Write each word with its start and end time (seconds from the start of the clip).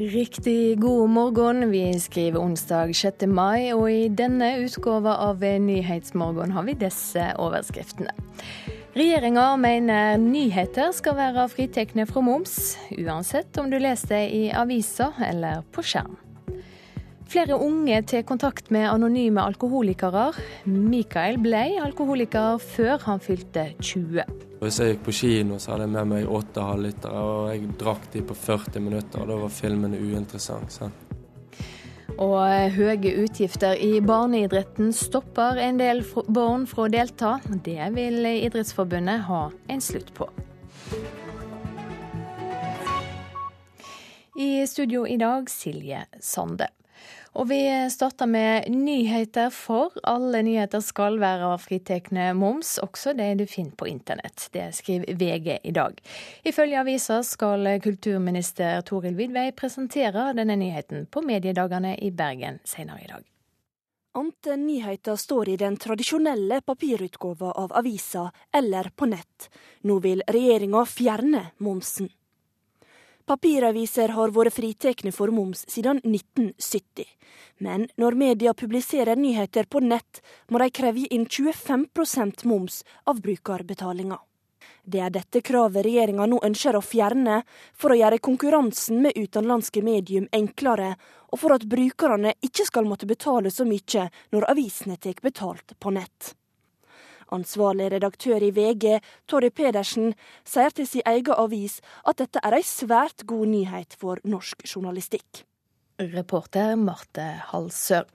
Riktig 0.00 0.80
god 0.80 1.10
morgen. 1.10 1.70
Vi 1.70 2.00
skriver 2.00 2.40
onsdag 2.40 2.94
6. 2.96 3.26
mai, 3.26 3.72
og 3.76 3.90
i 3.92 4.06
denne 4.08 4.46
utgåva 4.62 5.12
av 5.26 5.44
Nyhetsmorgen 5.44 6.54
har 6.56 6.64
vi 6.64 6.74
disse 6.80 7.26
overskriftene. 7.36 8.14
Regjeringa 8.96 9.44
mener 9.60 10.16
nyheter 10.16 10.94
skal 10.96 11.18
være 11.20 11.44
fritekne 11.52 12.08
fra 12.08 12.24
moms, 12.24 12.78
uansett 12.96 13.60
om 13.60 13.68
du 13.68 13.76
leser 13.76 14.24
i 14.24 14.46
avisa 14.56 15.12
eller 15.28 15.68
på 15.68 15.84
skjerm. 15.84 16.16
Flere 17.30 17.54
unge 17.62 17.94
til 18.10 18.24
kontakt 18.26 18.72
med 18.74 18.88
anonyme 18.90 19.42
alkoholikere. 19.46 20.32
Mikael 20.66 21.36
ble 21.38 21.60
alkoholiker 21.78 22.56
før 22.58 22.96
han 23.04 23.20
fylte 23.22 23.68
20. 23.78 24.24
Hvis 24.58 24.78
jeg 24.82 24.96
gikk 24.96 25.04
på 25.06 25.14
kino, 25.14 25.58
så 25.62 25.72
hadde 25.72 25.86
jeg 25.86 25.92
med 25.94 26.08
meg 26.10 26.32
åtte 26.40 26.64
halvlitere, 26.66 27.20
og 27.22 27.52
jeg 27.52 27.68
drakk 27.78 28.08
de 28.16 28.24
på 28.26 28.34
40 28.34 28.82
minutter, 28.82 29.22
og 29.22 29.30
da 29.30 29.36
var 29.44 29.52
filmen 29.54 29.94
uinteressant. 29.94 30.74
Så. 30.74 30.90
Og 32.18 32.74
høye 32.74 33.14
utgifter 33.22 33.78
i 33.78 33.92
barneidretten 34.02 34.90
stopper 34.90 35.62
en 35.62 35.78
del 35.78 36.02
barn 36.34 36.66
fra 36.66 36.88
å 36.88 36.90
delta. 36.90 37.36
Det 37.46 37.92
vil 37.94 38.26
Idrettsforbundet 38.26 39.22
ha 39.30 39.44
en 39.70 39.86
slutt 39.86 40.10
på. 40.18 40.26
I 44.34 44.66
studio 44.66 45.06
i 45.06 45.16
dag 45.20 45.46
Silje 45.52 46.02
Sande. 46.18 46.72
Og 47.38 47.46
vi 47.46 47.60
starter 47.90 48.26
med 48.26 48.66
nyheter, 48.74 49.52
for 49.54 49.94
alle 50.02 50.42
nyheter 50.42 50.82
skal 50.82 51.20
være 51.22 51.52
fritatt 51.62 52.10
moms, 52.34 52.78
også 52.82 53.14
det 53.14 53.28
du 53.38 53.46
finner 53.46 53.76
på 53.78 53.86
internett. 53.86 54.48
Det 54.50 54.72
skriver 54.74 55.14
VG 55.14 55.60
i 55.62 55.70
dag. 55.70 56.00
Ifølge 56.42 56.80
avisa 56.80 57.22
skal 57.22 57.78
kulturminister 57.82 58.82
Toril 58.82 59.14
Vidvei 59.14 59.52
presentere 59.52 60.32
denne 60.34 60.58
nyheten 60.58 61.06
på 61.06 61.22
mediedagene 61.22 61.94
i 62.02 62.10
Bergen 62.10 62.58
senere 62.64 63.04
i 63.04 63.10
dag. 63.12 63.22
Ante 64.18 64.56
nyheter 64.56 65.16
står 65.16 65.48
i 65.48 65.56
den 65.56 65.76
tradisjonelle 65.78 66.60
papirutgåva 66.66 67.52
av 67.52 67.72
avisa 67.78 68.32
eller 68.52 68.90
på 68.90 69.06
nett. 69.06 69.46
Nå 69.86 70.00
vil 70.02 70.24
regjeringa 70.26 70.82
fjerne 70.82 71.44
momsen. 71.62 72.10
Papiraviser 73.30 74.10
har 74.16 74.32
vært 74.34 74.56
fritekne 74.56 75.12
for 75.14 75.30
moms 75.30 75.60
siden 75.70 76.00
1970. 76.02 77.04
Men 77.62 77.84
når 78.00 78.16
media 78.18 78.54
publiserer 78.58 79.14
nyheter 79.14 79.68
på 79.70 79.78
nett, 79.84 80.18
må 80.50 80.58
de 80.58 80.66
kreve 80.74 81.04
inn 81.14 81.28
25% 81.30 82.42
moms 82.50 82.80
av 83.06 83.20
brukerbetalinga. 83.22 84.18
Det 84.82 85.04
er 85.04 85.14
dette 85.14 85.44
kravet 85.46 85.86
regjeringa 85.86 86.26
nå 86.26 86.40
ønsker 86.42 86.74
å 86.74 86.82
fjerne, 86.82 87.44
for 87.78 87.94
å 87.94 88.00
gjøre 88.00 88.18
konkurransen 88.18 88.98
med 89.06 89.14
utenlandske 89.14 89.84
medium 89.86 90.26
enklere, 90.34 90.96
og 91.30 91.38
for 91.44 91.54
at 91.54 91.68
brukerne 91.70 92.34
ikke 92.42 92.66
skal 92.66 92.90
måtte 92.90 93.06
betale 93.06 93.54
så 93.54 93.62
mye 93.68 94.08
når 94.34 94.50
avisene 94.50 94.98
tar 94.98 95.22
betalt 95.22 95.78
på 95.78 95.94
nett. 95.94 96.34
Ansvarlig 97.30 97.90
redaktør 97.94 98.42
i 98.42 98.50
VG, 98.54 98.98
Torry 99.30 99.50
Pedersen, 99.54 100.14
sier 100.44 100.74
til 100.74 100.88
sin 100.90 101.06
egen 101.06 101.34
avis 101.36 101.80
at 102.04 102.18
dette 102.22 102.42
er 102.42 102.58
ei 102.58 102.64
svært 102.66 103.26
god 103.26 103.46
nyhet 103.52 103.96
for 103.98 104.22
norsk 104.24 104.66
journalistikk. 104.66 105.44
Reporter 106.00 106.76
Marte 106.80 107.28
Halsør. 107.50 108.08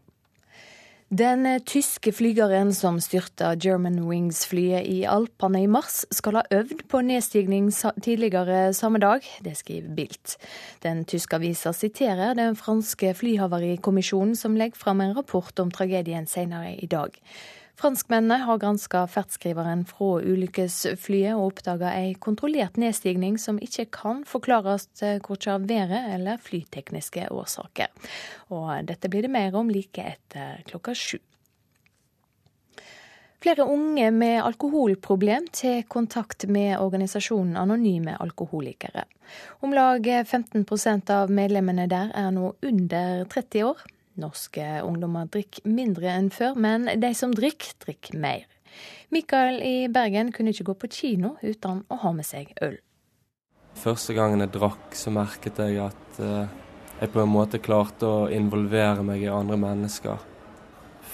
Den 1.13 1.45
tyske 1.61 2.09
flygeren 2.11 2.72
som 2.73 2.97
styrta 2.99 3.52
Germanwings-flyet 3.61 4.88
i 4.89 5.03
Alpene 5.05 5.61
i 5.61 5.67
mars, 5.69 6.00
skal 6.09 6.39
ha 6.39 6.41
øvd 6.50 6.81
på 6.89 7.02
nedstigning 7.05 7.69
tidligere 8.02 8.73
samme 8.73 8.97
dag. 9.00 9.22
Det 9.45 9.53
skriver 9.57 9.94
Bilt. 9.95 10.38
Den 10.81 11.06
tyske 11.06 11.38
avisa 11.38 11.72
siterer 11.78 12.34
den 12.34 12.57
franske 12.57 13.13
flyhavarikommisjonen, 13.13 14.35
som 14.35 14.57
legger 14.57 14.81
fram 14.81 15.01
en 15.01 15.13
rapport 15.16 15.59
om 15.59 15.72
tragedien 15.72 16.25
senere 16.25 16.73
i 16.73 16.89
dag. 16.89 17.13
Franskmennene 17.75 18.46
har 18.47 18.58
granska 18.58 19.02
ferdskriveren 19.12 19.81
fra 19.90 20.22
ulykkesflyet 20.24 21.36
og 21.36 21.50
oppdaga 21.50 21.91
ei 22.00 22.13
kontrollert 22.24 22.80
nedstigning 22.80 23.36
som 23.41 23.59
ikke 23.59 23.90
kan 23.97 24.24
forklares 24.28 24.88
korkje 25.25 25.58
av 25.58 25.68
været 25.68 26.13
eller 26.16 26.40
flytekniske 26.40 27.28
årsaker. 27.36 27.91
Og 28.56 28.88
dette 28.88 29.12
blir 29.12 29.28
det 29.28 29.34
mer 29.36 29.58
om 29.59 29.72
like 29.72 30.08
etter 30.16 30.63
klokka 30.72 30.96
sju. 30.96 31.19
Flere 33.46 33.68
unge 33.69 34.07
med 34.12 34.40
alkoholproblem 34.42 35.52
tar 35.53 35.84
kontakt 35.92 36.47
med 36.50 36.80
organisasjonen 36.80 37.57
Anonyme 37.62 38.16
alkoholikere. 38.18 39.03
Om 39.59 39.75
lag 39.75 40.07
15% 40.07 41.12
av 41.13 41.30
medlemmene 41.30 41.86
der 41.92 42.09
er 42.16 42.31
nå 42.34 42.56
under 42.66 43.28
30 43.30 43.68
år. 43.68 43.84
Norske 44.21 44.63
ungdommer 44.85 45.27
drikker 45.31 45.65
mindre 45.67 46.11
enn 46.13 46.29
før, 46.31 46.55
men 46.55 46.87
de 47.01 47.11
som 47.17 47.33
drikker, 47.35 47.75
drikker 47.83 48.19
mer. 48.19 48.45
Mikael 49.13 49.61
i 49.63 49.87
Bergen 49.91 50.31
kunne 50.35 50.51
ikke 50.51 50.69
gå 50.71 50.75
på 50.83 50.91
kino 50.91 51.35
uten 51.43 51.83
å 51.91 51.99
ha 52.01 52.11
med 52.15 52.27
seg 52.27 52.51
øl. 52.63 52.77
Første 53.75 54.15
gangen 54.15 54.43
jeg 54.43 54.53
drakk, 54.55 54.95
så 54.95 55.11
merket 55.11 55.59
jeg 55.59 55.79
at 55.83 56.19
uh, 56.23 56.47
jeg 57.01 57.11
på 57.11 57.21
en 57.21 57.31
måte 57.31 57.59
klarte 57.59 58.07
å 58.07 58.27
involvere 58.31 59.03
meg 59.03 59.23
i 59.25 59.31
andre 59.31 59.59
mennesker. 59.59 60.21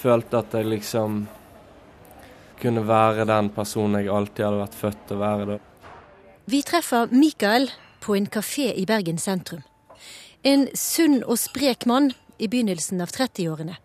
Følte 0.02 0.42
at 0.42 0.54
jeg 0.58 0.70
liksom 0.70 1.24
kunne 2.62 2.86
være 2.86 3.26
den 3.26 3.50
personen 3.54 4.04
jeg 4.04 4.14
alltid 4.14 4.46
hadde 4.46 4.62
vært 4.62 4.78
født 4.78 5.06
til 5.10 5.18
å 5.18 5.24
være. 5.24 5.48
Da. 5.50 5.58
Vi 6.54 6.62
treffer 6.66 7.14
Mikael 7.14 7.72
på 8.02 8.16
en 8.18 8.30
kafé 8.30 8.70
i 8.78 8.86
Bergen 8.90 9.18
sentrum. 9.22 9.66
En 10.46 10.68
sunn 10.78 11.22
og 11.22 11.38
sprek 11.42 11.86
mann 11.90 12.12
i 12.42 12.50
begynnelsen 12.50 13.02
av 13.04 13.14
30-årene. 13.14 13.78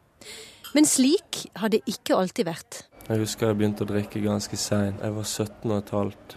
Men 0.75 0.89
slik 0.89 1.47
har 1.61 1.73
det 1.73 1.83
ikke 1.89 2.17
alltid 2.17 2.49
vært. 2.49 2.83
Jeg 3.07 3.23
husker 3.23 3.51
jeg 3.53 3.59
begynte 3.61 3.85
å 3.85 3.89
drikke 3.89 4.21
ganske 4.25 4.59
seint. 4.59 5.03
Jeg 5.05 5.15
var 5.15 5.29
17 5.29 5.71
og 5.71 5.77
et 5.79 5.93
halvt. 5.95 6.37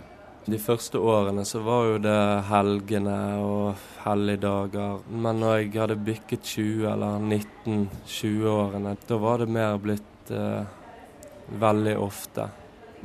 De 0.50 0.58
første 0.62 1.00
årene 1.02 1.44
så 1.46 1.62
var 1.66 1.86
jo 1.90 1.98
det 2.04 2.20
helgene 2.50 3.18
og 3.44 3.82
helligdager. 4.04 5.02
Men 5.12 5.42
når 5.44 5.56
jeg 5.58 5.74
hadde 5.78 5.98
bikket 6.08 6.46
20 6.54 6.88
eller 6.94 7.24
19-20-årene, 7.26 8.96
da 9.08 9.20
var 9.22 9.44
det 9.44 9.50
mer 9.54 9.78
blitt 9.82 10.34
eh, 10.34 10.64
veldig 11.62 11.96
ofte. 12.02 12.50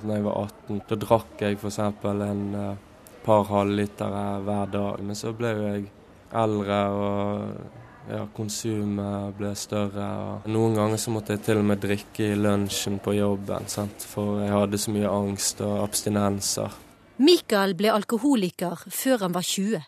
Når 0.02 0.16
jeg 0.16 0.26
var 0.26 0.40
18, 0.48 0.82
da 0.90 1.00
drakk 1.06 1.46
jeg 1.46 1.60
f.eks. 1.60 1.80
en 2.04 2.44
eh, 2.60 2.82
par 3.24 3.48
halvlitere 3.50 4.26
hver 4.44 4.74
dag. 4.74 5.00
Men 5.06 5.18
så 5.18 5.32
ble 5.36 5.54
jeg 5.60 5.88
eldre 6.34 6.82
og 6.98 7.82
ja, 8.10 8.24
konsumet 8.36 9.36
ble 9.38 9.52
større. 9.56 10.08
og 10.44 10.48
Noen 10.50 10.76
ganger 10.76 11.00
så 11.00 11.12
måtte 11.14 11.36
jeg 11.36 11.44
til 11.46 11.60
og 11.62 11.68
med 11.70 11.82
drikke 11.82 12.30
i 12.32 12.36
lunsjen 12.38 13.00
på 13.02 13.16
jobben, 13.16 13.68
sant? 13.72 14.04
for 14.14 14.42
jeg 14.42 14.52
hadde 14.52 14.80
så 14.80 14.94
mye 14.94 15.10
angst 15.10 15.62
og 15.64 15.80
abstinenser. 15.86 16.78
Mikael 17.24 17.76
ble 17.78 17.92
alkoholiker 17.94 18.86
før 18.90 19.26
han 19.26 19.34
var 19.36 19.46
20. 19.46 19.82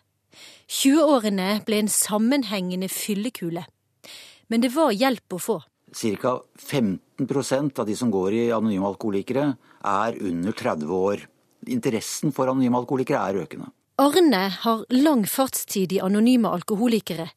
20-årene 0.67 1.49
ble 1.67 1.81
en 1.83 1.91
sammenhengende 1.91 2.89
fyllekule. 2.91 3.65
Men 4.47 4.63
det 4.63 4.71
var 4.75 4.95
hjelp 4.95 5.35
å 5.35 5.41
få. 5.41 5.57
Ca. 5.91 6.33
15% 6.59 7.79
av 7.79 7.87
de 7.87 7.95
som 7.95 8.11
går 8.11 8.35
i 8.35 8.43
anonyme 8.55 8.87
alkoholikere, 8.87 9.49
er 9.87 10.19
under 10.19 10.55
30 10.55 10.93
år. 10.93 11.23
Interessen 11.71 12.33
for 12.35 12.51
anonyme 12.51 12.79
alkoholikere 12.79 13.23
er 13.23 13.43
økende. 13.43 13.71
Arne 13.97 14.43
har 14.53 14.83
lang 14.93 15.23
fartstid 15.25 15.95
i 15.95 15.97
anonyme 16.05 16.51
alkoholikere, 16.53 17.31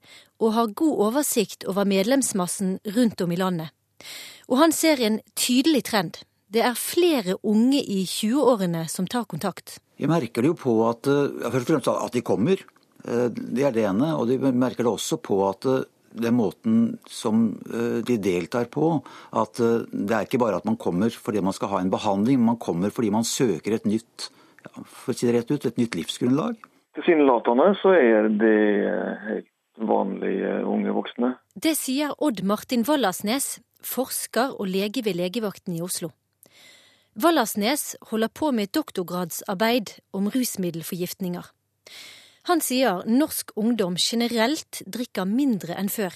og 0.44 0.50
har 0.52 0.72
god 0.76 0.98
oversikt 1.06 1.64
over 1.64 1.86
medlemsmassen 1.88 2.74
rundt 2.96 3.22
om 3.24 3.30
i 3.32 3.38
landet. 3.40 3.70
Og 4.44 4.58
han 4.60 4.74
ser 4.76 5.00
en 5.00 5.16
tydelig 5.40 5.86
trend. 5.88 6.18
Det 6.52 6.60
er 6.60 6.76
flere 6.76 7.38
unge 7.40 7.80
i 7.80 8.02
20-årene 8.04 8.82
som 8.92 9.08
tar 9.08 9.24
kontakt. 9.30 9.78
Jeg 9.96 10.12
merker 10.12 10.44
det 10.44 10.50
jo 10.50 10.58
på 10.60 10.74
at, 10.90 11.08
eh, 11.08 11.48
at 11.48 12.12
de 12.12 12.20
kommer. 12.20 12.60
Eh, 13.06 13.28
det 13.32 13.64
er 13.64 13.72
det 13.72 13.86
ene. 13.88 14.12
Og 14.20 14.28
de 14.28 14.36
merker 14.52 14.84
det 14.84 14.92
også 14.92 15.16
på 15.16 15.40
at 15.48 15.64
eh, 15.64 15.88
den 16.12 16.34
måten 16.34 16.98
som 17.06 17.54
de 17.70 18.16
deltar 18.18 18.66
på, 18.66 18.98
at 19.30 19.60
det 19.62 20.10
er 20.10 20.24
ikke 20.26 20.40
bare 20.42 20.58
at 20.58 20.64
man 20.66 20.74
kommer 20.74 21.06
fordi 21.06 21.38
man 21.38 21.54
skal 21.54 21.70
ha 21.70 21.78
en 21.78 21.92
behandling, 21.92 22.40
men 22.40 22.48
man 22.48 22.58
kommer 22.58 22.90
fordi 22.90 23.12
man 23.14 23.22
søker 23.22 23.76
et 23.76 23.86
nytt 23.86 24.26
for 24.84 25.12
å 25.12 25.16
si 25.16 25.28
det 25.28 25.38
rett 25.38 25.50
ut, 25.50 25.66
et 25.66 25.80
nytt 25.80 25.96
livsgrunnlag? 25.98 26.58
Tilsynelatende 26.98 27.70
så 27.80 27.94
er 27.94 28.28
det 28.40 28.56
helt 29.26 29.50
vanlige 29.80 30.60
unge 30.68 30.94
voksne. 30.94 31.34
Det 31.54 31.76
sier 31.78 32.14
Odd 32.18 32.42
Martin 32.44 32.84
Wallersnes, 32.88 33.60
forsker 33.80 34.56
og 34.60 34.68
lege 34.68 35.04
ved 35.06 35.16
legevakten 35.16 35.76
i 35.78 35.84
Oslo. 35.84 36.10
Wallersnes 37.20 37.96
holder 38.10 38.30
på 38.32 38.50
med 38.54 38.68
et 38.68 38.76
doktorgradsarbeid 38.76 39.96
om 40.14 40.28
rusmiddelforgiftninger. 40.30 41.46
Han 42.48 42.62
sier 42.64 43.02
norsk 43.08 43.52
ungdom 43.58 43.96
generelt 44.00 44.82
drikker 44.86 45.26
mindre 45.28 45.76
enn 45.76 45.90
før. 45.92 46.14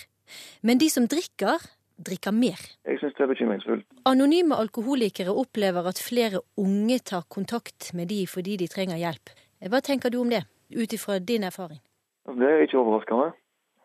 Men 0.62 0.80
de 0.80 0.88
som 0.90 1.08
drikker, 1.10 1.60
drikker 1.96 2.32
mer. 2.34 2.58
Jeg 2.86 2.98
syns 3.00 3.14
det 3.16 3.24
er 3.24 3.30
bekymringsfullt. 3.30 3.86
Anonyme 4.06 4.56
alkoholikere 4.58 5.32
opplever 5.32 5.86
at 5.86 6.00
flere 6.02 6.40
unge 6.56 6.98
tar 6.98 7.26
kontakt 7.30 7.92
med 7.94 8.08
de 8.08 8.24
fordi 8.26 8.56
de 8.56 8.68
trenger 8.68 9.00
hjelp. 9.00 9.30
Hva 9.70 9.80
tenker 9.80 10.10
du 10.10 10.18
om 10.20 10.30
det, 10.30 10.44
ut 10.74 10.92
ifra 10.92 11.18
din 11.18 11.44
erfaring? 11.44 11.80
Det 12.26 12.50
er 12.50 12.64
ikke 12.64 12.78
overraskende. 12.78 13.32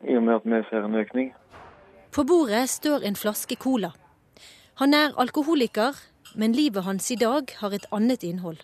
i 0.08 0.16
og 0.16 0.24
med 0.24 0.36
at 0.36 0.46
vi 0.46 0.62
ser 0.70 0.86
en 0.86 0.96
økning. 0.96 1.34
På 2.12 2.24
bordet 2.24 2.70
står 2.70 3.04
en 3.04 3.16
flaske 3.16 3.56
cola. 3.56 3.92
Han 4.80 4.94
er 4.94 5.12
alkoholiker, 5.20 5.94
men 6.36 6.54
livet 6.54 6.84
hans 6.84 7.12
i 7.12 7.16
dag 7.16 7.52
har 7.60 7.74
et 7.76 7.86
annet 7.92 8.24
innhold. 8.24 8.58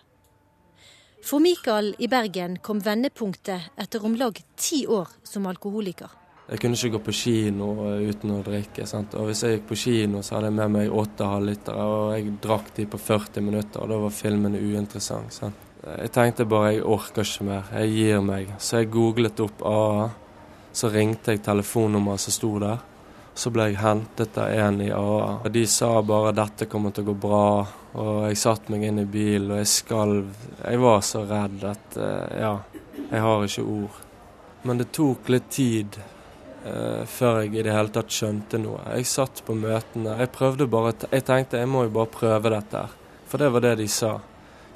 For 1.22 1.38
Mikael 1.38 1.94
i 1.98 2.08
Bergen 2.08 2.56
kom 2.56 2.80
vendepunktet 2.80 3.72
etter 3.76 4.04
om 4.04 4.14
lag 4.14 4.38
ti 4.56 4.86
år 4.86 5.08
som 5.24 5.46
alkoholiker. 5.46 6.08
Jeg 6.46 6.60
kunne 6.62 6.78
ikke 6.78 6.92
gå 6.94 6.98
på 7.08 7.12
kino 7.18 7.68
uten 8.06 8.36
å 8.36 8.42
drikke. 8.46 8.86
Sant? 8.86 9.16
Og 9.18 9.30
Hvis 9.30 9.42
jeg 9.42 9.56
gikk 9.56 9.64
på 9.72 9.78
kino, 9.82 10.22
så 10.22 10.36
hadde 10.36 10.52
jeg 10.52 10.58
med 10.60 10.74
meg 10.76 10.92
åtte 10.94 11.26
halvlitere, 11.26 11.86
og 11.90 12.12
jeg 12.14 12.36
drakk 12.42 12.70
de 12.76 12.86
på 12.86 13.00
40 13.02 13.42
minutter, 13.42 13.82
og 13.82 13.90
da 13.90 13.98
var 14.04 14.14
filmen 14.14 14.54
uinteressant. 14.54 15.34
Sant? 15.34 15.64
Jeg 15.86 16.12
tenkte 16.14 16.46
bare 16.50 16.76
jeg 16.76 16.86
orker 16.86 17.26
ikke 17.26 17.48
mer, 17.48 17.66
jeg 17.74 17.90
gir 17.94 18.22
meg. 18.22 18.54
Så 18.62 18.80
jeg 18.80 18.92
googlet 18.94 19.42
opp 19.42 19.66
AA. 19.66 20.06
Så 20.76 20.90
ringte 20.92 21.34
jeg 21.34 21.42
telefonnummeret 21.42 22.22
som 22.22 22.34
sto 22.34 22.52
der. 22.62 22.80
Så 23.36 23.50
ble 23.52 23.68
jeg 23.70 23.80
hentet 23.82 24.38
av 24.40 24.50
en 24.54 24.80
i 24.84 24.90
AA. 24.94 25.28
Og 25.42 25.52
De 25.52 25.66
sa 25.66 26.00
bare 26.02 26.32
'dette 26.32 26.70
kommer 26.70 26.90
til 26.90 27.04
å 27.04 27.12
gå 27.12 27.20
bra', 27.26 27.66
og 27.94 28.28
jeg 28.28 28.36
satte 28.36 28.70
meg 28.70 28.84
inn 28.84 28.98
i 28.98 29.04
bilen 29.04 29.50
og 29.50 29.58
jeg 29.58 29.66
skalv. 29.66 30.26
Jeg 30.64 30.78
var 30.78 31.00
så 31.00 31.26
redd 31.26 31.64
at 31.64 31.96
eh, 31.96 32.40
ja, 32.40 32.58
jeg 33.10 33.20
har 33.20 33.44
ikke 33.44 33.62
ord. 33.62 34.02
Men 34.62 34.78
det 34.78 34.92
tok 34.92 35.28
litt 35.28 35.50
tid 35.50 35.98
før 37.06 37.42
jeg 37.42 37.52
i 37.54 37.64
det 37.66 37.74
hele 37.74 37.92
tatt 37.94 38.12
skjønte 38.12 38.58
noe. 38.58 38.80
Jeg 38.96 39.08
satt 39.10 39.42
på 39.46 39.54
møtene. 39.54 40.16
Jeg 40.20 40.32
prøvde 40.34 40.66
bare, 40.70 40.94
jeg 41.12 41.26
tenkte 41.26 41.60
jeg 41.60 41.70
må 41.70 41.84
jo 41.86 41.92
bare 41.98 42.12
prøve 42.14 42.52
dette 42.54 42.82
her. 42.84 42.96
For 43.26 43.42
det 43.42 43.52
var 43.54 43.64
det 43.64 43.76
de 43.80 43.86
sa. 43.90 44.16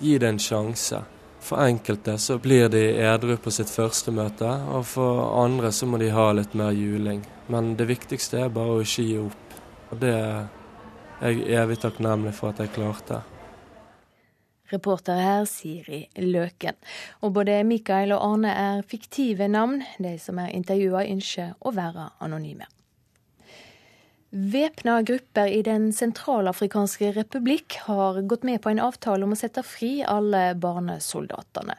Gi 0.01 0.17
det 0.19 0.29
en 0.29 0.41
sjanse. 0.43 1.03
For 1.41 1.63
enkelte 1.65 2.19
så 2.21 2.37
blir 2.39 2.69
de 2.69 2.83
edru 3.01 3.37
på 3.41 3.53
sitt 3.55 3.71
første 3.73 4.13
møte, 4.13 4.49
og 4.71 4.85
for 4.87 5.23
andre 5.41 5.73
så 5.73 5.89
må 5.89 6.01
de 6.01 6.11
ha 6.13 6.31
litt 6.37 6.55
mer 6.59 6.75
juling. 6.77 7.23
Men 7.51 7.75
det 7.79 7.89
viktigste 7.89 8.45
er 8.45 8.53
bare 8.55 8.77
å 8.77 8.83
ikke 8.85 9.07
gi 9.07 9.19
opp. 9.23 9.61
Og 9.91 10.03
det 10.03 10.15
er 10.15 10.49
jeg 11.21 11.47
evig 11.63 11.81
takknemlig 11.83 12.35
for 12.37 12.53
at 12.53 12.61
jeg 12.63 12.73
klarte. 12.77 13.23
Reporter 14.73 15.21
her 15.21 15.45
Siri 15.51 16.05
Løken. 16.17 16.79
Og 17.21 17.35
både 17.35 17.61
Mikael 17.65 18.13
og 18.17 18.25
Arne 18.33 18.53
er 18.55 18.83
fiktive 18.87 19.49
navn. 19.49 19.83
De 19.99 20.17
som 20.19 20.39
er 20.39 20.55
intervjua 20.55 21.07
ønsker 21.07 21.57
å 21.61 21.75
være 21.77 22.11
anonyme. 22.21 22.69
Væpna 24.31 25.03
grupper 25.03 25.47
i 25.51 25.63
Den 25.67 25.89
sentralafrikanske 25.93 27.09
republikk 27.17 27.75
har 27.89 28.21
gått 28.23 28.45
med 28.47 28.63
på 28.63 28.71
en 28.71 28.79
avtale 28.79 29.27
om 29.27 29.35
å 29.35 29.39
sette 29.39 29.65
fri 29.67 30.05
alle 30.07 30.53
barnesoldatene. 30.55 31.75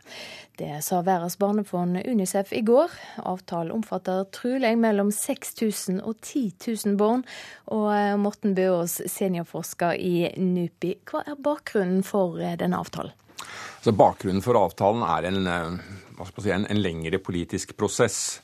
Det 0.59 0.81
sa 0.83 1.00
Verdens 1.01 1.38
barnefond 1.39 2.01
Unicef 2.03 2.51
i 2.51 2.59
går. 2.68 2.92
Avtalen 3.24 3.71
omfatter 3.71 4.25
trolig 4.36 4.74
mellom 4.77 5.13
6000 5.15 6.03
og 6.03 6.19
10 6.19 6.75
000 6.89 7.00
barn. 7.00 7.24
Og 7.71 7.88
eh, 7.95 8.18
Morten 8.19 8.51
Bøås, 8.57 9.00
seniorforsker 9.07 9.95
i 9.95 10.27
NUPI, 10.36 10.98
hva 11.07 11.24
er 11.24 11.39
bakgrunnen 11.39 12.03
for 12.03 12.36
eh, 12.44 12.57
denne 12.59 12.83
avtalen? 12.83 13.15
Så 13.81 13.95
bakgrunnen 13.95 14.44
for 14.44 14.59
avtalen 14.59 15.07
er 15.07 15.31
en, 15.31 15.48
eh, 15.48 16.27
si, 16.36 16.51
en, 16.51 16.68
en 16.68 16.83
lengre 16.83 17.24
politisk 17.24 17.77
prosess. 17.80 18.42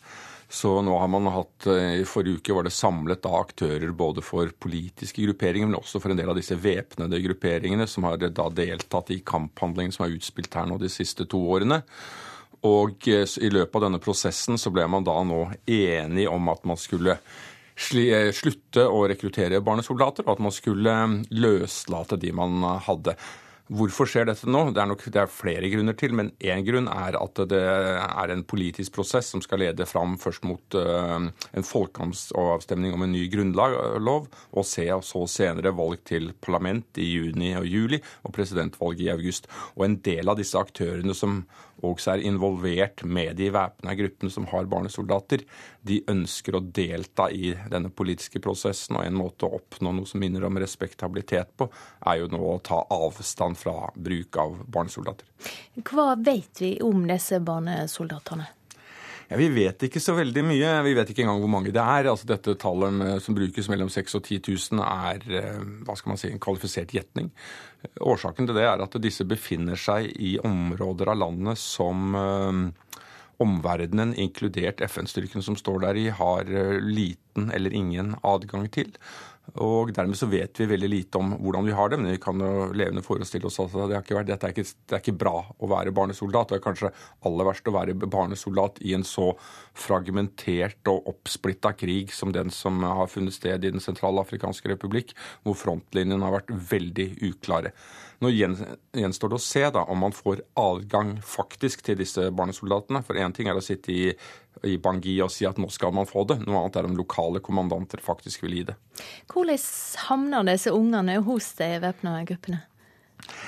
Så 0.49 0.81
nå 0.81 0.93
har 0.99 1.09
man 1.11 1.27
hatt 1.27 1.67
eh, 1.67 1.99
I 1.99 2.05
forrige 2.07 2.39
uke 2.39 2.55
var 2.55 2.63
det 2.67 2.75
samlet 2.75 3.19
da 3.25 3.33
aktører 3.41 3.91
både 3.91 4.23
for 4.23 4.51
politiske 4.63 5.25
grupperinger, 5.25 5.67
men 5.67 5.79
også 5.79 5.99
for 5.99 6.13
en 6.13 6.19
del 6.19 6.31
av 6.31 6.39
disse 6.39 6.55
væpnede 6.55 7.19
grupperingene 7.25 7.87
som 7.89 8.07
har 8.07 8.21
da 8.21 8.47
deltatt 8.55 9.11
i 9.11 9.19
kamphandlingene 9.27 9.95
som 9.95 10.05
er 10.07 10.15
utspilt 10.15 10.55
her 10.55 10.69
nå 10.69 10.79
de 10.79 10.91
siste 10.91 11.27
to 11.27 11.41
årene. 11.51 11.81
Og 12.67 13.09
eh, 13.11 13.27
i 13.43 13.51
løpet 13.51 13.75
av 13.75 13.87
denne 13.89 14.01
prosessen 14.03 14.59
så 14.61 14.71
ble 14.71 14.87
man 14.87 15.07
da 15.07 15.17
nå 15.27 15.43
enig 15.67 16.29
om 16.31 16.47
at 16.53 16.63
man 16.69 16.79
skulle 16.79 17.17
eh, 17.17 18.31
slutte 18.31 18.87
å 18.87 19.03
rekruttere 19.11 19.59
barnesoldater, 19.59 20.29
og 20.29 20.37
at 20.37 20.45
man 20.47 20.55
skulle 20.55 20.95
løslate 21.35 22.21
de 22.23 22.31
man 22.39 22.63
hadde. 22.87 23.17
Hvorfor 23.67 24.07
skjer 24.07 24.29
dette 24.29 24.47
nå? 24.47 24.61
Det 24.71 24.79
er 24.79 24.87
nok 24.87 25.01
det 25.11 25.19
er 25.19 25.31
flere 25.31 25.67
grunner 25.67 25.95
til, 25.99 26.13
men 26.15 26.29
én 26.39 26.63
grunn 26.63 26.87
er 26.87 27.17
at 27.19 27.41
det 27.51 27.59
er 27.59 28.31
en 28.31 28.45
politisk 28.47 28.95
prosess 28.95 29.33
som 29.33 29.43
skal 29.43 29.59
lede 29.59 29.87
fram 29.89 30.15
først 30.21 30.47
mot 30.47 30.77
uh, 30.79 31.27
en 31.27 31.67
folkeavstemning 31.67 32.95
om 32.95 33.03
en 33.03 33.11
ny 33.11 33.25
grunnlov, 33.33 34.29
og 34.55 34.67
se, 34.67 34.87
så 35.03 35.25
senere 35.27 35.75
valg 35.75 35.99
til 36.07 36.31
parlament 36.39 37.01
i 37.03 37.09
juni 37.11 37.51
og 37.59 37.67
juli, 37.67 37.99
og 38.23 38.35
presidentvalg 38.37 39.03
i 39.03 39.11
august. 39.11 39.51
Og 39.75 39.83
en 39.89 39.99
del 40.05 40.31
av 40.31 40.39
disse 40.39 40.59
aktørene 40.59 41.15
som 41.17 41.41
også 41.85 42.15
er 42.15 42.23
involvert 42.25 43.03
med 43.05 43.35
de 43.37 43.49
væpna 43.53 43.93
gruppene 43.97 44.33
som 44.33 44.47
har 44.49 44.69
barnesoldater, 44.69 45.43
de 45.87 45.99
ønsker 46.09 46.57
å 46.57 46.63
delta 46.63 47.27
i 47.29 47.53
denne 47.71 47.91
politiske 47.93 48.41
prosessen. 48.43 48.97
Og 48.97 49.05
en 49.05 49.17
måte 49.17 49.45
å 49.45 49.59
oppnå 49.59 49.93
noe 49.93 50.09
som 50.09 50.21
minner 50.23 50.45
om 50.47 50.57
respektabilitet 50.57 51.53
på, 51.59 51.69
er 52.07 52.21
jo 52.21 52.31
nå 52.33 52.41
å 52.41 52.57
ta 52.65 52.81
avstand 52.93 53.56
fra 53.59 53.89
bruk 53.95 54.37
av 54.41 54.61
barnesoldater. 54.65 55.27
Hva 55.87 56.13
vet 56.19 56.61
vi 56.63 56.77
om 56.85 57.05
disse 57.09 57.41
barnesoldatene? 57.43 58.47
Ja, 59.27 59.37
Vi 59.37 59.49
vet 59.51 59.83
ikke 59.83 59.99
så 59.99 60.15
veldig 60.15 60.43
mye. 60.47 60.69
Vi 60.85 60.93
vet 60.95 61.09
ikke 61.11 61.25
engang 61.25 61.41
hvor 61.43 61.51
mange 61.51 61.73
det 61.75 61.83
er. 61.83 62.07
Altså 62.07 62.29
Dette 62.29 62.55
tallet 62.59 63.23
som 63.23 63.35
brukes 63.35 63.67
mellom 63.67 63.91
6000 63.91 64.21
og 64.21 64.23
10 64.23 64.39
000 64.71 64.83
er 64.87 65.25
eh, 65.41 65.63
hva 65.83 65.97
skal 65.99 66.13
man 66.13 66.21
si, 66.21 66.31
en 66.31 66.43
kvalifisert 66.43 66.95
gjetning. 66.95 67.31
Årsaken 67.99 68.47
til 68.47 68.55
det 68.57 68.65
er 68.69 68.83
at 68.83 68.95
disse 69.03 69.27
befinner 69.27 69.79
seg 69.79 70.07
i 70.15 70.37
områder 70.39 71.11
av 71.11 71.19
landet 71.25 71.59
som 71.59 72.15
eh, 72.15 72.61
omverdenen, 73.43 74.15
inkludert 74.17 74.81
FN-styrken 74.87 75.43
som 75.45 75.57
står 75.59 75.83
der 75.83 75.99
i, 75.99 76.07
har 76.09 76.47
eh, 76.47 76.77
liten 76.81 77.51
eller 77.53 77.75
ingen 77.75 78.15
adgang 78.23 78.69
til. 78.73 78.95
Og 79.55 79.93
dermed 79.95 80.17
så 80.19 80.27
vet 80.29 80.59
vi 80.59 80.67
veldig 80.67 80.89
lite 80.91 81.19
om 81.21 81.31
hvordan 81.39 81.65
vi 81.65 81.75
har 81.75 81.89
det, 81.89 81.97
men 82.01 82.11
vi 82.11 82.21
kan 82.21 82.41
jo 82.43 82.67
levende 82.75 83.03
forestille 83.05 83.47
oss 83.47 83.59
at 83.63 83.73
det 83.73 84.01
ikke, 84.01 84.23
dette 84.27 84.49
er 84.49 84.53
ikke, 84.53 84.65
det 84.67 84.97
er 84.97 85.03
ikke 85.03 85.15
bra 85.23 85.35
å 85.39 85.69
være 85.71 85.93
barnesoldat. 85.95 86.51
Det 86.51 86.59
er 86.59 86.65
kanskje 86.65 86.91
aller 87.25 87.47
verst 87.47 87.69
å 87.69 87.73
være 87.73 87.95
barnesoldat 87.97 88.81
i 88.85 88.93
en 88.97 89.05
så 89.07 89.31
fragmentert 89.77 90.91
og 90.91 91.07
oppsplitta 91.13 91.71
krig 91.79 92.11
som 92.13 92.35
den 92.35 92.51
som 92.53 92.83
har 92.83 93.07
funnet 93.11 93.37
sted 93.37 93.63
i 93.63 93.71
Den 93.77 93.83
sentralafrikanske 93.83 94.69
republikk, 94.73 95.15
hvor 95.47 95.57
frontlinjene 95.57 96.27
har 96.27 96.37
vært 96.39 96.53
veldig 96.73 97.07
uklare. 97.31 97.73
Nå 98.23 98.31
gjenstår 98.33 99.29
det 99.29 99.37
å 99.37 99.43
se 99.43 99.61
da, 99.73 99.83
om 99.85 99.99
man 100.01 100.15
får 100.15 100.41
adgang 100.57 101.17
faktisk 101.21 101.83
til 101.85 101.99
disse 101.99 102.31
barnesoldatene. 102.33 103.03
For 103.05 103.19
én 103.21 103.35
ting 103.35 103.49
er 103.49 103.57
å 103.59 103.63
sitte 103.63 103.93
i, 103.93 104.07
i 104.65 104.77
Bangui 104.81 105.17
og 105.25 105.31
si 105.33 105.45
at 105.49 105.59
nå 105.61 105.69
skal 105.73 105.93
man 105.95 106.09
få 106.09 106.25
det, 106.29 106.39
noe 106.45 106.63
annet 106.63 106.79
er 106.79 106.89
om 106.89 106.97
lokale 106.97 107.43
kommandanter 107.43 108.01
faktisk 108.03 108.45
vil 108.45 108.57
gi 108.59 108.63
det. 108.71 108.77
Hvordan 109.33 109.67
havner 110.07 110.49
disse 110.49 110.73
ungene 110.73 111.19
hos 111.27 111.53
de 111.59 111.75
væpna 111.83 112.21
gruppene? 112.27 112.63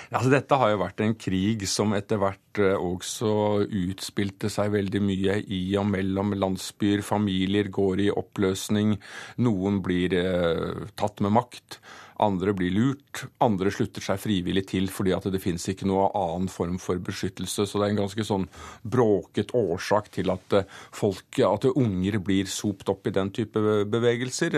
Altså, 0.09 0.31
dette 0.33 0.57
har 0.57 0.71
jo 0.73 0.79
vært 0.81 1.01
en 1.05 1.13
krig 1.19 1.63
som 1.69 1.93
etter 1.97 2.19
hvert 2.21 2.61
eh, 2.61 2.73
også 2.73 3.31
utspilte 3.65 4.49
seg 4.51 4.73
veldig 4.73 5.01
mye 5.05 5.37
i 5.45 5.61
og 5.79 5.87
mellom 5.91 6.33
landsbyer. 6.37 7.03
Familier 7.05 7.69
går 7.73 8.05
i 8.07 8.11
oppløsning. 8.11 8.97
Noen 9.45 9.79
blir 9.85 10.15
eh, 10.17 10.87
tatt 10.99 11.21
med 11.25 11.35
makt. 11.37 11.79
Andre 12.19 12.53
blir 12.57 12.73
lurt. 12.75 13.23
Andre 13.43 13.71
slutter 13.71 14.03
seg 14.03 14.19
frivillig 14.19 14.65
til 14.71 14.89
fordi 14.91 15.13
at 15.15 15.27
det 15.31 15.41
finnes 15.43 15.65
ikke 15.71 15.87
noe 15.89 16.09
annen 16.17 16.49
form 16.51 16.79
for 16.81 16.99
beskyttelse. 17.03 17.65
Så 17.65 17.79
det 17.79 17.87
er 17.87 17.93
en 17.95 18.01
ganske 18.03 18.25
sånn 18.27 18.47
bråket 18.83 19.53
årsak 19.57 20.11
til 20.15 20.33
at 20.33 20.57
eh, 20.57 20.67
folk, 20.95 21.39
at 21.45 21.69
unger 21.71 22.19
blir 22.23 22.49
sopt 22.51 22.91
opp 22.91 23.07
i 23.07 23.15
den 23.15 23.31
type 23.35 23.63
bevegelser. 23.89 24.57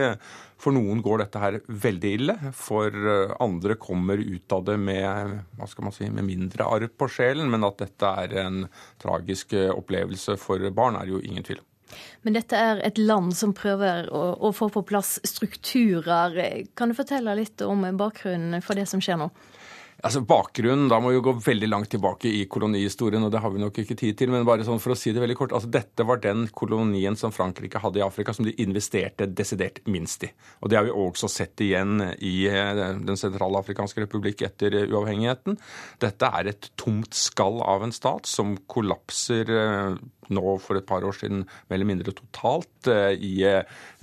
For 0.61 0.75
noen 0.75 1.01
går 1.01 1.23
dette 1.23 1.41
her 1.41 1.57
veldig 1.65 2.13
ille. 2.17 2.37
For 2.57 2.89
eh, 2.93 3.33
andre 3.41 3.77
kommer 3.81 4.21
ut 4.21 4.57
av 4.57 4.67
det 4.69 4.77
med, 4.81 5.39
hva 5.57 5.69
skal 5.69 5.87
man 5.87 5.95
si, 5.95 6.09
med 6.09 6.27
mindre 6.27 6.67
arv 6.67 6.93
på 6.97 7.09
sjelen. 7.09 7.49
Men 7.53 7.65
at 7.67 7.81
dette 7.81 8.13
er 8.25 8.37
en 8.45 8.63
tragisk 9.01 9.57
eh, 9.57 9.71
opplevelse 9.73 10.37
for 10.41 10.71
barn, 10.75 10.99
er 10.99 11.13
jo 11.13 11.21
ingen 11.23 11.45
tvil 11.45 11.61
om. 11.63 11.70
Men 12.21 12.37
dette 12.37 12.57
er 12.57 12.81
et 12.85 12.99
land 13.01 13.33
som 13.37 13.55
prøver 13.57 14.09
å, 14.13 14.23
å, 14.37 14.51
få 14.55 14.69
på 14.73 14.83
plass 14.87 15.17
strukturer. 15.27 16.37
Kan 16.77 16.91
du 16.91 16.97
fortelle 16.97 17.35
litt 17.39 17.63
om 17.65 17.85
bakgrunnen 17.97 18.61
for 18.65 18.79
det 18.79 18.87
som 18.89 19.03
skjer 19.03 19.19
nå? 19.21 19.31
Altså 20.01 20.23
Bakgrunnen 20.25 20.87
da 20.89 20.97
må 21.01 21.11
vi 21.11 21.17
jo 21.19 21.23
gå 21.27 21.33
veldig 21.45 21.67
langt 21.69 21.91
tilbake 21.93 22.29
i 22.29 22.45
kolonihistorien, 22.49 23.21
og 23.21 23.31
det 23.33 23.41
har 23.43 23.51
vi 23.53 23.61
nok 23.61 23.75
ikke 23.83 23.97
tid 23.99 24.17
til. 24.17 24.31
Men 24.33 24.47
bare 24.47 24.65
sånn 24.65 24.81
for 24.81 24.95
å 24.95 24.97
si 24.97 25.13
det 25.13 25.21
veldig 25.21 25.37
kort, 25.37 25.53
altså 25.53 25.69
dette 25.69 26.05
var 26.09 26.21
den 26.23 26.47
kolonien 26.57 27.17
som 27.19 27.33
Frankrike 27.35 27.81
hadde 27.83 28.01
i 28.01 28.05
Afrika 28.05 28.33
som 28.33 28.47
de 28.47 28.55
investerte 28.63 29.29
desidert 29.29 29.83
minst 29.85 30.25
i. 30.25 30.31
Og 30.61 30.71
det 30.71 30.79
har 30.79 30.87
vi 30.87 30.95
også 30.95 31.29
sett 31.29 31.61
igjen 31.61 32.01
i 32.17 32.33
eh, 32.49 32.81
Den 33.01 33.19
sentralafrikanske 33.19 34.07
republikk 34.07 34.41
etter 34.47 34.79
uavhengigheten. 34.87 35.59
Dette 36.01 36.33
er 36.39 36.49
et 36.49 36.71
tomt 36.81 37.13
skall 37.17 37.61
av 37.61 37.85
en 37.85 37.93
stat 37.93 38.29
som 38.29 38.55
kollapser 38.71 39.53
eh, 39.53 40.01
nå 40.31 40.57
for 40.63 40.79
et 40.79 40.87
par 40.87 41.05
år 41.05 41.13
siden 41.17 41.45
mer 41.45 41.77
eller 41.77 41.91
mindre 41.93 42.17
totalt. 42.17 42.69
i, 43.21 43.43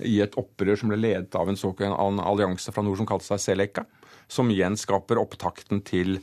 i 0.07 0.19
et 0.23 0.35
opprør 0.39 0.77
som 0.79 0.91
ble 0.91 0.99
ledet 1.01 1.35
av 1.35 1.49
en 1.49 1.57
såkalt 1.59 1.97
allianse 2.23 2.71
fra 2.71 2.83
nord 2.85 3.01
som 3.01 3.07
kalte 3.09 3.27
seg 3.27 3.41
Seleka 3.43 3.83
som 4.29 4.51
igjen 4.53 4.77
skaper 4.77 5.19
opptakten 5.21 5.81
til 5.85 6.19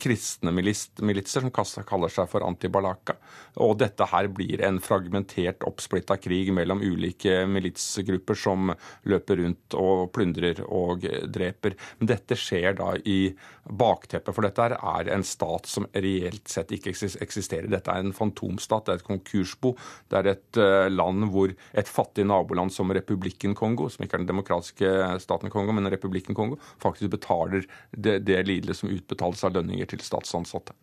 kristne 0.00 0.52
militser 0.54 1.44
som 1.44 1.52
kaller 1.54 2.12
seg 2.12 2.28
for 2.32 2.46
antibalaka. 2.46 3.18
Og 3.62 3.76
dette 3.82 4.08
her 4.10 4.28
blir 4.32 4.64
en 4.64 4.80
fragmentert, 4.82 5.62
oppsplitta 5.68 6.16
krig 6.18 6.50
mellom 6.56 6.82
ulike 6.82 7.44
militsgrupper 7.50 8.38
som 8.38 8.72
løper 9.06 9.42
rundt 9.42 9.76
og 9.78 10.08
plyndrer 10.16 10.64
og 10.64 11.04
dreper. 11.30 11.76
Men 12.00 12.14
dette 12.14 12.38
skjer 12.40 12.80
da 12.80 12.94
i 13.04 13.18
bakteppet, 13.64 14.34
for 14.34 14.44
dette 14.44 14.66
er 14.76 15.10
en 15.14 15.24
stat 15.26 15.68
som 15.70 15.86
reelt 15.92 16.50
sett 16.50 16.72
ikke 16.74 16.92
eksisterer. 17.24 17.68
Dette 17.72 17.92
er 17.92 18.04
en 18.04 18.14
fantomstat, 18.16 18.86
det 18.86 18.94
er 18.94 19.02
et 19.02 19.06
konkursbo. 19.06 19.74
Det 20.10 20.20
er 20.20 20.30
et 20.34 20.60
eh, 20.60 20.88
land 20.92 21.28
hvor 21.32 21.52
et 21.52 21.90
fattig 21.90 22.26
naboland 22.28 22.74
som 22.74 22.92
Republikken 22.94 23.56
Kongo, 23.58 23.88
som 23.92 24.04
ikke 24.04 24.18
er 24.20 24.24
den 24.24 24.32
demokratiske 24.32 24.92
staten 25.24 25.52
Kongo, 25.54 25.76
men 25.76 25.90
Republikken 25.92 26.36
Kongo, 26.36 26.60
faktisk 26.82 27.14
betaler 27.16 27.64
det, 27.90 28.20
det 28.28 28.42
lidelsen 28.48 28.84
som 28.84 28.92
utbetales 28.92 29.44
av 29.46 29.54
lønninger 29.56 29.88
til 29.88 30.02
statsansatte. 30.04 30.74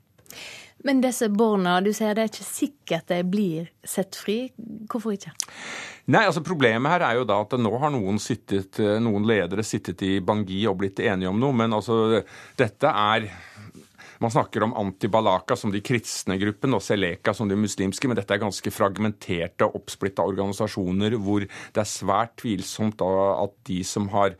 Men 0.87 1.01
disse 1.03 1.29
barna, 1.29 1.77
du 1.83 1.91
sier 1.93 2.15
det 2.17 2.23
er 2.23 2.31
ikke 2.31 2.47
sikkert 2.47 3.11
de 3.11 3.21
blir 3.27 3.69
sett 3.85 4.17
fri. 4.17 4.39
Hvorfor 4.89 5.15
ikke? 5.15 5.33
Nei, 6.11 6.25
altså 6.25 6.43
Problemet 6.45 6.91
her 6.95 7.05
er 7.05 7.19
jo 7.19 7.27
da 7.29 7.37
at 7.43 7.53
nå 7.59 7.71
har 7.81 7.93
noen, 7.93 8.17
sittet, 8.21 8.81
noen 9.03 9.27
ledere 9.29 9.65
sittet 9.65 10.01
i 10.07 10.15
Bangui 10.25 10.63
og 10.69 10.79
blitt 10.81 10.99
enige 11.03 11.29
om 11.29 11.39
noe, 11.41 11.55
men 11.55 11.77
altså 11.77 12.23
dette 12.59 12.89
er 12.89 13.29
man 14.21 14.29
snakker 14.29 14.61
om 14.63 14.75
Antibalaka 14.77 15.55
som 15.57 15.71
de 15.73 15.79
kristne 15.81 16.35
gruppene 16.37 16.77
og 16.77 16.83
Seleka 16.85 17.33
som 17.33 17.49
de 17.49 17.57
muslimske, 17.57 18.05
men 18.05 18.19
dette 18.19 18.35
er 18.35 18.43
ganske 18.43 18.73
fragmenterte 18.73 19.65
oppsplitta 19.65 20.21
organisasjoner 20.29 21.15
hvor 21.17 21.41
det 21.47 21.81
er 21.81 21.89
svært 21.89 22.35
tvilsomt 22.43 23.01
at 23.01 23.55
de 23.65 23.79
som 23.87 24.11
har 24.13 24.37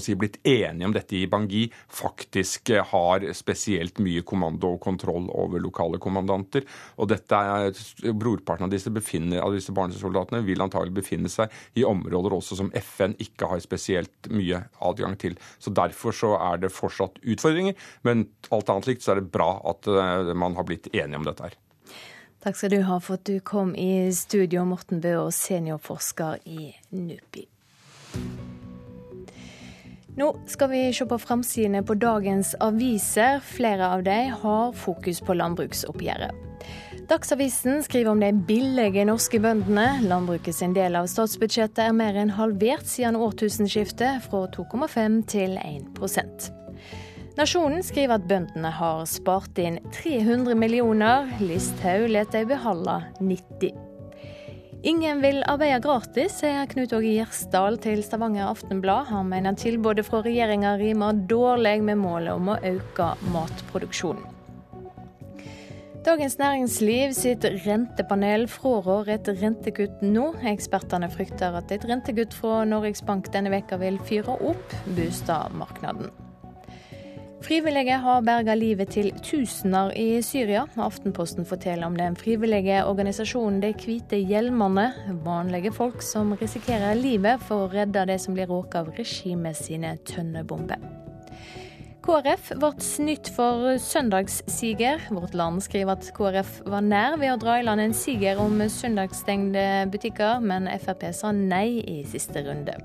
si, 0.00 0.16
blitt 0.18 0.38
enige 0.46 0.88
om 0.88 0.94
dette 0.94 1.16
i 1.16 1.26
Bangui, 1.30 1.66
faktisk 1.88 2.70
eh, 2.70 2.84
har 2.92 3.26
spesielt 3.36 4.00
mye 4.02 4.22
kommando 4.26 4.74
og 4.74 4.80
kontroll 4.84 5.28
over 5.30 5.62
lokale 5.62 6.00
kommandanter. 6.02 6.66
Og 6.98 7.10
dette 7.10 7.36
er, 7.36 7.72
Brorparten 8.12 8.68
av 8.68 8.72
disse, 8.72 8.92
befinner, 8.94 9.42
av 9.44 9.54
disse 9.54 9.74
barnesoldatene 9.76 10.42
vil 10.46 10.62
antagelig 10.64 10.96
befinne 11.00 11.32
seg 11.32 11.52
i 11.78 11.86
områder 11.86 12.36
også 12.36 12.58
som 12.58 12.72
FN 12.74 13.16
ikke 13.20 13.50
har 13.50 13.62
spesielt 13.64 14.30
mye 14.30 14.64
adgang 14.80 15.16
til. 15.20 15.38
Så 15.58 15.74
Derfor 15.80 16.12
så 16.12 16.34
er 16.36 16.60
det 16.60 16.74
fortsatt 16.74 17.20
utfordringer, 17.22 17.76
men 18.04 18.26
alt 18.52 18.68
annet 18.68 18.90
likt 18.90 19.04
så 19.04 19.14
er 19.14 19.22
det 19.22 19.32
bra 19.32 19.54
at 19.70 19.88
eh, 19.88 20.34
man 20.36 20.58
har 20.58 20.68
blitt 20.68 20.90
enige 20.92 21.20
om 21.20 21.26
dette 21.26 21.48
her. 21.48 21.58
Takk 22.40 22.56
skal 22.56 22.72
du 22.72 22.78
ha 22.88 22.96
for 23.04 23.18
at 23.18 23.26
du 23.28 23.36
kom 23.44 23.74
i 23.76 24.08
studio, 24.16 24.64
Morten 24.64 25.02
Bøe, 25.04 25.28
seniorforsker 25.34 26.40
i 26.48 26.70
NUPI. 26.96 27.44
Nå 30.20 30.34
skal 30.46 30.68
vi 30.68 30.80
se 30.92 31.06
på 31.08 31.16
framsidene 31.18 31.80
på 31.86 31.94
dagens 31.96 32.52
aviser. 32.60 33.38
Flere 33.40 33.86
av 33.94 34.02
dem 34.04 34.34
har 34.42 34.74
fokus 34.76 35.22
på 35.24 35.32
landbruksoppgjøret. 35.38 36.36
Dagsavisen 37.08 37.80
skriver 37.82 38.12
om 38.12 38.20
de 38.20 38.28
billige 38.46 39.06
norske 39.08 39.40
bøndene. 39.40 39.86
Landbruket 40.04 40.58
sin 40.58 40.76
del 40.76 40.98
av 41.00 41.08
statsbudsjettet 41.08 41.80
er 41.86 41.96
mer 41.96 42.20
enn 42.20 42.34
halvert 42.36 42.84
siden 42.84 43.16
årtusenskiftet, 43.16 44.20
fra 44.28 44.44
2,5 44.58 45.20
til 45.32 45.56
1% 45.56 46.50
Nasjonen 47.40 47.80
skriver 47.86 48.18
at 48.18 48.28
bøndene 48.28 48.76
har 48.76 49.06
spart 49.08 49.56
inn 49.62 49.80
300 49.96 50.52
millioner. 50.58 51.30
Listhaug 51.40 52.10
lar 52.12 52.28
de 52.34 52.44
beholde 52.50 53.00
90. 53.22 53.89
Ingen 54.80 55.18
vil 55.20 55.42
arbeide 55.44 55.82
gratis, 55.84 56.38
sier 56.40 56.64
Knut 56.70 56.94
Åge 56.96 57.10
Gjersdal 57.12 57.74
til 57.84 58.00
Stavanger 58.00 58.46
Aftenblad. 58.48 59.10
Han 59.10 59.28
mener 59.28 59.52
tilbudet 59.52 60.06
fra 60.06 60.22
regjeringa 60.24 60.78
rimer 60.80 61.18
dårlig 61.28 61.82
med 61.84 62.00
målet 62.00 62.32
om 62.32 62.48
å 62.48 62.56
øke 62.64 63.10
matproduksjonen. 63.34 64.24
Dagens 66.00 66.38
Næringsliv 66.40 67.12
sitt 67.12 67.44
rentepanel 67.66 68.46
frår 68.48 69.12
et 69.18 69.28
rentekutt 69.42 70.00
nå. 70.00 70.30
Ekspertene 70.48 71.12
frykter 71.12 71.60
at 71.60 71.76
et 71.76 71.84
rentekutt 71.84 72.32
fra 72.32 72.62
Norges 72.64 73.04
Bank 73.04 73.28
denne 73.36 73.52
veka 73.52 73.76
vil 73.84 74.00
fyre 74.08 74.40
opp 74.40 74.76
boligmarkedet. 74.88 76.29
Frivillige 77.40 77.96
har 77.96 78.20
berga 78.20 78.54
livet 78.54 78.90
til 78.92 79.08
tusener 79.24 79.94
i 79.96 80.20
Syria. 80.22 80.66
Aftenposten 80.76 81.46
forteller 81.48 81.88
om 81.88 81.96
den 81.96 82.16
frivillige 82.16 82.82
organisasjonen 82.84 83.62
De 83.62 83.72
hvite 83.72 84.20
hjelmene. 84.20 84.90
Vanlige 85.24 85.72
folk 85.72 86.04
som 86.04 86.34
risikerer 86.36 87.00
livet 87.00 87.40
for 87.48 87.64
å 87.64 87.70
redde 87.72 88.04
det 88.12 88.18
som 88.20 88.36
blir 88.36 88.50
råka 88.50 88.84
av 88.84 88.92
regimet 88.98 89.56
sine 89.56 89.96
tønnebomber. 90.04 90.84
KrF 92.04 92.52
ble 92.60 92.70
snytt 92.84 93.32
for 93.32 93.74
søndagssiger. 93.80 95.08
Vårt 95.08 95.34
Land 95.36 95.64
skriver 95.64 95.96
at 95.96 96.12
KrF 96.16 96.54
var 96.68 96.84
nær 96.84 97.16
ved 97.20 97.34
å 97.34 97.40
dra 97.40 97.58
i 97.60 97.64
land 97.64 97.80
en 97.80 97.96
siger 97.96 98.40
om 98.40 98.60
søndagsstengte 98.68 99.66
butikker, 99.92 100.40
men 100.44 100.68
Frp 100.80 101.08
sa 101.16 101.32
nei 101.32 101.80
i 101.88 102.00
siste 102.08 102.44
runde. 102.44 102.76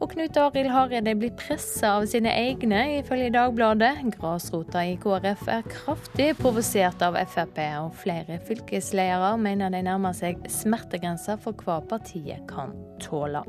Og 0.00 0.08
Knut 0.14 0.36
Arild 0.40 0.70
Hareide 0.72 1.12
blir 1.18 1.32
pressa 1.36 1.90
av 1.98 2.06
sine 2.08 2.32
egne, 2.32 2.78
ifølge 3.02 3.28
Dagbladet. 3.34 3.98
Grasrota 4.14 4.80
i 4.88 4.94
KrF 5.00 5.42
er 5.52 5.66
kraftig 5.68 6.30
provosert 6.38 7.04
av 7.04 7.18
Frp, 7.28 7.60
og 7.82 7.98
flere 8.00 8.38
fylkesledere 8.48 9.34
mener 9.36 9.74
de 9.74 9.82
nærmer 9.84 10.16
seg 10.16 10.40
smertegrensa 10.48 11.36
for 11.42 11.52
hva 11.60 11.82
partiet 11.90 12.46
kan 12.48 12.72
tåle. 13.04 13.44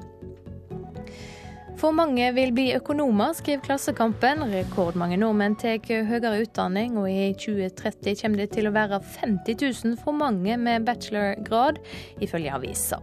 For 1.80 1.96
mange 1.96 2.28
vil 2.36 2.52
bli 2.54 2.68
økonomer, 2.76 3.32
skriver 3.34 3.64
Klassekampen. 3.66 4.44
Rekordmange 4.52 5.18
nordmenn 5.18 5.56
tar 5.58 5.80
høyere 5.88 6.44
utdanning, 6.44 7.00
og 7.00 7.08
i 7.10 7.32
2030 7.32 8.20
kommer 8.20 8.44
det 8.44 8.52
til 8.58 8.68
å 8.68 8.76
være 8.76 9.00
50 9.00 9.56
000 9.64 9.98
for 10.04 10.14
mange 10.20 10.60
med 10.60 10.84
bachelorgrad, 10.86 11.80
ifølge 12.22 12.60
avisa. 12.60 13.00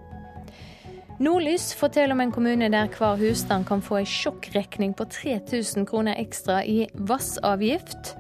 Nordlys 1.19 1.73
forteller 1.75 2.15
om 2.15 2.21
en 2.23 2.31
kommune 2.31 2.69
der 2.71 2.91
hver 2.95 3.17
husstand 3.19 3.65
kan 3.67 3.81
få 3.83 3.97
en 3.99 4.07
sjokkregning 4.07 4.93
på 4.95 5.09
3000 5.11 5.87
kroner 5.91 6.15
ekstra 6.21 6.61
i 6.63 6.85
vassavgift. 6.95 8.13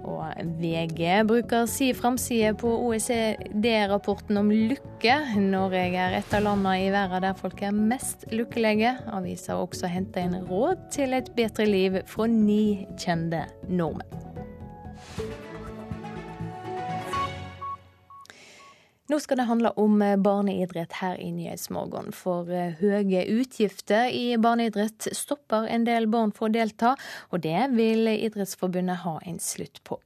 Og 0.00 0.32
VG 0.58 1.20
bruker 1.28 1.68
si 1.70 1.92
framside 1.94 2.54
på 2.58 2.72
OECD-rapporten 2.88 4.40
om 4.40 4.50
lykke. 4.50 5.14
Norge 5.44 5.84
er 5.92 6.16
et 6.18 6.34
av 6.34 6.42
landene 6.48 6.88
i 6.88 6.90
verden 6.90 7.22
der 7.28 7.38
folk 7.38 7.62
er 7.62 7.76
mest 7.76 8.26
lykkelige. 8.34 8.96
Avisa 9.12 9.54
har 9.54 9.68
også 9.68 9.92
henta 9.92 10.24
inn 10.24 10.40
råd 10.48 10.88
til 10.96 11.14
et 11.20 11.30
bedre 11.36 11.68
liv 11.70 12.00
fra 12.10 12.26
ni 12.32 12.88
kjente 12.98 13.44
nordmenn. 13.68 14.29
Nå 19.10 19.18
skal 19.18 19.40
det 19.40 19.48
handle 19.48 19.70
om 19.80 20.02
eh, 20.02 20.16
barneidrett 20.16 20.92
her 21.00 21.16
i 21.18 21.32
Nyhetsmorgen. 21.34 22.12
For 22.14 22.46
eh, 22.54 22.76
høye 22.78 23.24
utgifter 23.32 24.06
i 24.14 24.36
barneidrett 24.38 25.08
stopper 25.18 25.66
en 25.66 25.86
del 25.88 26.06
barn 26.12 26.30
fra 26.36 26.46
å 26.46 26.52
delta, 26.54 26.92
og 27.34 27.42
det 27.42 27.72
vil 27.74 28.06
Idrettsforbundet 28.12 29.02
ha 29.02 29.16
en 29.26 29.40
slutt 29.42 29.82
på. 29.82 29.98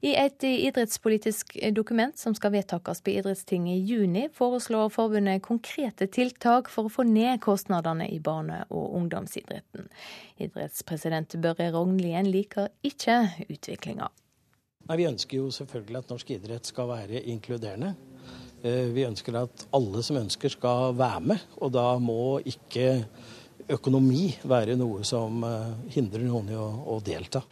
I 0.00 0.14
et 0.16 0.44
idrettspolitisk 0.46 1.56
dokument 1.76 2.16
som 2.16 2.32
skal 2.38 2.54
vedtakes 2.54 3.02
på 3.04 3.12
idrettstinget 3.18 3.74
i 3.74 3.84
juni, 3.90 4.24
foreslår 4.32 4.94
forbundet 4.94 5.42
konkrete 5.44 6.06
tiltak 6.06 6.70
for 6.72 6.88
å 6.88 6.94
få 6.94 7.04
ned 7.04 7.42
kostnadene 7.44 8.06
i 8.08 8.20
barne- 8.22 8.62
og 8.70 8.94
ungdomsidretten. 9.02 9.90
Idrettspresident 10.40 11.36
Børre 11.42 11.68
Rognlien 11.74 12.30
liker 12.30 12.70
ikke 12.86 13.24
utviklinga. 13.50 14.08
Vi 14.88 15.04
ønsker 15.04 15.42
jo 15.42 15.50
selvfølgelig 15.52 15.98
at 16.00 16.14
norsk 16.14 16.30
idrett 16.38 16.70
skal 16.70 16.88
være 16.88 17.26
inkluderende. 17.28 17.92
Eh, 18.62 18.88
vi 18.94 19.06
ønsker 19.06 19.36
at 19.38 19.66
alle 19.74 20.02
som 20.02 20.18
ønsker 20.18 20.50
skal 20.50 20.94
være 20.98 21.24
med, 21.32 21.42
og 21.62 21.72
da 21.76 21.92
må 22.02 22.38
ikke 22.42 23.04
økonomi 23.70 24.32
være 24.48 24.74
noe 24.80 25.04
som 25.06 25.44
eh, 25.46 25.74
hindrer 25.94 26.26
noen 26.26 26.50
i 26.50 26.58
å, 26.58 26.68
å 26.94 26.98
delta. 27.04 27.44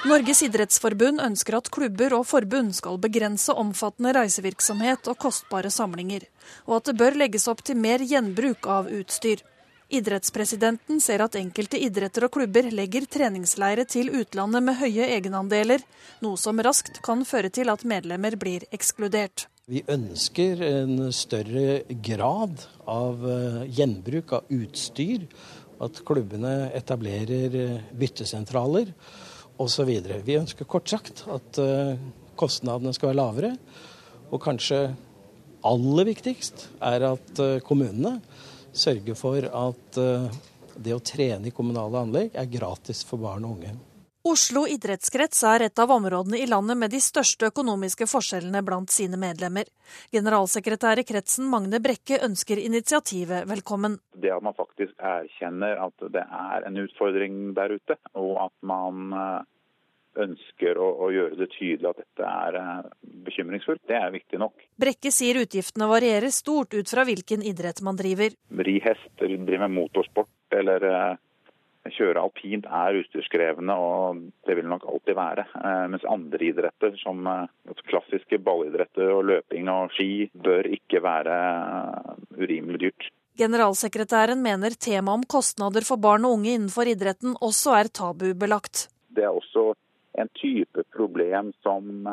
Norges 0.00 0.40
idrettsforbund 0.46 1.20
ønsker 1.20 1.58
at 1.58 1.68
klubber 1.72 2.14
og 2.16 2.24
forbund 2.24 2.72
skal 2.72 2.96
begrense 3.00 3.52
omfattende 3.52 4.14
reisevirksomhet 4.16 5.10
og 5.12 5.18
kostbare 5.20 5.68
samlinger, 5.72 6.24
og 6.64 6.78
at 6.78 6.88
det 6.88 6.96
bør 7.02 7.18
legges 7.20 7.44
opp 7.52 7.60
til 7.64 7.76
mer 7.76 8.00
gjenbruk 8.00 8.64
av 8.64 8.88
utstyr. 8.88 9.44
Idrettspresidenten 9.90 11.00
ser 11.02 11.18
at 11.24 11.34
enkelte 11.34 11.78
idretter 11.82 12.28
og 12.28 12.30
klubber 12.36 12.68
legger 12.70 13.08
treningsleire 13.10 13.82
til 13.90 14.12
utlandet 14.20 14.62
med 14.62 14.76
høye 14.78 15.08
egenandeler, 15.16 15.82
noe 16.22 16.38
som 16.38 16.60
raskt 16.62 17.00
kan 17.02 17.24
føre 17.26 17.50
til 17.50 17.72
at 17.72 17.82
medlemmer 17.82 18.36
blir 18.38 18.68
ekskludert. 18.70 19.48
Vi 19.66 19.82
ønsker 19.90 20.62
en 20.62 21.08
større 21.14 21.80
grad 22.06 22.62
av 22.86 23.24
eh, 23.26 23.64
gjenbruk 23.80 24.36
av 24.38 24.52
utstyr. 24.54 25.26
At 25.82 25.98
klubbene 26.06 26.70
etablerer 26.76 27.56
eh, 27.58 27.76
byttesentraler 27.90 28.92
osv. 29.58 29.90
Vi 30.26 30.38
ønsker 30.38 30.70
kort 30.70 30.90
sagt 30.92 31.24
at 31.34 31.58
eh, 31.58 31.96
kostnadene 32.38 32.94
skal 32.94 33.10
være 33.10 33.20
lavere, 33.24 33.52
og 34.30 34.38
kanskje 34.42 34.84
aller 35.66 36.06
viktigst 36.12 36.68
er 36.78 37.08
at 37.10 37.42
kommunene 37.66 38.20
sørger 38.72 39.18
for 39.18 39.44
at 39.46 40.00
eh, 40.00 40.40
det 40.80 40.96
å 40.96 41.04
trene 41.04 41.50
i 41.50 41.54
kommunale 41.54 42.04
anlegg 42.06 42.34
er 42.38 42.50
gratis 42.50 43.04
for 43.06 43.22
barn 43.22 43.46
og 43.46 43.58
unge. 43.58 43.76
Oslo 44.30 44.66
idrettskrets 44.68 45.38
er 45.48 45.62
et 45.64 45.80
av 45.80 45.90
områdene 45.94 46.36
i 46.42 46.46
landet 46.46 46.76
med 46.76 46.92
de 46.92 46.98
største 47.00 47.48
økonomiske 47.48 48.04
forskjellene 48.04 48.60
blant 48.60 48.92
sine 48.92 49.16
medlemmer. 49.16 49.64
Generalsekretær 50.12 51.00
i 51.00 51.06
kretsen 51.08 51.48
Magne 51.48 51.80
Brekke 51.80 52.18
ønsker 52.26 52.60
initiativet 52.60 53.48
velkommen. 53.48 53.96
Det 54.12 54.28
at 54.34 54.44
man 54.44 54.56
faktisk 54.58 54.92
erkjenner 55.00 55.80
at 55.86 56.04
det 56.12 56.26
er 56.26 56.68
en 56.68 56.76
utfordring 56.84 57.40
der 57.56 57.78
ute, 57.80 57.96
og 58.12 58.36
at 58.44 58.56
man 58.60 59.16
eh, 59.16 59.40
ønsker 60.18 60.78
å, 60.80 60.88
å 61.06 61.10
gjøre 61.14 61.38
det 61.38 61.50
tydelig 61.54 61.90
at 61.90 62.02
dette 62.02 62.26
er 62.26 62.58
eh, 62.60 62.90
bekymringsfullt, 63.28 63.82
det 63.88 63.98
er 63.98 64.12
viktig 64.14 64.40
nok. 64.42 64.66
Brekke 64.80 65.12
sier 65.14 65.40
utgiftene 65.42 65.88
varierer 65.90 66.32
stort 66.34 66.74
ut 66.74 66.90
fra 66.90 67.06
hvilken 67.08 67.44
idrett 67.46 67.82
man 67.86 67.98
driver. 67.98 68.34
Ri 68.66 68.78
hest, 68.84 69.10
drive 69.20 69.60
med 69.66 69.76
motorsport 69.78 70.60
eller 70.60 70.86
eh, 70.90 71.10
Kjøre 71.90 72.20
alpint 72.20 72.66
er 72.68 72.98
utstyrskrevende, 72.98 73.72
og 73.72 74.18
det 74.44 74.52
vil 74.58 74.66
nok 74.68 74.82
alltid 74.84 75.16
være. 75.16 75.46
Eh, 75.56 75.86
mens 75.88 76.04
andre 76.04 76.44
idretter, 76.50 76.92
som 77.00 77.24
klassiske 77.88 78.36
ballidretter 78.44 79.08
og 79.14 79.24
løping 79.30 79.70
og 79.72 79.94
ski, 79.96 80.28
bør 80.44 80.68
ikke 80.76 81.00
være 81.00 81.38
urimelig 82.36 82.82
dyrt. 82.84 83.08
Generalsekretæren 83.40 84.42
mener 84.44 84.76
temaet 84.76 85.22
om 85.22 85.24
kostnader 85.24 85.86
for 85.88 85.96
barn 85.96 86.26
og 86.28 86.36
unge 86.36 86.52
innenfor 86.52 86.90
idretten 86.92 87.38
også 87.40 87.72
er 87.78 87.88
tabubelagt. 87.88 88.90
Det 89.08 89.24
er 89.24 89.32
også 89.32 89.70
en 90.18 90.30
type 90.40 90.84
problem 90.94 91.52
som 91.62 92.06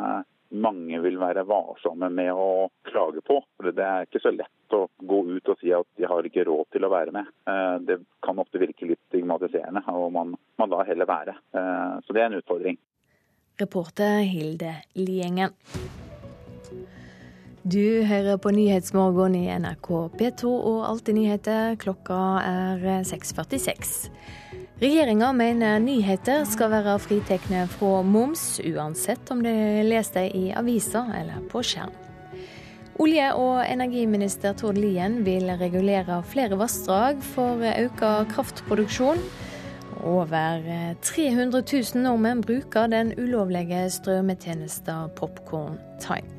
mange 0.49 0.99
vil 1.03 1.17
være 1.19 1.45
varsomme 1.47 2.09
med 2.13 2.31
å 2.31 2.69
klage 2.87 3.21
på. 3.25 3.39
For 3.57 3.71
Det 3.71 3.83
er 3.83 4.07
ikke 4.07 4.21
så 4.23 4.31
lett 4.31 4.75
å 4.75 4.85
gå 4.97 5.19
ut 5.27 5.51
og 5.51 5.59
si 5.61 5.71
at 5.75 5.87
de 5.99 6.07
har 6.07 6.27
ikke 6.27 6.45
råd 6.47 6.71
til 6.75 6.87
å 6.87 6.91
være 6.91 7.13
med. 7.15 7.29
Eh, 7.49 7.75
det 7.87 7.99
kan 8.23 8.39
ofte 8.39 8.61
virke 8.61 8.87
litt 8.87 9.01
stigmatiserende, 9.09 9.83
og 9.91 10.11
man, 10.15 10.35
man 10.59 10.71
lar 10.73 10.87
heller 10.87 11.09
være. 11.09 11.37
Eh, 11.53 11.97
så 12.05 12.15
det 12.15 12.23
er 12.23 12.31
en 12.31 12.39
utfordring. 12.41 12.79
Reporter 13.57 14.21
Hilde 14.27 14.75
Liengen. 14.93 15.55
Du 17.67 18.03
hører 18.07 18.37
på 18.39 18.53
Nyhetsmorgen 18.55 19.33
i 19.35 19.47
NRK 19.59 19.89
P2 20.15 20.51
og 20.55 20.85
Alltid 20.87 21.17
nyheter. 21.17 21.75
Klokka 21.81 22.19
er 22.45 22.85
6.46. 23.03 24.07
Regjeringa 24.77 25.31
mener 25.33 25.79
nyheter 25.81 26.43
skal 26.45 26.69
være 26.69 26.99
fritekne 27.01 27.63
fra 27.71 28.03
moms, 28.05 28.59
uansett 28.61 29.31
om 29.33 29.39
de 29.41 29.53
leser 29.87 30.27
dem 30.27 30.35
i 30.37 30.51
aviser 30.53 31.09
eller 31.17 31.47
på 31.49 31.63
skjerm. 31.65 31.95
Olje- 33.01 33.31
og 33.33 33.63
energiminister 33.65 34.53
Tord 34.53 34.77
Lien 34.77 35.23
vil 35.25 35.49
regulere 35.57 36.19
flere 36.29 36.61
vassdrag 36.61 37.25
for 37.33 37.65
økt 37.73 38.05
kraftproduksjon. 38.35 39.25
Over 40.05 40.61
300 41.01 41.65
000 41.65 42.05
nordmenn 42.05 42.45
bruker 42.45 42.93
den 42.93 43.15
ulovlige 43.17 43.87
strømmetjenesten 43.97 45.09
Popcorn 45.17 45.81
Time. 45.97 46.36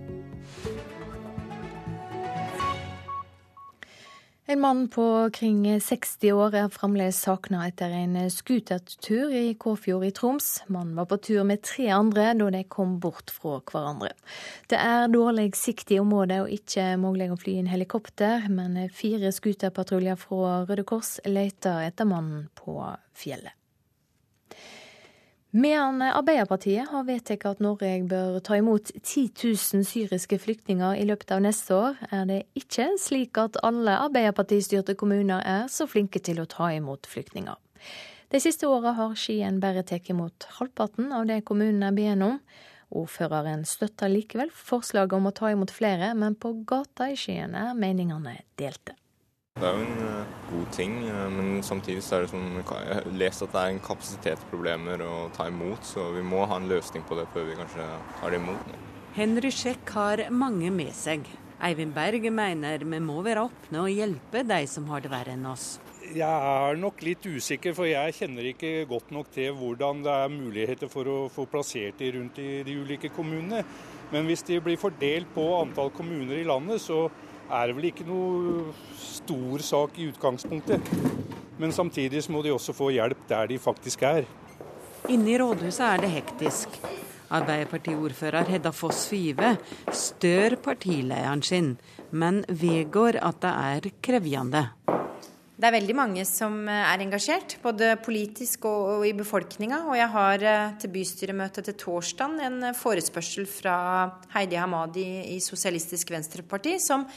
En 4.51 4.61
mann 4.61 4.89
på 4.89 5.31
kring 5.31 5.81
60 5.81 6.31
år 6.33 6.55
er 6.57 6.71
fremdeles 6.73 7.19
savna 7.21 7.67
etter 7.69 7.93
en 7.93 8.15
scootertur 8.33 9.35
i 9.37 9.51
Kåfjord 9.61 10.07
i 10.09 10.11
Troms. 10.17 10.47
Mannen 10.73 10.95
var 10.97 11.05
på 11.11 11.19
tur 11.27 11.43
med 11.45 11.61
tre 11.69 11.91
andre 11.93 12.31
da 12.39 12.47
de 12.55 12.63
kom 12.65 12.95
bort 12.97 13.29
fra 13.29 13.59
hverandre. 13.61 14.15
Det 14.73 14.81
er 14.81 15.13
dårlig 15.13 15.51
sikt 15.61 15.93
i 15.93 16.01
området 16.01 16.41
og 16.47 16.57
ikke 16.57 16.95
mulig 16.97 17.29
å 17.29 17.37
fly 17.37 17.59
inn 17.61 17.69
helikopter, 17.69 18.49
men 18.49 18.81
fire 18.89 19.35
scooterpatruljer 19.37 20.17
fra 20.25 20.63
Røde 20.65 20.89
Kors 20.89 21.19
leter 21.29 21.85
etter 21.91 22.09
mannen 22.09 22.49
på 22.57 22.81
fjellet. 23.21 23.58
Medan 25.51 26.03
Arbeiderpartiet 26.05 26.91
har 26.91 27.07
vedtatt 27.09 27.47
at 27.49 27.61
Norge 27.65 27.89
bør 28.05 28.35
ta 28.45 28.59
imot 28.61 28.91
10 29.01 29.31
000 29.33 29.87
syriske 29.89 30.37
flyktninger 30.43 30.99
i 31.01 31.07
løpet 31.09 31.33
av 31.33 31.41
neste 31.41 31.73
år, 31.73 31.97
er 32.13 32.27
det 32.29 32.43
ikke 32.61 32.91
slik 33.01 33.41
at 33.41 33.57
alle 33.65 33.95
Arbeiderpartistyrte 33.97 34.93
kommuner 35.01 35.41
er 35.41 35.65
så 35.73 35.89
flinke 35.89 36.21
til 36.21 36.43
å 36.43 36.47
ta 36.53 36.69
imot 36.77 37.09
flyktninger. 37.09 37.57
De 38.29 38.43
siste 38.45 38.69
åra 38.69 38.93
har 38.99 39.17
Skien 39.17 39.57
bare 39.65 39.87
tatt 39.89 40.13
imot 40.13 40.51
halvparten 40.59 41.17
av 41.17 41.25
det 41.31 41.41
kommunene 41.49 41.95
ber 41.97 42.29
om. 42.29 42.37
Ordføreren 42.93 43.65
støtter 43.65 44.13
likevel 44.13 44.53
forslaget 44.53 45.17
om 45.17 45.33
å 45.33 45.37
ta 45.41 45.49
imot 45.57 45.73
flere, 45.73 46.13
men 46.13 46.37
på 46.37 46.59
gata 46.69 47.09
i 47.09 47.17
Skien 47.17 47.57
er 47.57 47.73
meningene 47.73 48.43
delte. 48.61 49.01
Det 49.59 49.67
er 49.67 49.75
jo 49.75 49.83
en 49.83 50.03
uh, 50.07 50.35
god 50.53 50.69
ting, 50.71 50.93
uh, 51.11 51.25
men 51.35 51.63
samtidig 51.67 52.05
så 52.07 52.17
er 52.17 52.27
det 52.27 52.31
som 52.31 52.45
Jeg 52.61 52.95
har 52.95 53.09
lest 53.19 53.43
at 53.43 53.51
det 53.57 53.65
er 53.65 53.73
en 53.75 53.81
kapasitetsproblemer 53.83 55.03
å 55.03 55.17
ta 55.35 55.49
imot, 55.51 55.83
så 55.83 56.13
vi 56.15 56.23
må 56.23 56.45
ha 56.47 56.61
en 56.61 56.71
løsning 56.71 57.03
på 57.09 57.19
det 57.19 57.27
før 57.35 57.49
vi 57.49 57.59
kanskje 57.59 57.89
tar 58.21 58.31
det 58.31 58.39
imot. 58.39 58.71
Henry 59.19 59.51
Sjekk 59.51 59.91
har 59.97 60.23
mange 60.31 60.71
med 60.71 60.95
seg. 60.95 61.27
Eivind 61.59 61.91
Berg 61.97 62.23
mener 62.31 62.85
vi 62.87 63.03
må 63.03 63.19
være 63.27 63.49
åpne 63.49 63.83
og 63.83 63.91
hjelpe 63.91 64.45
de 64.47 64.63
som 64.71 64.87
har 64.93 65.03
det 65.03 65.11
verre 65.11 65.35
enn 65.35 65.47
oss. 65.51 65.81
Jeg 66.09 66.23
er 66.23 66.79
nok 66.79 67.03
litt 67.03 67.27
usikker, 67.27 67.75
for 67.75 67.91
jeg 67.91 68.15
kjenner 68.15 68.47
ikke 68.53 68.87
godt 68.89 69.11
nok 69.13 69.33
til 69.35 69.51
hvordan 69.59 70.05
det 70.07 70.15
er 70.15 70.31
muligheter 70.33 70.89
for 70.93 71.11
å 71.11 71.17
få 71.35 71.49
plassert 71.51 71.99
de 71.99 72.13
rundt 72.15 72.39
i 72.39 72.63
de 72.65 72.79
ulike 72.79 73.11
kommunene. 73.13 73.65
Men 74.15 74.31
hvis 74.31 74.47
de 74.47 74.61
blir 74.63 74.79
fordelt 74.81 75.29
på 75.35 75.45
antall 75.59 75.91
kommuner 75.93 76.39
i 76.39 76.47
landet, 76.47 76.81
så 76.81 77.09
er 77.49 77.73
vel 77.77 77.89
ikke 77.91 78.07
noe 78.09 78.73
stor 79.01 79.65
sak 79.65 79.99
i 79.99 80.09
utgangspunktet. 80.13 80.93
Men 81.59 81.75
samtidig 81.75 82.23
må 82.31 82.43
de 82.45 82.55
også 82.55 82.75
få 82.77 82.93
hjelp 82.95 83.25
der 83.31 83.51
de 83.51 83.59
faktisk 83.59 84.05
er. 84.07 84.29
Inne 85.09 85.35
i 85.35 85.39
rådhuset 85.41 85.85
er 85.87 86.03
det 86.05 86.13
hektisk. 86.13 86.81
Arbeiderpartiordfører 87.29 88.49
Hedda 88.49 88.73
Foss 88.73 89.07
Five 89.11 89.57
stør 89.93 90.57
partilederen 90.65 91.43
sin, 91.45 91.75
men 92.11 92.45
vedgår 92.49 93.21
at 93.21 93.43
det 93.45 93.53
er 93.53 93.91
krevjende. 94.05 94.69
Det 95.59 95.67
er 95.67 95.75
veldig 95.75 95.95
mange 95.99 96.23
som 96.23 96.53
eh, 96.71 96.85
er 96.87 97.03
engasjert, 97.03 97.57
både 97.65 97.97
politisk 97.99 98.69
og, 98.71 99.03
i 99.03 99.11
befolkninga. 99.19 99.81
Og 99.91 99.97
jeg 99.99 100.07
har 100.13 100.45
eh, 100.47 100.77
til 100.79 100.93
bystyremøtet 100.95 101.67
til 101.67 101.75
torsdag 101.81 102.37
en 102.47 102.69
eh, 102.69 102.77
forespørsel 102.79 103.49
fra 103.51 103.75
Heidi 104.37 104.55
Hamadi 104.55 105.09
i 105.35 105.41
Sosialistisk 105.43 106.13
Venstreparti, 106.15 106.77
som, 106.79 107.09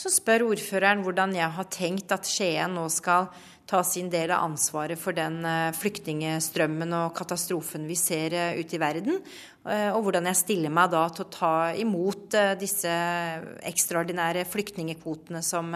som 0.00 0.12
spør 0.12 0.46
ordføreren 0.48 1.04
hvordan 1.04 1.34
jeg 1.36 1.56
har 1.56 1.70
tenkt 1.72 2.12
at 2.14 2.28
Skien 2.28 2.72
nå 2.76 2.86
skal 2.92 3.28
ta 3.70 3.82
sin 3.86 4.08
del 4.10 4.32
av 4.34 4.48
ansvaret 4.48 4.98
for 4.98 5.14
den 5.14 5.44
flyktningstrømmen 5.78 6.94
og 6.96 7.12
katastrofen 7.14 7.84
vi 7.86 7.94
ser 7.98 8.34
ute 8.58 8.74
i 8.74 8.80
verden. 8.82 9.20
Og 9.94 10.00
hvordan 10.02 10.26
jeg 10.26 10.40
stiller 10.40 10.72
meg 10.74 10.90
da 10.90 11.04
til 11.14 11.22
å 11.22 11.30
ta 11.30 11.52
imot 11.78 12.34
disse 12.58 12.90
ekstraordinære 13.70 14.42
flyktningekvotene 14.50 15.44
som 15.46 15.70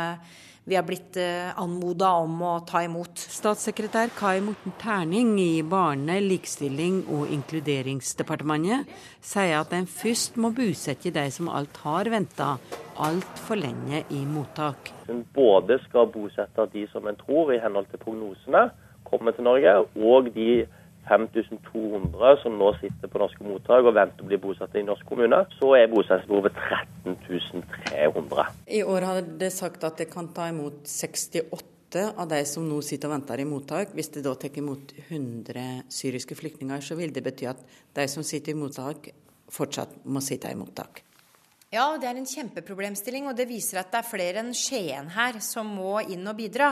vi 0.65 0.77
har 0.77 0.85
blitt 0.87 1.17
eh, 1.21 1.51
anmoda 1.61 2.11
om 2.25 2.39
å 2.43 2.53
ta 2.65 2.81
imot. 2.85 3.21
Statssekretær 3.21 4.13
Kai 4.17 4.41
Morten 4.45 4.73
Terning 4.81 5.35
i 5.41 5.63
Barne-, 5.63 6.23
likestilling- 6.25 7.03
og 7.13 7.33
inkluderingsdepartementet 7.35 8.89
sier 9.21 9.59
at 9.59 9.75
en 9.77 9.89
først 9.91 10.39
må 10.41 10.55
bosette 10.57 11.13
de 11.13 11.27
som 11.35 11.51
alt 11.53 11.77
har 11.85 12.09
venta 12.13 12.55
altfor 12.97 13.61
lenge 13.61 14.05
i 14.09 14.23
mottak. 14.25 14.95
En 15.13 15.21
både 15.37 15.77
skal 15.85 16.09
bosette 16.15 16.69
de 16.73 16.87
som 16.93 17.07
en 17.11 17.21
tror 17.21 17.53
i 17.53 17.61
henhold 17.61 17.91
til 17.93 18.01
prognosene 18.01 18.71
kommer 19.05 19.37
til 19.37 19.45
Norge, 19.45 19.77
og 20.01 20.33
de 20.33 20.65
5200 21.09 22.37
som 22.43 22.57
nå 22.59 22.71
sitter 22.81 23.11
på 23.11 23.21
norske 23.21 23.45
mottak 23.47 23.85
og 23.85 23.95
venter 23.97 24.25
å 24.25 24.31
bli 24.31 24.39
bosatt 24.41 24.75
i 24.79 24.85
norsk 24.87 25.07
kommune, 25.09 25.43
så 25.59 25.75
er 25.79 25.93
bosettingsbehovet 25.93 26.57
13 27.05 27.63
300. 27.91 28.49
I 28.67 28.83
år 28.83 29.09
har 29.09 29.23
det 29.45 29.53
sagt 29.53 29.85
at 29.85 30.01
det 30.01 30.09
kan 30.13 30.33
ta 30.35 30.49
imot 30.53 30.85
68 30.89 32.09
av 32.17 32.27
de 32.29 32.41
som 32.49 32.67
nå 32.67 32.81
sitter 32.83 33.11
og 33.11 33.15
venter 33.19 33.41
i 33.41 33.49
mottak. 33.49 33.95
Hvis 33.95 34.11
det 34.17 34.25
da 34.27 34.35
tar 34.35 34.57
imot 34.59 34.95
100 35.07 35.85
syriske 35.93 36.35
flyktninger, 36.39 36.83
så 36.83 36.99
vil 36.99 37.15
det 37.15 37.23
bety 37.23 37.47
at 37.51 37.61
de 37.95 38.07
som 38.11 38.27
sitter 38.27 38.55
i 38.55 38.59
mottak, 38.59 39.13
fortsatt 39.55 40.01
må 40.11 40.23
sitte 40.25 40.51
i 40.51 40.59
mottak. 40.59 41.05
Ja, 41.75 41.89
det 41.99 42.07
er 42.07 42.19
en 42.19 42.29
kjempeproblemstilling, 42.29 43.27
og 43.27 43.35
det 43.39 43.49
viser 43.51 43.81
at 43.81 43.91
det 43.91 43.99
er 43.99 44.07
flere 44.07 44.43
enn 44.45 44.53
Skien 44.55 45.09
her 45.11 45.41
som 45.43 45.73
må 45.75 45.97
inn 46.07 46.23
og 46.31 46.37
bidra. 46.39 46.69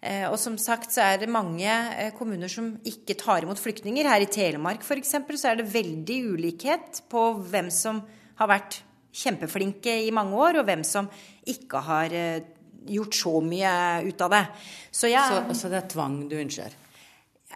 Eh, 0.00 0.24
og 0.30 0.38
som 0.40 0.54
sagt 0.56 0.94
så 0.94 1.02
er 1.04 1.18
det 1.20 1.28
mange 1.28 1.68
eh, 1.68 2.12
kommuner 2.16 2.48
som 2.48 2.72
ikke 2.88 3.18
tar 3.20 3.44
imot 3.44 3.60
flyktninger. 3.60 4.08
Her 4.08 4.24
i 4.24 4.30
Telemark 4.32 4.84
f.eks. 4.84 5.12
så 5.36 5.50
er 5.50 5.60
det 5.60 5.68
veldig 5.72 6.16
ulikhet 6.32 7.02
på 7.12 7.24
hvem 7.50 7.68
som 7.74 8.00
har 8.40 8.48
vært 8.48 8.80
kjempeflinke 9.12 9.98
i 10.06 10.14
mange 10.14 10.38
år, 10.38 10.60
og 10.60 10.68
hvem 10.68 10.86
som 10.88 11.10
ikke 11.52 11.84
har 11.84 12.16
eh, 12.16 12.46
gjort 12.88 13.18
så 13.18 13.34
mye 13.44 13.74
ut 14.08 14.24
av 14.24 14.32
det. 14.32 14.44
Så, 14.88 15.10
jeg, 15.12 15.20
så, 15.20 15.58
så 15.58 15.72
det 15.72 15.82
er 15.82 15.92
tvang 15.92 16.16
du 16.30 16.38
ønsker? 16.40 16.78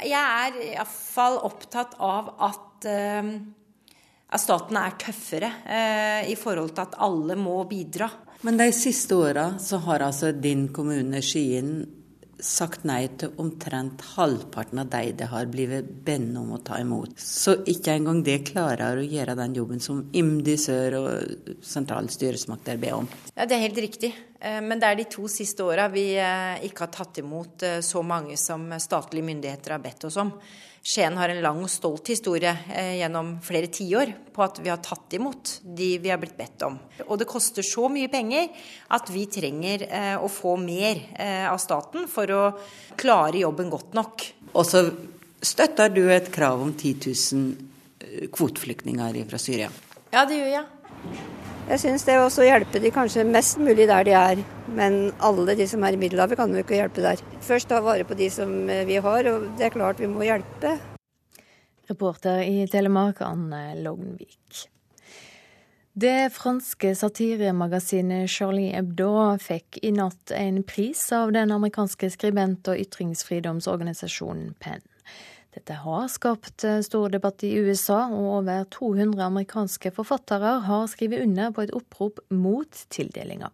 Jeg 0.04 0.20
er 0.20 0.60
iallfall 0.74 1.38
opptatt 1.46 1.94
av 2.02 2.32
at, 2.42 2.86
at 2.90 4.42
staten 4.42 4.76
er 4.76 4.96
tøffere 4.98 5.50
i 6.26 6.34
forhold 6.34 6.72
til 6.74 6.82
at 6.82 6.96
alle 7.06 7.36
må 7.38 7.60
bidra. 7.70 8.08
Men 8.42 8.58
de 8.58 8.66
siste 8.74 9.14
åra 9.14 9.52
så 9.62 9.78
har 9.86 10.02
altså 10.02 10.32
din 10.34 10.66
kommune 10.74 11.22
Skien 11.22 11.78
sagt 12.42 12.84
nei 12.88 13.06
til 13.18 13.32
omtrent 13.40 14.02
halvparten 14.14 14.80
av 14.82 14.90
de 14.92 15.12
det 15.18 15.28
har 15.30 15.46
blitt 15.50 15.90
bedt 16.06 16.36
om 16.40 16.52
å 16.56 16.60
ta 16.64 16.80
imot. 16.82 17.14
Så 17.20 17.56
ikke 17.70 17.94
engang 17.94 18.22
det 18.26 18.40
klarer 18.50 18.98
å 18.98 19.06
gjøre 19.06 19.36
den 19.38 19.56
jobben 19.58 19.82
som 19.82 20.02
IMDi 20.12 20.56
Sør 20.60 20.98
og 21.00 21.58
sentrale 21.64 22.12
styresmakter 22.12 22.80
ber 22.80 23.00
om. 23.00 23.08
Ja, 23.34 23.46
Det 23.46 23.56
er 23.56 23.66
helt 23.66 23.82
riktig. 23.82 24.14
Eh, 24.40 24.60
men 24.60 24.80
det 24.80 24.90
er 24.90 25.00
de 25.00 25.08
to 25.10 25.28
siste 25.28 25.64
åra 25.64 25.88
vi 25.88 26.12
eh, 26.18 26.64
ikke 26.68 26.86
har 26.86 26.92
tatt 26.92 27.18
imot 27.22 27.62
eh, 27.62 27.80
så 27.80 28.02
mange 28.02 28.36
som 28.36 28.66
statlige 28.78 29.24
myndigheter 29.24 29.76
har 29.76 29.84
bedt 29.84 30.04
oss 30.10 30.20
om. 30.20 30.34
Skien 30.84 31.16
har 31.16 31.32
en 31.32 31.40
lang 31.40 31.62
og 31.64 31.70
stolt 31.72 32.10
historie 32.12 32.50
eh, 32.68 32.98
gjennom 32.98 33.38
flere 33.40 33.70
tiår 33.72 34.10
på 34.36 34.42
at 34.44 34.58
vi 34.60 34.68
har 34.68 34.82
tatt 34.84 35.14
imot 35.16 35.54
de 35.64 35.94
vi 35.96 36.10
har 36.12 36.20
blitt 36.20 36.36
bedt 36.36 36.66
om. 36.66 36.76
Og 37.06 37.16
det 37.16 37.28
koster 37.30 37.64
så 37.64 37.88
mye 37.88 38.10
penger 38.12 38.50
at 38.92 39.08
vi 39.14 39.24
trenger 39.32 39.86
eh, 39.88 40.16
å 40.20 40.28
få 40.28 40.58
mer 40.60 41.00
eh, 41.16 41.46
av 41.48 41.56
staten 41.62 42.04
for 42.10 42.28
å 42.36 42.42
klare 43.00 43.40
jobben 43.46 43.72
godt 43.72 43.96
nok. 43.96 44.26
Og 44.52 44.68
så 44.68 44.84
støtter 45.40 45.88
du 45.88 46.04
et 46.12 46.28
krav 46.34 46.60
om 46.60 46.76
10 46.76 47.00
000 47.32 47.48
eh, 48.04 48.28
kvoteflyktninger 48.28 49.22
fra 49.32 49.40
Syria. 49.40 49.72
Ja, 50.12 50.28
det 50.28 50.42
gjør 50.42 50.52
jeg. 50.58 51.53
Jeg 51.64 51.80
syns 51.80 52.02
det 52.04 52.18
også 52.20 52.42
å 52.42 52.44
hjelpe 52.44 52.80
de 52.82 52.90
kanskje 52.92 53.22
mest 53.24 53.56
mulig 53.56 53.86
der 53.88 54.04
de 54.04 54.12
er. 54.18 54.40
Men 54.76 55.14
alle 55.24 55.54
de 55.56 55.64
som 55.68 55.84
er 55.86 55.96
i 55.96 56.00
Middelhavet 56.00 56.36
kan 56.36 56.52
jo 56.52 56.60
ikke 56.60 56.76
hjelpe 56.76 57.00
der. 57.00 57.22
Først 57.44 57.70
ta 57.70 57.78
vare 57.84 58.04
på 58.04 58.16
de 58.18 58.28
som 58.32 58.52
eh, 58.68 58.84
vi 58.84 58.98
har, 59.00 59.30
og 59.30 59.46
det 59.56 59.70
er 59.70 59.72
klart 59.72 60.02
vi 60.02 60.10
må 60.10 60.26
hjelpe. 60.26 60.74
Reporter 61.88 62.44
i 62.44 62.66
Telemark, 62.68 63.22
Anne 63.24 63.78
Lognvik. 63.80 64.66
Det 65.96 66.32
franske 66.34 66.90
satiremagasinet 66.98 68.28
Charlie 68.28 68.74
Hebdo 68.74 69.12
fikk 69.40 69.78
i 69.86 69.92
natt 69.94 70.34
en 70.36 70.64
pris 70.68 71.06
av 71.16 71.32
den 71.32 71.54
amerikanske 71.54 72.10
skribent- 72.12 72.68
og 72.68 72.80
ytringsfridomsorganisasjonen 72.82 74.52
PEN. 74.60 74.84
Dette 75.54 75.76
har 75.84 76.08
skapt 76.10 76.64
eh, 76.66 76.80
stor 76.82 77.12
debatt 77.14 77.44
i 77.46 77.52
USA, 77.62 78.08
og 78.10 78.40
over 78.40 78.64
200 78.74 79.22
amerikanske 79.22 79.92
forfattere 79.94 80.56
har 80.66 80.88
skrevet 80.90 81.22
under 81.22 81.52
på 81.54 81.62
et 81.62 81.74
opprop 81.76 82.18
mot 82.34 82.80
tildelinga. 82.90 83.52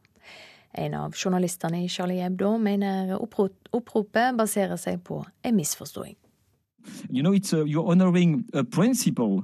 En 0.73 0.95
av 0.95 1.17
journalistene 1.19 1.83
i 1.85 1.91
Charlie 1.91 2.23
Hebdo 2.23 2.55
mener 2.63 3.17
oppropet 3.21 4.37
baserer 4.39 4.79
seg 4.81 5.03
på 5.05 5.25
en 5.43 5.57
misforståing. 5.57 6.17
You 7.11 7.23
know, 7.23 7.35
it's 7.35 7.53
a, 7.53 7.65
you're 7.67 7.85
honoring 7.85 8.47
a 8.55 8.65
principle. 8.65 9.43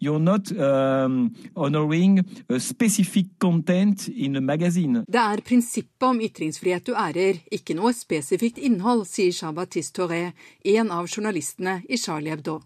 You're 0.00 0.22
not 0.22 0.52
um, 0.52 1.34
honoring 1.56 2.24
a 2.48 2.60
specific 2.60 3.26
content 3.38 4.08
in 4.08 4.36
a 4.36 4.40
magazine. 4.40 5.04
Det 5.08 5.18
er 5.18 5.42
prinsippet 5.42 6.06
om 6.06 6.20
ytringsfrihet 6.22 6.86
du 6.86 6.94
ærer, 6.94 7.40
ikke 7.50 7.74
noe 7.74 7.90
spesifikt 7.96 8.60
innhold, 8.62 9.06
sier 9.10 9.34
Jean-Baptiste 9.34 9.98
Toré, 9.98 10.22
en 10.64 10.92
av 10.94 11.10
journalistene 11.10 11.80
i 11.88 11.98
Charlie 11.98 12.30
Hebdo. 12.30 12.60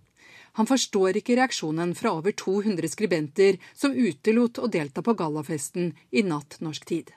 Han 0.61 0.69
forstår 0.69 1.17
ikke 1.23 1.39
reaksjonen 1.39 1.95
fra 1.97 2.13
over 2.13 2.37
200 2.37 2.93
skribenter 2.93 3.57
som 3.73 3.97
utelot 3.97 4.61
å 4.61 4.69
delta 4.69 5.01
på 5.01 5.17
gallafesten 5.17 5.95
i 6.11 6.25
natt 6.29 6.61
norsk 6.61 6.85
tid. 6.85 7.15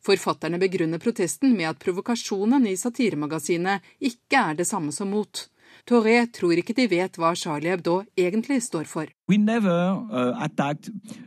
Forfatterne 0.00 0.56
begrunner 0.58 0.98
protesten 0.98 1.52
med 1.52 1.68
at 1.68 1.80
provokasjonen 1.82 2.64
i 2.66 2.76
satiremagasinet 2.80 3.84
ikke 4.00 4.40
er 4.40 4.56
det 4.56 4.68
samme 4.70 4.96
som 4.96 5.12
mot. 5.12 5.49
Toré 5.86 6.26
tror 6.32 6.58
ikke 6.60 6.74
de 6.76 6.86
vet 6.90 7.16
hva 7.18 7.34
Charlie 7.34 7.70
Hebdo 7.72 8.02
egentlig 8.18 8.60
står 8.62 8.84
for. 8.90 9.06
Never, 9.30 9.92
uh, 10.10 10.34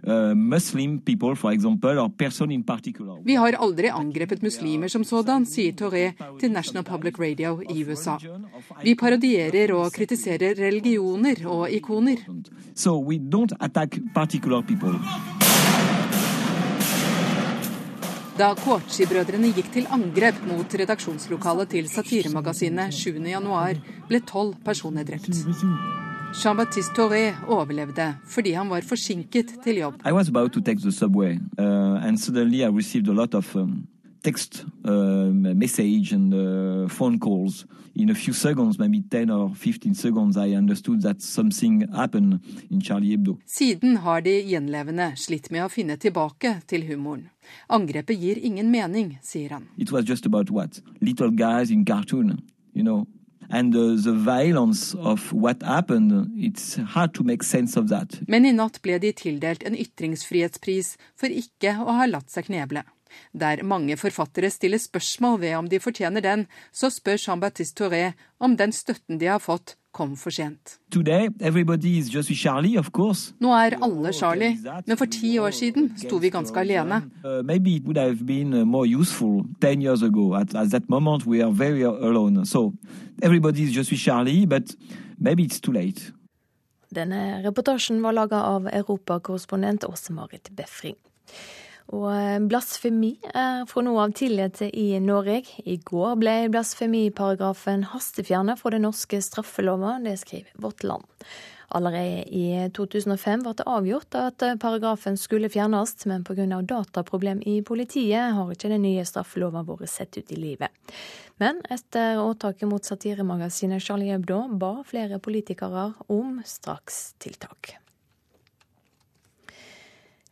uh, 0.04 1.00
people, 1.06 1.36
example, 1.52 2.10
Vi 3.24 3.36
har 3.36 3.56
aldri 3.60 3.88
angrepet 3.88 4.44
muslimer 4.44 4.88
som 4.88 5.04
sådan, 5.04 5.46
sier 5.46 5.72
Toré 5.72 6.12
til 6.40 6.52
National 6.52 6.84
Public 6.84 7.20
Radio 7.20 7.62
i 7.62 7.86
USA. 7.86 8.18
Vi 8.84 8.96
parodierer 8.96 9.74
og 9.74 9.92
kritiserer 9.94 10.56
religioner 10.60 11.48
og 11.48 11.72
ikoner. 11.72 12.18
So 12.76 13.00
we 13.00 13.20
don't 13.20 13.56
attack 13.60 14.00
particular 14.14 14.62
people. 14.62 15.00
Da 18.34 18.56
Kochi-brødrene 18.58 19.52
gikk 19.54 19.68
til 19.76 19.86
angrep 19.94 20.40
mot 20.50 20.72
redaksjonslokalet 20.80 21.70
til 21.70 21.90
satiremagasinet 21.92 22.90
7.1, 22.98 23.82
ble 24.10 24.20
tolv 24.26 24.56
personer 24.66 25.06
drept. 25.06 25.30
Jean-Baptiste 26.34 26.96
Toré 26.98 27.36
overlevde 27.46 28.08
fordi 28.26 28.56
han 28.58 28.72
var 28.74 28.82
forsinket 28.90 29.54
til 29.64 29.84
jobb. 29.84 30.02
I 30.02 30.12
was 30.12 30.30
about 30.30 30.52
to 30.54 30.62
take 30.62 30.82
the 30.82 30.92
subway, 30.92 31.38
uh, 31.60 32.02
and 32.02 32.18
suddenly 32.18 32.64
I 32.64 32.70
received 32.74 33.06
text 34.24 34.66
uh, 34.86 35.30
message 35.56 36.14
and 36.14 36.34
uh, 36.34 36.90
phone 36.90 37.20
calls. 37.20 37.66
In 37.96 38.10
a 38.10 38.16
few 38.16 38.34
seconds, 38.34 38.80
maybe 38.80 39.02
10 39.02 39.30
or 39.30 39.54
15 39.54 39.94
seconds, 39.94 40.36
I 40.36 40.56
understood 40.56 41.04
that 41.04 41.22
something 41.22 41.88
happened 41.94 42.40
in 42.72 42.82
Charlie 42.82 43.12
Hebdo. 43.12 43.38
Siden 43.46 43.98
har 43.98 44.22
de 44.22 44.40
gjenlevende 44.42 45.12
slitt 45.16 45.52
med 45.52 45.68
å 45.68 45.70
finne 45.70 46.00
tilbake 46.02 46.56
til 46.66 46.88
humoren. 46.88 47.28
Angrepet 47.70 48.18
gir 48.18 48.40
ingen 48.42 48.72
mening, 48.72 49.20
sier 49.22 49.54
han. 49.54 49.68
It 49.78 49.92
was 49.92 50.06
just 50.10 50.26
about 50.26 50.50
what? 50.50 50.82
Little 51.02 51.30
guys 51.30 51.70
in 51.70 51.86
cartoon, 51.86 52.40
you 52.74 52.84
know. 52.84 53.06
And 53.50 53.76
uh, 53.76 54.02
the 54.02 54.14
violence 54.14 54.96
of 54.96 55.32
what 55.32 55.62
happened, 55.62 56.32
it's 56.36 56.78
hard 56.96 57.14
to 57.14 57.24
make 57.24 57.44
sense 57.44 57.78
of 57.78 57.90
that. 57.90 58.18
Men 58.28 58.48
i 58.50 58.56
natt 58.56 58.80
ble 58.82 58.98
de 59.04 59.12
tildelt 59.14 59.62
en 59.68 59.78
ytringsfrihetspris 59.78 60.96
for 61.20 61.30
ikke 61.30 61.76
å 61.84 62.00
ha 62.00 62.08
latt 62.10 62.34
seg 62.34 62.48
kneble. 62.50 62.82
Der 63.34 63.64
mange 63.64 63.98
forfattere 63.98 64.50
stiller 64.50 64.78
spørsmål 64.78 65.42
ved 65.42 65.56
om 65.56 65.70
de 65.70 65.80
fortjener 65.80 66.22
den, 66.22 66.48
så 66.72 66.90
spør 66.90 67.18
Jean-Baptiste 67.18 67.84
Touré 67.84 68.12
om 68.40 68.58
den 68.58 68.72
støtten 68.72 69.20
de 69.20 69.26
har 69.26 69.40
fått, 69.40 69.78
kom 69.94 70.16
for 70.18 70.34
sent. 70.34 70.80
Today, 70.92 71.30
Charlie, 72.36 72.82
Nå 73.40 73.52
er 73.54 73.78
alle 73.82 74.14
Charlie, 74.14 74.58
men 74.88 74.98
for 74.98 75.06
ti 75.06 75.38
år 75.40 75.52
siden 75.52 75.92
sto 75.98 76.18
vi 76.18 76.30
ganske 76.30 76.60
alene. 76.60 77.02
Uh, 77.24 77.46
maybe 77.46 77.76
it 77.76 77.84
would 77.86 77.98
have 77.98 78.26
been 78.26 78.54
uh, 78.54 78.66
more 78.66 78.88
useful 78.88 79.44
ten 79.62 79.82
years 79.82 80.02
ago. 80.02 80.36
At, 80.36 80.56
at 80.56 80.72
that 80.72 80.90
moment, 80.90 81.26
we 81.26 81.44
are 81.44 81.52
very 81.52 81.84
alone. 81.84 82.46
So 82.46 82.74
everybody 83.22 83.64
is 83.64 83.72
just 83.72 83.94
Charlie, 83.96 84.46
but 84.46 84.76
maybe 85.20 85.44
it's 85.44 85.60
too 85.60 85.72
late. 85.72 86.12
Denne 86.94 87.42
reportasjen 87.44 88.02
var 88.02 88.14
laga 88.14 88.42
av 88.44 88.68
europakorrespondent 88.68 89.84
Åse 89.84 90.14
Marit 90.14 90.50
Befring. 90.50 90.96
Og 91.92 92.08
eh, 92.14 92.40
blasfemi 92.40 93.18
er 93.36 93.66
fra 93.70 93.84
nå 93.84 93.96
av 94.00 94.14
tillatt 94.16 94.62
i 94.70 94.88
Norge. 95.04 95.42
I 95.68 95.80
går 95.84 96.16
ble 96.22 96.36
blasfemiparagrafen 96.54 97.90
hastefjernet 97.92 98.62
fra 98.62 98.72
den 98.74 98.88
norske 98.88 99.20
straffelova, 99.22 99.98
det 100.04 100.16
skriver 100.24 100.56
Vårt 100.64 100.86
Land. 100.88 101.04
Allerede 101.74 102.24
i 102.30 102.70
2005 102.78 103.44
ble 103.44 103.54
det 103.58 103.66
avgjort 103.66 104.16
at 104.20 104.44
paragrafen 104.62 105.18
skulle 105.18 105.50
fjernes, 105.50 105.96
men 106.06 106.24
pga. 106.24 106.46
dataproblem 106.62 107.42
i 107.50 107.62
politiet 107.66 108.38
har 108.38 108.52
ikke 108.54 108.70
den 108.70 108.86
nye 108.86 109.06
straffelova 109.06 109.66
vært 109.66 109.90
sett 109.90 110.18
ut 110.18 110.32
i 110.32 110.38
livet. 110.38 110.70
Men 111.42 111.64
etter 111.74 112.22
åtaket 112.22 112.70
mot 112.70 112.86
satiremagasinet 112.86 113.82
Charlie 113.82 114.14
Hebdo 114.14 114.46
ba 114.62 114.76
flere 114.86 115.18
politikere 115.20 115.94
om 116.14 116.44
strakstiltak. 116.46 117.83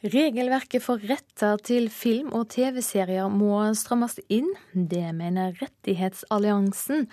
Regelverket 0.02 0.82
for 0.82 0.98
retter 1.06 1.60
til 1.62 1.86
film- 1.94 2.32
og 2.34 2.48
TV-serier 2.50 3.28
må 3.30 3.60
strammes 3.78 4.16
inn. 4.34 4.48
Det 4.74 5.12
mener 5.14 5.54
Rettighetsalliansen, 5.60 7.06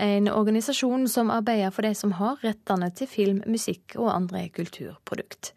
en 0.00 0.30
organisasjon 0.32 1.04
som 1.12 1.28
arbeider 1.28 1.68
for 1.68 1.84
de 1.84 1.92
som 1.92 2.14
har 2.16 2.40
rettene 2.40 2.88
til 2.96 3.10
film, 3.12 3.42
musikk 3.44 3.98
og 4.00 4.08
andre 4.14 4.46
kulturprodukt. 4.56 5.52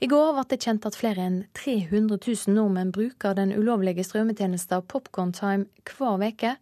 I 0.00 0.08
går 0.08 0.32
ble 0.38 0.46
det 0.48 0.60
kjent 0.64 0.88
at 0.88 0.96
flere 0.96 1.28
enn 1.28 1.38
300 1.52 2.16
000 2.16 2.56
nordmenn 2.56 2.96
bruker 2.96 3.36
den 3.36 3.52
ulovlige 3.52 4.08
strømmetjenesten 4.08 4.88
Popcorn 4.88 5.36
hver 5.36 6.26
uke. 6.32 6.56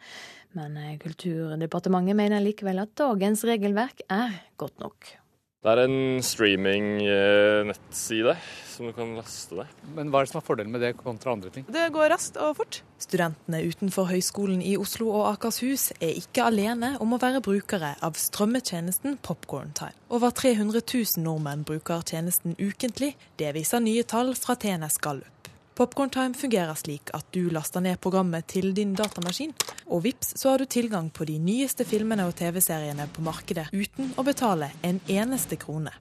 Men 0.58 0.98
Kulturdepartementet 0.98 2.18
mener 2.18 2.42
likevel 2.42 2.82
at 2.82 2.98
dagens 2.98 3.46
regelverk 3.46 4.02
er 4.10 4.34
godt 4.58 4.82
nok. 4.82 5.19
Det 5.60 5.68
er 5.68 5.82
en 5.82 6.22
streaming-nettside 6.24 8.32
som 8.70 8.86
du 8.88 8.94
kan 8.96 9.10
laste 9.12 9.58
deg. 9.58 9.68
Men 9.92 10.08
hva 10.08 10.22
er 10.22 10.24
det 10.24 10.30
som 10.30 10.38
er 10.40 10.46
fordelen 10.46 10.72
med 10.72 10.80
det 10.80 10.96
kontra 10.96 11.34
andre 11.36 11.52
ting? 11.52 11.66
Det 11.68 11.92
går 11.92 12.08
raskt 12.14 12.38
og 12.40 12.56
fort. 12.62 12.78
Studentene 12.96 13.60
utenfor 13.68 14.08
Høgskolen 14.08 14.64
i 14.64 14.80
Oslo 14.80 15.12
og 15.12 15.28
Akershus 15.34 15.92
er 15.98 16.16
ikke 16.16 16.48
alene 16.48 16.96
om 17.04 17.12
å 17.12 17.20
være 17.20 17.44
brukere 17.44 17.92
av 18.00 18.16
strømmetjenesten 18.16 19.20
Popcorn 19.20 19.76
Time. 19.76 19.92
Over 20.08 20.32
300 20.32 20.80
000 20.80 21.20
nordmenn 21.26 21.68
bruker 21.68 22.00
tjenesten 22.08 22.56
ukentlig. 22.56 23.20
Det 23.36 23.52
viser 23.52 23.84
nye 23.84 24.00
tall 24.08 24.32
fra 24.40 24.56
TNS 24.56 24.96
Gallup. 25.04 25.39
Popcorntime 25.74 26.34
fungerer 26.34 26.74
slik 26.74 27.12
at 27.16 27.26
du 27.32 27.46
laster 27.54 27.80
ned 27.80 28.00
programmet 28.02 28.46
til 28.50 28.74
din 28.76 28.92
datamaskin, 28.98 29.54
og 29.88 30.02
vips 30.04 30.34
så 30.40 30.52
har 30.52 30.58
du 30.62 30.66
tilgang 30.66 31.08
på 31.14 31.24
de 31.28 31.38
nyeste 31.40 31.86
filmene 31.88 32.26
og 32.28 32.34
TV-seriene 32.40 33.06
på 33.14 33.24
markedet 33.24 33.70
uten 33.72 34.12
å 34.18 34.26
betale 34.26 34.72
en 34.86 35.00
eneste 35.08 35.56
krone. 35.60 35.94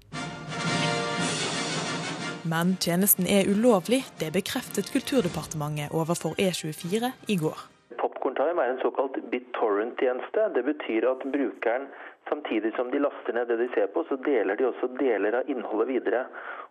Men 2.50 2.78
tjenesten 2.82 3.28
er 3.30 3.50
ulovlig, 3.52 4.02
det 4.20 4.32
bekreftet 4.34 4.90
Kulturdepartementet 4.94 5.94
overfor 5.94 6.34
E24 6.40 7.12
i 7.28 7.36
går. 7.38 7.66
Popkorntime 8.00 8.64
er 8.64 8.74
en 8.74 8.82
såkalt 8.82 9.20
BitTorrent-tjeneste. 9.32 10.48
Det 10.56 10.64
betyr 10.66 11.06
at 11.12 11.26
brukeren 11.36 11.90
samtidig 12.30 12.72
som 12.76 12.92
de 12.92 13.00
laster 13.00 13.34
ned 13.34 13.48
det 13.48 13.58
de 13.58 13.68
ser 13.74 13.88
på, 13.94 14.04
så 14.10 14.18
deler 14.26 14.56
de 14.56 14.68
også 14.70 14.90
deler 15.00 15.42
av 15.42 15.50
innholdet 15.52 15.90
videre. 15.94 16.26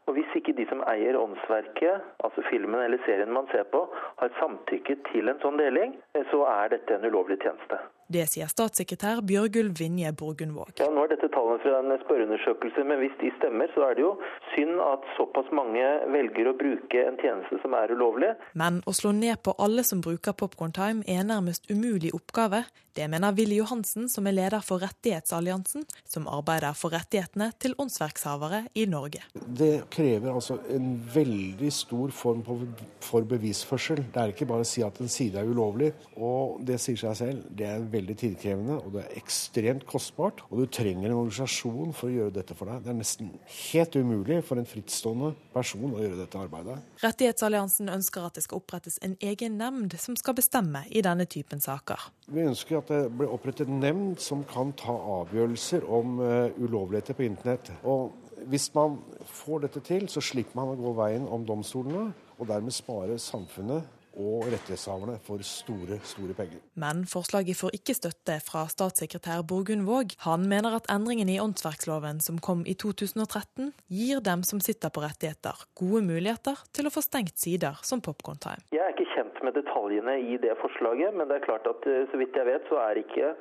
Og 0.08 0.14
Hvis 0.16 0.34
ikke 0.40 0.54
de 0.56 0.64
som 0.70 0.80
eier 0.88 1.18
åndsverket, 1.20 2.04
altså 2.24 2.42
filmen 2.48 2.80
eller 2.80 3.02
serien 3.04 3.32
man 3.32 3.48
ser 3.52 3.68
på, 3.68 3.82
har 4.22 4.32
samtykket 4.40 5.04
til 5.12 5.28
en 5.28 5.40
sånn 5.42 5.60
deling, 5.60 5.92
så 6.30 6.46
er 6.48 6.72
dette 6.72 6.96
en 6.96 7.04
ulovlig 7.10 7.36
tjeneste. 7.44 7.76
Det 8.08 8.22
sier 8.32 8.48
statssekretær 8.48 9.18
Bjørgulv 9.28 9.74
Vinje 9.76 10.14
Borgundvåg. 10.16 10.70
Ja, 10.80 10.86
nå 10.88 11.02
er 11.04 11.10
dette 11.12 11.28
tallene 11.34 11.60
fra 11.60 11.74
en 11.82 11.92
spørreundersøkelse, 12.00 12.84
men 12.88 13.02
hvis 13.02 13.18
de 13.20 13.28
stemmer, 13.36 13.68
så 13.74 13.84
er 13.84 13.98
det 13.98 14.06
jo 14.06 14.14
synd 14.54 14.80
at 14.80 15.04
såpass 15.18 15.50
mange 15.52 15.84
velger 16.08 16.48
å 16.48 16.56
bruke 16.56 17.04
en 17.04 17.20
tjeneste 17.20 17.60
som 17.60 17.76
er 17.76 17.92
ulovlig. 17.92 18.32
Men 18.56 18.80
å 18.88 18.96
slå 18.96 19.12
ned 19.12 19.42
på 19.44 19.52
alle 19.60 19.84
som 19.84 20.00
bruker 20.00 20.32
Popcorn 20.32 20.72
Time 20.72 21.04
er 21.04 21.20
en 21.20 21.34
nærmest 21.34 21.68
umulig 21.68 22.14
oppgave. 22.16 22.64
Det 22.96 23.04
mener 23.12 23.36
Willy 23.36 23.60
Johansen, 23.60 24.08
som 24.10 24.26
er 24.26 24.34
leder 24.34 24.64
for 24.64 24.82
Rettighetsalliansen, 24.82 25.84
som 26.08 26.24
arbeider 26.26 26.74
for 26.74 26.90
rettighetene 26.96 27.52
til 27.62 27.76
åndsverkshavere 27.78 28.64
i 28.74 28.88
Norge. 28.90 29.20
Det 29.36 29.84
krever 29.92 30.32
altså 30.32 30.56
en 30.74 30.96
veldig 31.14 31.70
stor 31.76 32.10
form 32.10 32.42
for 32.42 33.28
bevisførsel. 33.30 34.02
Det 34.10 34.24
er 34.24 34.32
ikke 34.34 34.48
bare 34.50 34.66
å 34.66 34.70
si 34.72 34.82
at 34.82 34.98
en 34.98 35.12
side 35.12 35.38
er 35.38 35.46
ulovlig, 35.46 35.92
og 36.16 36.58
det 36.66 36.80
sier 36.82 36.98
seg 36.98 37.14
selv. 37.20 37.46
Det 37.54 37.68
er 37.68 37.78
veldig 37.78 37.97
tidkrevende, 38.06 38.78
og 38.82 38.92
det 38.94 39.02
er 39.04 39.16
ekstremt 39.18 39.86
kostbart. 39.88 40.42
Og 40.50 40.62
du 40.62 40.66
trenger 40.66 41.08
en 41.08 41.16
organisasjon 41.16 41.94
for 41.96 42.08
å 42.08 42.14
gjøre 42.14 42.34
dette 42.38 42.54
for 42.58 42.70
deg. 42.70 42.84
Det 42.84 42.92
er 42.92 42.98
nesten 42.98 43.32
helt 43.56 43.98
umulig 43.98 44.38
for 44.46 44.60
en 44.60 44.68
frittstående 44.68 45.32
person 45.54 45.90
å 45.90 46.02
gjøre 46.02 46.20
dette 46.20 46.38
arbeidet. 46.40 46.78
Rettighetsalliansen 47.02 47.90
ønsker 47.92 48.28
at 48.28 48.38
det 48.38 48.44
skal 48.46 48.62
opprettes 48.62 49.00
en 49.02 49.16
egen 49.24 49.58
nemnd 49.60 49.98
som 49.98 50.16
skal 50.18 50.36
bestemme 50.38 50.84
i 50.88 51.02
denne 51.04 51.26
typen 51.26 51.62
saker. 51.64 52.08
Vi 52.28 52.46
ønsker 52.46 52.80
at 52.80 52.92
det 52.92 53.02
blir 53.18 53.32
opprettet 53.32 53.68
en 53.68 53.82
nemnd 53.82 54.22
som 54.22 54.46
kan 54.48 54.72
ta 54.78 54.94
avgjørelser 55.18 55.86
om 55.88 56.18
uh, 56.22 56.48
ulovligheter 56.60 57.18
på 57.18 57.26
internett. 57.26 57.72
Og 57.82 58.12
hvis 58.48 58.68
man 58.74 59.00
får 59.26 59.66
dette 59.66 59.82
til, 59.84 60.08
så 60.12 60.22
slipper 60.24 60.60
man 60.60 60.74
å 60.74 60.80
gå 60.80 60.94
veien 61.00 61.26
om 61.26 61.46
domstolene, 61.46 62.10
og 62.38 62.46
dermed 62.46 62.74
spare 62.74 63.18
samfunnet 63.18 63.97
og 64.16 64.46
rettighetshaverne 64.52 65.18
for 65.26 65.42
store, 65.46 65.98
store 66.06 66.36
penger. 66.38 66.62
Men 66.80 67.04
forslaget 67.10 67.58
får 67.60 67.76
ikke 67.78 67.96
støtte 67.98 68.38
fra 68.46 68.64
statssekretær 68.70 69.44
Borgund 69.48 69.86
Våg. 69.88 70.16
Han 70.24 70.48
mener 70.50 70.78
at 70.78 70.88
endringen 70.92 71.28
i 71.28 71.38
åndsverksloven 71.42 72.22
som 72.24 72.40
kom 72.42 72.64
i 72.66 72.74
2013, 72.78 73.72
gir 73.92 74.24
dem 74.24 74.44
som 74.46 74.62
sitter 74.64 74.92
på 74.94 75.04
rettigheter, 75.04 75.66
gode 75.78 76.02
muligheter 76.06 76.58
til 76.72 76.88
å 76.88 76.94
få 76.94 77.04
stengt 77.04 77.38
sider 77.38 77.78
som 77.86 78.02
Popcorn 78.04 78.40
Time. 78.42 78.64
Jeg 78.74 78.84
er 78.84 78.96
ikke 78.96 79.12
kjent 79.14 79.42
med 79.46 79.56
detaljene 79.58 80.18
i 80.32 80.40
det 80.42 80.56
forslaget, 80.62 81.14
men 81.14 81.30
det 81.30 81.38
er 81.38 81.48
klart 81.48 81.68
at 81.70 81.86
eh, 81.88 82.06
så 82.10 82.20
vidt 82.20 82.36
jeg 82.36 82.48
vet, 82.48 82.68
så 82.70 82.80
er 82.84 83.02
ikke 83.02 83.34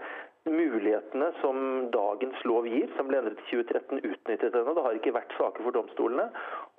mulighetene 0.48 1.32
som 1.42 1.58
dagens 1.94 2.44
lov 2.48 2.68
gir, 2.70 2.88
som 2.98 3.10
ble 3.10 3.20
endret 3.20 3.42
i 3.42 3.48
2013, 3.50 4.04
utnyttet 4.12 4.56
ennå. 4.56 4.76
Det 4.76 4.86
har 4.86 5.00
ikke 5.00 5.16
vært 5.16 5.36
saker 5.40 5.66
for 5.66 5.76
domstolene. 5.76 6.28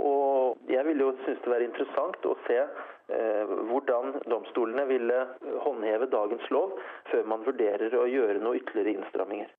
Og 0.03 0.70
jeg 0.72 0.87
ville 0.88 1.05
jo 1.05 1.16
synes 1.24 1.42
det 1.44 1.53
var 1.53 1.64
interessant 1.64 2.29
å 2.29 2.37
se 2.46 2.61
hvordan 3.09 4.18
domstolene 4.29 4.85
ville 4.90 5.21
håndheve 5.64 6.11
dagens 6.12 6.51
lov, 6.53 6.75
før 7.09 7.25
man 7.31 7.47
vurderer 7.47 7.94
å 7.97 8.05
gjøre 8.09 8.42
noe 8.42 8.61
ytterligere 8.61 8.99
innstramminger. 8.99 9.55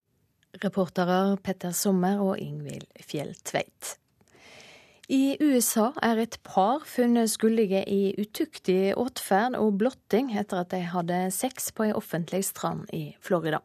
Reportere 0.63 1.38
Petter 1.45 1.73
Sommer 1.77 2.21
og 2.25 2.38
Ingvild 2.41 2.88
Fjelltveit. 3.05 3.95
I 5.09 5.39
USA 5.41 5.88
er 6.05 6.19
et 6.21 6.35
par 6.45 6.83
funnet 6.85 7.31
skyldige 7.31 7.81
i 7.89 8.12
utuktig 8.21 8.91
atferd 8.93 9.55
og 9.57 9.79
blotting 9.81 10.29
etter 10.38 10.62
at 10.62 10.69
de 10.69 10.83
hadde 10.85 11.17
sex 11.33 11.71
på 11.73 11.88
ei 11.88 11.95
offentlig 11.97 12.43
strand 12.45 12.85
i 12.93 13.15
Florida. 13.17 13.63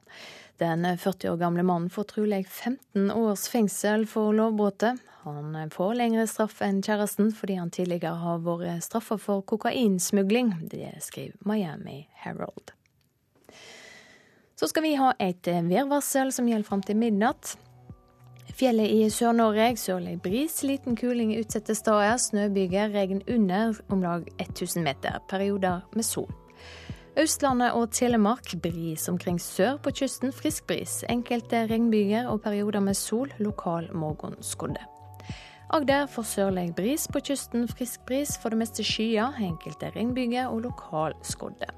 Den 0.58 0.98
40 0.98 1.32
år 1.32 1.36
gamle 1.36 1.62
mannen 1.62 1.90
får 1.90 2.04
trolig 2.12 2.46
15 2.48 3.10
års 3.10 3.48
fengsel 3.48 4.06
for 4.06 4.32
lovbruddet. 4.32 5.00
Han 5.24 5.70
får 5.70 5.94
lengre 5.98 6.26
straff 6.28 6.60
enn 6.62 6.82
kjæresten 6.84 7.32
fordi 7.34 7.56
han 7.58 7.72
tidligere 7.74 8.20
har 8.20 8.42
vært 8.44 8.84
straffa 8.84 9.16
for 9.18 9.42
kokainsmugling. 9.48 10.52
Det 10.70 10.92
skriver 11.02 11.40
Miami 11.48 12.04
Herald. 12.22 12.74
Så 14.54 14.68
skal 14.70 14.84
vi 14.86 14.94
ha 15.00 15.10
et 15.18 15.48
værvarsel 15.48 16.30
som 16.32 16.46
gjelder 16.48 16.68
fram 16.68 16.84
til 16.86 17.00
midnatt. 17.00 17.56
Fjellet 18.54 18.92
i 18.94 19.08
Sør-Norge 19.10 19.72
sørlig 19.80 20.20
bris, 20.22 20.60
liten 20.62 20.94
kuling 20.94 21.32
utsatte 21.40 21.74
steder, 21.74 22.14
snøbyger, 22.22 22.92
regn 22.94 23.24
under 23.26 23.74
om 23.90 24.04
lag 24.04 24.28
1000 24.38 24.84
meter. 24.86 25.18
Perioder 25.28 25.82
med 25.96 26.06
sol. 26.06 26.30
Østlandet 27.14 27.76
og 27.78 27.92
Telemark 27.94 28.48
bris 28.58 29.04
omkring 29.08 29.36
sør 29.38 29.76
på 29.78 29.92
kysten, 29.94 30.32
frisk 30.34 30.66
bris. 30.66 31.04
Enkelte 31.06 31.60
regnbyger 31.70 32.26
og 32.26 32.40
perioder 32.42 32.82
med 32.82 32.98
sol, 32.98 33.30
lokal 33.38 33.86
morgenskodde. 33.94 34.82
Agder 35.70 36.08
får 36.10 36.26
sørlig 36.26 36.66
bris 36.74 37.06
på 37.06 37.22
kysten, 37.22 37.68
frisk 37.70 38.02
bris, 38.08 38.34
for 38.42 38.50
det 38.50 38.58
meste 38.58 38.82
skyet, 38.82 39.38
enkelte 39.46 39.92
regnbyger 39.94 40.50
og 40.50 40.66
lokal 40.66 41.14
skodde. 41.22 41.70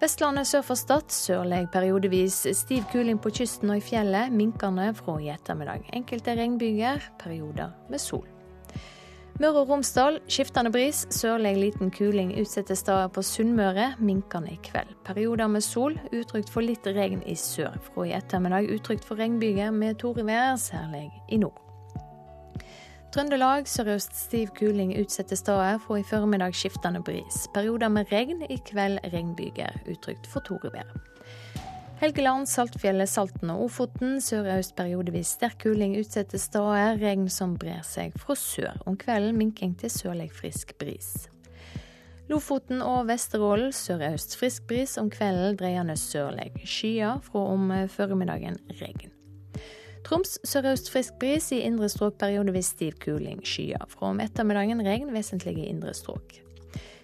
Vestlandet 0.00 0.48
sør 0.48 0.64
for 0.64 0.80
Stad 0.80 1.12
sørlig 1.12 1.66
periodevis 1.72 2.46
stiv 2.56 2.88
kuling 2.92 3.20
på 3.20 3.36
kysten 3.42 3.70
og 3.70 3.82
i 3.82 3.84
fjellet, 3.84 4.32
minkende 4.32 4.94
fra 4.96 5.20
i 5.20 5.28
ettermiddag. 5.36 5.90
Enkelte 5.92 6.40
regnbyger, 6.40 7.10
perioder 7.20 7.76
med 7.92 8.00
sol. 8.00 8.39
Møre 9.40 9.62
og 9.62 9.70
Romsdal 9.70 10.18
skiftende 10.28 10.68
bris, 10.68 11.06
sørlig 11.16 11.54
liten 11.56 11.88
kuling 11.96 12.34
utsatte 12.42 12.74
steder 12.76 13.06
på 13.08 13.22
Sunnmøre. 13.24 13.94
Minkende 13.96 14.50
i 14.52 14.58
kveld. 14.60 14.90
Perioder 15.06 15.48
med 15.48 15.64
sol, 15.64 15.94
utrygt 16.12 16.52
for 16.52 16.60
litt 16.60 16.84
regn 16.84 17.22
i 17.24 17.32
sør. 17.40 17.78
Fra 17.86 18.04
i 18.04 18.12
ettermiddag 18.12 18.68
utrygt 18.74 19.08
for 19.08 19.16
regnbyger 19.16 19.72
med 19.72 19.96
torevær, 20.02 20.58
særlig 20.60 21.06
i 21.32 21.38
nord. 21.40 21.56
Trøndelag 23.14 23.64
sørøst 23.64 24.12
stiv 24.26 24.52
kuling 24.58 24.92
utsatte 25.00 25.40
steder, 25.40 25.80
fra 25.86 26.02
i 26.02 26.04
formiddag 26.04 26.52
skiftende 26.52 27.00
bris. 27.00 27.46
Perioder 27.54 27.88
med 27.88 28.12
regn, 28.12 28.44
i 28.44 28.60
kveld 28.60 29.00
regnbyger, 29.08 29.80
utrygt 29.88 30.28
for 30.28 30.44
torevær. 30.44 30.92
Helgeland, 32.00 32.48
Saltfjellet, 32.48 33.10
Salten 33.12 33.50
og 33.52 33.66
Ofoten. 33.66 34.14
Sørøst 34.24 34.72
periodevis 34.78 35.34
sterk 35.36 35.58
kuling 35.66 35.98
utsatte 36.00 36.38
steder. 36.40 36.96
Regn 36.96 37.26
som 37.28 37.58
brer 37.60 37.82
seg 37.84 38.14
fra 38.16 38.32
sør. 38.40 38.78
Om 38.88 38.96
kvelden 38.96 39.36
minking 39.36 39.74
til 39.76 39.92
sørlig 39.92 40.30
frisk 40.32 40.72
bris. 40.80 41.28
Lofoten 42.32 42.80
og 42.80 43.04
Vesterålen 43.10 43.74
sørøst 43.76 44.38
frisk 44.40 44.64
bris, 44.70 44.96
om 44.96 45.12
kvelden 45.12 45.60
dreiende 45.60 45.98
sørlig. 46.00 46.54
Skyer 46.64 47.20
fra 47.26 47.46
om 47.52 47.68
formiddagen 47.92 48.56
regn. 48.80 49.12
Troms 50.06 50.38
sørøst 50.48 50.88
frisk 50.94 51.20
bris, 51.20 51.52
i 51.52 51.60
indre 51.68 51.90
strøk 51.92 52.16
periodevis 52.22 52.72
stiv 52.78 52.96
kuling. 53.04 53.44
Skyer. 53.44 53.84
Fra 53.92 54.14
om 54.14 54.24
ettermiddagen 54.24 54.80
regn, 54.88 55.12
vesentlig 55.12 55.58
i 55.58 55.68
indre 55.68 55.92
strøk. 55.92 56.40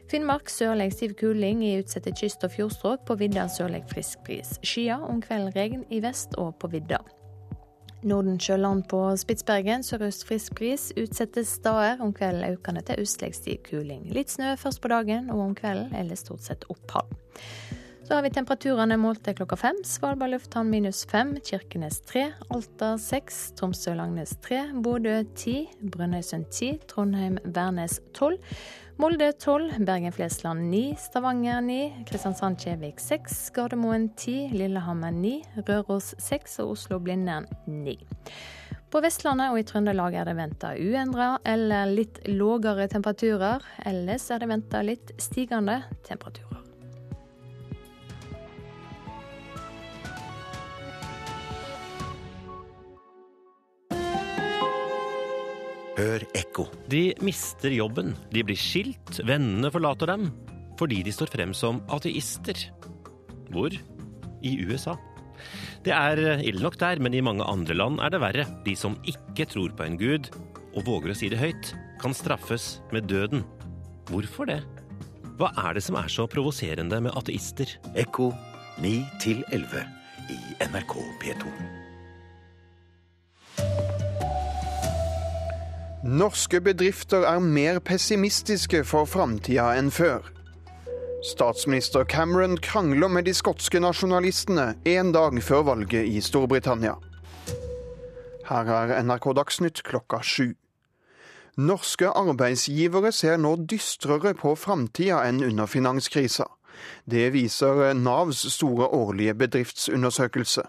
Finnmark 0.07 0.51
sørlig 0.53 0.93
stiv 0.95 1.17
kuling 1.19 1.65
i 1.67 1.77
utsatte 1.81 2.13
kyst- 2.15 2.45
og 2.47 2.53
fjordstrøk. 2.55 3.05
På 3.09 3.17
vidda 3.19 3.49
sørlig 3.51 3.83
frisk 3.91 4.23
bris. 4.27 4.55
Skyet, 4.63 5.03
om 5.03 5.19
kvelden 5.25 5.55
regn 5.57 5.87
i 5.91 6.01
vest 6.05 6.37
og 6.39 6.55
på 6.63 6.71
vidda. 6.71 7.01
Nordensjøland 8.07 8.85
på 8.91 9.01
Spitsbergen 9.19 9.83
sørøst 9.83 10.27
frisk 10.29 10.55
bris. 10.59 10.93
Utsatte 11.01 11.43
steder. 11.45 11.99
Om 12.05 12.15
kvelden 12.15 12.55
økende 12.55 12.85
til 12.87 13.03
østlig 13.03 13.33
stiv 13.35 13.59
kuling. 13.67 14.07
Litt 14.15 14.31
snø 14.31 14.55
først 14.61 14.83
på 14.85 14.93
dagen, 14.95 15.27
og 15.35 15.43
om 15.49 15.59
kvelden 15.59 15.97
eller 15.99 16.15
stort 16.21 16.47
sett 16.47 16.69
opphold. 16.71 17.11
Så 18.07 18.15
har 18.15 18.23
vi 18.23 18.31
temperaturene 18.31 18.95
målt 19.03 19.25
til 19.27 19.35
klokka 19.35 19.57
fem. 19.59 19.79
Svalbard 19.83 20.31
lufthavn 20.31 20.69
minus 20.71 21.01
fem, 21.11 21.33
Kirkenes 21.43 21.99
tre, 22.07 22.29
Alta 22.55 22.93
seks, 23.03 23.49
Tromsø-Langnes 23.59 24.37
tre, 24.45 24.61
Bodø 24.79 25.25
ti, 25.35 25.65
Brønnøysund 25.83 26.47
ti, 26.55 26.77
Trondheim-Værnes 26.87 27.99
tolv. 28.15 28.39
Molde 28.99 29.33
12, 29.33 29.85
Bergen-Flesland 29.85 30.71
9, 30.71 30.97
Stavanger 30.99 31.61
9, 31.61 32.05
Kristiansand-Kjevik 32.09 33.01
6, 33.01 33.51
Gardermoen 33.51 34.09
10, 34.17 34.49
Lillehammer 34.57 35.11
9, 35.13 35.43
Røros 35.69 36.15
6 36.19 36.61
og 36.65 36.71
Oslo-Blindern 36.79 37.45
9. 37.67 37.99
På 38.89 39.03
Vestlandet 39.05 39.53
og 39.53 39.61
i 39.61 39.67
Trøndelag 39.69 40.17
er 40.17 40.31
det 40.31 40.39
venta 40.39 40.73
uendra 40.81 41.35
eller 41.45 41.93
litt 41.93 42.23
lågere 42.25 42.89
temperaturer. 42.89 43.69
Ellers 43.85 44.31
er 44.33 44.41
det 44.41 44.49
venta 44.55 44.81
litt 44.81 45.13
stigende 45.21 45.83
temperaturer. 46.09 46.56
Hør 55.97 56.27
ekko. 56.37 56.67
De 56.93 57.15
mister 57.25 57.73
jobben, 57.73 58.13
de 58.29 58.43
blir 58.45 58.59
skilt, 58.61 59.21
vennene 59.25 59.71
forlater 59.73 60.11
dem. 60.13 60.29
Fordi 60.77 61.01
de 61.07 61.13
står 61.15 61.31
frem 61.33 61.55
som 61.57 61.81
ateister. 61.93 62.67
Hvor? 63.49 63.73
I 64.45 64.53
USA. 64.69 64.97
Det 65.87 65.95
er 65.97 66.43
ille 66.45 66.61
nok 66.61 66.77
der, 66.81 67.01
men 67.01 67.17
i 67.17 67.23
mange 67.25 67.47
andre 67.49 67.77
land 67.77 68.03
er 68.05 68.13
det 68.13 68.21
verre. 68.21 68.45
De 68.67 68.75
som 68.77 68.99
ikke 69.09 69.49
tror 69.49 69.73
på 69.77 69.87
en 69.87 69.97
gud, 70.01 70.29
og 70.77 70.85
våger 70.85 71.15
å 71.15 71.17
si 71.17 71.31
det 71.33 71.41
høyt, 71.41 71.73
kan 72.03 72.17
straffes 72.17 72.83
med 72.93 73.09
døden. 73.09 73.47
Hvorfor 74.11 74.51
det? 74.53 74.61
Hva 75.41 75.53
er 75.65 75.77
det 75.77 75.85
som 75.87 75.97
er 76.01 76.13
så 76.13 76.29
provoserende 76.29 77.01
med 77.09 77.17
ateister? 77.17 77.73
Ekko 77.97 78.31
9 78.85 78.95
11 79.49 79.89
i 80.33 80.39
NRK 80.69 81.01
P2. 81.25 81.76
Norske 86.07 86.61
bedrifter 86.61 87.25
er 87.27 87.41
mer 87.43 87.81
pessimistiske 87.83 88.85
for 88.87 89.09
framtida 89.11 89.73
enn 89.75 89.89
før. 89.91 90.29
Statsminister 91.27 92.05
Cameron 92.07 92.55
krangler 92.63 93.11
med 93.11 93.27
de 93.27 93.33
skotske 93.35 93.81
nasjonalistene 93.83 94.77
én 94.87 95.11
dag 95.17 95.35
før 95.43 95.65
valget 95.67 96.07
i 96.07 96.21
Storbritannia. 96.23 96.95
Her 98.47 98.71
er 98.77 99.03
NRK 99.03 99.33
Dagsnytt 99.35 99.83
klokka 99.83 100.23
sju. 100.23 100.55
Norske 101.59 102.13
arbeidsgivere 102.15 103.11
ser 103.11 103.43
nå 103.43 103.57
dystrere 103.67 104.37
på 104.39 104.55
framtida 104.55 105.25
enn 105.27 105.43
under 105.43 105.67
finanskrisa. 105.67 106.47
Det 107.11 107.33
viser 107.35 107.97
Navs 107.99 108.47
store 108.55 108.93
årlige 108.95 109.35
bedriftsundersøkelse. 109.35 110.69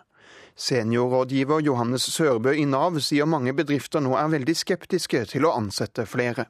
Seniorrådgiver 0.58 1.62
Johannes 1.62 2.08
Sørbø 2.10 2.56
i 2.58 2.66
Nav 2.66 2.98
sier 3.06 3.30
mange 3.30 3.54
bedrifter 3.54 4.02
nå 4.02 4.16
er 4.18 4.32
veldig 4.34 4.56
skeptiske 4.58 5.28
til 5.30 5.46
å 5.46 5.54
ansette 5.54 6.08
flere. 6.10 6.48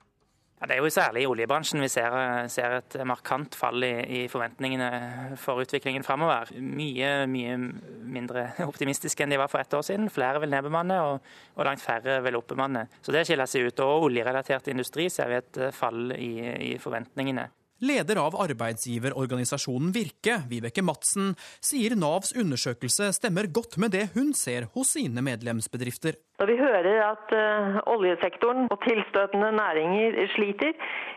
Ja, 0.57 0.65
det 0.65 0.77
er 0.77 0.79
jo 0.81 0.89
særlig 0.89 1.21
i 1.21 1.27
oljebransjen 1.29 1.83
vi 1.83 1.89
ser, 1.91 2.15
ser 2.49 2.79
et 2.79 2.95
markant 3.05 3.53
fall 3.53 3.83
i, 3.85 3.91
i, 4.07 4.21
forventningene 4.31 5.35
for 5.37 5.61
utviklingen 5.61 6.07
framover. 6.07 6.49
Mye, 6.57 7.11
mye 7.29 7.59
mindre 7.59 8.47
optimistiske 8.65 9.21
enn 9.21 9.35
de 9.35 9.37
var 9.37 9.51
for 9.51 9.61
ett 9.61 9.75
år 9.77 9.85
siden. 9.85 10.09
Flere 10.09 10.41
vil 10.41 10.55
nedbemanne, 10.55 10.97
og, 11.03 11.29
og 11.59 11.67
langt 11.67 11.83
færre 11.83 12.17
vil 12.25 12.39
oppbemanne. 12.39 12.87
Så 13.05 13.13
det 13.13 13.27
skiller 13.27 13.45
seg 13.45 13.69
ut. 13.69 13.85
Og 13.85 14.07
oljerelatert 14.07 14.71
industri 14.73 15.11
ser 15.13 15.29
vi 15.29 15.37
et 15.43 15.61
fall 15.77 16.15
i, 16.17 16.33
i 16.71 16.75
forventningene. 16.81 17.45
Leder 17.79 18.17
av 18.17 18.33
arbeidsgiverorganisasjonen 18.41 19.91
Virke, 19.93 20.39
Vibeke 20.49 20.81
Madsen, 20.81 21.35
sier 21.61 21.93
Navs 21.99 22.31
undersøkelse 22.33 23.11
stemmer 23.13 23.49
godt 23.53 23.77
med 23.77 23.93
det 23.93 24.07
hun 24.15 24.31
ser 24.37 24.65
hos 24.73 24.95
sine 24.95 25.21
medlemsbedrifter. 25.21 26.17
Når 26.41 26.49
vi 26.49 26.57
hører 26.57 26.97
at 27.05 27.35
uh, 27.37 27.77
oljesektoren 27.93 28.65
og 28.73 28.81
tilstøtende 28.85 29.51
næringer 29.59 30.17
sliter, 30.33 30.73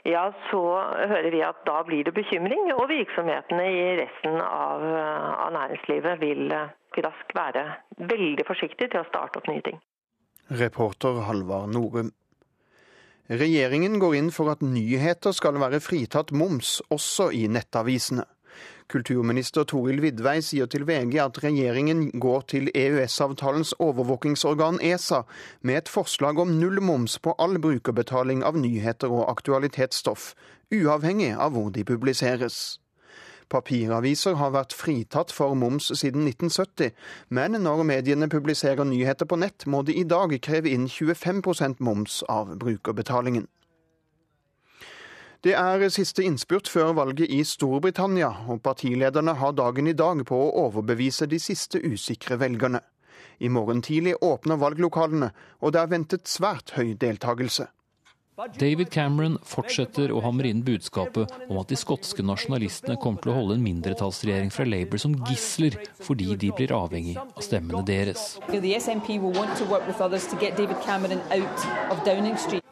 ja 0.08 0.26
så 0.50 0.62
hører 1.12 1.30
vi 1.32 1.42
at 1.44 1.64
da 1.68 1.80
blir 1.88 2.04
det 2.04 2.14
bekymring, 2.16 2.68
og 2.76 2.88
virksomhetene 2.92 3.66
i 3.72 3.82
resten 4.02 4.36
av, 4.44 4.84
uh, 4.84 5.46
av 5.46 5.54
næringslivet 5.56 6.20
vil 6.20 6.52
uh, 6.52 6.68
raskt 7.00 7.36
være 7.36 7.64
veldig 8.10 8.44
forsiktige 8.48 8.92
til 8.92 9.00
å 9.00 9.08
starte 9.08 9.40
opp 9.40 9.48
nye 9.48 9.64
ting. 9.64 9.80
Reporter 10.60 11.22
Halvard 11.28 11.70
Norum. 11.72 12.10
Regjeringen 13.30 14.00
går 14.02 14.14
inn 14.18 14.28
for 14.34 14.50
at 14.50 14.62
nyheter 14.66 15.30
skal 15.30 15.60
være 15.62 15.78
fritatt 15.78 16.32
moms, 16.34 16.80
også 16.90 17.28
i 17.30 17.44
nettavisene. 17.46 18.24
Kulturminister 18.90 19.62
Toril 19.70 20.00
Vidvei 20.02 20.40
sier 20.42 20.66
til 20.66 20.82
VG 20.88 21.14
at 21.22 21.38
regjeringen 21.44 22.08
går 22.18 22.42
til 22.50 22.72
EØS-avtalens 22.74 23.70
overvåkingsorgan 23.78 24.82
ESA 24.82 25.22
med 25.62 25.84
et 25.84 25.92
forslag 25.94 26.42
om 26.42 26.56
nullmoms 26.58 27.20
på 27.22 27.36
all 27.38 27.60
brukerbetaling 27.62 28.42
av 28.42 28.58
nyheter 28.58 29.14
og 29.14 29.28
aktualitetsstoff, 29.30 30.32
uavhengig 30.74 31.30
av 31.38 31.54
hvor 31.54 31.70
de 31.70 31.86
publiseres. 31.86 32.80
Papiraviser 33.50 34.36
har 34.38 34.52
vært 34.54 34.74
fritatt 34.76 35.32
for 35.34 35.56
moms 35.58 35.90
siden 35.90 36.28
1970, 36.28 36.92
men 37.34 37.58
når 37.58 37.82
mediene 37.88 38.28
publiserer 38.30 38.86
nyheter 38.86 39.26
på 39.26 39.40
nett, 39.42 39.66
må 39.66 39.82
de 39.82 39.96
i 39.98 40.04
dag 40.06 40.36
kreve 40.42 40.70
inn 40.70 40.86
25% 40.88 41.82
moms 41.82 42.22
av 42.28 42.54
brukerbetalingen. 42.62 43.48
Det 45.40 45.54
er 45.56 45.86
siste 45.88 46.22
innspurt 46.22 46.68
før 46.68 46.92
valget 46.98 47.32
i 47.32 47.40
Storbritannia, 47.48 48.28
og 48.52 48.60
partilederne 48.62 49.32
har 49.40 49.54
dagen 49.56 49.88
i 49.88 49.96
dag 49.96 50.20
på 50.28 50.36
å 50.36 50.50
overbevise 50.66 51.26
de 51.26 51.38
siste 51.40 51.80
usikre 51.80 52.36
velgerne. 52.42 52.82
I 53.40 53.48
morgen 53.48 53.80
tidlig 53.82 54.18
åpner 54.20 54.60
valglokalene, 54.60 55.30
og 55.64 55.72
det 55.72 55.80
er 55.80 55.92
ventet 55.94 56.28
svært 56.28 56.74
høy 56.76 56.92
deltakelse. 56.92 57.70
David 58.58 58.90
Cameron 58.90 59.36
fortsetter 59.44 60.12
å 60.14 60.20
hamre 60.24 60.50
inn 60.50 60.62
budskapet 60.64 61.32
om 61.48 61.58
at 61.60 61.70
de 61.72 61.76
skotske 61.78 62.24
nasjonalistene 62.24 62.96
kommer 63.00 63.22
til 63.22 63.32
å 63.32 63.36
holde 63.36 63.58
en 63.58 63.64
mindretallsregjering 63.64 64.52
fra 64.54 64.66
Labour 64.68 65.02
som 65.02 65.16
gisler 65.28 65.76
fordi 66.00 66.32
de 66.40 66.52
blir 66.56 66.72
avhengig 66.76 67.16
av 67.20 67.44
stemmene 67.44 67.84
deres. 67.86 68.38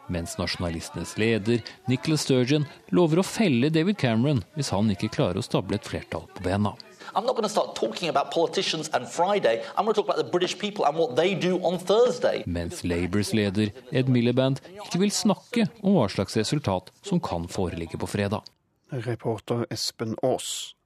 Mens 0.08 0.38
nasjonalistenes 0.40 1.16
leder, 1.20 1.64
Nicholas 1.88 2.24
Sturgeon, 2.24 2.64
lover 2.96 3.20
å 3.20 3.26
felle 3.26 3.68
David 3.72 4.00
Cameron 4.00 4.44
hvis 4.56 4.72
han 4.72 4.88
ikke 4.94 5.12
klarer 5.18 5.42
å 5.42 5.44
stable 5.44 5.76
et 5.76 5.88
flertall 5.88 6.24
på 6.32 6.48
bena. 6.48 6.72
I'm 7.18 7.26
not 7.26 7.34
going 7.34 7.42
to 7.42 7.48
start 7.48 7.74
talking 7.74 8.08
about 8.08 8.30
politicians 8.30 8.88
and 8.94 9.08
Friday. 9.08 9.64
I'm 9.76 9.84
going 9.84 9.94
to 9.94 10.00
talk 10.00 10.06
about 10.06 10.24
the 10.24 10.30
British 10.30 10.56
people 10.56 10.84
and 10.86 10.96
what 10.96 11.16
they 11.16 11.34
do 11.34 11.58
on 11.64 11.78
Thursday. 11.80 12.44
Mens 12.46 12.84
Labours 12.84 13.32
leder 13.32 13.72
Ed 13.90 14.08
Miliband 14.08 14.60
ikke 14.84 15.00
vil 15.02 15.10
snakke 15.10 15.64
om 15.82 15.96
hva 15.96 16.04
slags 16.14 16.36
resultat 16.38 16.92
som 17.02 17.18
kan 17.18 17.48
foreligge 17.50 17.98
på 17.98 18.06
fredag. 18.06 18.46
Reporter 18.92 19.66
Espen 19.66 20.14
Aas. 20.22 20.76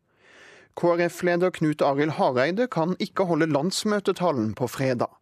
KrF-leder 0.80 1.52
Knut 1.52 1.84
Arild 1.84 2.16
Hareide 2.16 2.64
kan 2.66 2.96
ikke 2.96 3.28
holde 3.28 3.50
landsmøtetalen 3.52 4.54
på 4.56 4.70
fredag. 4.72 5.12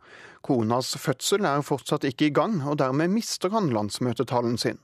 Konas 0.46 0.94
fødsel 0.94 1.42
er 1.42 1.66
fortsatt 1.66 2.06
ikke 2.06 2.30
i 2.30 2.36
gang, 2.38 2.60
og 2.62 2.78
dermed 2.78 3.10
mister 3.10 3.50
han 3.50 3.72
landsmøtetalen 3.74 4.54
sin. 4.62 4.78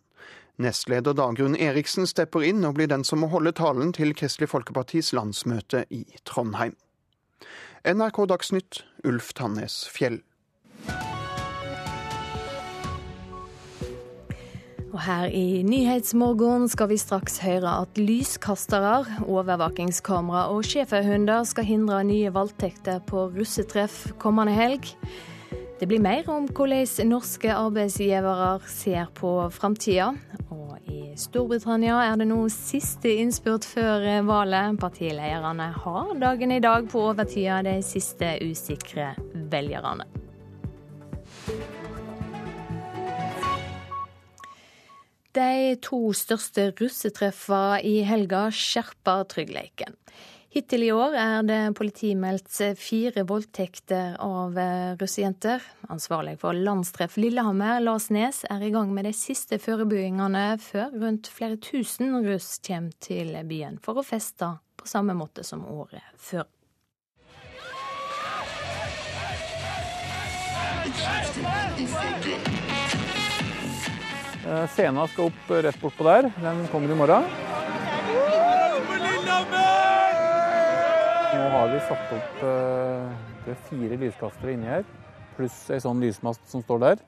Nestleder 0.56 1.12
Dagrun 1.12 1.52
Eriksen 1.54 2.06
stepper 2.08 2.44
inn 2.48 2.64
og 2.64 2.78
blir 2.78 2.88
den 2.88 3.02
som 3.04 3.20
må 3.20 3.28
holde 3.28 3.52
talen 3.52 3.90
til 3.92 4.14
Kristelig 4.16 4.48
Folkepartis 4.48 5.12
landsmøte 5.12 5.84
i 5.92 6.06
Trondheim. 6.24 6.72
NRK 7.84 8.22
Dagsnytt, 8.30 8.80
Ulf 9.04 9.34
Tannes 9.36 9.84
Fjell. 9.92 10.22
Og 14.96 15.02
her 15.04 15.28
i 15.28 15.60
Nyhetsmorgen 15.66 16.70
skal 16.72 16.88
vi 16.88 16.96
straks 16.96 17.36
høre 17.44 17.74
at 17.82 17.98
lyskastere, 18.00 19.04
overvåkingskamera 19.28 20.46
og 20.54 20.64
schæferhunder 20.64 21.44
skal 21.44 21.68
hindre 21.68 22.00
nye 22.08 22.32
voldtekter 22.32 23.02
på 23.04 23.26
russetreff 23.36 24.06
kommende 24.16 24.56
helg. 24.56 24.94
Det 25.76 25.84
blir 25.86 26.00
mer 26.00 26.24
om 26.32 26.46
hvordan 26.48 27.10
norske 27.10 27.52
arbeidsgivere 27.52 28.62
ser 28.64 29.10
på 29.12 29.28
framtida. 29.52 30.06
Og 30.48 30.78
i 30.88 31.10
Storbritannia 31.20 31.98
er 32.00 32.14
det 32.16 32.30
nå 32.30 32.38
siste 32.48 33.12
innspurt 33.20 33.66
før 33.68 34.06
valget. 34.24 34.78
Partilederne 34.80 35.66
har 35.76 36.14
dagen 36.22 36.54
i 36.56 36.62
dag 36.64 36.88
på 36.88 37.10
av 37.12 37.20
de 37.20 37.74
siste 37.84 38.38
usikre 38.40 39.10
velgerne. 39.52 40.08
De 45.36 45.76
to 45.84 46.00
største 46.16 46.70
russetreffene 46.80 47.82
i 47.84 47.98
helga 48.08 48.46
skjerper 48.48 49.28
tryggleiken. 49.28 49.92
Hittil 50.56 50.86
i 50.86 50.92
år 50.92 51.12
er 51.20 51.42
det 51.44 51.56
politimeldt 51.76 52.48
fire 52.80 53.26
voldtekter 53.28 54.14
av 54.24 54.56
russejenter. 54.96 55.60
Ansvarlig 55.92 56.38
for 56.40 56.56
landstreff 56.56 57.18
Lillehammer, 57.20 57.82
Lars 57.84 58.06
Nes, 58.08 58.38
er 58.48 58.64
i 58.64 58.70
gang 58.72 58.88
med 58.96 59.04
de 59.04 59.12
siste 59.12 59.58
forberedelsene 59.60 60.46
før 60.64 60.94
rundt 61.02 61.28
flere 61.28 61.58
tusen 61.60 62.16
russ 62.24 62.54
kommer 62.64 62.96
til 63.04 63.36
byen 63.44 63.76
for 63.84 64.00
å 64.00 64.06
feste 64.06 64.48
på 64.80 64.88
samme 64.88 65.12
måte 65.18 65.44
som 65.44 65.66
året 65.68 66.00
før. 66.16 66.48
Scenen 74.72 75.04
skal 75.12 75.28
opp 75.28 75.52
rett 75.68 75.84
bortpå 75.84 76.08
der. 76.08 76.32
Den 76.40 76.64
kommer 76.72 76.96
i 76.96 76.98
morgen. 77.04 77.45
Nå 81.36 81.48
har 81.52 81.68
vi 81.68 81.80
satt 81.84 82.12
opp 82.16 82.38
uh, 82.48 83.56
fire 83.68 83.96
lyskastere 84.00 84.54
inni 84.56 84.70
her, 84.70 84.86
pluss 85.36 85.66
ei 85.74 85.82
sånn 85.84 86.00
lysmast 86.00 86.46
som 86.48 86.62
står 86.64 86.80
der. 86.80 87.02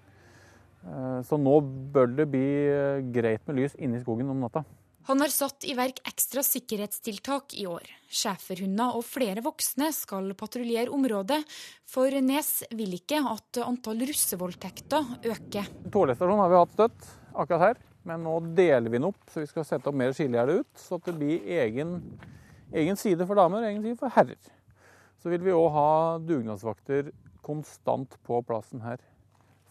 Uh, 0.84 1.24
så 1.24 1.38
nå 1.40 1.54
bør 1.94 2.10
det 2.12 2.26
bli 2.28 2.44
uh, 2.68 3.00
greit 3.14 3.40
med 3.48 3.56
lys 3.62 3.78
inne 3.80 3.96
i 3.96 4.02
skogen 4.02 4.28
om 4.28 4.44
natta. 4.44 4.66
Han 5.08 5.24
har 5.24 5.32
satt 5.32 5.64
i 5.64 5.72
verk 5.78 6.02
ekstra 6.04 6.44
sikkerhetstiltak 6.44 7.56
i 7.56 7.64
år. 7.70 7.88
Schæferhunder 8.12 8.98
og 8.98 9.06
flere 9.08 9.40
voksne 9.46 9.88
skal 9.96 10.34
patruljere 10.36 10.92
området, 10.92 11.40
for 11.88 12.12
Nes 12.20 12.66
vil 12.76 12.98
ikke 12.98 13.24
at 13.32 13.62
antall 13.64 14.04
russevoldtekter 14.10 15.14
øker. 15.24 15.70
Toalettsstasjonen 15.88 16.44
har 16.44 16.52
vi 16.52 16.60
hatt 16.60 16.76
støtt 16.76 17.12
akkurat 17.32 17.70
her, 17.70 17.86
men 18.10 18.28
nå 18.28 18.40
deler 18.58 18.92
vi 18.92 19.00
den 19.00 19.08
opp, 19.08 19.22
så 19.32 19.40
vi 19.40 19.48
skal 19.48 19.64
sette 19.64 19.88
opp 19.88 19.96
mer 19.96 20.12
skillegjerde 20.12 20.60
ut, 20.60 20.74
så 20.76 21.00
at 21.00 21.08
det 21.08 21.16
blir 21.16 21.54
egen 21.64 22.02
egen 22.72 22.98
side 23.00 23.26
for 23.26 23.38
damer 23.38 23.62
og 23.62 23.70
egen 23.70 23.82
side 23.84 23.98
for 24.00 24.12
herrer. 24.12 24.38
Så 25.18 25.32
vil 25.32 25.44
vi 25.44 25.54
òg 25.54 25.70
ha 25.74 25.90
dugnadsvakter 26.22 27.10
konstant 27.44 28.14
på 28.26 28.40
plassen 28.46 28.82
her 28.84 29.00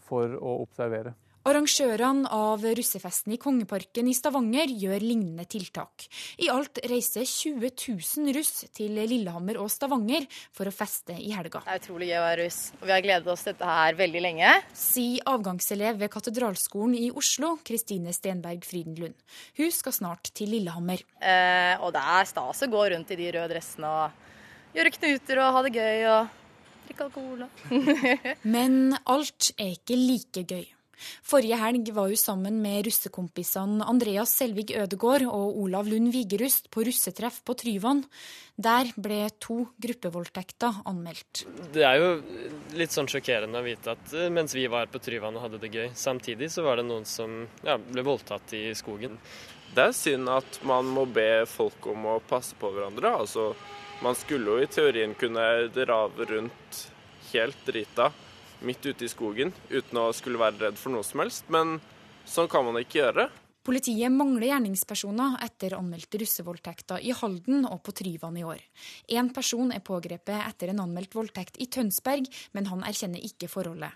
for 0.08 0.34
å 0.40 0.60
observere. 0.64 1.14
Arrangørene 1.48 2.28
av 2.36 2.66
russefesten 2.76 3.32
i 3.32 3.38
Kongeparken 3.40 4.10
i 4.12 4.16
Stavanger 4.18 4.68
gjør 4.68 5.00
lignende 5.00 5.46
tiltak. 5.48 6.04
I 6.44 6.50
alt 6.52 6.82
reiser 6.92 7.24
20 7.24 7.72
000 7.72 8.36
russ 8.36 8.66
til 8.76 8.98
Lillehammer 8.98 9.56
og 9.64 9.72
Stavanger 9.72 10.28
for 10.52 10.68
å 10.68 10.74
feste 10.76 11.16
i 11.16 11.32
helga. 11.32 11.62
Det 11.64 11.72
er 11.72 11.80
utrolig 11.80 12.12
gøy 12.12 12.18
å 12.20 12.26
være 12.26 12.42
russ, 12.42 12.60
og 12.82 12.84
vi 12.84 12.96
har 12.98 13.06
gledet 13.06 13.32
oss 13.32 13.48
til 13.48 13.56
dette 13.56 13.78
her 13.80 14.00
veldig 14.02 14.26
lenge. 14.28 14.52
Sier 14.76 15.32
avgangselev 15.32 16.04
ved 16.04 16.12
Katedralskolen 16.18 17.00
i 17.00 17.08
Oslo, 17.16 17.56
Kristine 17.64 18.12
Stenberg 18.12 18.68
Frydenlund. 18.68 19.16
Hun 19.56 19.72
skal 19.72 19.96
snart 19.96 20.34
til 20.36 20.52
Lillehammer. 20.52 21.08
Eh, 21.24 21.80
og 21.80 21.96
det 21.96 22.04
er 22.20 22.28
stas 22.28 22.66
å 22.68 22.74
gå 22.76 22.88
rundt 22.92 23.16
i 23.16 23.22
de 23.24 23.32
røde 23.38 23.54
dressene 23.56 23.98
og 24.04 24.76
gjøre 24.76 24.98
knuter 25.00 25.46
og 25.46 25.56
ha 25.56 25.68
det 25.70 25.78
gøy 25.80 26.10
og 26.12 26.40
drikke 26.90 27.08
alkohol. 27.08 27.48
Men 28.58 28.98
alt 29.08 29.54
er 29.56 29.78
ikke 29.78 29.96
like 29.96 30.44
gøy. 30.44 30.74
Forrige 31.26 31.58
helg 31.62 31.92
var 31.96 32.10
hun 32.12 32.20
sammen 32.20 32.60
med 32.64 32.88
russekompisene 32.88 33.86
Andreas 33.88 34.34
Selvig 34.38 34.72
Ødegård 34.78 35.26
og 35.28 35.60
Olav 35.64 35.90
Lund 35.90 36.12
Vigerust 36.14 36.72
på 36.74 36.86
russetreff 36.88 37.42
på 37.46 37.56
Tryvann. 37.60 38.04
Der 38.58 38.90
ble 38.98 39.28
to 39.44 39.60
gruppevoldtekter 39.84 40.82
anmeldt. 40.90 41.44
Det 41.74 41.86
er 41.86 42.02
jo 42.02 42.10
litt 42.80 42.96
sånn 42.96 43.10
sjokkerende 43.12 43.62
å 43.62 43.66
vite 43.66 43.94
at 43.94 44.16
eh, 44.18 44.32
mens 44.34 44.56
vi 44.58 44.66
var 44.72 44.90
på 44.90 45.02
Tryvann 45.04 45.38
og 45.38 45.46
hadde 45.46 45.62
det 45.62 45.74
gøy, 45.74 45.92
samtidig 45.94 46.50
så 46.54 46.66
var 46.66 46.82
det 46.82 46.88
noen 46.90 47.06
som 47.06 47.44
ja, 47.68 47.78
ble 47.78 48.06
voldtatt 48.08 48.56
i 48.58 48.66
skogen. 48.78 49.20
Det 49.76 49.90
er 49.90 49.94
synd 49.94 50.32
at 50.32 50.62
man 50.66 50.90
må 50.90 51.06
be 51.06 51.46
folk 51.50 51.86
om 51.92 52.08
å 52.16 52.20
passe 52.26 52.58
på 52.58 52.72
hverandre. 52.74 53.14
Altså, 53.22 53.52
man 54.02 54.18
skulle 54.18 54.56
jo 54.56 54.64
i 54.64 54.72
teorien 54.72 55.14
kunne 55.18 55.44
rave 55.86 56.30
rundt 56.32 56.88
helt 57.34 57.66
drita 57.68 58.10
midt 58.62 58.86
ute 58.86 59.06
i 59.06 59.12
skogen 59.12 59.54
uten 59.70 60.00
å 60.02 60.08
skulle 60.16 60.42
være 60.42 60.68
redd 60.68 60.80
for 60.80 60.94
noe 60.94 61.06
som 61.06 61.22
helst, 61.24 61.50
men 61.54 61.78
sånn 62.28 62.50
kan 62.52 62.66
man 62.68 62.80
ikke 62.82 63.02
gjøre. 63.02 63.28
Politiet 63.68 64.14
mangler 64.16 64.48
gjerningspersoner 64.48 65.42
etter 65.44 65.74
anmeldte 65.76 66.22
russevoldtekter 66.22 67.04
i 67.04 67.12
Halden 67.12 67.66
og 67.68 67.82
på 67.84 67.92
Tryvann 68.00 68.38
i 68.40 68.46
år. 68.48 68.62
Én 69.12 69.34
person 69.36 69.74
er 69.76 69.84
pågrepet 69.84 70.40
etter 70.40 70.72
en 70.72 70.86
anmeldt 70.86 71.18
voldtekt 71.18 71.60
i 71.60 71.68
Tønsberg, 71.68 72.30
men 72.56 72.70
han 72.72 72.86
erkjenner 72.88 73.20
ikke 73.28 73.50
forholdet. 73.52 73.92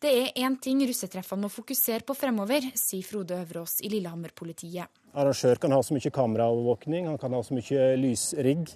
Det 0.00 0.12
er 0.14 0.38
én 0.46 0.54
ting 0.62 0.78
russetreffene 0.86 1.42
må 1.44 1.50
fokusere 1.52 2.06
på 2.06 2.14
fremover, 2.16 2.70
sier 2.78 3.04
Frode 3.04 3.42
Øverås 3.42 3.80
i 3.82 3.90
Lillehammer-politiet. 3.92 4.86
Arrangør 5.18 5.58
kan 5.58 5.74
ha 5.74 5.82
så 5.82 5.96
mye 5.96 6.14
kameraovervåkning, 6.14 7.10
han 7.10 7.18
kan 7.18 7.34
ha 7.34 7.42
så 7.42 7.58
mye 7.58 7.90
lysrigg 7.98 8.70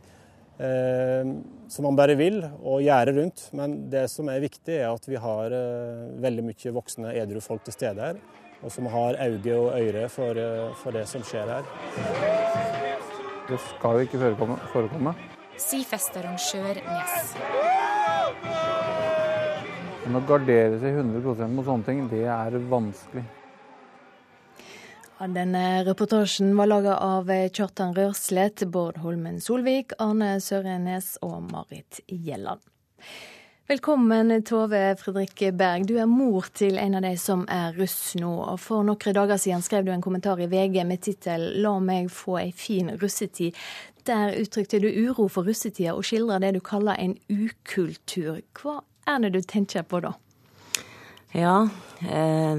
som 0.59 1.84
man 1.88 1.96
bare 1.98 2.14
vil, 2.18 2.38
og 2.62 2.82
gjerde 2.84 3.16
rundt. 3.18 3.48
Men 3.57 3.76
det 3.90 4.07
som 4.12 4.28
er 4.30 4.42
viktig, 4.44 4.76
er 4.78 4.90
at 4.92 5.09
vi 5.09 5.18
har 5.20 5.55
eh, 5.55 6.07
veldig 6.22 6.46
mye 6.46 6.74
voksne 6.76 7.14
edru 7.18 7.42
folk 7.44 7.64
til 7.66 7.76
stede 7.76 8.09
her. 8.09 8.20
Og 8.64 8.72
som 8.72 8.86
har 8.88 9.18
øye 9.20 9.57
og 9.59 9.74
øre 9.76 10.09
for, 10.09 10.38
eh, 10.40 10.74
for, 10.80 10.94
det 10.94 11.07
som 11.11 11.24
skjer 11.26 11.50
her. 11.57 11.70
Det 13.48 13.61
skal 13.61 13.98
jo 13.98 14.09
ikke 14.09 14.22
forekomme. 14.22 14.59
forekomme. 14.72 15.14
Si 15.61 15.84
festarrangør 15.86 16.80
Nes. 16.82 17.34
Men 20.05 20.20
å 20.20 20.26
gardere 20.28 20.80
seg 20.80 20.98
100% 21.00 21.55
mot 21.55 21.64
sånne 21.66 21.86
ting, 21.86 22.05
det 22.11 22.26
er 22.28 22.59
vanskelig. 22.70 23.24
Denne 25.18 25.84
reportasjen 25.84 26.56
var 26.56 26.66
laga 26.66 26.96
av 26.96 27.28
Kjartan 27.52 27.94
Rørslet, 27.94 28.64
Bård 28.66 28.96
Holmen 28.98 29.40
Solvik, 29.40 29.92
Arne 30.02 30.40
Sørenes 30.42 31.14
og 31.22 31.52
Marit 31.52 32.00
Gjelland. 32.10 32.60
Velkommen, 33.70 34.42
Tove 34.42 34.96
Fredrik 34.98 35.44
Berg. 35.54 35.86
Du 35.86 35.94
er 36.02 36.10
mor 36.10 36.50
til 36.52 36.80
en 36.82 36.98
av 36.98 37.06
de 37.06 37.14
som 37.16 37.46
er 37.46 37.78
russ 37.78 38.16
nå. 38.18 38.32
og 38.42 38.58
For 38.60 38.82
noen 38.82 39.14
dager 39.14 39.38
siden 39.38 39.62
skrev 39.62 39.86
du 39.86 39.92
en 39.94 40.02
kommentar 40.02 40.42
i 40.42 40.50
VG 40.50 40.82
med 40.84 41.00
tittel 41.06 41.46
'La 41.62 41.78
meg 41.78 42.10
få 42.10 42.40
ei 42.42 42.50
fin 42.50 42.90
russetid'. 42.98 43.54
Der 44.04 44.34
uttrykte 44.34 44.82
du 44.82 44.90
uro 44.90 45.28
for 45.28 45.46
russetida 45.46 45.94
og 45.94 46.04
skildrer 46.04 46.42
det 46.42 46.54
du 46.54 46.60
kaller 46.60 46.98
en 46.98 47.14
ukultur. 47.30 48.42
Hva 48.52 48.82
er 49.06 49.18
det 49.22 49.32
du 49.32 49.40
tenker 49.40 49.86
på 49.86 50.02
da? 50.02 50.12
Ja, 51.35 51.68
eh, 52.07 52.57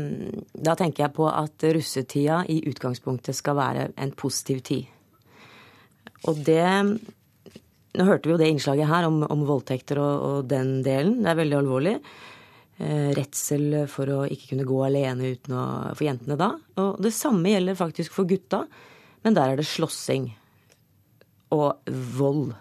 da 0.51 0.75
tenker 0.75 1.05
jeg 1.05 1.15
på 1.15 1.29
at 1.31 1.63
russetida 1.63 2.41
i 2.51 2.59
utgangspunktet 2.67 3.37
skal 3.37 3.55
være 3.55 3.89
en 3.95 4.11
positiv 4.19 4.59
tid. 4.67 4.89
Og 6.27 6.41
det 6.45 6.65
Nå 7.95 8.03
hørte 8.03 8.27
vi 8.27 8.33
jo 8.33 8.39
det 8.41 8.49
innslaget 8.51 8.89
her 8.89 9.05
om, 9.07 9.21
om 9.23 9.45
voldtekter 9.47 10.01
og, 10.03 10.15
og, 10.27 10.39
den 10.51 10.81
delen. 10.83 11.21
Det 11.23 11.29
er 11.31 11.37
veldig 11.39 11.55
alvorlig. 11.61 11.93
Eh, 12.75 13.13
redsel 13.15 13.85
for 13.87 14.11
å 14.11 14.17
ikke 14.27 14.49
kunne 14.49 14.65
gå 14.67 14.81
alene 14.83 15.29
uten 15.31 15.55
å 15.55 15.61
For 15.95 16.03
jentene 16.03 16.35
da. 16.35 16.49
Og 16.83 16.99
det 16.99 17.13
samme 17.15 17.53
gjelder 17.53 17.79
faktisk 17.79 18.11
for 18.17 18.27
gutta, 18.27 18.65
men 19.23 19.37
der 19.37 19.53
er 19.53 19.61
det 19.61 19.67
slåssing. 19.69 20.27
Og 21.55 21.87
vold. 22.17 22.51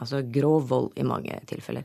Altså 0.00 0.22
grov 0.24 0.70
vold 0.72 0.96
i 0.96 1.04
mange 1.04 1.36
tilfeller. 1.52 1.84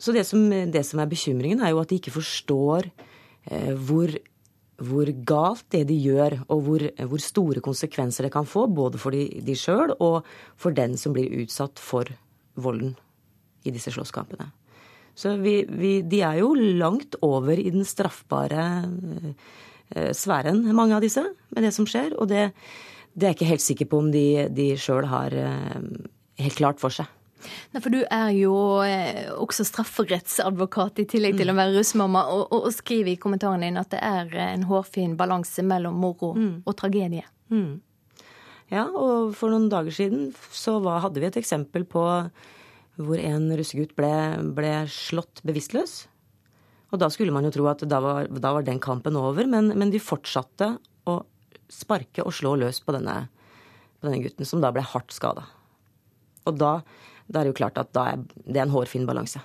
Så 0.00 0.14
det 0.14 0.24
som, 0.26 0.48
det 0.50 0.82
som, 0.86 1.00
er 1.00 1.10
bekymringen, 1.10 1.62
er 1.62 1.74
jo 1.74 1.82
at 1.82 1.92
de 1.92 2.00
ikke 2.00 2.14
forstår 2.16 2.88
eh, 2.90 3.72
hvor, 3.86 4.10
hvor, 4.82 5.12
galt 5.26 5.66
det 5.74 5.84
de 5.90 5.98
gjør, 6.02 6.40
og 6.48 6.64
hvor, 6.66 6.86
hvor, 6.98 7.22
store 7.22 7.62
konsekvenser 7.64 8.26
det 8.26 8.32
kan 8.34 8.48
få, 8.48 8.66
både 8.66 8.98
for 8.98 9.14
de, 9.14 9.28
de 9.44 9.56
sjøl 9.58 9.94
og 10.00 10.24
for 10.58 10.74
den 10.74 10.98
som 11.00 11.14
blir 11.14 11.30
utsatt 11.44 11.82
for 11.82 12.10
volden 12.58 12.96
i 13.64 13.72
disse 13.74 13.94
slåsskampene. 13.94 14.50
Så 15.14 15.36
vi, 15.38 15.60
vi, 15.70 16.00
de 16.02 16.24
er 16.26 16.40
jo 16.40 16.54
langt 16.54 17.14
over 17.22 17.54
i 17.54 17.70
den 17.70 17.86
straffbare 17.86 18.64
eh, 19.94 20.10
sfæren, 20.10 20.64
mange 20.74 20.96
av 20.96 21.04
disse, 21.04 21.22
med 21.54 21.66
det 21.66 21.70
som 21.76 21.86
skjer. 21.86 22.16
Og 22.18 22.28
det, 22.32 22.48
det 23.14 23.28
er 23.28 23.32
jeg 23.32 23.38
ikke 23.38 23.52
helt 23.52 23.64
sikker 23.68 23.90
på 23.90 24.02
om 24.02 24.10
de, 24.14 24.48
de 24.50 24.72
sjøl 24.80 25.06
har 25.06 25.36
eh, 25.38 25.78
helt 26.42 26.58
klart 26.58 26.82
for 26.82 26.94
seg. 26.94 27.06
Nei, 27.74 27.80
for 27.80 27.92
du 27.92 28.00
er 28.02 28.30
jo 28.36 28.54
eh, 28.86 29.30
også 29.34 29.66
strafferettsadvokat 29.68 31.02
i 31.02 31.08
tillegg 31.14 31.38
til 31.40 31.50
å 31.50 31.56
mm. 31.56 31.60
være 31.60 31.76
russmamma, 31.78 32.24
og, 32.32 32.46
og, 32.48 32.68
og, 32.68 32.74
skriver 32.74 33.14
i 33.14 33.20
kommentaren 33.20 33.64
din 33.66 33.80
at 33.80 33.92
det 33.94 34.00
er 34.04 34.32
en 34.48 34.66
hårfin 34.70 35.16
balanse 35.20 35.64
mellom 35.66 35.98
moro 36.00 36.32
mm. 36.38 36.54
og 36.64 36.78
tragedie. 36.80 37.26
Mm. 37.52 37.82
Ja, 38.72 38.88
og 38.88 39.34
for 39.38 39.52
noen 39.52 39.68
dager 39.72 39.94
siden 39.94 40.30
så 40.54 40.78
var, 40.82 41.02
hadde 41.04 41.20
vi 41.20 41.28
et 41.28 41.40
eksempel 41.40 41.84
på 41.88 42.04
hvor 42.94 43.18
en 43.18 43.48
russegutt 43.58 43.94
ble, 43.98 44.10
ble, 44.54 44.72
slått 44.90 45.42
bevisstløs. 45.46 46.04
Og 46.94 47.00
da 47.02 47.08
skulle 47.10 47.34
man 47.34 47.46
jo 47.48 47.52
tro 47.54 47.66
at 47.70 47.82
da 47.90 47.98
var, 48.02 48.28
da 48.30 48.52
var 48.54 48.66
den 48.66 48.78
kampen 48.82 49.18
over, 49.18 49.48
men, 49.50 49.72
men, 49.74 49.90
de 49.90 50.02
fortsatte 50.02 50.76
å 51.10 51.18
sparke 51.72 52.22
og 52.22 52.34
slå 52.36 52.54
løs 52.60 52.78
på 52.84 52.94
denne, 52.94 53.24
på 53.98 54.06
denne 54.06 54.22
gutten, 54.22 54.46
som 54.46 54.62
da 54.62 54.70
ble 54.74 54.84
hardt 54.86 55.14
skada. 55.14 55.48
Og 56.46 56.60
da 56.60 56.76
da 57.26 57.40
er 57.40 57.46
det 57.46 57.54
jo 57.54 57.60
klart 57.62 57.80
at 57.80 58.00
er 58.00 58.22
det 58.44 58.62
en 58.62 58.72
hårfin 58.74 59.06
balanse. 59.08 59.42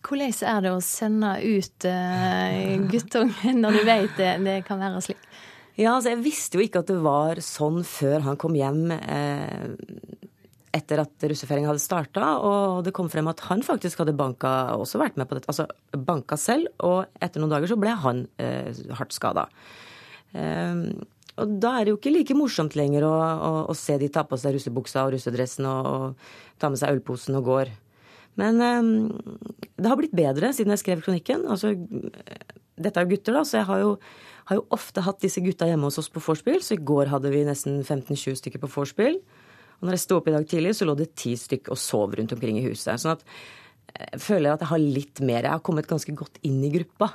Hvordan 0.00 0.32
er 0.48 0.60
det 0.64 0.72
å 0.72 0.80
sende 0.80 1.34
ut 1.44 1.86
uh, 1.86 2.86
guttungen 2.88 3.60
når 3.60 3.76
du 3.76 3.82
vet 3.84 4.14
det, 4.16 4.32
det 4.46 4.58
kan 4.68 4.80
være 4.80 5.02
slik? 5.04 5.20
Ja, 5.80 5.94
altså 5.94 6.12
Jeg 6.12 6.24
visste 6.24 6.58
jo 6.58 6.64
ikke 6.64 6.82
at 6.82 6.90
det 6.90 6.98
var 7.04 7.40
sånn 7.44 7.80
før 7.88 8.24
han 8.26 8.38
kom 8.40 8.56
hjem 8.58 8.90
eh, 8.92 9.70
etter 10.76 11.02
at 11.02 11.24
russefeiringa 11.30 11.70
hadde 11.70 11.82
starta. 11.82 12.34
Og 12.44 12.82
det 12.84 12.92
kom 12.96 13.08
frem 13.12 13.30
at 13.30 13.40
han 13.48 13.64
faktisk 13.64 14.02
hadde 14.02 14.16
banka, 14.18 14.74
også 14.76 15.00
vært 15.00 15.16
med 15.20 15.30
på 15.30 15.38
dette. 15.38 15.48
Altså 15.48 15.66
banka 15.96 16.36
selv, 16.40 16.68
og 16.84 17.08
etter 17.22 17.42
noen 17.42 17.54
dager 17.54 17.72
så 17.72 17.78
ble 17.80 17.94
han 18.02 18.26
eh, 18.42 18.68
hardt 18.98 19.16
skada. 19.16 19.46
Eh, 20.36 20.84
og 21.42 21.58
da 21.62 21.74
er 21.76 21.86
det 21.86 21.94
jo 21.94 21.98
ikke 21.98 22.12
like 22.14 22.36
morsomt 22.36 22.76
lenger 22.78 23.06
å, 23.08 23.12
å, 23.12 23.52
å 23.72 23.76
se 23.78 23.96
de 24.00 24.10
ta 24.12 24.24
på 24.28 24.38
seg 24.40 24.56
russebuksa 24.56 25.06
og 25.06 25.14
russedressen 25.14 25.68
og, 25.68 25.88
og 25.90 26.60
ta 26.60 26.70
med 26.70 26.80
seg 26.80 26.96
ølposen 26.96 27.38
og 27.40 27.46
går. 27.48 27.72
Men 28.40 28.60
um, 28.62 28.90
det 29.76 29.90
har 29.90 29.98
blitt 29.98 30.16
bedre 30.16 30.52
siden 30.54 30.74
jeg 30.74 30.82
skrev 30.84 31.04
kronikken. 31.04 31.46
Altså, 31.50 31.74
dette 32.80 33.00
er 33.00 33.06
jo 33.06 33.14
gutter, 33.14 33.36
da, 33.36 33.44
så 33.46 33.60
jeg 33.60 33.68
har 33.68 33.82
jo, 33.82 33.94
har 34.50 34.60
jo 34.60 34.66
ofte 34.76 35.04
hatt 35.04 35.20
disse 35.24 35.42
gutta 35.44 35.68
hjemme 35.68 35.90
hos 35.90 36.00
oss 36.00 36.10
på 36.12 36.22
vorspiel. 36.24 36.60
Så 36.64 36.76
i 36.76 36.84
går 36.90 37.10
hadde 37.12 37.32
vi 37.34 37.44
nesten 37.48 37.80
15-20 37.82 38.38
stykker 38.40 38.62
på 38.62 38.70
vorspiel. 38.72 39.18
Og 39.80 39.88
når 39.88 39.96
jeg 39.96 40.04
sto 40.04 40.20
opp 40.20 40.28
i 40.28 40.36
dag 40.36 40.46
tidlig, 40.48 40.76
så 40.76 40.86
lå 40.88 40.94
det 40.98 41.12
ti 41.18 41.34
stykker 41.40 41.72
og 41.74 41.80
sov 41.80 42.14
rundt 42.16 42.36
omkring 42.36 42.60
i 42.60 42.66
huset. 42.68 43.00
Sånn 43.00 43.16
at 43.16 43.26
jeg 43.90 44.22
føler 44.22 44.54
at 44.54 44.62
jeg 44.62 44.70
har 44.70 44.80
litt 44.80 45.20
mer 45.26 45.42
Jeg 45.42 45.50
har 45.50 45.62
kommet 45.66 45.88
ganske 45.88 46.12
godt 46.14 46.38
inn 46.46 46.60
i 46.64 46.72
gruppa. 46.72 47.10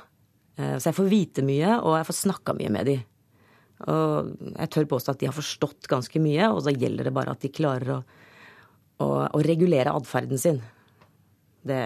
Eh, 0.58 0.76
så 0.76 0.90
jeg 0.90 0.98
får 0.98 1.12
vite 1.12 1.44
mye, 1.46 1.78
og 1.80 1.96
jeg 1.96 2.08
får 2.10 2.18
snakka 2.24 2.56
mye 2.58 2.72
med 2.74 2.90
de. 2.90 2.96
Og 3.84 4.32
jeg 4.54 4.70
tør 4.72 4.88
påstå 4.88 5.12
at 5.12 5.20
de 5.20 5.28
har 5.28 5.36
forstått 5.36 5.88
ganske 5.90 6.20
mye, 6.22 6.48
og 6.48 6.62
så 6.64 6.72
gjelder 6.72 7.08
det 7.10 7.14
bare 7.16 7.34
at 7.36 7.44
de 7.44 7.52
klarer 7.52 7.98
å, 7.98 8.00
å, 9.04 9.08
å 9.28 9.42
regulere 9.44 9.92
atferden 9.92 10.40
sin. 10.40 10.62
Det, 11.66 11.80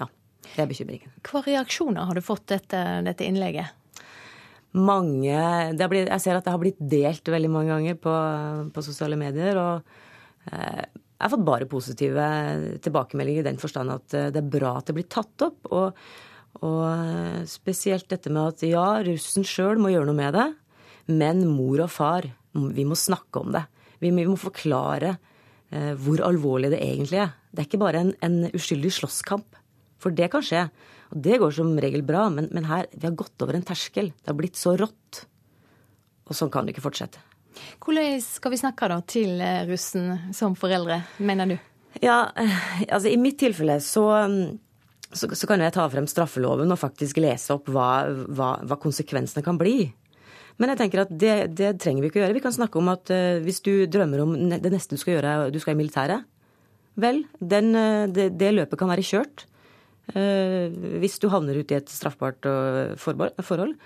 ja, 0.00 0.08
det 0.48 0.62
er 0.64 0.70
bekymringen. 0.70 1.14
Hva 1.28 1.44
reaksjoner 1.46 2.08
har 2.08 2.18
du 2.18 2.24
fått 2.24 2.56
etter 2.56 3.04
dette 3.06 3.28
innlegget? 3.28 3.76
Mange 4.76 5.38
blitt, 5.88 6.10
Jeg 6.10 6.20
ser 6.20 6.36
at 6.36 6.44
det 6.44 6.52
har 6.52 6.60
blitt 6.60 6.80
delt 6.80 7.30
veldig 7.30 7.50
mange 7.50 7.72
ganger 7.72 7.98
på, 8.02 8.14
på 8.74 8.84
sosiale 8.84 9.16
medier. 9.20 9.56
Og 9.56 10.50
eh, 10.52 10.82
jeg 10.84 11.24
har 11.24 11.32
fått 11.32 11.46
bare 11.46 11.70
positive 11.70 12.26
tilbakemeldinger 12.84 13.42
i 13.42 13.48
den 13.48 13.60
forstand 13.60 13.94
at 13.94 14.16
eh, 14.18 14.28
det 14.34 14.42
er 14.42 14.50
bra 14.58 14.76
at 14.78 14.90
det 14.90 14.98
blir 14.98 15.08
tatt 15.08 15.46
opp. 15.46 15.70
Og, 15.72 16.02
og 16.60 16.82
eh, 16.90 17.42
spesielt 17.48 18.10
dette 18.12 18.32
med 18.34 18.52
at 18.52 18.66
ja, 18.68 18.86
russen 19.06 19.46
sjøl 19.46 19.80
må 19.80 19.94
gjøre 19.94 20.10
noe 20.10 20.20
med 20.20 20.36
det, 20.36 20.48
men 21.08 21.44
mor 21.48 21.80
og 21.84 21.90
far, 21.92 22.28
vi 22.52 22.84
må 22.88 22.96
snakke 22.98 23.40
om 23.40 23.52
det. 23.54 23.64
Vi, 23.98 24.10
vi 24.14 24.26
må 24.28 24.36
forklare 24.38 25.14
eh, 25.70 25.94
hvor 25.98 26.22
alvorlig 26.26 26.72
det 26.74 26.82
egentlig 26.84 27.22
er. 27.24 27.32
Det 27.50 27.62
er 27.62 27.70
ikke 27.70 27.82
bare 27.82 28.04
en, 28.04 28.12
en, 28.24 28.38
uskyldig 28.54 28.92
slåsskamp. 29.00 29.58
For 29.98 30.14
det 30.14 30.30
kan 30.30 30.44
skje. 30.44 30.66
Og 31.10 31.22
det 31.24 31.40
går 31.42 31.54
som 31.56 31.72
regel 31.80 32.04
bra, 32.06 32.28
men, 32.30 32.50
men 32.54 32.68
her, 32.68 32.86
vi 32.94 33.08
har 33.08 33.16
gått 33.18 33.42
over 33.42 33.58
en 33.58 33.66
terskel. 33.66 34.12
Det 34.12 34.30
har 34.30 34.38
blitt 34.38 34.58
så 34.60 34.76
rått. 34.78 35.24
Og 36.28 36.36
sånn 36.36 36.52
kan 36.52 36.66
det 36.66 36.76
ikke 36.76 36.84
fortsette. 36.84 37.24
Hvordan 37.82 38.20
skal 38.22 38.54
vi 38.54 38.60
snakke 38.60 38.90
da 38.92 39.00
til 39.08 39.42
eh, 39.42 39.64
russen 39.68 40.32
som 40.36 40.54
foreldre, 40.58 41.00
mener 41.24 41.54
du? 41.54 41.56
Ja, 42.04 42.28
eh, 42.38 42.58
altså 42.86 43.10
I 43.10 43.18
mitt 43.18 43.40
tilfelle 43.40 43.80
så, 43.82 44.04
så, 45.10 45.30
så 45.32 45.48
kan 45.50 45.64
jeg 45.64 45.74
ta 45.74 45.88
frem 45.90 46.06
straffeloven 46.10 46.70
og 46.70 46.78
faktisk 46.78 47.18
lese 47.24 47.56
opp 47.56 47.72
hva, 47.72 47.88
hva, 48.28 48.52
hva 48.62 48.78
konsekvensene 48.78 49.42
kan 49.46 49.58
bli. 49.58 49.88
Men 50.58 50.72
jeg 50.72 50.80
tenker 50.80 51.04
at 51.04 51.12
det, 51.12 51.36
det, 51.58 51.76
trenger 51.82 52.02
vi 52.02 52.10
ikke 52.10 52.20
å 52.20 52.24
gjøre. 52.24 52.36
Vi 52.36 52.42
kan 52.44 52.54
snakke 52.54 52.80
om 52.80 52.90
at 52.90 53.12
uh, 53.14 53.38
hvis 53.44 53.62
du 53.62 53.72
drømmer 53.86 54.24
om 54.24 54.34
det 54.50 54.72
neste 54.74 54.98
du 54.98 55.00
skal 55.00 55.16
gjøre, 55.16 55.36
du 55.54 55.60
skal 55.62 55.76
i 55.76 55.78
militæret, 55.78 56.26
vel, 56.98 57.22
den, 57.38 57.70
det, 58.10 58.32
det, 58.40 58.50
løpet 58.56 58.80
kan 58.80 58.90
være 58.90 59.06
kjørt. 59.06 59.46
Uh, 60.16 60.72
hvis 60.98 61.20
du 61.22 61.28
havner 61.30 61.60
ut 61.60 61.70
i 61.70 61.78
et 61.78 61.92
straffbart 61.92 62.46
forhold. 63.04 63.76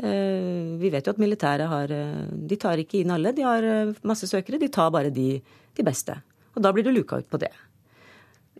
Eh, 0.00 0.78
vi 0.80 0.88
vet 0.90 1.04
jo 1.04 1.12
at 1.12 1.20
militæret 1.20 1.68
har 1.68 1.90
eh, 1.92 2.22
De 2.32 2.56
tar 2.56 2.80
ikke 2.80 3.02
inn 3.02 3.12
alle. 3.12 3.34
De 3.36 3.44
har 3.44 3.62
eh, 3.62 3.92
masse 4.08 4.26
søkere. 4.28 4.60
De 4.60 4.70
tar 4.72 4.90
bare 4.90 5.12
de, 5.12 5.36
de 5.76 5.84
beste. 5.84 6.16
Og 6.56 6.64
da 6.64 6.72
blir 6.72 6.86
du 6.86 6.90
luka 6.90 7.20
ut 7.20 7.28
på 7.28 7.40
det. 7.42 7.52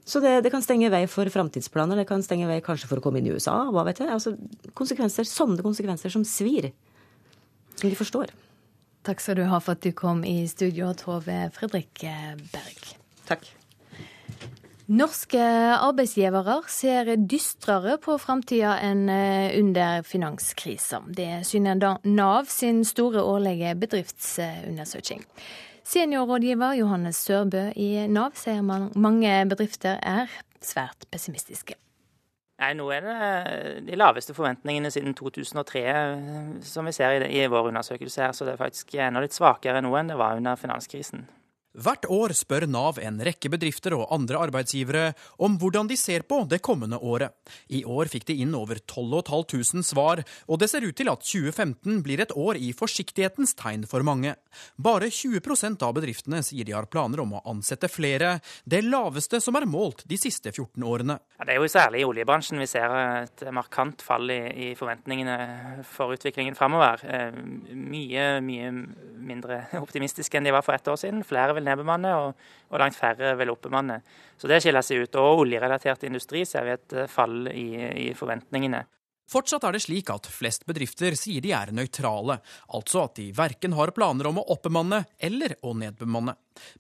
Så 0.05 0.21
det, 0.21 0.41
det 0.45 0.51
kan 0.53 0.65
stenge 0.65 0.91
vei 0.93 1.07
for 1.11 1.29
framtidsplaner. 1.31 2.03
Det 2.03 2.09
kan 2.11 2.25
stenge 2.25 2.49
vei 2.51 2.61
kanskje 2.65 2.91
for 2.91 3.01
å 3.01 3.05
komme 3.05 3.23
inn 3.23 3.31
i 3.31 3.35
USA. 3.35 3.63
Hva 3.71 3.87
vet 3.89 4.03
jeg. 4.03 4.11
Altså 4.13 4.35
konsekvenser, 4.77 5.29
Sånne 5.29 5.65
konsekvenser 5.65 6.13
som 6.13 6.27
svir. 6.27 6.73
Som 7.83 7.91
de 7.91 7.99
forstår. 7.99 8.31
Takk 9.03 9.19
skal 9.19 9.41
du 9.41 9.43
ha 9.51 9.59
for 9.59 9.75
at 9.75 9.83
du 9.83 9.91
kom 9.91 10.21
i 10.23 10.45
studio, 10.47 10.93
Tove 10.95 11.49
Fredrik 11.51 12.05
Berg. 12.53 12.93
Takk. 13.27 13.49
Norske 14.93 15.43
arbeidsgivere 15.75 16.61
ser 16.71 17.11
dystrere 17.17 17.97
på 18.03 18.15
framtida 18.23 18.77
enn 18.87 19.09
eh, 19.11 19.59
under 19.59 20.07
finanskrisa. 20.07 21.03
Det 21.11 21.43
syner 21.49 21.99
Nav 22.07 22.47
sin 22.55 22.85
store 22.87 23.23
årlige 23.27 23.75
bedriftsundersøking. 23.83 25.27
Seniorrådgiver 25.83 26.79
Johannes 26.79 27.19
Sørbø 27.27 27.73
i 27.75 28.07
Nav 28.07 28.39
sier 28.39 28.63
mange 28.63 29.39
bedrifter 29.51 29.99
er 29.99 30.31
svært 30.63 31.11
pessimistiske. 31.11 31.75
Nei, 32.63 32.75
Nå 32.79 32.85
er 32.95 33.03
det 33.03 33.15
eh, 33.19 33.79
de 33.89 33.97
laveste 33.99 34.35
forventningene 34.37 34.91
siden 34.95 35.17
2003 35.19 35.81
eh, 35.83 36.27
som 36.63 36.87
vi 36.87 36.95
ser 36.95 37.27
i, 37.27 37.41
vår 37.51 37.73
undersøkelse. 37.73 38.23
her, 38.23 38.33
Så 38.33 38.47
det 38.47 38.55
er 38.55 38.61
faktisk 38.61 38.95
enda 38.95 39.23
litt 39.25 39.35
svakere 39.35 39.83
nå 39.83 39.91
enn 39.99 40.13
det 40.13 40.19
var 40.21 40.39
under 40.39 40.59
finanskrisen. 40.61 41.27
Hvert 41.73 42.05
år 42.13 42.35
spør 42.37 42.67
Nav 42.69 42.99
en 43.01 43.21
rekke 43.25 43.49
bedrifter 43.53 43.95
og 43.97 44.11
andre 44.13 44.41
arbeidsgivere 44.45 45.15
om 45.41 45.55
hvordan 45.61 45.89
de 45.89 45.97
ser 45.97 46.27
på 46.29 46.43
det 46.49 46.61
kommende 46.61 46.99
året. 47.01 47.33
I 47.73 47.81
år 47.89 48.11
fikk 48.13 48.27
de 48.29 48.37
inn 48.45 48.53
over 48.57 48.77
12 48.77 49.23
500 49.25 49.87
svar, 49.87 50.21
og 50.49 50.61
det 50.61 50.69
ser 50.69 50.85
ut 50.85 50.97
til 50.97 51.09
at 51.09 51.25
2015 51.25 52.03
blir 52.05 52.21
et 52.21 52.35
år 52.37 52.61
i 52.61 52.73
forsiktighetens 52.77 53.55
tegn 53.57 53.87
for 53.89 54.05
mange. 54.05 54.35
Bare 54.77 55.09
20% 55.09 55.83
av 55.87 55.95
bedriftene 55.97 56.43
sier 56.45 56.69
de 56.69 56.77
har 56.77 56.91
planer 56.93 57.23
om 57.25 57.39
å 57.39 57.43
ansette 57.49 57.89
flere, 57.89 58.35
det 58.69 58.83
laveste 58.85 59.41
som 59.41 59.57
er 59.57 59.69
målt 59.69 60.05
de 60.09 60.19
siste 60.21 60.53
14 60.53 60.85
årene. 60.85 61.19
Det 61.43 61.57
er 61.57 61.59
jo 61.59 61.73
særlig 61.73 62.03
i 62.03 62.07
oljebransjen 62.07 62.61
vi 62.61 62.69
ser 62.71 62.93
et 62.93 63.47
markant 63.55 64.05
fall 64.05 64.29
i, 64.31 64.73
forventningene 64.79 65.83
for 65.89 66.13
utviklingen 66.15 66.57
framover. 66.59 67.03
Eh, 67.09 67.41
mye, 67.73 68.29
mye 68.45 68.71
mindre 69.23 69.65
optimistiske 69.81 70.39
enn 70.39 70.47
de 70.47 70.55
var 70.55 70.65
for 70.67 70.77
ett 70.77 70.89
år 70.89 71.01
siden. 71.01 71.25
Flere 71.27 71.57
vil 71.57 71.62
vil 71.63 71.71
nedbemanne, 71.71 72.15
og, 72.19 72.49
og, 72.71 72.79
langt 72.83 72.99
færre 72.99 73.33
vil 73.39 73.55
oppbemanne. 73.55 74.03
Så 74.37 74.51
det 74.51 74.61
skiller 74.65 74.85
seg 74.85 75.07
ut. 75.07 75.21
Og 75.23 75.47
oljerelatert 75.47 76.05
industri 76.09 76.45
ser 76.49 76.67
vi 76.67 76.75
et 76.75 76.99
eh, 76.99 77.11
fall 77.11 77.47
i, 77.55 77.69
i 78.09 78.11
forventningene. 78.19 78.83
Fortsatt 79.31 79.65
er 79.65 79.77
det 79.77 79.83
slik 79.85 80.11
at 80.13 80.27
flest 80.29 80.67
bedrifter 80.69 81.15
sier 81.17 81.45
de 81.45 81.53
er 81.57 81.71
nøytrale, 81.73 82.41
altså 82.75 83.07
at 83.07 83.17
de 83.17 83.31
verken 83.37 83.77
har 83.79 83.95
planer 83.97 84.29
om 84.29 84.41
å 84.41 84.47
oppbemanne 84.55 85.05
eller 85.23 85.55
å 85.63 85.73
nedbemanne. 85.79 86.35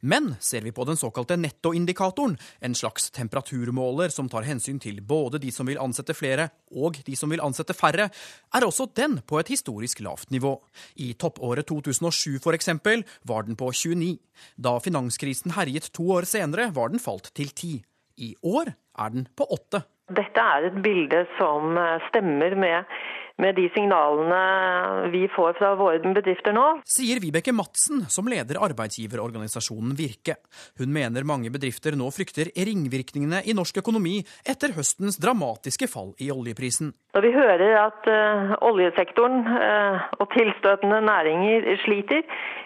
Men 0.04 0.34
ser 0.42 0.66
vi 0.66 0.72
på 0.74 0.84
den 0.84 0.98
såkalte 1.00 1.38
nettoindikatoren, 1.40 2.34
en 2.60 2.74
slags 2.76 3.08
temperaturmåler 3.14 4.12
som 4.12 4.28
tar 4.28 4.44
hensyn 4.44 4.80
til 4.82 5.00
både 5.00 5.40
de 5.40 5.52
som 5.54 5.68
vil 5.70 5.80
ansette 5.80 6.16
flere 6.18 6.50
og 6.76 6.98
de 7.06 7.16
som 7.16 7.32
vil 7.32 7.40
ansette 7.44 7.76
færre, 7.76 8.10
er 8.52 8.66
også 8.66 8.90
den 8.98 9.20
på 9.24 9.40
et 9.40 9.54
historisk 9.54 10.02
lavt 10.04 10.34
nivå. 10.34 10.58
I 11.00 11.14
toppåret 11.14 11.70
2007 11.70 12.42
for 12.42 12.58
eksempel 12.58 13.06
var 13.28 13.48
den 13.48 13.56
på 13.56 13.70
29. 13.72 14.18
Da 14.60 14.76
finanskrisen 14.82 15.56
herjet 15.56 15.88
to 15.96 16.10
år 16.18 16.28
senere, 16.28 16.68
var 16.74 16.92
den 16.92 17.00
falt 17.00 17.32
til 17.36 17.48
10. 17.48 17.80
I 18.20 18.34
år 18.44 18.74
er 18.74 19.14
den 19.14 19.28
på 19.36 19.46
8. 19.48 19.84
Dette 20.16 20.44
er 20.54 20.68
et 20.68 20.78
bilde 20.84 21.24
som 21.38 21.76
eh, 21.80 22.02
stemmer 22.10 22.56
med, 22.58 22.96
med 23.42 23.58
de 23.58 23.66
signalene 23.74 25.10
vi 25.12 25.26
får 25.32 25.56
fra 25.58 25.72
våre 25.78 26.00
bedrifter 26.02 26.54
nå. 26.54 26.64
Sier 26.88 27.20
Vibeke 27.22 27.54
Madsen, 27.54 28.04
som 28.12 28.28
leder 28.30 28.60
arbeidsgiverorganisasjonen 28.62 29.96
Virke. 29.98 30.38
Hun 30.80 30.92
mener 30.94 31.26
mange 31.28 31.50
bedrifter 31.54 31.96
nå 31.98 32.10
frykter 32.14 32.52
ringvirkningene 32.54 33.42
i 33.48 33.56
norsk 33.56 33.82
økonomi 33.82 34.20
etter 34.48 34.76
høstens 34.76 35.18
dramatiske 35.22 35.90
fall 35.90 36.12
i 36.22 36.30
oljeprisen. 36.34 36.92
Når 37.12 37.26
vi 37.26 37.32
hører 37.34 37.74
at 37.76 38.06
uh, 38.08 38.54
oljesektoren 38.64 39.42
uh, 39.44 40.06
og 40.22 40.30
tilstøtende 40.32 41.02
næringer 41.04 41.66
sliter, 41.84 42.22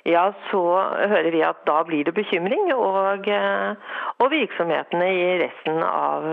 ja, 0.06 0.28
så 0.52 0.62
hører 1.10 1.32
vi 1.34 1.42
at 1.42 1.64
da 1.66 1.80
blir 1.88 2.06
det 2.06 2.14
bekymring. 2.14 2.70
Og, 2.76 3.26
uh, 3.26 3.96
og 4.22 4.30
virksomhetene 4.30 5.08
i 5.16 5.26
resten 5.42 5.82
av, 5.82 6.28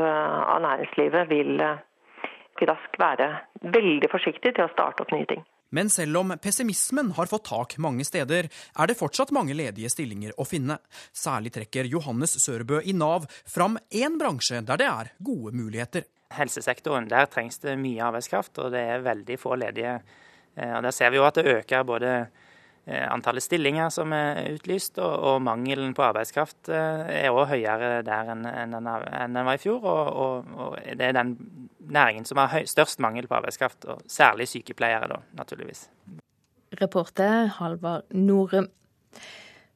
av 0.53 0.61
næringslivet 0.67 1.31
vil 1.31 1.65
raskt 2.69 2.99
være 2.99 3.29
veldig 3.61 4.09
forsiktig 4.11 4.55
til 4.55 4.65
å 4.65 4.71
starte 4.73 5.05
opp 5.05 5.13
nye 5.15 5.27
ting. 5.29 5.43
Men 5.73 5.89
selv 5.89 6.19
om 6.19 6.35
pessimismen 6.37 7.15
har 7.17 7.29
fått 7.31 7.47
tak 7.49 7.77
mange 7.81 8.05
steder, 8.05 8.45
er 8.45 8.89
det 8.89 8.97
fortsatt 8.99 9.33
mange 9.33 9.55
ledige 9.57 9.89
stillinger 9.89 10.35
å 10.37 10.45
finne. 10.45 10.77
Særlig 11.09 11.55
trekker 11.55 11.89
Johannes 11.89 12.37
Sørbø 12.43 12.83
i 12.85 12.93
Nav 12.93 13.25
fram 13.49 13.79
én 13.89 14.19
bransje 14.21 14.61
der 14.61 14.83
det 14.83 14.89
er 14.91 15.15
gode 15.17 15.55
muligheter 15.57 16.05
helsesektoren. 16.33 17.09
Der 17.09 17.25
trengs 17.31 17.59
det 17.63 17.75
mye 17.79 18.03
arbeidskraft, 18.07 18.57
og 18.61 18.73
det 18.73 18.83
er 18.93 19.05
veldig 19.05 19.39
få 19.39 19.57
ledige. 19.59 19.99
Eh, 20.55 20.73
og 20.77 20.83
Der 20.83 20.91
ser 20.91 21.11
vi 21.11 21.17
jo 21.17 21.27
at 21.27 21.35
det 21.35 21.47
øker 21.47 21.83
både 21.83 22.13
antallet 22.91 23.43
stillinger 23.45 23.91
som 23.95 24.11
er 24.15 24.41
utlyst, 24.57 24.97
og, 24.99 25.13
og 25.23 25.37
mangelen 25.45 25.93
på 25.95 26.03
arbeidskraft 26.03 26.67
eh, 26.67 27.05
er 27.23 27.29
også 27.31 27.53
høyere 27.53 27.91
der 28.03 28.31
enn, 28.33 28.43
enn, 28.49 28.75
den, 28.75 29.39
var 29.39 29.55
i 29.55 29.61
fjor. 29.61 29.85
Og, 29.87 30.09
og, 30.25 30.51
og, 30.57 30.75
det 30.83 31.07
er 31.07 31.15
den 31.15 31.37
næringen 31.93 32.27
som 32.27 32.41
har 32.41 32.51
høy, 32.51 32.67
størst 32.67 32.99
mangel 33.03 33.29
på 33.29 33.37
arbeidskraft, 33.39 33.87
og 33.87 34.03
særlig 34.11 34.49
sykepleiere, 34.51 35.07
da, 35.11 35.21
naturligvis. 35.39 35.87
Reporter 36.81 37.51
Halvard 37.59 38.09
Norum. 38.11 38.67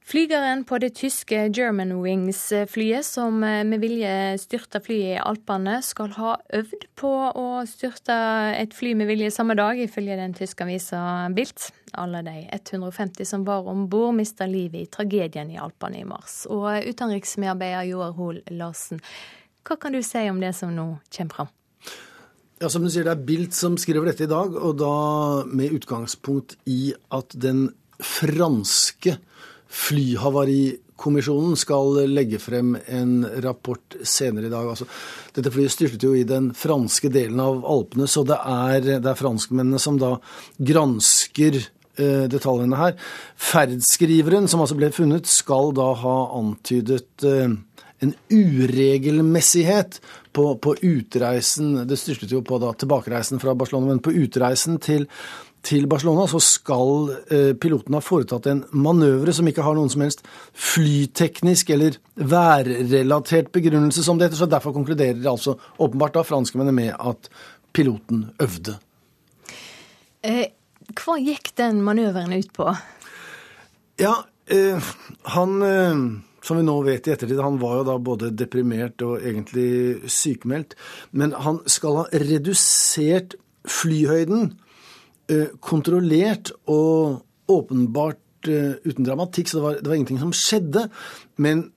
Flygeren 0.08 0.62
på 0.64 0.78
det 0.80 0.94
tyske 0.96 1.36
Germanwings-flyet 1.52 3.04
som 3.04 3.42
eh, 3.44 3.60
med 3.68 3.82
vilje 3.82 4.38
styrta 4.40 4.80
flyet 4.80 5.18
i 5.18 5.20
Alpene, 5.20 5.82
skal 5.84 6.14
ha 6.16 6.30
øvd 6.56 6.86
på 6.96 7.10
å 7.36 7.44
styrte 7.68 8.16
et 8.56 8.72
fly 8.72 8.94
med 8.96 9.10
vilje 9.10 9.28
samme 9.36 9.52
dag, 9.58 9.76
ifølge 9.76 10.16
den 10.16 10.32
tyske 10.38 10.64
avisa 10.64 11.02
Bilt. 11.36 11.66
Alle 11.92 12.22
de 12.24 12.46
150 12.56 13.28
som 13.28 13.44
var 13.44 13.68
om 13.68 13.84
bord, 13.92 14.16
mista 14.16 14.48
livet 14.48 14.80
i 14.80 14.88
tragedien 14.96 15.52
i 15.52 15.60
Alpene 15.60 16.00
i 16.00 16.08
mars. 16.08 16.40
Og 16.48 16.88
utenriksmedarbeider 16.88 17.90
Joar 17.90 18.16
Hoel 18.16 18.40
Larsen, 18.48 19.04
hva 19.68 19.76
kan 19.76 19.92
du 19.92 20.00
si 20.00 20.24
om 20.32 20.40
det 20.40 20.54
som 20.56 20.72
nå 20.72 20.86
kommer 21.18 21.36
fram? 21.36 21.52
Ja, 22.62 22.72
som 22.72 22.80
du 22.80 22.88
sier, 22.88 23.04
Det 23.04 23.12
er 23.12 23.26
Bilt 23.28 23.52
som 23.52 23.76
skriver 23.76 24.08
dette 24.08 24.24
i 24.24 24.32
dag, 24.32 24.56
og 24.56 24.80
da 24.80 25.44
med 25.44 25.76
utgangspunkt 25.82 26.56
i 26.64 26.94
at 27.12 27.36
den 27.36 27.66
franske 28.00 29.18
Flyhavarikommisjonen 29.68 31.56
skal 31.60 32.00
legge 32.08 32.40
frem 32.40 32.76
en 32.86 33.26
rapport 33.44 33.96
senere 34.02 34.48
i 34.48 34.52
dag. 34.52 34.68
Altså, 34.72 34.88
dette 35.36 35.52
flyet 35.52 35.74
styrtet 35.74 36.06
jo 36.06 36.14
i 36.16 36.26
den 36.28 36.50
franske 36.56 37.10
delen 37.12 37.40
av 37.44 37.64
Alpene, 37.68 38.08
så 38.08 38.24
det 38.28 38.38
er, 38.40 38.80
det 38.98 39.12
er 39.12 39.18
franskmennene 39.18 39.80
som 39.82 40.00
da 40.00 40.14
gransker 40.56 41.60
eh, 41.60 42.24
detaljene 42.32 42.80
her. 42.80 42.96
Ferdskriveren 43.36 44.48
som 44.48 44.64
altså 44.64 44.78
ble 44.78 44.92
funnet, 44.94 45.28
skal 45.28 45.74
da 45.76 45.92
ha 46.00 46.18
antydet 46.40 47.28
eh, 47.28 47.58
en 47.98 48.14
uregelmessighet 48.30 50.00
på, 50.32 50.44
på 50.62 50.74
utreisen 50.86 51.88
Det 51.88 51.96
styrtet 51.98 52.30
jo 52.30 52.44
på 52.46 52.60
da 52.62 52.70
tilbakereisen 52.78 53.40
fra 53.42 53.56
Barcelona, 53.58 53.92
men 53.92 54.02
på 54.04 54.14
utreisen 54.14 54.78
til, 54.82 55.08
til 55.66 55.88
Barcelona 55.90 56.26
så 56.30 56.40
skal 56.42 57.10
eh, 57.34 57.52
piloten 57.58 57.96
ha 57.96 58.02
foretatt 58.04 58.46
en 58.50 58.62
manøvre 58.72 59.34
som 59.34 59.48
ikke 59.50 59.64
har 59.66 59.76
noen 59.76 59.90
som 59.92 60.04
helst 60.04 60.22
flyteknisk 60.54 61.72
eller 61.74 61.98
værrelatert 62.14 63.50
begrunnelse, 63.54 64.04
som 64.04 64.18
det 64.18 64.28
heter. 64.28 64.42
Så 64.42 64.50
derfor 64.50 64.76
konkluderer 64.76 65.18
altså 65.30 65.56
åpenbart 65.78 66.18
da 66.18 66.24
franskmennene 66.26 66.76
med 66.76 66.94
at 66.98 67.30
piloten 67.74 68.28
øvde. 68.42 68.78
Eh, 70.22 70.46
hva 70.98 71.18
gikk 71.20 71.52
den 71.58 71.82
manøveren 71.86 72.32
ut 72.38 72.54
på? 72.56 72.70
Ja, 73.98 74.14
eh, 74.46 74.92
han 75.34 75.62
eh, 75.66 76.06
som 76.48 76.56
vi 76.56 76.64
nå 76.64 76.78
vet 76.86 77.08
i 77.08 77.12
ettertid, 77.12 77.40
han 77.42 77.58
var 77.60 77.80
jo 77.80 77.88
da 77.90 77.98
både 78.00 78.30
deprimert 78.36 79.02
og 79.04 79.18
egentlig 79.20 80.08
sykemeldt. 80.10 80.76
Men 81.10 81.34
han 81.36 81.60
skal 81.68 82.02
ha 82.02 82.22
redusert 82.24 83.36
flyhøyden, 83.68 84.54
kontrollert 85.60 86.52
og 86.70 87.24
åpenbart 87.48 88.48
eh, 88.48 88.78
uten 88.84 89.06
dramatikk, 89.06 89.50
så 89.50 89.58
det 89.58 89.64
var, 89.64 89.80
det 89.82 89.90
var 89.90 89.98
ingenting 89.98 90.22
som 90.22 90.34
skjedde. 90.36 90.86
Men 91.36 91.68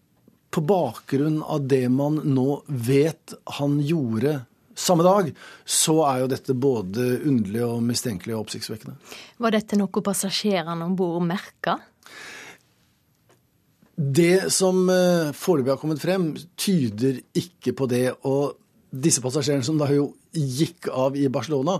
på 0.51 0.63
bakgrunn 0.67 1.39
av 1.43 1.67
det 1.71 1.85
man 1.93 2.19
nå 2.27 2.61
vet 2.67 3.35
han 3.59 3.79
gjorde 3.83 4.41
samme 4.75 5.05
dag, 5.05 5.29
så 5.65 5.97
er 6.07 6.23
jo 6.23 6.31
dette 6.31 6.55
både 6.57 7.07
underlig 7.27 7.63
og 7.65 7.79
mistenkelig 7.85 8.35
og 8.35 8.45
oppsiktsvekkende. 8.45 8.97
Var 9.43 9.55
dette 9.55 9.79
noe 9.79 10.03
passasjerene 10.03 10.87
om 10.87 10.95
bord 10.97 11.23
merka? 11.27 11.77
Det 13.95 14.49
som 14.53 14.87
uh, 14.89 15.29
foreløpig 15.35 15.75
har 15.75 15.81
kommet 15.81 16.01
frem, 16.01 16.31
tyder 16.57 17.19
ikke 17.37 17.75
på 17.77 17.87
det. 17.91 18.07
Og 18.25 18.57
disse 18.91 19.21
passasjerene 19.23 19.67
som 19.67 19.77
da 19.79 19.91
jo 19.93 20.13
gikk 20.31 20.89
av 20.89 21.19
i 21.19 21.27
Barcelona, 21.31 21.77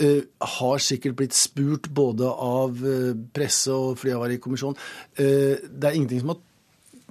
uh, 0.00 0.22
har 0.58 0.78
sikkert 0.82 1.18
blitt 1.18 1.36
spurt 1.36 1.90
både 1.94 2.28
av 2.28 2.78
uh, 2.84 3.12
presse 3.34 3.72
og 3.72 3.98
flyhavarikommisjon. 4.02 4.78
det 5.16 5.88
er 5.88 5.96
ingenting 5.96 6.22
som 6.22 6.32
har, 6.32 6.40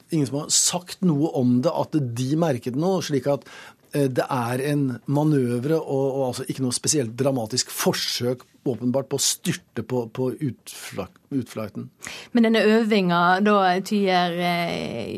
ingen 0.09 0.29
som 0.29 0.39
har 0.41 0.49
sagt 0.55 1.05
noe 1.05 1.29
om 1.37 1.59
det, 1.61 1.71
at 1.71 1.99
de 2.17 2.31
merket 2.39 2.79
noe. 2.79 3.03
slik 3.05 3.29
at 3.31 3.45
det 3.91 4.23
er 4.23 4.61
en 4.71 4.85
manøvre 5.11 5.75
og, 5.75 6.05
og 6.15 6.21
altså 6.29 6.45
ikke 6.47 6.63
noe 6.63 6.71
spesielt 6.71 7.11
dramatisk 7.19 7.73
forsøk 7.75 8.45
åpenbart 8.63 9.09
på 9.11 9.17
å 9.19 9.23
styrte 9.23 9.83
på, 9.83 10.05
på 10.15 10.29
utflighten. 10.31 11.89
Men 12.31 12.47
denne 12.47 12.61
øvinga 12.77 13.41
da 13.43 13.57
tyder 13.83 14.37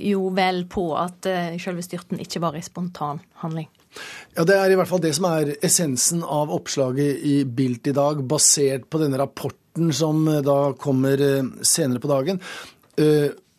jo 0.01 0.25
vel 0.33 0.63
på 0.73 0.87
at 0.97 1.29
selve 1.61 1.85
styrten 1.85 2.23
ikke 2.23 2.41
var 2.41 2.57
en 2.57 2.65
spontan 2.65 3.21
handling? 3.43 3.69
Ja, 4.35 4.43
Det 4.43 4.57
er 4.57 4.73
i 4.73 4.77
hvert 4.79 4.89
fall 4.89 5.03
det 5.03 5.13
som 5.17 5.29
er 5.29 5.55
essensen 5.61 6.23
av 6.23 6.51
oppslaget 6.53 7.21
i 7.23 7.35
Bilt 7.45 7.87
i 7.87 7.95
dag, 7.95 8.23
basert 8.25 8.89
på 8.89 9.01
denne 9.01 9.19
rapporten 9.21 9.93
som 9.93 10.27
eh, 10.27 10.41
da 10.45 10.73
kommer 10.79 11.21
senere 11.61 12.01
på 12.03 12.11
dagen 12.11 12.41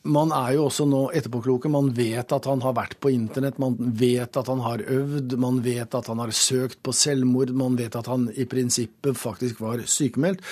man 0.04 0.32
er 0.36 0.54
jo 0.56 0.66
også 0.68 0.84
nå 0.88 1.00
etterpåkloke. 1.16 1.70
Man 1.72 1.88
vet 1.96 2.32
at 2.36 2.48
han 2.48 2.62
har 2.64 2.74
vært 2.76 2.98
på 3.00 3.12
internett, 3.14 3.60
man 3.62 3.76
vet 3.78 4.36
at 4.36 4.50
han 4.52 4.60
har 4.64 4.84
øvd, 4.84 5.36
man 5.40 5.62
vet 5.64 5.96
at 5.96 6.10
han 6.12 6.20
har 6.20 6.34
søkt 6.36 6.82
på 6.84 6.92
selvmord, 6.92 7.54
man 7.56 7.78
vet 7.80 7.96
at 7.96 8.10
han 8.12 8.28
i 8.36 8.44
prinsippet 8.48 9.16
faktisk 9.18 9.62
var 9.64 9.82
sykemeldt. 9.88 10.44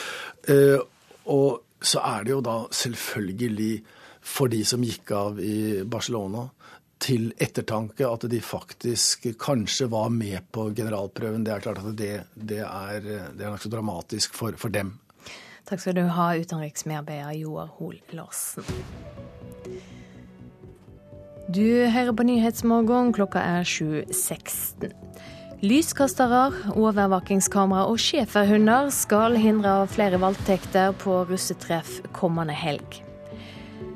Eh, 0.48 0.78
og 1.32 1.60
så 1.82 2.00
er 2.14 2.24
det 2.24 2.32
jo 2.32 2.40
da 2.44 2.56
selvfølgelig 2.72 3.74
for 4.22 4.48
de 4.48 4.62
som 4.64 4.84
gikk 4.86 5.12
av 5.18 5.40
i 5.42 5.82
Barcelona, 5.84 6.46
til 7.02 7.32
ettertanke 7.42 8.06
at 8.06 8.26
de 8.30 8.40
faktisk 8.44 9.26
kanskje 9.42 9.88
var 9.90 10.12
med 10.14 10.44
på 10.54 10.68
generalprøven. 10.76 11.44
Det 11.46 11.54
er 11.54 11.64
klart 11.64 11.82
at 11.82 11.96
det, 11.98 12.12
det 12.34 12.62
er, 12.62 13.00
det 13.02 13.42
er 13.42 13.50
nokså 13.50 13.72
dramatisk 13.72 14.36
for, 14.38 14.56
for 14.60 14.72
dem. 14.72 14.94
Takk 15.68 15.82
skal 15.82 15.96
du 15.96 16.06
ha, 16.10 16.32
utenriksmedarbeider 16.38 17.36
Joar 17.38 17.70
Hoel 17.78 18.00
Larsen. 18.14 18.66
Du 21.52 21.62
hører 21.90 22.14
på 22.16 22.24
Nyhetsmorgen, 22.26 23.12
klokka 23.14 23.42
er 23.42 23.66
7.16. 23.66 24.92
Lyskastere, 25.62 26.48
overvåkingskamera 26.74 27.86
og 27.90 28.00
schæferhunder 28.02 28.90
skal 28.94 29.38
hindre 29.38 29.76
flere 29.90 30.18
voldtekter 30.22 30.94
på 31.02 31.22
russetreff 31.28 32.00
kommende 32.16 32.56
helg. 32.56 33.02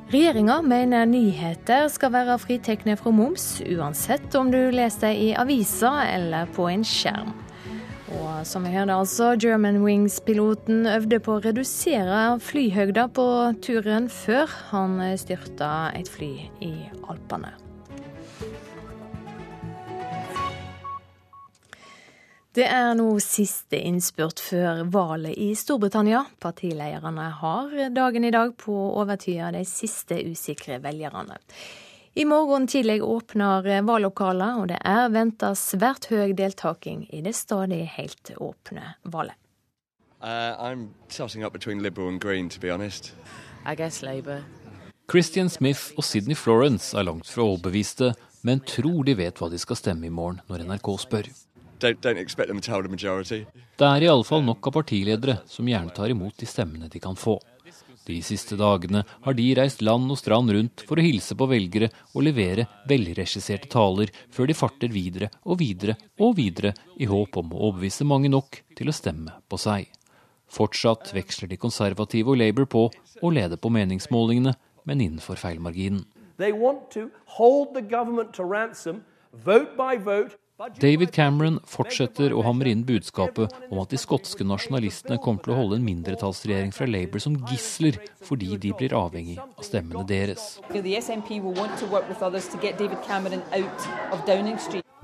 Regjeringa 0.07 0.61
mener 0.63 1.09
nyheter 1.11 1.89
skal 1.91 2.13
være 2.15 2.37
fritekne 2.39 2.95
fra 2.95 3.11
moms, 3.11 3.57
uansett 3.67 4.37
om 4.39 4.53
du 4.55 4.61
leser 4.71 5.09
det 5.09 5.17
i 5.19 5.33
avisa 5.35 5.91
eller 6.07 6.47
på 6.55 6.69
en 6.71 6.87
skjerm. 6.87 7.33
Og 8.15 8.47
som 8.47 8.63
vi 8.63 8.71
hørte 8.77 8.95
altså, 8.95 9.33
Germanwings-piloten 9.43 10.87
øvde 10.95 11.19
på 11.19 11.35
å 11.35 11.43
redusere 11.43 12.23
flyhøgda 12.39 13.09
på 13.19 13.29
turen 13.67 14.07
før 14.07 14.47
han 14.71 15.01
styrta 15.19 15.91
et 15.99 16.07
fly 16.15 16.33
i 16.63 16.75
Alpene. 17.11 17.66
Det 22.57 22.65
er 22.65 22.95
nå 22.97 23.19
siste 23.21 23.77
innspurt 23.85 24.41
før 24.41 24.79
valget 24.89 25.37
i 25.37 25.51
Storbritannia. 25.61 26.23
Partilederne 26.41 27.27
har 27.43 27.75
dagen 27.93 28.25
i 28.25 28.31
dag 28.33 28.55
på 28.57 28.73
å 28.73 28.95
overtyde 29.03 29.51
de 29.59 29.61
siste 29.69 30.17
usikre 30.25 30.79
velgerne. 30.81 31.37
I 32.17 32.25
morgen 32.25 32.65
tidlig 32.65 33.03
åpner 33.05 33.69
valglokalet, 33.85 34.57
og 34.57 34.71
det 34.73 34.79
er 34.89 35.13
venta 35.13 35.53
svært 35.53 36.09
høy 36.09 36.33
deltaking 36.33 37.05
i 37.13 37.21
det 37.27 37.35
stadig 37.37 37.83
helt 37.99 38.33
åpne 38.41 38.95
valget. 39.05 39.37
Uh, 40.25 40.81
Christian 45.13 45.53
Smith 45.53 45.93
og 45.93 46.09
Sydney 46.09 46.41
Florence 46.41 46.97
er 46.97 47.05
langt 47.05 47.29
fra 47.29 47.45
overbeviste, 47.45 48.15
men 48.49 48.65
tror 48.65 49.05
de 49.05 49.21
vet 49.21 49.37
hva 49.37 49.53
de 49.53 49.61
skal 49.61 49.77
stemme 49.77 50.09
i 50.09 50.15
morgen 50.23 50.41
når 50.49 50.65
NRK 50.71 50.97
spør. 51.05 51.29
Don't, 51.79 52.01
don't 52.01 52.17
det 53.77 53.87
er 53.87 54.05
iallfall 54.07 54.45
nok 54.47 54.69
av 54.69 54.73
partiledere 54.79 55.35
som 55.51 55.69
gjerne 55.69 55.93
tar 55.93 56.13
imot 56.13 56.37
de 56.41 56.49
stemmene 56.49 56.89
de 56.89 57.01
kan 57.03 57.17
få. 57.19 57.37
De 58.07 58.17
siste 58.23 58.55
dagene 58.57 59.03
har 59.25 59.35
de 59.35 59.47
reist 59.59 59.83
land 59.83 60.11
og 60.15 60.19
strand 60.21 60.53
rundt 60.55 60.85
for 60.87 60.97
å 60.97 61.05
hilse 61.05 61.35
på 61.35 61.49
velgere 61.51 61.89
og 62.15 62.23
levere 62.23 62.69
velregisserte 62.89 63.69
taler 63.73 64.13
før 64.31 64.47
de 64.47 64.55
farter 64.55 64.95
videre 64.95 65.29
og 65.43 65.59
videre 65.61 65.97
og 66.23 66.37
videre 66.39 66.73
i 67.03 67.09
håp 67.11 67.37
om 67.43 67.51
å 67.53 67.65
overbevise 67.69 68.07
mange 68.07 68.31
nok 68.31 68.63
til 68.79 68.89
å 68.89 68.95
stemme 68.95 69.35
på 69.51 69.59
seg. 69.59 69.91
Fortsatt 70.47 71.11
veksler 71.17 71.51
de 71.51 71.59
konservative 71.59 72.31
og 72.31 72.39
Labour 72.39 72.71
på 72.71 72.87
å 73.21 73.35
lede 73.35 73.59
på 73.59 73.73
meningsmålingene, 73.75 74.55
men 74.87 75.03
innenfor 75.03 75.37
feilmarginen. 75.43 76.07
They 76.39 76.53
want 76.53 76.91
to 76.93 77.11
hold 77.27 77.75
the 77.75 77.83
government 77.83 78.33
to 78.35 78.45
vote 79.33 79.77
by 79.77 79.97
vote, 79.97 80.37
David 80.81 81.11
Cameron 81.13 81.59
fortsetter 81.69 82.33
å 82.33 82.41
hamre 82.47 82.71
inn 82.73 82.85
budskapet 82.89 83.53
om 83.69 83.81
at 83.83 83.91
de 83.93 83.99
skotske 84.01 84.45
nasjonalistene 84.49 85.19
kommer 85.21 85.45
til 85.45 85.53
å 85.53 85.59
holde 85.59 85.77
en 85.77 85.85
mindretallsregjering 85.85 86.73
fra 86.73 86.89
Labour 86.89 87.21
som 87.21 87.37
gisler 87.51 87.99
fordi 88.25 88.57
de 88.63 88.73
blir 88.79 88.95
avhengig 88.97 89.37
av 89.37 89.67
stemmene 89.67 90.07
deres. 90.09 90.57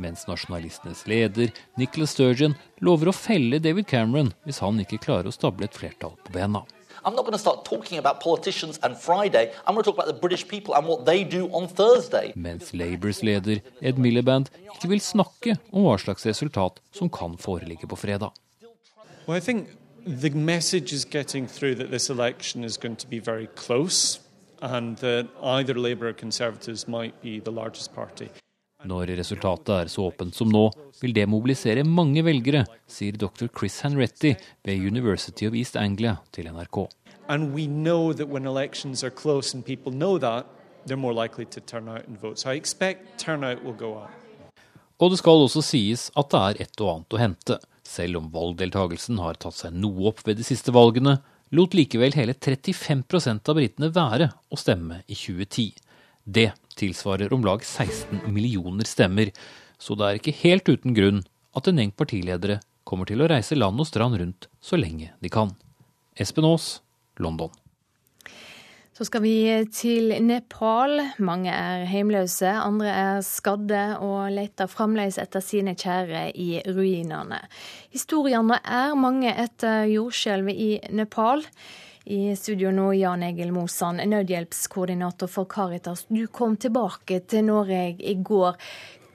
Mens 0.00 0.24
nasjonalistenes 0.26 1.04
leder, 1.06 1.52
Nicholas 1.76 2.16
Sturgeon, 2.16 2.56
lover 2.80 3.12
å 3.12 3.16
felle 3.16 3.60
David 3.60 3.90
Cameron 3.92 4.32
hvis 4.46 4.64
han 4.64 4.80
ikke 4.80 5.04
klarer 5.04 5.28
å 5.28 5.36
stable 5.36 5.68
et 5.68 5.76
flertall 5.76 6.16
på 6.24 6.32
bena. 6.32 6.64
I'm 7.04 7.14
not 7.14 7.22
going 7.22 7.32
to 7.32 7.38
start 7.38 7.64
talking 7.64 7.98
about 7.98 8.20
politicians 8.20 8.78
and 8.82 8.96
Friday. 8.96 9.52
I'm 9.66 9.74
going 9.74 9.84
to 9.84 9.90
talk 9.90 9.98
about 9.98 10.06
the 10.06 10.20
British 10.20 10.46
people 10.46 10.74
and 10.74 10.86
what 10.86 11.04
they 11.04 11.24
do 11.24 11.48
on 11.52 11.68
Thursday. 11.68 12.32
Mens 12.36 12.72
Labours 12.72 13.22
leder 13.22 13.60
Ed 13.80 13.98
Miliband 13.98 14.46
ikke 14.74 14.88
vil 14.88 15.00
snakke 15.00 15.56
om 15.72 15.82
hva 15.82 15.96
slags 15.98 16.26
resultat 16.26 16.78
som 16.92 17.10
kan 17.10 17.34
foreligge 17.38 17.88
på 17.88 17.96
fredag. 17.96 18.30
Well, 19.26 19.36
I 19.36 19.40
think 19.40 19.68
the 20.06 20.30
message 20.30 20.92
is 20.92 21.04
getting 21.04 21.48
through 21.48 21.74
that 21.76 21.90
this 21.90 22.10
election 22.10 22.64
is 22.64 22.76
going 22.76 22.96
to 22.96 23.08
be 23.08 23.18
very 23.18 23.48
close 23.56 24.20
and 24.60 24.96
that 24.98 25.26
either 25.42 25.74
Labour 25.74 26.08
or 26.08 26.12
Conservatives 26.12 26.86
might 26.86 27.20
be 27.22 27.40
the 27.40 27.50
largest 27.50 27.94
party. 27.94 28.28
Når 28.88 29.12
resultatet 29.14 29.72
er 29.76 29.90
så 29.90 30.08
åpent 30.08 30.34
som 30.34 30.50
nå, 30.50 30.64
vil 31.02 31.14
det 31.14 31.28
mobilisere 31.30 31.84
mange 31.86 32.24
velgere, 32.26 32.64
sier 32.90 33.14
dr. 33.18 33.46
Chris 33.54 33.78
Hanretti 33.84 34.34
ved 34.66 34.82
University 34.82 35.46
of 35.46 35.54
East 35.58 35.78
Anglia 35.78 36.16
til 36.34 36.50
NRK. 36.50 36.78
Og 45.02 45.10
det 45.10 45.18
skal 45.18 45.44
også 45.44 45.62
sies 45.66 46.08
at 46.18 46.30
det 46.30 46.40
er 46.40 46.64
et 46.66 46.82
og 46.82 46.90
annet 46.96 47.14
å 47.14 47.22
hente. 47.22 47.58
Selv 47.86 48.18
om 48.20 48.28
valgdeltagelsen 48.34 49.18
har 49.22 49.38
tatt 49.38 49.58
seg 49.58 49.74
noe 49.78 50.10
opp 50.10 50.22
ved 50.26 50.38
de 50.38 50.46
siste 50.46 50.74
valgene, 50.74 51.18
lot 51.54 51.74
likevel 51.76 52.14
hele 52.16 52.34
35% 52.34 53.50
av 53.50 53.58
britene 53.58 53.90
være 53.94 54.30
å 54.50 54.58
stemme 54.58 55.02
i 55.06 55.18
2010. 55.18 55.72
Det 56.22 56.50
tilsvarer 56.78 57.32
om 57.34 57.44
lag 57.46 57.64
16 57.64 58.24
millioner 58.32 58.88
stemmer, 58.88 59.32
så 59.78 59.96
det 59.98 60.08
er 60.08 60.20
ikke 60.20 60.38
helt 60.42 60.68
uten 60.68 60.96
grunn 60.96 61.24
at 61.56 61.68
en 61.68 61.80
gjeng 61.80 61.92
partiledere 61.96 62.60
kommer 62.88 63.08
til 63.08 63.22
å 63.22 63.28
reise 63.30 63.58
land 63.58 63.80
og 63.80 63.88
strand 63.88 64.18
rundt 64.20 64.48
så 64.62 64.78
lenge 64.80 65.12
de 65.22 65.32
kan. 65.32 65.52
Espen 66.18 66.46
Aas, 66.48 66.80
London. 67.22 67.52
Så 68.92 69.06
skal 69.08 69.22
vi 69.24 69.36
til 69.72 70.12
Nepal. 70.20 70.98
Mange 71.24 71.48
er 71.48 71.86
heimløse, 71.88 72.50
andre 72.50 72.90
er 72.92 73.22
skadde 73.24 73.80
og 74.04 74.34
leter 74.34 74.68
fremdeles 74.68 75.16
etter 75.18 75.40
sine 75.40 75.72
kjære 75.72 76.26
i 76.36 76.50
ruinene. 76.68 77.40
Historiene 77.94 78.60
er 78.60 78.92
mange 79.00 79.32
etter 79.32 79.88
jordskjelvet 79.88 80.60
i 80.60 80.70
Nepal. 80.92 81.40
I 82.04 82.36
studio 82.36 82.72
nå, 82.74 82.88
Jan 82.98 83.22
Egil 83.22 83.52
Mosan, 83.54 84.00
nødhjelpskoordinator 84.10 85.30
for 85.30 85.46
Caritas. 85.46 86.06
Du 86.08 86.26
kom 86.26 86.56
tilbake 86.58 87.20
til 87.30 87.46
Norge 87.46 87.94
i 87.94 88.16
går. 88.18 88.58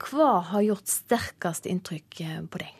Hva 0.08 0.30
har 0.52 0.64
gjort 0.64 0.88
sterkest 0.88 1.68
inntrykk 1.68 2.22
på 2.48 2.62
deg? 2.62 2.72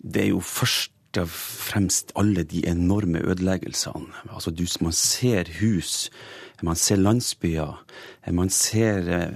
Det 0.00 0.22
er 0.24 0.30
jo 0.30 0.40
først 0.40 0.96
og 1.20 1.28
fremst 1.28 2.14
alle 2.16 2.46
de 2.46 2.62
enorme 2.70 3.20
ødeleggelsene. 3.20 4.24
Altså, 4.32 4.54
man 4.80 4.96
ser 4.96 5.50
hus, 5.60 6.08
man 6.62 6.76
ser 6.76 6.96
landsbyer, 6.96 7.84
man 8.28 8.50
ser 8.52 9.06
eh, 9.08 9.30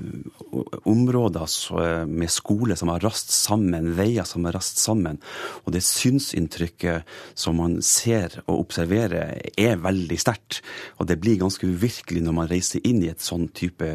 områder 0.84 1.48
eh, 1.80 2.06
med 2.06 2.30
skole 2.30 2.76
som 2.76 2.92
har 2.92 3.00
rast 3.04 3.32
sammen, 3.32 3.94
veier 3.96 4.26
som 4.28 4.44
har 4.44 4.56
rast 4.58 4.80
sammen. 4.82 5.20
Og 5.64 5.72
det 5.74 5.84
synsinntrykket 5.86 7.08
som 7.38 7.58
man 7.62 7.78
ser 7.84 8.42
og 8.44 8.66
observerer, 8.66 9.40
er 9.56 9.80
veldig 9.80 10.20
sterkt. 10.20 10.60
Og 11.00 11.08
det 11.08 11.18
blir 11.22 11.40
ganske 11.40 11.66
uvirkelig 11.66 12.24
når 12.24 12.38
man 12.42 12.50
reiser 12.52 12.84
inn 12.84 13.02
i 13.02 13.10
et 13.12 13.24
sånn 13.24 13.48
type 13.56 13.88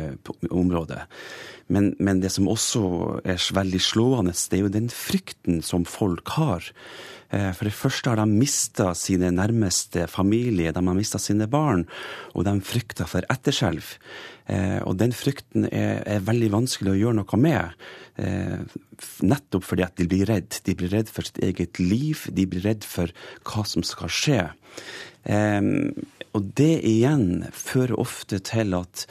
område. 0.49 1.05
Men, 1.69 1.93
men 2.01 2.21
det 2.23 2.31
som 2.33 2.49
også 2.49 2.81
er 3.29 3.37
veldig 3.53 3.81
slående, 3.83 4.33
det 4.33 4.57
er 4.57 4.65
jo 4.65 4.73
den 4.73 4.89
frykten 4.89 5.61
som 5.65 5.85
folk 5.85 6.33
har. 6.39 6.65
Eh, 7.29 7.51
for 7.53 7.69
det 7.69 7.75
første 7.77 8.09
har 8.09 8.17
de 8.17 8.25
mista 8.25 8.89
sine 8.97 9.29
nærmeste 9.35 10.07
familie, 10.09 10.73
de 10.73 10.81
har 10.81 10.97
mista 10.97 11.21
sine 11.21 11.45
barn, 11.49 11.85
og 12.33 12.47
de 12.47 12.55
frykter 12.65 13.09
for 13.09 13.25
etterskjelv. 13.29 13.93
Eh, 14.49 14.79
og 14.87 14.97
den 14.97 15.13
frykten 15.13 15.67
er, 15.69 16.01
er, 16.09 16.23
veldig 16.25 16.49
vanskelig 16.55 16.93
å 16.93 16.99
gjøre 16.99 17.19
noe 17.19 17.39
med. 17.41 17.77
Eh, 18.21 18.77
nettopp 19.21 19.67
fordi 19.67 19.85
at 19.85 19.95
de 19.99 20.07
blir 20.09 20.25
redd. 20.29 20.61
De 20.65 20.75
blir 20.77 20.91
redd 20.93 21.11
for 21.13 21.27
sitt 21.27 21.41
eget 21.45 21.81
liv, 21.81 22.25
de 22.33 22.47
blir 22.49 22.65
redd 22.65 22.87
for 22.87 23.13
hva 23.45 23.65
som 23.67 23.85
skal 23.85 24.11
skje. 24.13 24.41
Og 25.29 26.45
det 26.57 26.75
igjen 26.87 27.43
fører 27.53 27.99
ofte 27.99 28.39
til 28.47 28.73
at 28.77 29.03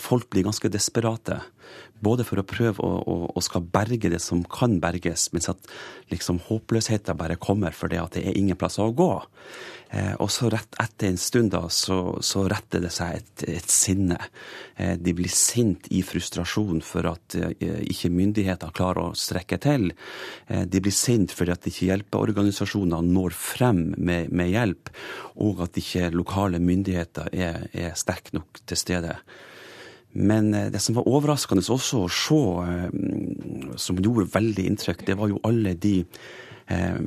folk 0.00 0.30
blir 0.32 0.46
ganske 0.46 0.70
desperate. 0.72 1.36
Både 2.04 2.24
for 2.26 2.40
å 2.40 2.46
prøve 2.46 2.82
å, 2.84 2.96
å, 3.00 3.14
å, 3.32 3.42
skal 3.44 3.64
berge 3.72 4.10
det 4.12 4.20
som 4.22 4.42
kan 4.50 4.76
berges, 4.82 5.30
mens 5.32 5.48
at 5.52 5.70
liksom 6.12 6.42
håpløsheten 6.48 7.16
bare 7.16 7.38
kommer 7.40 7.76
fordi 7.76 8.00
at 8.00 8.18
det 8.18 8.26
er 8.28 8.38
ingen 8.38 8.58
plass 8.60 8.80
å 8.82 8.90
gå. 8.92 9.12
Eh, 9.94 10.14
og 10.18 10.30
så 10.32 10.48
rett 10.50 10.74
etter 10.82 11.12
en 11.12 11.20
stund 11.20 11.52
da, 11.54 11.62
så, 11.70 12.16
så 12.24 12.44
retter 12.50 12.82
det 12.82 12.90
seg 12.94 13.20
et, 13.20 13.44
et 13.60 13.70
sinne. 13.70 14.18
Eh, 14.76 14.96
de 14.98 15.14
blir 15.16 15.30
sint 15.30 15.86
i 15.94 16.02
frustrasjon 16.04 16.82
for 16.84 17.06
at 17.12 17.36
eh, 17.38 17.54
ikke 17.92 18.10
myndigheter 18.12 18.74
klarer 18.74 19.12
å 19.12 19.18
strekke 19.18 19.60
til. 19.62 19.92
Eh, 20.48 20.66
de 20.66 20.82
blir 20.82 20.94
sint 20.94 21.32
fordi 21.34 21.54
at 21.54 21.70
ikke 21.70 21.92
hjelpeorganisasjoner 21.92 23.06
når 23.06 23.38
frem 23.38 23.86
med, 23.96 24.34
med 24.34 24.50
hjelp, 24.52 24.92
og 25.46 25.64
at 25.68 25.78
ikke 25.80 26.10
lokale 26.14 26.60
myndigheter 26.62 27.30
er, 27.32 27.68
er 27.72 27.98
sterke 27.98 28.34
nok 28.40 28.64
til 28.66 28.80
stede. 28.80 29.18
Men 30.14 30.54
eh, 30.54 30.70
det 30.70 30.80
som 30.82 30.96
var 30.98 31.08
overraskende 31.10 31.64
også 31.74 32.04
å 32.04 32.10
se, 32.12 32.40
eh, 32.64 33.76
som 33.80 33.98
gjorde 33.98 34.30
veldig 34.34 34.66
inntrykk, 34.70 35.06
det 35.06 35.18
var 35.18 35.32
jo 35.32 35.42
alle 35.46 35.74
de 35.74 35.96
eh, 36.70 37.00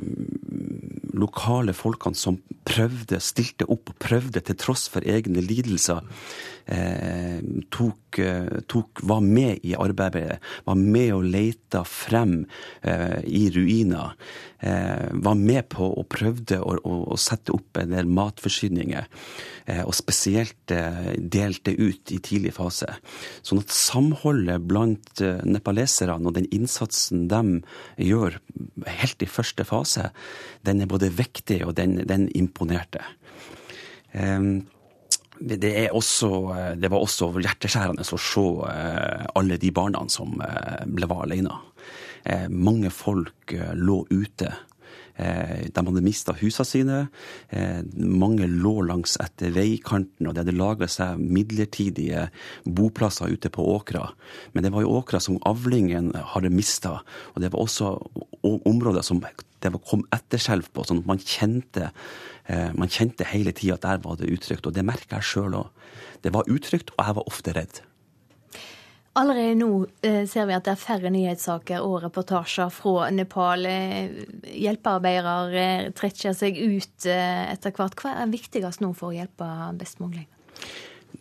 lokale 1.18 1.74
folkene 1.76 2.18
som 2.18 2.38
prøvde, 2.68 3.20
stilte 3.22 3.66
opp 3.68 3.92
og 3.92 3.98
prøvde 4.02 4.42
til 4.44 4.58
tross 4.60 4.86
for 4.92 5.04
egne 5.06 5.42
lidelser. 5.44 6.04
Eh, 6.68 7.40
tok, 7.72 8.18
eh, 8.20 8.60
tok, 8.68 9.00
var 9.08 9.22
med 9.24 9.64
i 9.64 9.72
arbeidet, 9.72 10.36
var 10.68 10.76
med 10.76 11.14
og 11.16 11.24
leita 11.24 11.80
frem 11.88 12.42
eh, 12.82 13.24
i 13.24 13.48
ruiner. 13.54 14.14
var 14.58 15.36
med 15.38 15.68
på 15.70 15.86
og 15.86 16.08
prøvde 16.10 16.56
å, 16.58 16.72
å, 16.82 16.94
å 17.14 17.16
sette 17.16 17.52
opp 17.54 17.78
en 17.78 17.92
del 17.92 18.08
matforsyninger. 18.10 19.04
og 19.84 19.94
spesielt 19.94 20.72
delte 21.30 21.74
ut 21.78 22.10
i 22.10 22.18
tidlig 22.18 22.56
fase. 22.56 22.88
Sånn 23.46 23.60
at 23.62 23.70
samholdet 23.70 24.66
blant 24.66 25.22
nepaleserne 25.46 26.26
og 26.26 26.34
den 26.40 26.48
innsatsen 26.50 27.28
de 27.30 27.60
gjør 28.02 28.40
helt 28.98 29.22
i 29.22 29.30
første 29.30 29.62
fase, 29.68 30.10
den 30.66 30.82
er 30.82 30.90
både 30.90 31.07
vektig 31.14 31.62
og 31.66 31.76
den, 31.78 32.00
den 32.08 32.28
imponerte. 32.36 33.04
Um, 34.12 34.66
det, 35.40 35.90
også, 35.94 36.28
eh, 36.54 36.72
det, 36.76 36.90
var 36.90 37.02
også 37.02 37.30
hjerteskjærende 37.38 38.02
å 38.02 38.20
se 38.20 38.46
eh, 38.68 39.26
alle 39.38 39.58
de 39.60 39.70
barna 39.74 40.04
som 40.10 40.38
eh, 40.42 40.86
ble 40.86 41.10
var 41.10 41.26
alene. 41.26 41.60
Mange 42.50 42.90
folk 42.92 43.54
lå 43.78 44.02
ute. 44.10 44.48
De 45.16 45.84
hadde 45.86 46.02
mista 46.04 46.34
husene 46.36 46.66
sine. 46.66 46.98
Mange 47.94 48.44
lå 48.50 48.72
langs 48.84 49.14
etter 49.22 49.54
veikanten, 49.54 50.26
og 50.26 50.34
de 50.34 50.42
hadde 50.42 50.56
laga 50.58 50.90
seg 50.92 51.22
midlertidige 51.22 52.26
boplasser 52.66 53.32
ute 53.32 53.48
på 53.54 53.64
åkra. 53.78 54.10
Men 54.52 54.66
det 54.66 54.74
var 54.74 54.84
jo 54.84 54.98
åkra 54.98 55.22
som 55.24 55.38
avlingen 55.48 56.10
hadde 56.34 56.52
mista, 56.52 56.98
og 57.32 57.40
det 57.40 57.54
var 57.54 57.64
også 57.64 57.94
områder 58.42 59.06
som 59.06 59.22
det 59.62 59.74
kom 59.90 60.04
etterskjelv 60.14 60.72
på, 60.72 60.86
sånn 60.86 61.02
at 61.02 61.08
man 61.10 61.22
kjente 61.22 61.90
Eh, 62.48 62.70
man 62.74 62.88
kjente 62.88 63.26
hele 63.28 63.52
tida 63.52 63.76
at 63.76 63.84
der 63.84 64.00
var 64.04 64.16
det 64.16 64.30
utrygt, 64.32 64.66
og 64.66 64.72
det 64.72 64.86
merker 64.86 65.18
jeg 65.18 65.28
sjøl 65.30 65.58
òg. 65.58 65.68
Det 66.24 66.32
var 66.32 66.48
utrygt, 66.48 66.94
og 66.96 67.04
jeg 67.04 67.16
var 67.18 67.28
ofte 67.28 67.54
redd. 67.56 67.80
Allerede 69.18 69.58
nå 69.58 69.68
eh, 70.06 70.22
ser 70.30 70.46
vi 70.48 70.54
at 70.56 70.64
det 70.64 70.72
er 70.72 70.80
færre 70.80 71.12
nyhetssaker 71.12 71.84
og 71.84 71.98
reportasjer 72.06 72.72
fra 72.72 73.10
Nepal. 73.12 73.68
Eh, 73.68 74.24
hjelpearbeidere 74.54 75.92
trekker 75.98 76.36
seg 76.38 76.56
ut 76.56 77.08
etter 77.12 77.76
hvert. 77.76 77.98
Hva 78.00 78.16
er 78.22 78.32
viktigst 78.32 78.84
nå 78.84 78.94
for 78.96 79.12
å 79.12 79.18
hjelpe 79.18 79.48
best 79.76 80.00
mulig? 80.00 80.24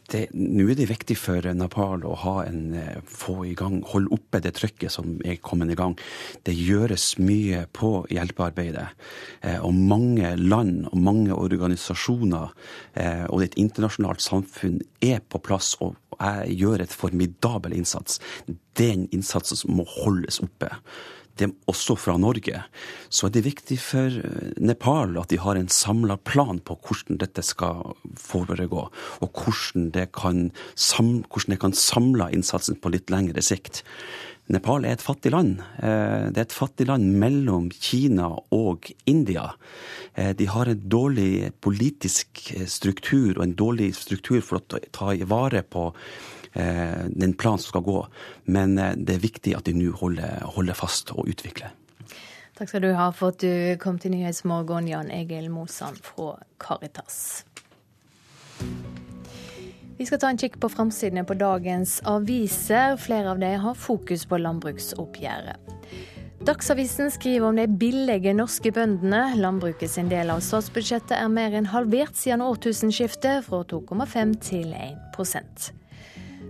Nå 0.08 0.64
er 0.72 0.78
det 0.80 0.88
viktig 0.88 1.18
for 1.20 1.43
Nepal 1.58 2.05
å 2.08 2.14
ha 2.22 2.36
en, 2.45 2.74
eh, 2.74 3.01
få 3.03 3.45
i 3.45 3.53
gang, 3.53 3.82
holde 3.84 4.14
oppe 4.16 4.39
det 4.39 4.53
trykket 4.55 4.91
som 4.91 5.20
er 5.26 5.36
kommet 5.36 5.70
i 5.72 5.76
gang. 5.76 5.97
Det 6.45 6.55
gjøres 6.55 7.20
mye 7.20 7.66
på 7.74 8.08
hjelpearbeidet. 8.08 8.88
Eh, 9.43 9.60
og 9.60 9.74
mange 9.74 10.38
land 10.38 10.88
og 10.88 10.97
mange 10.97 11.36
organisasjoner 11.36 12.53
eh, 12.95 13.26
og 13.26 13.43
et 13.43 13.55
internasjonalt 13.55 14.22
samfunn 14.22 14.80
er 15.01 15.20
på 15.20 15.43
plass 15.43 15.76
og 15.82 15.97
gjør 16.47 16.82
et 16.82 16.89
formidabel 16.89 17.74
innsats. 17.74 18.20
Den 18.76 19.08
innsatsen 19.12 19.76
må 19.76 19.84
holdes 19.86 20.39
oppe 20.39 20.72
det 21.39 21.49
også 21.69 21.95
fra 21.99 22.17
Norge, 22.21 22.63
så 23.09 23.27
er 23.27 23.33
det 23.35 23.45
viktig 23.47 23.77
for 23.81 24.19
eh, 24.19 24.53
Nepal 24.61 25.17
at 25.21 25.31
de 25.33 25.39
har 25.41 25.59
en 25.59 25.69
samla 25.71 26.17
plan 26.27 26.59
på 26.59 26.77
hvordan 26.77 27.19
dette 27.21 27.43
skal 27.45 27.95
foregå, 28.19 28.88
og 29.21 29.43
hvordan 29.43 29.91
det 29.95 30.09
kan, 30.17 30.49
hvordan 30.75 31.55
det 31.55 31.61
kan 31.63 31.77
samle 31.77 32.31
innsatsen 32.35 32.79
på 32.81 32.93
litt 32.93 33.13
lengre 33.13 33.43
sikt. 33.45 33.83
Nepal 34.47 34.85
er 34.88 34.95
et 34.95 35.03
fattig 35.03 35.33
land. 35.33 35.57
Eh, 35.83 36.29
det 36.31 36.39
er 36.39 36.47
et 36.47 36.55
fattig 36.55 36.88
land 36.88 37.09
mellom 37.19 37.67
Kina 37.73 38.29
og 38.55 38.88
India. 39.09 39.49
Eh, 40.15 40.31
de 40.39 40.47
har 40.47 40.71
en 40.71 40.88
dårlig 40.88 41.51
politisk 41.59 42.45
struktur 42.65 43.35
og 43.35 43.43
en 43.43 43.57
dårlig 43.59 43.91
struktur 43.99 44.39
for 44.39 44.61
å 44.61 44.81
ta 44.95 45.11
vare 45.27 45.65
på 45.67 45.89
Eh, 46.58 47.05
den 47.08 47.34
planen 47.34 47.60
som 47.60 47.70
skal 47.70 47.82
gå. 47.82 48.08
Men 48.43 48.78
eh, 48.78 48.95
det 48.97 49.18
er 49.18 49.22
viktig 49.22 49.53
at 49.58 49.68
de 49.70 49.76
nå 49.78 49.91
holder, 49.99 50.41
holder 50.55 50.78
fast 50.78 51.14
og 51.14 51.30
utvikler. 51.30 51.76
Takk 52.58 52.72
skal 52.72 52.82
du 52.88 52.89
ha 52.97 53.12
for 53.14 53.36
at 53.36 53.43
du 53.43 53.78
kom 53.82 53.99
til 54.01 54.16
Nyhetsmorgen, 54.16 54.89
Jan 54.89 55.12
Egil 55.14 55.51
Mosan 55.53 55.99
fra 56.01 56.39
Caritas. 56.58 57.45
Vi 59.97 60.05
skal 60.05 60.22
ta 60.22 60.32
en 60.34 60.41
kikk 60.41 60.58
på 60.62 60.70
framsidene 60.74 61.26
på 61.30 61.38
dagens 61.38 61.99
aviser. 62.10 62.97
Flere 63.01 63.36
av 63.36 63.41
dem 63.41 63.62
har 63.62 63.78
fokus 63.78 64.26
på 64.26 64.41
landbruksoppgjøret. 64.41 65.74
Dagsavisen 66.47 67.10
skriver 67.14 67.49
om 67.49 67.58
de 67.58 67.66
billige 67.70 68.34
norske 68.34 68.72
bøndene. 68.74 69.36
Landbruket 69.38 69.93
sin 69.93 70.10
del 70.10 70.34
av 70.34 70.41
statsbudsjettet 70.45 71.18
er 71.18 71.30
mer 71.34 71.53
enn 71.58 71.70
halvert 71.70 72.18
siden 72.18 72.45
årtusenskiftet, 72.45 73.45
fra 73.45 73.66
2,5 73.70 74.38
til 74.45 74.74
1 74.74 75.74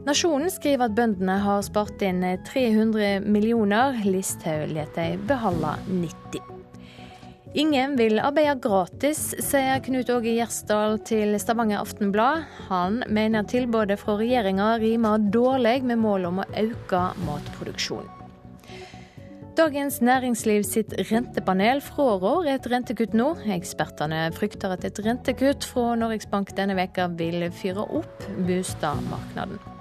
Nasjonen 0.08 0.47
skriver 0.47 0.88
at 0.88 0.93
bøndene 0.95 1.34
har 1.43 1.64
spart 1.68 1.99
inn 2.05 2.22
300 2.47 3.26
millioner. 3.28 3.97
Listhaug 4.08 4.70
lar 4.72 4.88
de 4.95 5.08
beholde 5.28 5.74
90. 5.89 6.53
Ingen 7.60 7.97
vil 7.99 8.22
arbeide 8.24 8.53
gratis, 8.64 9.34
sier 9.43 9.82
Knut 9.84 10.08
Åge 10.14 10.38
Gjersdal 10.38 11.01
til 11.03 11.36
Stavanger 11.43 11.82
Aftenblad. 11.82 12.47
Han 12.70 13.01
mener 13.12 13.43
tilbudet 13.51 13.99
fra 13.99 14.16
regjeringa 14.22 14.78
rimer 14.80 15.28
dårlig 15.34 15.82
med 15.84 15.99
mål 15.99 16.32
om 16.32 16.39
å 16.43 16.49
øke 16.55 17.03
matproduksjonen. 17.28 18.14
Dagens 19.60 19.99
Næringsliv 20.05 20.64
sitt 20.70 20.93
rentepanel 21.10 21.82
frår 21.84 22.47
et 22.53 22.68
rentekutt 22.72 23.16
nå. 23.18 23.34
Ekspertene 23.58 24.28
frykter 24.38 24.78
at 24.78 24.86
et 24.88 25.01
rentekutt 25.03 25.68
fra 25.68 25.97
Norges 25.99 26.30
Bank 26.32 26.55
denne 26.55 26.78
veka 26.80 27.10
vil 27.18 27.49
fyre 27.51 27.89
opp 27.89 28.30
boligmarkedet. 28.38 29.76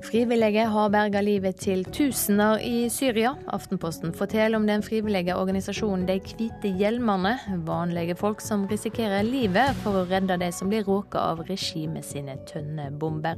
Frivillige 0.00 0.64
har 0.72 0.88
berga 0.88 1.20
livet 1.20 1.58
til 1.60 1.82
tusener 1.84 2.62
i 2.64 2.88
Syria. 2.88 3.34
Aftenposten 3.52 4.14
forteller 4.16 4.56
om 4.56 4.66
den 4.66 4.82
frivillige 4.82 5.36
organisasjonen 5.36 6.06
De 6.08 6.16
hvite 6.24 6.72
hjelmene. 6.80 7.36
Vanlige 7.66 8.16
folk 8.16 8.40
som 8.40 8.64
risikerer 8.70 9.26
livet 9.26 9.76
for 9.84 10.00
å 10.00 10.06
redde 10.08 10.40
de 10.40 10.48
som 10.56 10.72
blir 10.72 10.88
råka 10.88 11.20
av 11.20 11.44
regimet 11.50 12.08
sine 12.08 12.38
tønnebomber. 12.48 13.36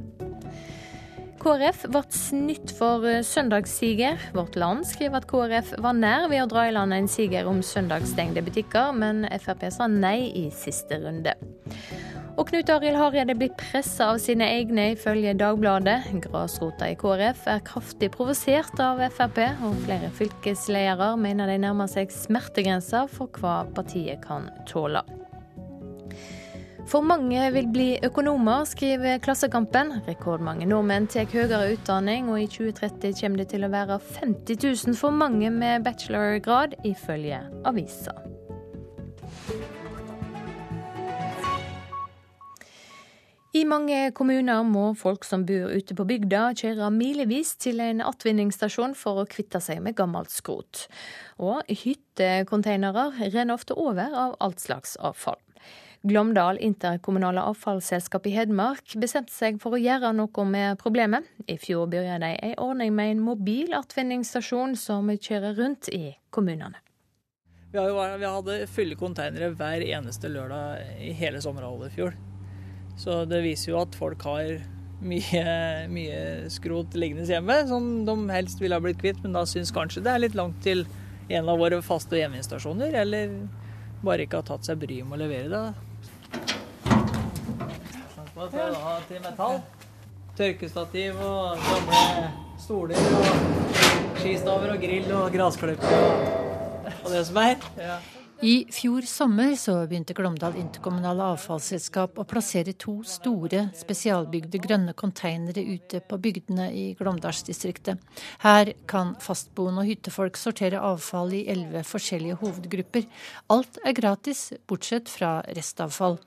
KrF 1.43 1.81
ble 1.91 2.01
snytt 2.15 2.71
for 2.77 3.03
søndagssiger. 3.27 4.21
Vårt 4.31 4.55
Land 4.55 4.85
skriver 4.87 5.19
at 5.19 5.25
KrF 5.27 5.73
var 5.83 5.97
nær 5.97 6.29
ved 6.31 6.39
å 6.39 6.47
dra 6.47 6.69
i 6.69 6.71
land 6.71 6.95
en 6.95 7.09
siger 7.11 7.49
om 7.51 7.59
søndagsstengte 7.59 8.45
butikker, 8.45 8.93
men 8.95 9.25
Frp 9.43 9.65
sa 9.75 9.89
nei 9.91 10.29
i 10.39 10.45
siste 10.55 11.01
runde. 11.03 11.33
Og 12.39 12.47
Knut 12.47 12.71
Arild 12.71 12.97
Hareide 12.97 13.35
blir 13.37 13.51
pressa 13.59 14.13
av 14.13 14.21
sine 14.23 14.47
egne, 14.55 14.93
ifølge 14.95 15.35
Dagbladet. 15.37 16.13
Grasrota 16.23 16.87
i 16.89 16.95
KrF 17.01 17.43
er 17.51 17.65
kraftig 17.67 18.13
provosert 18.15 18.79
av 18.79 19.03
Frp, 19.11 19.43
og 19.67 19.83
flere 19.83 20.13
fylkesledere 20.15 21.11
mener 21.19 21.51
de 21.51 21.59
nærmer 21.65 21.91
seg 21.91 22.15
smertegrensa 22.23 23.03
for 23.11 23.27
hva 23.35 23.65
partiet 23.75 24.23
kan 24.23 24.47
tåle. 24.71 25.03
For 26.89 27.01
mange 27.01 27.39
vil 27.55 27.69
bli 27.71 27.87
økonomer, 28.03 28.65
skriver 28.67 29.21
Klassekampen. 29.23 29.95
Rekordmange 30.07 30.67
nordmenn 30.67 31.07
tar 31.07 31.29
høyere 31.31 31.71
utdanning, 31.77 32.27
og 32.29 32.41
i 32.41 32.49
2030 32.51 33.15
kommer 33.21 33.41
det 33.41 33.47
til 33.53 33.63
å 33.63 33.71
være 33.71 33.99
50 34.19 34.59
000 34.91 34.99
for 34.99 35.15
mange 35.15 35.49
med 35.53 35.87
bachelorgrad, 35.87 36.75
ifølge 36.83 37.39
avisa. 37.65 38.17
I 43.53 43.61
mange 43.69 44.09
kommuner 44.17 44.63
må 44.65 44.87
folk 44.97 45.27
som 45.29 45.43
bor 45.45 45.69
ute 45.69 45.93
på 45.93 46.07
bygda 46.09 46.47
kjøre 46.57 46.89
milevis 46.89 47.51
til 47.61 47.83
en 47.85 48.01
attvinningsstasjon 48.01 48.95
for 48.97 49.21
å 49.21 49.27
kvitte 49.29 49.61
seg 49.61 49.77
med 49.85 49.93
gammelt 49.99 50.33
skrot. 50.33 50.87
Og 51.37 51.61
hyttekonteinere 51.69 53.11
renner 53.21 53.53
ofte 53.53 53.77
over 53.77 54.09
av 54.25 54.37
alt 54.41 54.65
slags 54.65 54.97
avfall. 54.97 55.42
Glåmdal 56.03 56.57
interkommunale 56.59 57.41
avfallsselskap 57.47 58.25
i 58.27 58.33
Hedmark 58.35 58.91
bestemte 58.99 59.31
seg 59.31 59.55
for 59.63 59.77
å 59.77 59.79
gjøre 59.79 60.09
noe 60.11 60.43
med 60.43 60.75
problemet. 60.81 61.23
I 61.47 61.55
fjor 61.55 61.85
begynte 61.87 62.17
de 62.19 62.31
en 62.49 62.57
ordning 62.59 62.91
med 62.97 63.11
en 63.13 63.21
mobil 63.23 63.71
attvinningsstasjon 63.77 64.75
som 64.75 65.07
kjører 65.07 65.55
rundt 65.61 65.87
i 65.95 66.17
kommunene. 66.27 66.81
Vi, 67.71 67.79
hadde 67.79 68.57
fulle 68.67 68.97
konteinere 68.99 69.53
hver 69.55 69.85
eneste 69.85 70.27
lørdag 70.27 70.99
i 71.07 71.13
hele 71.15 71.39
sommerhalvåret 71.41 71.93
i 71.93 71.95
fjor. 71.95 72.19
Så 72.99 73.21
det 73.23 73.39
viser 73.47 73.71
jo 73.71 73.79
at 73.85 73.95
folk 73.95 74.27
har 74.27 74.57
mye, 74.99 75.45
mye 75.87 76.19
skrot 76.51 76.99
liggende 76.99 77.29
hjemme 77.31 77.61
som 77.71 77.89
de 78.03 78.17
helst 78.35 78.59
ville 78.59 78.75
ha 78.75 78.83
blitt 78.83 78.99
kvitt, 78.99 79.23
men 79.23 79.39
da 79.39 79.45
syns 79.47 79.71
kanskje 79.71 80.03
det 80.03 80.11
er 80.11 80.25
litt 80.25 80.35
langt 80.35 80.59
til 80.67 80.83
en 81.31 81.47
av 81.47 81.63
våre 81.63 81.79
faste 81.79 82.19
hjemmeinstasjoner, 82.19 82.91
eller 83.05 83.39
bare 84.03 84.27
ikke 84.27 84.43
har 84.43 84.51
tatt 84.51 84.67
seg 84.67 84.83
bryet 84.83 85.07
med 85.07 85.21
å 85.21 85.23
levere 85.23 85.47
det. 85.55 85.65
Ha 88.51 88.95
til 89.07 89.21
metall. 89.23 89.61
Tørkestativ 90.35 91.19
og 91.23 91.61
gamle 91.63 92.25
stoler 92.59 92.97
og 92.97 94.17
skistaver 94.17 94.73
og 94.73 94.81
grill 94.81 95.13
og 95.15 95.29
gressklipper 95.31 95.95
og, 95.99 96.27
og 97.05 97.07
det 97.13 97.21
som 97.29 97.39
er. 97.39 97.63
Ja. 97.77 97.97
I 98.43 98.65
fjor 98.75 99.05
sommer 99.07 99.53
så 99.55 99.77
begynte 99.87 100.15
Glåmdal 100.17 100.57
interkommunale 100.59 101.29
avfallsselskap 101.31 102.17
å 102.19 102.25
plassere 102.27 102.73
to 102.75 102.97
store 103.07 103.69
spesialbygde 103.79 104.59
grønne 104.65 104.95
konteinere 104.99 105.63
ute 105.63 106.01
på 106.03 106.19
bygdene 106.19 106.65
i 106.75 106.83
Glåmdalsdistriktet. 106.99 108.01
Her 108.43 108.73
kan 108.89 109.15
fastboende 109.23 109.85
og 109.85 109.93
hyttefolk 109.93 110.35
sortere 110.41 110.83
avfall 110.83 111.31
i 111.39 111.45
elleve 111.53 111.85
forskjellige 111.87 112.41
hovedgrupper. 112.43 113.07
Alt 113.55 113.79
er 113.85 113.95
gratis, 113.95 114.49
bortsett 114.67 115.07
fra 115.07 115.37
restavfall. 115.55 116.19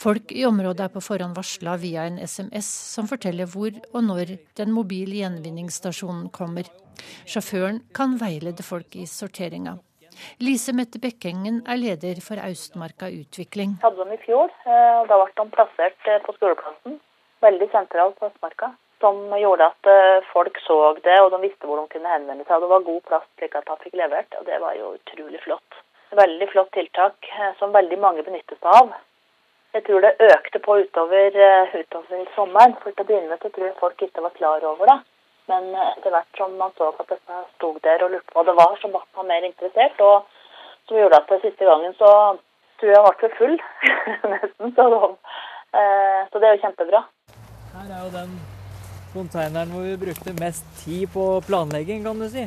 Folk 0.00 0.32
i 0.32 0.44
området 0.48 0.88
er 0.88 0.92
på 0.94 1.02
forhånd 1.04 1.36
varsla 1.36 1.78
via 1.80 2.04
en 2.08 2.20
SMS 2.20 2.68
som 2.94 3.08
forteller 3.10 3.48
hvor 3.50 3.72
og 3.92 4.04
når 4.04 4.36
den 4.60 4.74
mobile 4.74 5.22
gjenvinningsstasjonen 5.22 6.30
kommer. 6.34 6.68
Sjåføren 7.26 7.82
kan 7.96 8.18
veilede 8.20 8.64
folk 8.66 8.96
i 8.96 9.06
sorteringa. 9.10 9.78
Lise 10.46 10.74
Mette 10.76 11.00
Bekkengen 11.02 11.62
er 11.70 11.80
leder 11.80 12.20
for 12.22 12.40
Austmarka 12.42 13.08
Utvikling. 13.10 13.76
Vi 13.80 13.86
hadde 13.86 14.02
dem 14.02 14.14
i 14.14 14.20
fjor, 14.22 14.52
eh, 14.66 14.94
og 15.00 15.08
da 15.10 15.18
ble 15.20 15.32
de 15.40 15.46
plassert 15.56 16.10
eh, 16.10 16.22
på 16.26 16.34
skoleplassen. 16.36 17.00
Veldig 17.44 17.68
sentralt 17.72 18.18
på 18.20 18.30
Østmarka. 18.30 18.72
Som 19.02 19.18
gjorde 19.36 19.66
at 19.72 19.90
eh, 19.90 20.26
folk 20.32 20.60
så 20.66 20.78
det, 21.06 21.16
og 21.20 21.32
de 21.34 21.42
visste 21.48 21.68
hvor 21.68 21.82
de 21.82 21.90
kunne 21.96 22.12
henvende 22.12 22.46
seg. 22.46 22.62
Det 22.62 22.70
var 22.70 22.86
god 22.86 23.02
plass 23.08 23.26
slik 23.38 23.58
at 23.58 23.66
de 23.70 23.80
fikk 23.82 23.98
levert, 24.00 24.38
og 24.38 24.46
det 24.48 24.60
var 24.62 24.78
jo 24.78 24.94
utrolig 24.94 25.42
flott. 25.46 25.82
Veldig 26.14 26.48
flott 26.52 26.70
tiltak 26.76 27.26
som 27.58 27.74
veldig 27.74 27.98
mange 27.98 28.22
benyttet 28.22 28.60
seg 28.60 28.70
av. 28.70 28.94
Jeg 29.74 29.82
tror 29.86 30.04
det 30.04 30.12
økte 30.22 30.58
på 30.62 30.76
utover, 30.84 31.36
utover 31.74 32.28
sommeren. 32.36 32.76
For 32.82 32.94
til 32.94 33.02
å 33.02 33.08
begynne 33.08 33.32
med 33.32 33.42
så 33.42 33.50
tror 33.50 33.66
jeg 33.66 33.80
folk 33.80 34.06
ikke 34.06 34.22
var 34.22 34.36
klar 34.38 34.66
over 34.70 34.90
det. 34.92 34.98
Men 35.50 35.66
etter 35.76 36.14
hvert 36.14 36.38
som 36.38 36.54
man 36.60 36.72
så 36.78 36.92
at 36.92 37.02
dette 37.10 37.40
sto 37.56 37.74
der 37.84 38.04
og 38.06 38.14
lurte 38.14 38.30
på 38.30 38.38
hva 38.38 38.46
det 38.48 38.56
var, 38.60 38.76
så 38.80 38.88
ble 38.92 39.02
man 39.18 39.30
mer 39.32 39.46
interessert. 39.48 39.98
Og 40.00 40.28
som 40.88 41.00
gjorde 41.00 41.20
at 41.20 41.34
siste 41.42 41.68
gangen 41.68 41.96
så 41.98 42.10
tror 42.80 42.92
jeg 42.92 43.00
jeg 43.00 43.18
ble 43.20 43.30
full, 43.38 43.56
nesten. 44.34 44.74
Så, 44.78 44.86
eh, 45.80 46.20
så, 46.30 46.38
det 46.38 46.48
er 46.48 46.56
jo 46.56 46.62
kjempebra. 46.64 47.02
Her 47.74 47.90
er 47.90 48.04
jo 48.04 48.12
den 48.14 48.38
konteineren 49.14 49.74
hvor 49.74 49.88
vi 49.88 49.98
brukte 50.06 50.36
mest 50.38 50.70
tid 50.84 51.10
på 51.14 51.26
planlegging, 51.48 52.06
kan 52.06 52.22
du 52.22 52.28
si. 52.30 52.46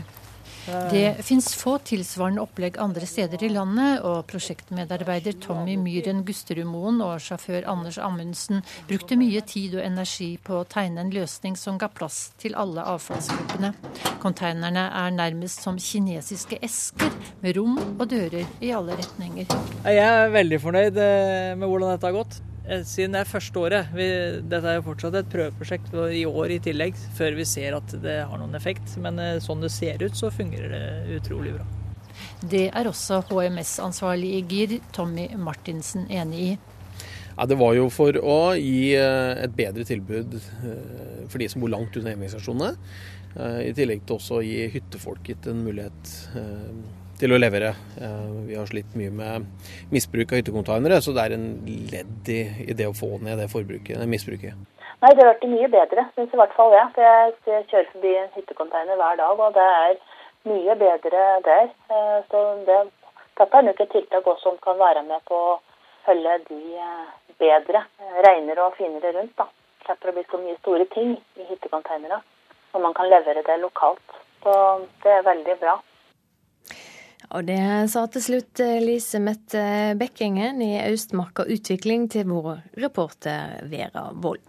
Det 0.68 1.24
fins 1.24 1.54
få 1.56 1.78
tilsvarende 1.88 2.42
opplegg 2.44 2.76
andre 2.84 3.08
steder 3.08 3.44
i 3.48 3.50
landet, 3.54 4.02
og 4.04 4.26
prosjektmedarbeider 4.28 5.38
Tommy 5.40 5.78
Myhren 5.80 6.26
Gusterudmoen 6.28 7.00
og 7.06 7.22
sjåfør 7.24 7.70
Anders 7.72 8.00
Amundsen 8.04 8.60
brukte 8.90 9.16
mye 9.20 9.40
tid 9.48 9.78
og 9.78 9.86
energi 9.86 10.34
på 10.44 10.60
å 10.60 10.66
tegne 10.68 11.06
en 11.06 11.14
løsning 11.14 11.56
som 11.60 11.80
ga 11.80 11.88
plass 11.88 12.34
til 12.42 12.58
alle 12.60 12.84
avfallsgruppene. 12.96 13.72
Konteinerne 14.24 14.90
er 15.06 15.16
nærmest 15.16 15.64
som 15.64 15.80
kinesiske 15.80 16.60
esker, 16.68 17.16
med 17.40 17.56
rom 17.56 17.80
og 17.94 18.04
dører 18.12 18.44
i 18.60 18.74
alle 18.76 19.00
retninger. 19.00 19.48
Jeg 19.88 20.04
er 20.04 20.36
veldig 20.36 20.62
fornøyd 20.68 21.00
eh, 21.00 21.56
med 21.56 21.68
hvordan 21.68 21.96
dette 21.96 22.12
har 22.12 22.20
gått. 22.20 22.42
Eh, 22.68 22.84
siden 22.84 23.16
det 23.16 23.24
er 23.24 23.30
første 23.30 23.62
året. 23.62 23.92
Vi, 23.96 24.06
dette 24.44 24.68
er 24.68 24.80
jo 24.80 24.86
fortsatt 24.90 25.16
et 25.22 25.30
prøveprosjekt 25.32 25.94
i 26.16 26.24
år 26.28 26.58
i 26.58 26.62
tillegg, 26.64 26.98
før 27.18 27.38
vi 27.38 27.48
ser 27.48 27.78
at 27.78 27.94
det 28.04 28.20
har 28.28 28.42
noen 28.42 28.58
effekt. 28.60 28.98
Men 29.04 29.20
eh, 29.24 29.38
sånn 29.44 29.64
det 29.64 29.72
ser 29.74 30.04
ut, 30.04 30.16
så 30.18 30.32
fungerer 30.34 30.74
det 30.76 31.20
utrolig 31.22 31.56
bra. 31.56 31.68
Det 32.42 32.68
er 32.76 32.90
også 32.90 33.22
HMS-ansvarlig 33.30 34.34
i 34.40 34.42
GIR, 34.50 34.80
Tommy 34.96 35.30
Martinsen, 35.40 36.08
enig 36.12 36.42
i. 36.44 36.50
Ja, 37.38 37.46
Det 37.46 37.58
var 37.60 37.76
jo 37.78 37.88
for 37.94 38.18
å 38.20 38.40
gi 38.58 38.96
eh, 38.98 39.44
et 39.46 39.54
bedre 39.56 39.86
tilbud 39.88 40.40
for 41.30 41.40
de 41.40 41.48
som 41.52 41.64
bor 41.64 41.72
langt 41.72 41.96
unna 42.00 42.16
hjemmestasjonene. 42.16 42.74
I 43.38 43.70
tillegg 43.78 44.02
til 44.08 44.16
også 44.16 44.40
å 44.40 44.42
gi 44.42 44.64
hyttefolket 44.74 45.46
en 45.52 45.60
mulighet 45.62 46.14
til 47.20 47.34
å 47.34 47.40
levere. 47.40 47.74
Eh, 48.02 48.26
vi 48.48 48.58
har 48.58 48.68
slitt 48.70 48.96
mye 49.00 49.14
med 49.14 49.48
misbruk 49.94 50.32
av 50.32 50.42
hyttekonteinere, 50.42 51.00
så 51.02 51.14
det 51.16 51.26
er 51.26 51.38
en 51.38 51.48
ledd 51.92 52.32
i, 52.34 52.42
i, 52.68 52.76
det 52.78 52.90
å 52.90 52.98
få 52.98 53.18
ned 53.24 53.40
det 53.42 53.50
forbruket, 53.54 53.98
det 53.98 54.10
misbruket. 54.12 54.58
Nei, 55.02 55.14
det 55.14 55.22
har 55.22 55.34
vært 55.34 55.50
mye 55.50 55.70
bedre, 55.74 56.06
syns 56.16 56.34
i 56.34 56.40
hvert 56.40 56.56
fall 56.58 56.74
jeg. 56.74 56.94
Jeg 56.98 57.66
kjører 57.70 57.90
forbi 57.94 58.14
en 58.18 58.32
hyttekonteiner 58.38 58.98
hver 58.98 59.20
dag, 59.20 59.44
og 59.46 59.58
det 59.58 59.68
er 59.82 59.98
mye 60.50 60.78
bedre 60.80 61.26
der. 61.46 61.70
Eh, 61.94 62.18
så 62.32 62.44
det, 62.70 62.80
dette 63.40 63.62
er 63.62 63.68
nok 63.70 63.84
et 63.84 63.94
tiltak 63.94 64.30
også 64.34 64.52
som 64.52 64.62
kan 64.64 64.80
være 64.82 65.06
med 65.10 65.26
på 65.30 65.42
å 65.52 65.58
holde 66.08 66.40
de 66.48 66.62
eh, 66.82 67.06
bedre, 67.42 67.84
renere 68.26 68.66
og 68.66 68.78
finere 68.80 69.14
rundt. 69.18 69.36
da. 69.38 69.50
Slipper 69.86 70.12
å 70.12 70.18
bli 70.18 70.26
så 70.30 70.42
mye 70.42 70.58
store 70.62 70.88
ting 70.94 71.14
i 71.18 71.50
hyttekonteinere. 71.50 72.22
og 72.76 72.82
man 72.84 72.94
kan 72.94 73.10
levere 73.10 73.42
det 73.46 73.62
lokalt. 73.62 74.18
Så 74.44 74.54
det 75.04 75.12
er 75.12 75.24
veldig 75.26 75.56
bra. 75.62 75.78
Og 77.36 77.48
det 77.48 77.62
sa 77.92 78.06
til 78.12 78.24
slutt 78.24 78.62
eh, 78.64 78.78
Lise 78.84 79.20
Mette 79.20 79.64
Bekkingen 80.00 80.62
i 80.64 80.78
Austmarka 80.86 81.44
Utvikling 81.52 82.08
til 82.12 82.30
vår 82.32 82.62
reporter 82.80 83.66
Vera 83.68 84.12
Wold. 84.16 84.46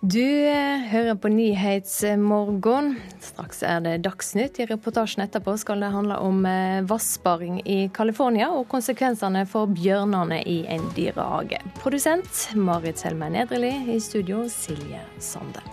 Du 0.00 0.20
eh, 0.20 0.78
hører 0.88 1.14
på 1.18 1.28
Nyhetsmorgen. 1.28 2.92
Straks 3.20 3.62
er 3.66 3.80
det 3.84 3.94
Dagsnytt. 4.04 4.60
I 4.62 4.68
reportasjen 4.70 5.24
etterpå 5.24 5.56
skal 5.58 5.82
det 5.82 5.92
handle 5.92 6.20
om 6.22 6.44
eh, 6.46 6.84
vassparing 6.86 7.58
i 7.64 7.88
California 7.96 8.52
og 8.54 8.68
konsekvensene 8.72 9.42
for 9.50 9.72
bjørnene 9.72 10.42
i 10.46 10.60
en 10.70 10.84
dyrehage. 10.96 11.58
Produsent 11.80 12.46
Marit 12.54 13.02
Selme 13.02 13.32
Nedreli. 13.34 13.74
I 13.96 13.98
studio 14.00 14.46
Silje 14.52 15.02
Sande. 15.18 15.64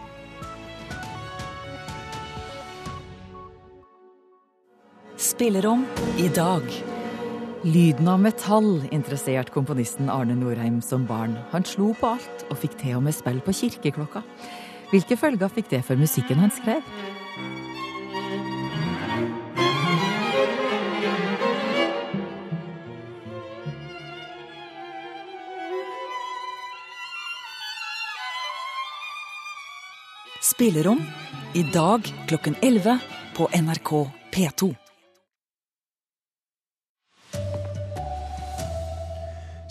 Spillerom 5.24 5.86
i 6.17 6.28
dag. 6.28 6.61
Lyden 7.61 8.07
av 8.07 8.19
metall 8.19 8.82
interessert 8.91 9.53
komponisten 9.55 10.09
Arne 10.11 10.36
Norheim 10.36 10.82
som 10.84 11.05
barn. 11.07 11.38
Han 11.53 11.63
slo 11.63 11.93
på 11.95 12.09
alt, 12.17 12.43
og 12.51 12.59
fikk 12.59 12.76
til 12.82 12.97
og 12.97 13.05
med 13.05 13.15
spill 13.15 13.39
på 13.39 13.55
kirkeklokka. 13.55 14.19
Hvilke 14.91 15.15
følger 15.15 15.53
fikk 15.55 15.71
det 15.71 15.80
for 15.88 15.95
musikken 15.95 16.43
han 16.43 16.51
skrev? 16.51 16.84
Spillerom 30.43 30.99
i 31.55 31.63
dag 31.71 32.11
klokken 32.28 32.59
11 32.59 32.99
på 33.39 33.53
NRK 33.55 33.93
P2. 34.36 34.82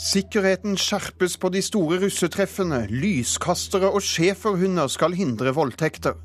Sikkerheten 0.02 0.74
skjerpes 0.80 1.36
på 1.38 1.46
de 1.54 1.60
store 1.62 2.00
russetreffene. 2.02 2.88
Lyskastere 2.90 3.86
og 3.86 4.02
schæferhunder 4.02 4.90
skal 4.90 5.14
hindre 5.14 5.52
voldtekter. 5.54 6.16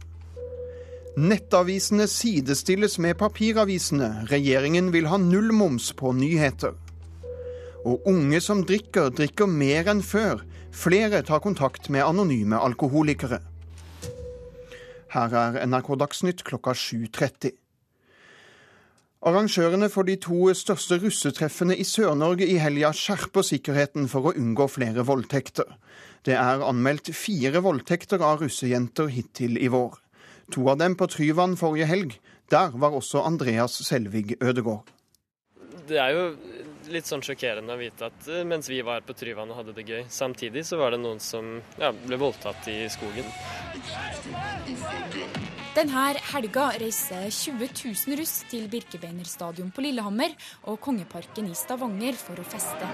Nettavisene 1.18 2.08
sidestilles 2.10 2.98
med 2.98 3.20
papiravisene. 3.22 4.26
Regjeringen 4.32 4.90
vil 4.96 5.06
ha 5.12 5.20
nullmoms 5.22 5.92
på 5.94 6.16
nyheter. 6.18 6.74
Og 7.86 8.02
unge 8.10 8.42
som 8.42 8.66
drikker, 8.66 9.12
drikker 9.14 9.46
mer 9.46 9.94
enn 9.94 10.02
før. 10.02 10.42
Flere 10.74 11.22
tar 11.22 11.46
kontakt 11.46 11.92
med 11.94 12.06
anonyme 12.06 12.58
alkoholikere. 12.58 13.44
Her 15.14 15.38
er 15.44 15.62
NRK 15.70 15.94
Dagsnytt 16.02 16.42
klokka 16.50 16.74
7.30. 16.74 17.54
Arrangørene 19.26 19.88
for 19.90 20.06
de 20.06 20.14
to 20.22 20.52
største 20.54 21.00
russetreffene 21.02 21.74
i 21.74 21.86
Sør-Norge 21.88 22.46
i 22.46 22.60
helga 22.62 22.92
skjerper 22.94 23.46
sikkerheten 23.46 24.06
for 24.12 24.30
å 24.30 24.34
unngå 24.38 24.68
flere 24.70 25.06
voldtekter. 25.08 25.66
Det 26.22 26.36
er 26.38 26.62
anmeldt 26.62 27.10
fire 27.18 27.64
voldtekter 27.66 28.22
av 28.22 28.44
russejenter 28.46 29.10
hittil 29.10 29.58
i 29.58 29.72
vår. 29.74 29.98
To 30.54 30.70
av 30.70 30.78
dem 30.84 30.94
på 31.00 31.10
Tryvann 31.10 31.58
forrige 31.58 31.90
helg. 31.90 32.14
Der 32.54 32.78
var 32.78 32.94
også 32.96 33.26
Andreas 33.26 33.80
Selvig 33.84 34.38
Ødegård. 34.38 34.94
Det 35.88 35.98
er 35.98 36.14
jo 36.14 36.24
litt 36.92 37.10
sånn 37.10 37.24
sjokkerende 37.26 37.74
å 37.74 37.80
vite 37.80 38.08
at 38.12 38.30
eh, 38.32 38.46
mens 38.48 38.70
vi 38.70 38.80
var 38.86 39.04
på 39.08 39.16
Tryvann 39.18 39.52
og 39.52 39.62
hadde 39.62 39.76
det 39.76 39.88
gøy, 39.88 40.04
samtidig 40.12 40.64
så 40.68 40.80
var 40.80 40.94
det 40.94 41.02
noen 41.02 41.20
som 41.24 41.58
ja, 41.80 41.92
ble 42.06 42.20
voldtatt 42.22 42.68
i 42.72 42.84
skogen. 42.92 43.28
Denne 45.78 46.16
helga 46.32 46.72
reiser 46.82 47.28
20 47.30 47.68
000 47.70 48.18
russ 48.18 48.40
til 48.50 48.64
Birkebeiner 48.72 49.28
stadion 49.30 49.68
på 49.70 49.84
Lillehammer 49.86 50.32
og 50.72 50.80
Kongeparken 50.82 51.52
i 51.52 51.54
Stavanger 51.54 52.18
for 52.18 52.42
å 52.42 52.46
feste. 52.50 52.90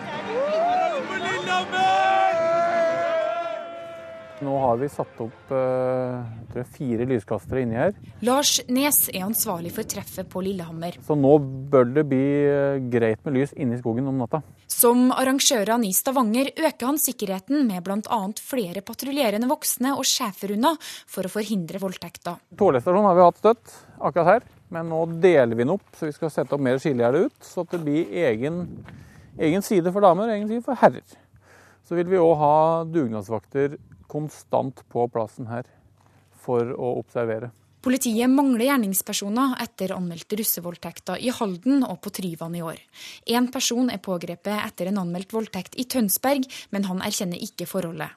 Nå 4.43 4.57
har 4.65 4.81
vi 4.81 4.89
satt 4.91 5.21
opp 5.23 5.53
jeg, 5.55 6.65
fire 6.75 7.07
lyskastere 7.07 7.63
inni 7.63 7.79
her. 7.79 7.95
Lars 8.27 8.57
Nes 8.67 9.05
er 9.13 9.23
ansvarlig 9.29 9.71
for 9.77 9.87
treffet 9.87 10.27
på 10.27 10.43
Lillehammer. 10.43 10.99
Så 11.07 11.15
nå 11.15 11.37
bør 11.71 11.87
det 11.87 12.03
bli 12.11 12.25
uh, 12.49 12.83
greit 12.91 13.23
med 13.23 13.37
lys 13.37 13.55
inne 13.55 13.77
i 13.77 13.79
skogen 13.79 14.11
om 14.11 14.19
natta. 14.25 14.43
Som 14.73 15.11
arrangørene 15.13 15.85
i 15.85 15.93
Stavanger 15.93 16.49
øker 16.55 16.87
han 16.87 16.97
sikkerheten 16.99 17.67
med 17.67 17.83
bl.a. 17.85 18.19
flere 18.41 18.81
patruljerende 18.85 19.47
voksne 19.51 19.91
og 19.93 20.07
schæferhunder 20.07 20.79
for 20.81 21.27
å 21.27 21.31
forhindre 21.31 21.81
voldtekter. 21.83 22.39
Tålestasjonen 22.57 23.05
har 23.05 23.19
vi 23.19 23.25
hatt 23.27 23.41
støtt 23.43 23.75
akkurat 23.99 24.29
her, 24.31 24.47
men 24.73 24.89
nå 24.89 25.03
deler 25.21 25.53
vi 25.53 25.61
den 25.61 25.75
opp. 25.75 25.85
Så 25.93 26.09
vi 26.09 26.15
skal 26.15 26.33
sette 26.33 26.57
opp 26.57 26.63
mer 26.65 26.81
skillegjerde 26.81 27.27
ut, 27.27 27.37
så 27.45 27.67
det 27.69 27.83
blir 27.85 28.17
egen, 28.25 28.63
egen 29.37 29.65
side 29.65 29.93
for 29.93 30.05
damer 30.05 30.31
og 30.31 30.37
egen 30.39 30.49
side 30.49 30.65
for 30.65 30.81
herrer. 30.81 31.17
Så 31.85 31.99
vil 31.99 32.09
vi 32.09 32.21
òg 32.23 32.33
ha 32.41 32.55
dugnadsvakter 32.89 33.77
konstant 34.09 34.81
på 34.89 35.05
plassen 35.13 35.51
her 35.53 35.69
for 36.43 36.73
å 36.73 36.95
observere. 36.97 37.53
Politiet 37.83 38.31
mangler 38.31 38.69
gjerningspersoner 38.69 39.57
etter 39.59 39.91
anmeldte 39.91 40.37
russevoldtekter 40.39 41.19
i 41.19 41.33
Halden 41.35 41.81
og 41.83 41.97
på 42.03 42.13
Tryvann 42.15 42.55
i 42.55 42.61
år. 42.63 42.77
Én 43.27 43.49
person 43.51 43.89
er 43.91 43.99
pågrepet 43.99 44.55
etter 44.55 44.87
en 44.87 45.01
anmeldt 45.01 45.33
voldtekt 45.35 45.75
i 45.75 45.83
Tønsberg, 45.91 46.47
men 46.71 46.87
han 46.87 47.03
erkjenner 47.03 47.41
ikke 47.43 47.67
forholdet. 47.67 48.15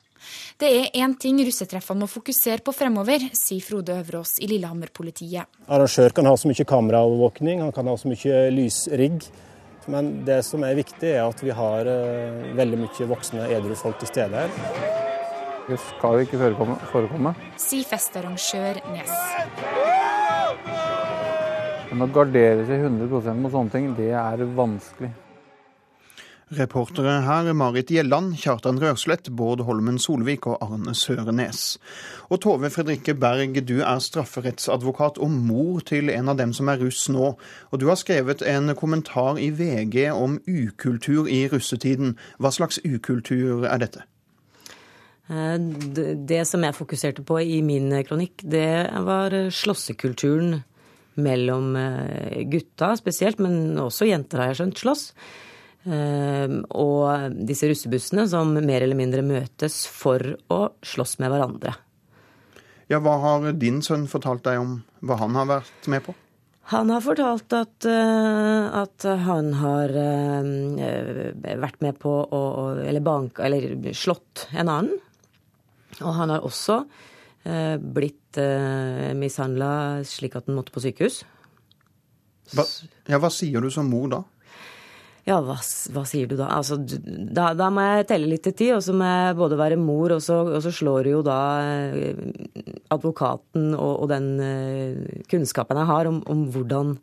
Det 0.58 0.70
er 0.70 0.94
én 1.02 1.16
ting 1.18 1.40
russetreffene 1.42 2.04
må 2.04 2.08
fokusere 2.10 2.62
på 2.62 2.74
fremover, 2.74 3.26
sier 3.34 3.62
Frode 3.62 3.98
Øverås 3.98 4.36
i 4.42 4.48
Lillehammer-politiet. 4.52 5.50
Arrangør 5.66 6.14
kan 6.14 6.30
ha 6.30 6.36
så 6.38 6.50
mye 6.50 6.66
kameraovervåkning, 6.66 7.64
han 7.66 7.74
kan 7.74 7.90
ha 7.90 7.96
så 7.98 8.10
mye 8.10 8.46
lysrigg. 8.54 9.26
Men 9.90 10.12
det 10.26 10.40
som 10.46 10.62
er 10.66 10.78
viktig, 10.78 11.10
er 11.10 11.24
at 11.26 11.42
vi 11.42 11.54
har 11.54 11.90
uh, 11.90 12.54
veldig 12.58 12.80
mye 12.86 13.10
voksne 13.10 13.50
edru 13.54 13.74
folk 13.78 13.98
til 14.02 14.14
stede 14.14 14.46
her. 14.46 15.05
Det 15.66 15.78
skal 15.82 16.14
jo 16.14 16.26
ikke 16.26 16.38
forekomme. 16.38 16.76
forekomme. 16.92 17.34
Sier 17.58 17.86
festarrangør 17.88 18.78
Nes. 18.92 19.14
Men 21.90 22.06
å 22.06 22.10
gardere 22.14 22.66
seg 22.68 22.84
100 22.86 23.34
mot 23.40 23.52
sånne 23.52 23.72
ting, 23.72 23.94
det 23.98 24.12
er 24.14 24.44
vanskelig. 24.58 25.10
Reportere 26.54 27.24
her 27.26 27.48
Marit 27.58 27.90
Gjelland, 27.90 28.36
Kjartan 28.38 28.78
Rørslett, 28.78 29.32
Bård 29.34 29.64
Holmen 29.66 29.98
Solvik 29.98 30.46
og 30.46 30.60
Arne 30.62 30.94
Sørenes. 30.94 31.80
Og 32.30 32.38
Tove 32.44 32.70
Fredrikke 32.70 33.16
Berg, 33.18 33.58
du 33.66 33.80
er 33.80 33.98
strafferettsadvokat 33.98 35.18
og 35.18 35.34
mor 35.34 35.82
til 35.82 36.14
en 36.14 36.30
av 36.30 36.38
dem 36.38 36.54
som 36.54 36.70
er 36.70 36.78
russ 36.78 37.08
nå. 37.10 37.32
Og 37.72 37.80
du 37.82 37.88
har 37.90 37.98
skrevet 37.98 38.46
en 38.46 38.76
kommentar 38.78 39.42
i 39.42 39.50
VG 39.50 40.12
om 40.14 40.38
ukultur 40.46 41.26
i 41.26 41.48
russetiden. 41.50 42.14
Hva 42.38 42.54
slags 42.54 42.78
ukultur 42.86 43.66
er 43.66 43.82
dette? 43.82 44.06
Eh, 45.26 45.58
det 46.28 46.44
som 46.46 46.62
jeg 46.62 46.76
fokuserte 46.76 47.24
på 47.26 47.40
i 47.42 47.60
min 47.66 47.90
kronikk, 48.06 48.44
det 48.46 48.86
var 49.06 49.34
slåssekulturen 49.50 50.60
mellom 51.16 51.74
eh, 51.80 52.44
gutta 52.50 52.92
spesielt, 52.98 53.40
men 53.42 53.78
også 53.80 54.08
jenter 54.10 54.42
har 54.42 54.52
jeg 54.52 54.60
skjønt 54.60 54.84
slåss. 54.84 55.06
Eh, 55.86 56.60
og 56.78 57.40
disse 57.48 57.70
russebussene 57.70 58.26
som 58.30 58.54
mer 58.54 58.84
eller 58.84 58.98
mindre 58.98 59.24
møtes 59.26 59.84
for 59.90 60.36
å 60.52 60.60
slåss 60.86 61.18
med 61.22 61.34
hverandre. 61.34 61.74
Ja, 62.86 63.00
Hva 63.02 63.16
har 63.18 63.50
din 63.58 63.80
sønn 63.82 64.06
fortalt 64.06 64.44
deg 64.46 64.60
om 64.62 64.78
hva 65.02 65.18
han 65.18 65.34
har 65.34 65.50
vært 65.50 65.90
med 65.90 66.04
på? 66.06 66.14
Han 66.70 66.90
har 66.90 67.02
fortalt 67.02 67.54
at, 67.54 67.86
at 67.86 69.04
han 69.22 69.52
har 69.54 69.92
vært 71.62 71.82
med 71.82 71.98
på 72.02 72.10
å 72.10 72.40
Eller 72.82 73.04
banka 73.06 73.44
Eller 73.46 73.94
slått 73.94 74.48
en 74.50 74.66
annen. 74.66 74.96
Og 76.02 76.12
han 76.18 76.32
har 76.34 76.44
også 76.44 76.82
eh, 77.46 77.76
blitt 77.80 78.40
eh, 78.40 79.12
mishandla 79.16 80.04
slik 80.06 80.36
at 80.36 80.50
han 80.50 80.58
måtte 80.58 80.74
på 80.74 80.82
sykehus. 80.84 81.22
Hva, 82.54 82.66
ja, 83.10 83.18
hva 83.18 83.30
sier 83.32 83.64
du 83.64 83.70
som 83.74 83.88
mor 83.90 84.10
da? 84.12 84.22
Ja, 85.26 85.40
hva, 85.42 85.56
hva 85.58 86.04
sier 86.06 86.28
du 86.30 86.36
da? 86.38 86.46
Altså, 86.54 86.76
da? 86.78 87.48
da? 87.58 87.66
må 87.74 87.82
jeg 87.82 88.06
telle 88.12 88.28
litt 88.30 88.44
til 88.46 88.54
tid, 88.54 88.72
og 88.76 88.84
så 88.86 88.92
må 88.94 89.08
jeg 89.10 89.38
både 89.40 89.58
være 89.58 89.78
mor, 89.80 90.14
og 90.14 90.22
så, 90.22 90.38
og 90.46 90.60
så 90.62 90.70
slår 90.70 91.08
jo 91.10 91.22
da 91.26 91.38
eh, 91.64 92.20
advokaten 92.94 93.72
og, 93.74 94.04
og 94.04 94.12
den 94.12 94.28
uh, 94.38 95.22
kunnskapen 95.26 95.80
jeg 95.80 95.90
har 95.90 96.10
om, 96.12 96.20
om, 96.30 96.44
hvordan 96.54 96.94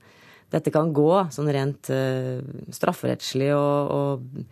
dette 0.53 0.71
kan 0.71 0.93
gå, 0.95 1.09
sånn 1.35 1.51
rent 1.51 1.91
uh, 1.91 2.39
strafferettslig 2.71 3.51
og, 3.57 3.91
og 3.91 4.47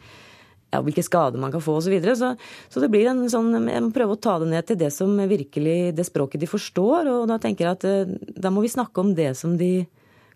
ja, 0.71 0.79
hvilke 0.79 1.03
skader 1.03 1.41
man 1.41 1.51
kan 1.51 1.63
få 1.63 1.75
osv. 1.79 1.89
Så, 1.89 1.93
videre. 1.93 2.15
så 2.15 2.35
Så 2.69 2.83
det 2.83 2.89
blir 2.91 3.09
en 3.11 3.27
sånn 3.29 3.51
Jeg 3.67 3.83
må 3.83 3.91
prøve 3.91 4.15
å 4.15 4.21
ta 4.21 4.37
det 4.39 4.49
ned 4.51 4.67
til 4.67 4.79
det 4.79 4.91
som 4.95 5.17
virkelig 5.17 5.93
Det 5.95 6.05
språket 6.07 6.41
de 6.41 6.47
forstår. 6.47 7.09
Og 7.11 7.27
da 7.27 7.37
tenker 7.41 7.67
jeg 7.67 7.79
at 7.79 7.87
eh, 7.87 8.13
da 8.37 8.51
må 8.53 8.63
vi 8.63 8.71
snakke 8.71 9.03
om 9.03 9.13
det 9.15 9.33
som 9.37 9.57
de 9.59 9.87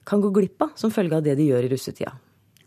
kan 0.06 0.22
gå 0.22 0.30
glipp 0.30 0.62
av 0.62 0.76
som 0.78 0.94
følge 0.94 1.18
av 1.18 1.24
det 1.26 1.38
de 1.40 1.50
gjør 1.50 1.66
i 1.66 1.72
russetida. 1.72 2.14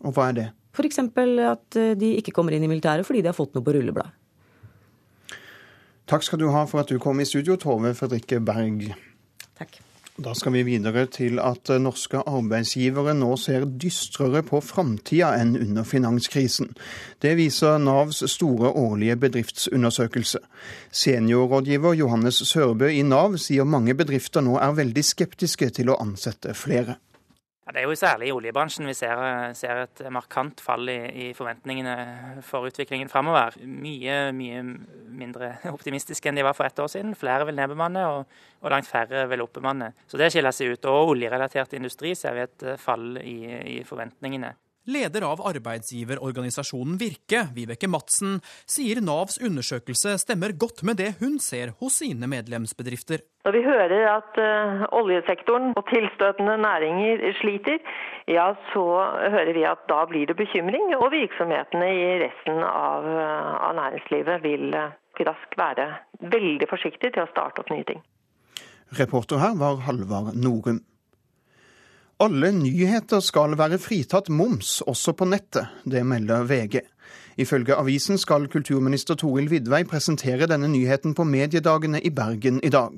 Og 0.03 0.15
hva 0.15 0.29
er 0.29 0.39
det? 0.39 0.47
F.eks. 0.75 0.99
at 0.99 1.79
eh, 1.79 1.93
de 1.99 2.15
ikke 2.19 2.33
kommer 2.35 2.55
inn 2.55 2.65
i 2.65 2.71
militæret 2.71 3.07
fordi 3.07 3.21
de 3.23 3.31
har 3.31 3.37
fått 3.37 3.53
noe 3.55 3.65
på 3.65 3.75
rulleblad. 3.77 4.15
Takk 6.09 6.25
skal 6.25 6.41
du 6.41 6.47
ha 6.49 6.65
for 6.65 6.81
at 6.81 6.89
du 6.89 6.97
kom 6.97 7.21
i 7.21 7.27
studio, 7.29 7.53
Tove 7.61 7.93
Fredrikke 7.93 8.41
Berg. 8.41 8.87
Takk. 9.59 9.77
Da 10.19 10.33
skal 10.35 10.51
vi 10.51 10.65
videre 10.67 11.05
til 11.07 11.39
at 11.39 11.69
norske 11.79 12.19
arbeidsgivere 12.27 13.13
nå 13.15 13.29
ser 13.39 13.63
dystrere 13.79 14.41
på 14.43 14.59
framtida 14.59 15.29
enn 15.39 15.53
under 15.55 15.87
finanskrisen. 15.87 16.73
Det 17.23 17.37
viser 17.39 17.79
Navs 17.79 18.19
store 18.27 18.73
årlige 18.75 19.15
bedriftsundersøkelse. 19.21 20.41
Seniorrådgiver 20.91 21.95
Johannes 22.01 22.41
Sørbø 22.51 22.91
i 22.91 23.05
Nav 23.07 23.37
sier 23.39 23.63
mange 23.63 23.95
bedrifter 23.95 24.43
nå 24.43 24.57
er 24.59 24.75
veldig 24.81 25.05
skeptiske 25.07 25.71
til 25.79 25.93
å 25.93 26.01
ansette 26.03 26.51
flere. 26.51 26.99
Ja, 27.69 27.73
det 27.75 27.81
er 27.83 27.85
jo 27.85 27.93
særlig 27.93 28.31
i 28.31 28.33
oljebransjen 28.33 28.87
vi 28.89 28.95
ser, 28.97 29.19
ser 29.53 29.83
et 29.83 29.99
markant 30.09 30.57
fall 30.65 30.89
i, 30.89 30.95
i, 31.21 31.25
forventningene 31.37 32.39
for 32.41 32.65
utviklingen 32.65 33.11
framover. 33.11 33.59
Mye, 33.61 34.15
mye 34.33 34.63
mindre 35.19 35.51
optimistiske 35.69 36.31
enn 36.31 36.39
de 36.39 36.47
var 36.47 36.57
for 36.57 36.65
ett 36.65 36.81
år 36.81 36.89
siden. 36.89 37.13
Flere 37.13 37.45
vil 37.45 37.59
nedbemanne, 37.59 38.07
og, 38.09 38.39
og 38.63 38.73
langt 38.73 38.89
færre 38.89 39.27
vil 39.29 39.45
oppbemanne. 39.45 39.91
Så 40.09 40.17
det 40.17 40.31
skiller 40.33 40.55
seg 40.57 40.73
ut. 40.73 40.89
Og 40.89 41.13
oljerelatert 41.13 41.77
industri 41.77 42.15
ser 42.17 42.39
vi 42.39 42.47
et 42.47 42.67
fall 42.81 43.21
i, 43.21 43.37
i 43.75 43.77
forventningene. 43.85 44.49
Leder 44.89 45.25
av 45.27 45.41
arbeidsgiverorganisasjonen 45.45 46.97
Virke, 46.97 47.43
Vibeke 47.53 47.89
Madsen, 47.91 48.39
sier 48.65 49.01
Navs 49.05 49.37
undersøkelse 49.37 50.15
stemmer 50.23 50.55
godt 50.57 50.81
med 50.87 50.97
det 50.97 51.11
hun 51.19 51.37
ser 51.43 51.75
hos 51.81 51.99
sine 52.01 52.29
medlemsbedrifter. 52.31 53.21
Når 53.45 53.55
vi 53.55 53.61
hører 53.67 54.05
at 54.15 54.39
uh, 54.41 54.85
oljesektoren 54.97 55.75
og 55.77 55.85
tilstøtende 55.91 56.57
næringer 56.63 57.21
sliter, 57.39 57.77
ja, 58.27 58.49
så 58.73 58.85
hører 59.35 59.53
vi 59.55 59.65
at 59.69 59.85
da 59.91 60.01
blir 60.09 60.29
det 60.29 60.37
bekymring. 60.41 60.95
Og 60.97 61.11
virksomhetene 61.13 61.93
i 61.93 62.07
resten 62.25 62.63
av, 62.65 63.05
av 63.69 63.77
næringslivet 63.77 64.43
vil 64.45 64.73
uh, 64.73 64.89
raskt 65.29 65.57
være 65.59 65.91
veldig 66.33 66.67
forsiktige 66.69 67.13
til 67.15 67.27
å 67.27 67.31
starte 67.31 67.61
opp 67.61 67.73
nye 67.73 67.85
ting. 67.87 68.01
Reporter 68.97 69.37
her 69.37 69.53
var 69.59 69.83
Halvard 69.85 70.33
Norum. 70.33 70.81
Alle 72.19 72.49
nyheter 72.51 73.21
skal 73.23 73.53
være 73.55 73.77
fritatt 73.79 74.27
moms, 74.27 74.81
også 74.91 75.13
på 75.15 75.23
nettet. 75.31 75.69
Det 75.87 76.01
melder 76.03 76.41
VG. 76.49 76.81
Ifølge 77.39 77.75
avisen 77.79 78.17
skal 78.19 78.49
kulturminister 78.51 79.15
Toril 79.15 79.45
Vidvei 79.47 79.85
presentere 79.87 80.49
denne 80.51 80.67
nyheten 80.67 81.13
på 81.15 81.23
mediedagene 81.23 82.01
i 82.03 82.09
Bergen 82.11 82.57
i 82.59 82.71
dag. 82.75 82.97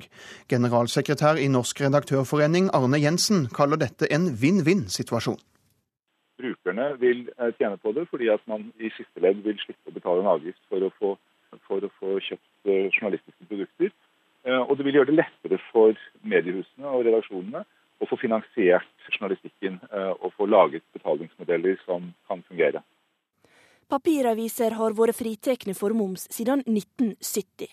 Generalsekretær 0.50 1.38
i 1.38 1.46
Norsk 1.46 1.84
redaktørforening 1.84 2.72
Arne 2.74 2.98
Jensen 2.98 3.44
kaller 3.58 3.78
dette 3.78 4.08
en 4.10 4.24
vinn-vinn-situasjon. 4.42 5.38
Brukerne 6.42 6.86
vil 6.98 7.20
eh, 7.38 7.52
tjene 7.60 7.78
på 7.78 7.92
det, 7.94 8.08
fordi 8.10 8.26
at 8.34 8.42
man 8.50 8.72
i 8.82 8.90
siste 8.96 9.22
ledd 9.22 9.44
vil 9.46 9.60
slippe 9.62 9.92
å 9.92 9.94
betale 10.00 10.24
en 10.24 10.32
avgift 10.32 10.58
for 10.66 10.82
å 10.82 10.90
få, 10.96 11.12
for 11.68 11.86
å 11.86 11.92
få 12.00 12.16
kjøpt 12.26 12.74
eh, 12.74 12.90
journalistiske 12.90 13.46
produkter. 13.52 13.94
Eh, 14.50 14.58
og 14.58 14.74
det 14.74 14.88
vil 14.88 14.98
gjøre 14.98 15.12
det 15.12 15.20
lettere 15.20 15.60
for 15.68 15.94
mediehusene 16.26 16.90
og 16.90 17.06
redaksjonene 17.06 17.62
å 18.02 18.08
få 18.10 18.18
finansiert 18.18 18.88
journalistikken 19.08 19.78
eh, 19.92 20.12
og 20.18 20.34
få 20.36 20.48
laget 20.50 20.84
betalingsmodeller 20.96 21.78
som 21.86 22.12
kan 22.28 22.42
fungere. 22.48 22.82
Papiraviser 23.92 24.72
har 24.78 24.94
vært 24.96 25.18
fritatt 25.18 25.66
for 25.76 25.92
moms 25.92 26.24
siden 26.32 26.62
1970. 26.64 27.68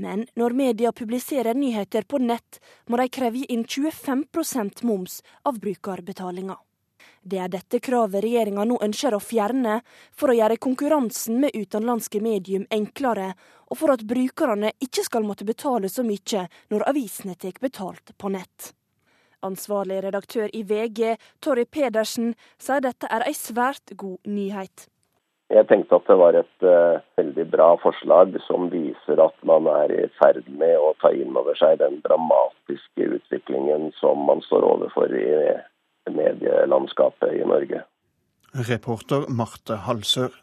Men 0.00 0.24
når 0.38 0.54
media 0.56 0.92
publiserer 0.96 1.58
nyheter 1.58 2.06
på 2.08 2.22
nett, 2.22 2.60
må 2.88 2.96
de 2.96 3.08
kreve 3.12 3.44
inn 3.52 3.66
25% 3.66 4.84
moms 4.88 5.20
av 5.44 5.58
brukerbetalinga. 5.60 6.56
Det 7.20 7.38
er 7.42 7.50
dette 7.52 7.82
kravet 7.84 8.22
regjeringa 8.24 8.64
nå 8.64 8.78
ønsker 8.80 9.12
å 9.12 9.20
fjerne, 9.20 9.82
for 10.16 10.32
å 10.32 10.38
gjøre 10.38 10.56
konkurransen 10.56 11.36
med 11.42 11.52
utenlandske 11.52 12.22
medium 12.24 12.64
enklere, 12.72 13.34
og 13.68 13.76
for 13.82 13.92
at 13.92 14.06
brukerne 14.08 14.72
ikke 14.80 15.04
skal 15.04 15.26
måtte 15.28 15.44
betale 15.44 15.92
så 15.92 16.06
mye 16.06 16.46
når 16.72 16.88
avisene 16.88 17.36
tar 17.36 17.60
betalt 17.60 18.16
på 18.16 18.32
nett. 18.32 18.72
Ansvarlig 19.46 20.02
redaktør 20.02 20.50
i 20.52 20.64
VG, 20.66 21.16
Torry 21.44 21.64
Pedersen, 21.70 22.32
sier 22.58 22.82
dette 22.82 23.06
er 23.06 23.26
ei 23.28 23.34
svært 23.38 23.94
god 23.96 24.18
nyhet. 24.26 24.88
Jeg 25.48 25.64
tenkte 25.70 25.96
at 25.96 26.08
det 26.10 26.16
var 26.20 26.36
et 26.36 26.66
uh, 26.66 27.00
veldig 27.16 27.46
bra 27.48 27.68
forslag 27.80 28.34
som 28.44 28.66
viser 28.72 29.22
at 29.22 29.36
man 29.48 29.68
er 29.70 29.94
i 29.94 30.02
ferd 30.18 30.44
med 30.60 30.74
å 30.76 30.90
ta 31.00 31.12
inn 31.16 31.32
over 31.38 31.56
seg 31.56 31.78
den 31.80 32.02
dramatiske 32.04 33.06
utviklingen 33.16 33.88
som 33.96 34.26
man 34.28 34.44
står 34.44 34.66
overfor 34.74 35.14
i 35.16 35.30
medielandskapet 36.12 37.32
i 37.38 37.46
Norge. 37.48 37.80
Reporter 38.68 39.24
Marte 39.32 39.80
Halsør. 39.86 40.34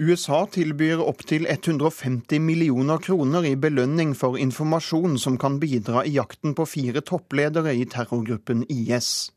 USA 0.00 0.46
tilbyr 0.46 1.00
opptil 1.02 1.46
150 1.50 2.38
millioner 2.38 2.98
kroner 3.02 3.46
i 3.48 3.56
belønning 3.58 4.12
for 4.14 4.38
informasjon 4.38 5.16
som 5.18 5.34
kan 5.42 5.56
bidra 5.58 6.04
i 6.06 6.12
jakten 6.14 6.54
på 6.54 6.66
fire 6.70 7.02
toppledere 7.02 7.72
i 7.74 7.82
terrorgruppen 7.82 8.62
IS. 8.70 9.32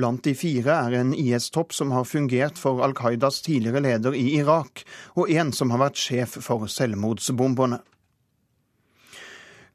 Blant 0.00 0.24
de 0.24 0.32
fire 0.32 0.78
er 0.86 0.96
en 1.02 1.12
IS-topp 1.12 1.76
som 1.76 1.92
har 1.92 2.08
fungert 2.08 2.56
for 2.56 2.80
Al 2.80 2.96
Qaidas 2.96 3.42
tidligere 3.44 3.84
leder 3.84 4.16
i 4.16 4.38
Irak, 4.38 4.86
og 5.20 5.28
en 5.28 5.52
som 5.52 5.74
har 5.74 5.84
vært 5.84 6.00
sjef 6.00 6.40
for 6.48 6.64
selvmordsbomberne. 6.64 7.82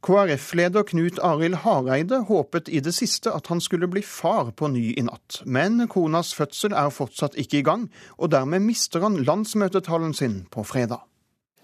KrF-leder 0.06 0.84
Knut 0.86 1.18
Arild 1.26 1.64
Hareide 1.64 2.20
håpet 2.28 2.70
i 2.70 2.82
det 2.84 2.94
siste 2.94 3.32
at 3.34 3.48
han 3.50 3.62
skulle 3.64 3.90
bli 3.90 4.04
far 4.06 4.52
på 4.54 4.70
ny 4.70 4.92
i 4.94 5.04
natt. 5.08 5.40
Men 5.50 5.88
konas 5.90 6.30
fødsel 6.38 6.76
er 6.78 6.94
fortsatt 6.94 7.38
ikke 7.42 7.64
i 7.64 7.66
gang, 7.66 7.88
og 8.22 8.30
dermed 8.36 8.62
mister 8.68 9.02
han 9.02 9.18
landsmøtetalen 9.26 10.14
sin 10.14 10.44
på 10.54 10.62
fredag. 10.64 11.02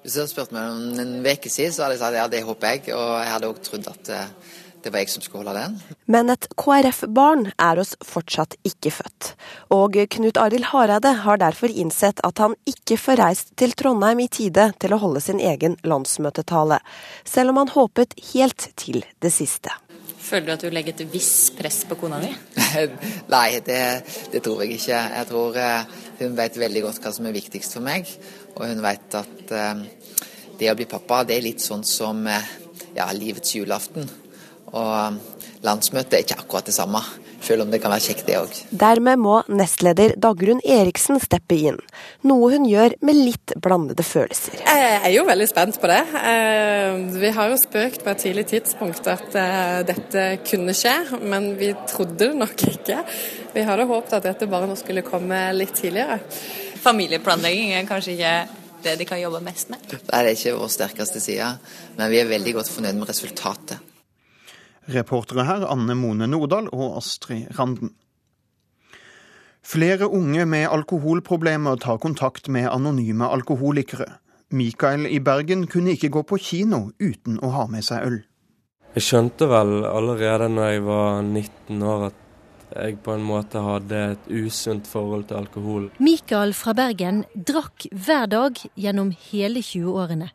Hvis 0.02 0.16
du 0.16 0.24
hadde 0.24 0.32
spurt 0.32 0.54
meg 0.56 0.72
om 0.74 1.00
en 1.04 1.14
uke 1.22 1.52
siden, 1.54 1.76
så 1.76 1.86
hadde 1.86 2.00
jeg 2.00 2.02
sagt 2.02 2.18
ja, 2.18 2.28
det 2.34 2.42
håper 2.48 2.74
jeg. 2.74 2.96
Og 2.98 3.10
jeg 3.22 3.32
hadde 3.36 3.52
òg 3.52 3.62
trodd 3.62 3.90
at 3.92 4.10
eh, 4.10 4.56
det 4.84 4.92
var 4.94 5.04
jeg 5.04 5.12
som 5.14 5.24
skulle 5.26 5.46
holde 5.46 5.60
den. 5.60 5.76
Men 6.12 6.32
et 6.34 6.48
KrF-barn 6.60 7.52
er 7.62 7.82
oss 7.82 7.94
fortsatt 8.06 8.58
ikke 8.68 8.94
født. 8.96 9.32
Og 9.76 10.00
Knut 10.16 10.40
Arild 10.42 10.72
Hareide 10.72 11.14
har 11.26 11.42
derfor 11.42 11.72
innsett 11.72 12.22
at 12.28 12.42
han 12.42 12.58
ikke 12.70 12.98
får 13.02 13.22
reist 13.22 13.54
til 13.60 13.76
Trondheim 13.78 14.24
i 14.24 14.30
tide 14.32 14.72
til 14.82 14.96
å 14.96 15.02
holde 15.02 15.22
sin 15.24 15.42
egen 15.42 15.78
landsmøtetale, 15.88 16.82
selv 17.28 17.54
om 17.54 17.62
han 17.62 17.74
håpet 17.76 18.18
helt 18.34 18.72
til 18.80 19.04
det 19.22 19.34
siste. 19.36 19.74
Føler 20.22 20.46
du 20.48 20.54
at 20.54 20.64
du 20.64 20.72
legger 20.72 20.94
et 20.94 21.12
visst 21.12 21.58
press 21.58 21.82
på 21.90 21.98
kona 22.00 22.22
di? 22.22 22.30
Nei, 23.34 23.48
det, 23.66 23.82
det, 24.32 24.42
tror 24.44 24.62
jeg 24.64 24.78
ikke. 24.78 25.00
Jeg 25.18 25.28
tror 25.28 25.58
uh, 25.58 25.98
hun 26.22 26.38
vet 26.38 26.60
veldig 26.62 26.84
godt 26.86 27.02
hva 27.04 27.14
som 27.16 27.28
er 27.28 27.36
viktigst 27.36 27.76
for 27.76 27.86
meg. 27.86 28.08
Og 28.56 28.64
hun 28.70 28.84
vet 28.86 29.18
at 29.18 29.54
uh, 29.58 29.82
det 30.62 30.70
å 30.72 30.78
bli 30.78 30.88
pappa, 30.88 31.24
det 31.28 31.40
er 31.40 31.48
litt 31.50 31.64
sånn 31.64 31.84
som 31.88 32.22
uh, 32.30 32.38
ja, 32.96 33.10
livets 33.18 33.58
julaften. 33.58 34.08
Og 34.72 35.20
landsmøtet 35.66 36.16
er 36.16 36.24
ikke 36.24 36.40
akkurat 36.40 36.70
det 36.70 36.74
samme, 36.76 37.02
selv 37.44 37.66
om 37.66 37.72
det 37.74 37.82
kan 37.84 37.92
være 37.92 38.06
kjekt 38.06 38.28
det 38.30 38.38
òg. 38.40 38.54
Dermed 38.84 39.20
må 39.20 39.42
nestleder 39.52 40.14
Dagrun 40.22 40.62
Eriksen 40.64 41.20
steppe 41.22 41.58
inn, 41.58 41.80
noe 42.28 42.52
hun 42.54 42.68
gjør 42.70 42.96
med 43.06 43.20
litt 43.20 43.56
blandede 43.62 44.06
følelser. 44.06 44.62
Jeg 44.64 45.02
er 45.02 45.12
jo 45.16 45.26
veldig 45.28 45.50
spent 45.50 45.82
på 45.82 45.92
det. 45.92 46.00
Eh, 46.22 47.02
vi 47.20 47.34
har 47.36 47.52
jo 47.52 47.60
spøkt 47.60 48.06
på 48.06 48.14
et 48.14 48.24
tidlig 48.24 48.48
tidspunkt 48.54 49.12
at 49.12 49.38
eh, 49.42 49.82
dette 49.92 50.26
kunne 50.48 50.76
skje, 50.78 50.96
men 51.20 51.52
vi 51.60 51.74
trodde 51.90 52.22
det 52.24 52.32
nok 52.40 52.66
ikke. 52.72 53.04
Vi 53.52 53.68
hadde 53.68 53.90
håpet 53.92 54.18
at 54.22 54.32
dette 54.32 54.50
bare 54.52 54.70
nå 54.72 54.80
skulle 54.80 55.06
komme 55.06 55.44
litt 55.58 55.76
tidligere. 55.82 56.22
Familieplanlegging 56.82 57.76
er 57.76 57.90
kanskje 57.90 58.16
ikke 58.16 58.36
det 58.82 58.96
de 58.98 59.06
kan 59.06 59.20
jobbe 59.22 59.44
mest 59.46 59.70
med? 59.70 59.84
Nei, 59.92 60.24
det 60.24 60.32
er 60.32 60.34
ikke 60.34 60.58
vår 60.58 60.72
sterkeste 60.74 61.22
side, 61.22 61.54
men 62.00 62.10
vi 62.10 62.22
er 62.22 62.30
veldig 62.30 62.56
godt 62.58 62.72
fornøyd 62.74 62.98
med 62.98 63.12
resultatet. 63.12 63.91
Reportere 64.90 65.46
her 65.46 65.68
Anne 65.70 65.96
Mone 65.96 66.28
Nordahl 66.28 66.70
og 66.74 66.98
Astrid 66.98 67.52
Randen. 67.58 67.94
Flere 69.62 70.08
unge 70.10 70.46
med 70.50 70.66
alkoholproblemer 70.74 71.78
tar 71.78 72.00
kontakt 72.02 72.50
med 72.50 72.66
anonyme 72.72 73.28
alkoholikere. 73.30 74.08
Mikael 74.52 75.06
i 75.06 75.20
Bergen 75.20 75.68
kunne 75.68 75.94
ikke 75.94 76.10
gå 76.10 76.24
på 76.28 76.40
kino 76.42 76.90
uten 77.00 77.38
å 77.46 77.52
ha 77.54 77.68
med 77.70 77.86
seg 77.86 78.08
øl. 78.08 78.18
Jeg 78.98 79.06
skjønte 79.06 79.48
vel 79.48 79.86
allerede 79.88 80.50
når 80.52 80.74
jeg 80.74 80.84
var 80.90 81.22
19 81.22 81.86
år 81.88 82.10
at 82.10 82.18
jeg 82.72 82.98
på 83.04 83.14
en 83.14 83.24
måte 83.24 83.62
hadde 83.64 84.02
et 84.16 84.28
usunt 84.32 84.88
forhold 84.88 85.30
til 85.30 85.40
alkohol. 85.44 85.88
Mikael 86.04 86.56
fra 86.58 86.74
Bergen 86.76 87.24
drakk 87.36 87.86
hver 87.92 88.28
dag 88.32 88.60
gjennom 88.80 89.14
hele 89.30 89.64
20-årene. 89.64 90.32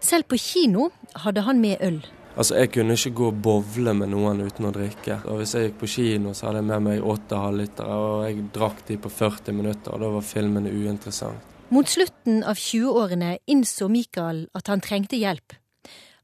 Selv 0.00 0.28
på 0.30 0.38
kino 0.40 0.90
hadde 1.24 1.44
han 1.48 1.60
med 1.60 1.82
øl. 1.84 2.00
Altså, 2.32 2.56
Jeg 2.56 2.72
kunne 2.72 2.94
ikke 2.96 3.10
gå 3.12 3.26
og 3.28 3.40
bowle 3.44 3.92
med 3.92 4.08
noen 4.08 4.40
uten 4.40 4.64
å 4.64 4.72
drikke. 4.72 5.18
Og 5.28 5.42
Hvis 5.42 5.52
jeg 5.54 5.68
gikk 5.68 5.78
på 5.82 5.88
kino, 5.94 6.32
så 6.32 6.46
hadde 6.46 6.62
jeg 6.62 6.68
med 6.70 6.82
meg 6.86 7.04
åtte 7.04 7.36
halvlitere, 7.36 7.96
og 7.96 8.24
jeg 8.24 8.46
drakk 8.54 8.86
de 8.88 8.96
på 8.96 9.10
40 9.12 9.52
minutter, 9.52 9.92
og 9.92 10.00
da 10.00 10.08
var 10.14 10.24
filmen 10.24 10.66
uinteressant. 10.66 11.50
Mot 11.72 11.88
slutten 11.88 12.42
av 12.44 12.56
20-årene 12.56 13.38
innså 13.48 13.88
Mikael 13.88 14.46
at 14.54 14.68
han 14.68 14.80
trengte 14.80 15.16
hjelp. 15.16 15.56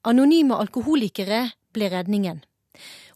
Anonyme 0.04 0.56
alkoholikere 0.56 1.50
ble 1.72 1.88
redningen. 1.92 2.42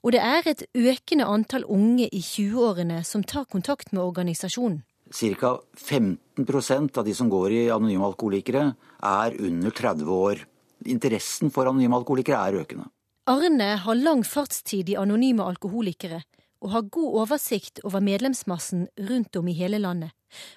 Og 0.03 0.13
det 0.13 0.21
er 0.21 0.49
et 0.49 0.65
økende 0.75 1.29
antall 1.29 1.65
unge 1.65 2.09
i 2.09 2.21
20-årene 2.21 3.03
som 3.05 3.25
tar 3.25 3.45
kontakt 3.49 3.93
med 3.93 4.03
organisasjonen. 4.03 4.83
Ca. 5.13 5.59
15% 5.77 6.99
av 6.99 7.05
de 7.05 7.15
som 7.15 7.29
går 7.29 7.53
i 7.53 7.67
Anonyme 7.73 8.05
alkoholikere, 8.05 8.73
er 9.03 9.37
under 9.41 9.71
30 9.71 10.09
år 10.09 10.47
interessen 10.87 11.51
for 11.53 11.69
anonyme 11.69 11.99
alkoholikere 11.99 12.41
er 12.49 12.61
økende. 12.63 12.89
Arne 13.31 13.77
har 13.85 13.99
lang 13.99 14.25
fartstid 14.27 14.89
i 14.91 14.97
Anonyme 14.99 15.45
alkoholikere, 15.47 16.23
og 16.63 16.71
har 16.75 16.89
god 16.91 17.19
oversikt 17.23 17.79
over 17.87 18.03
medlemsmassen 18.03 18.89
rundt 19.11 19.37
om 19.39 19.49
i 19.51 19.55
hele 19.55 19.79
landet. 19.83 20.11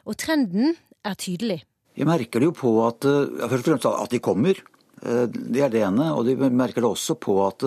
Og 0.06 0.18
trenden 0.18 0.74
er 1.06 1.18
tydelig. 1.18 1.64
Jeg 1.96 2.08
merker 2.10 2.42
det 2.42 2.50
jo 2.50 2.56
på 2.58 2.72
at, 2.88 3.06
ja, 3.06 3.48
først 3.48 3.68
og 3.68 3.70
fremst 3.70 3.86
at 3.92 4.16
de 4.16 4.20
kommer. 4.20 4.58
Det 5.02 5.62
er 5.62 5.70
det 5.70 5.84
ene. 5.86 6.10
Og 6.14 6.26
de 6.26 6.36
merker 6.50 6.82
det 6.82 6.90
også 6.90 7.16
på 7.22 7.38
at 7.46 7.64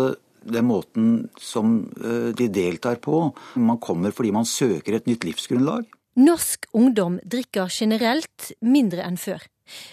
det 0.48 0.58
er 0.58 0.66
måten 0.66 1.28
som 1.40 1.78
de 1.94 2.48
deltar 2.52 2.98
på. 3.04 3.28
Man 3.54 3.78
kommer 3.82 4.12
fordi 4.14 4.34
man 4.34 4.48
søker 4.48 4.98
et 4.98 5.08
nytt 5.08 5.24
livsgrunnlag. 5.26 5.86
Norsk 6.18 6.66
ungdom 6.74 7.20
drikker 7.22 7.70
generelt 7.70 8.52
mindre 8.60 9.06
enn 9.06 9.18
før. 9.20 9.44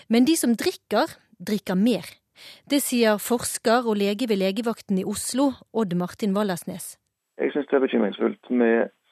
Men 0.09 0.25
de 0.25 0.33
som 0.39 0.55
drikker, 0.57 1.11
drikker 1.37 1.77
mer. 1.77 2.07
Det 2.69 2.81
sier 2.83 3.17
forsker 3.21 3.87
og 3.87 3.97
lege 4.01 4.29
ved 4.29 4.41
legevakten 4.41 4.99
i 5.01 5.07
Oslo, 5.07 5.51
Odd 5.73 5.95
Martin 5.95 6.35
Wallersnes. 6.37 6.95
Jeg 7.41 7.51
syns 7.51 7.67
det 7.71 7.79
er 7.79 7.83
bekymringsfullt. 7.83 8.51
Vi 8.51 8.71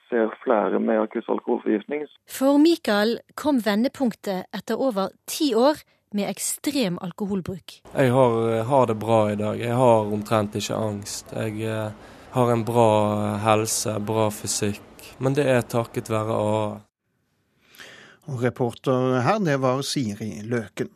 ser 0.10 0.32
flere 0.44 0.80
med 0.80 1.02
akutt 1.02 1.28
alkoholforgiftning. 1.30 2.06
For 2.30 2.60
Mikael 2.62 3.18
kom 3.40 3.60
vendepunktet 3.66 4.48
etter 4.56 4.80
over 4.80 5.12
ti 5.28 5.54
år 5.56 5.82
med 6.14 6.30
ekstrem 6.30 7.00
alkoholbruk. 7.02 7.80
Jeg 7.90 8.14
har, 8.14 8.40
har, 8.70 8.88
det 8.88 8.98
bra 9.02 9.20
i 9.32 9.38
dag. 9.40 9.60
Jeg 9.60 9.76
har 9.76 10.14
omtrent 10.14 10.56
ikke 10.56 10.78
angst. 10.78 11.34
Jeg 11.34 11.62
eh, 11.66 12.10
har 12.36 12.54
en 12.54 12.66
bra 12.66 12.90
helse, 13.44 13.98
bra 14.00 14.30
fysikk. 14.32 14.82
Men 15.20 15.36
det 15.38 15.48
er 15.50 15.66
takket 15.66 16.12
være 16.14 16.38
AA. 16.38 16.68
Og 18.32 18.44
reporter 18.44 19.20
her, 19.26 19.40
det 19.44 19.58
var 19.62 19.82
Siri 19.84 20.38
Løken. 20.48 20.94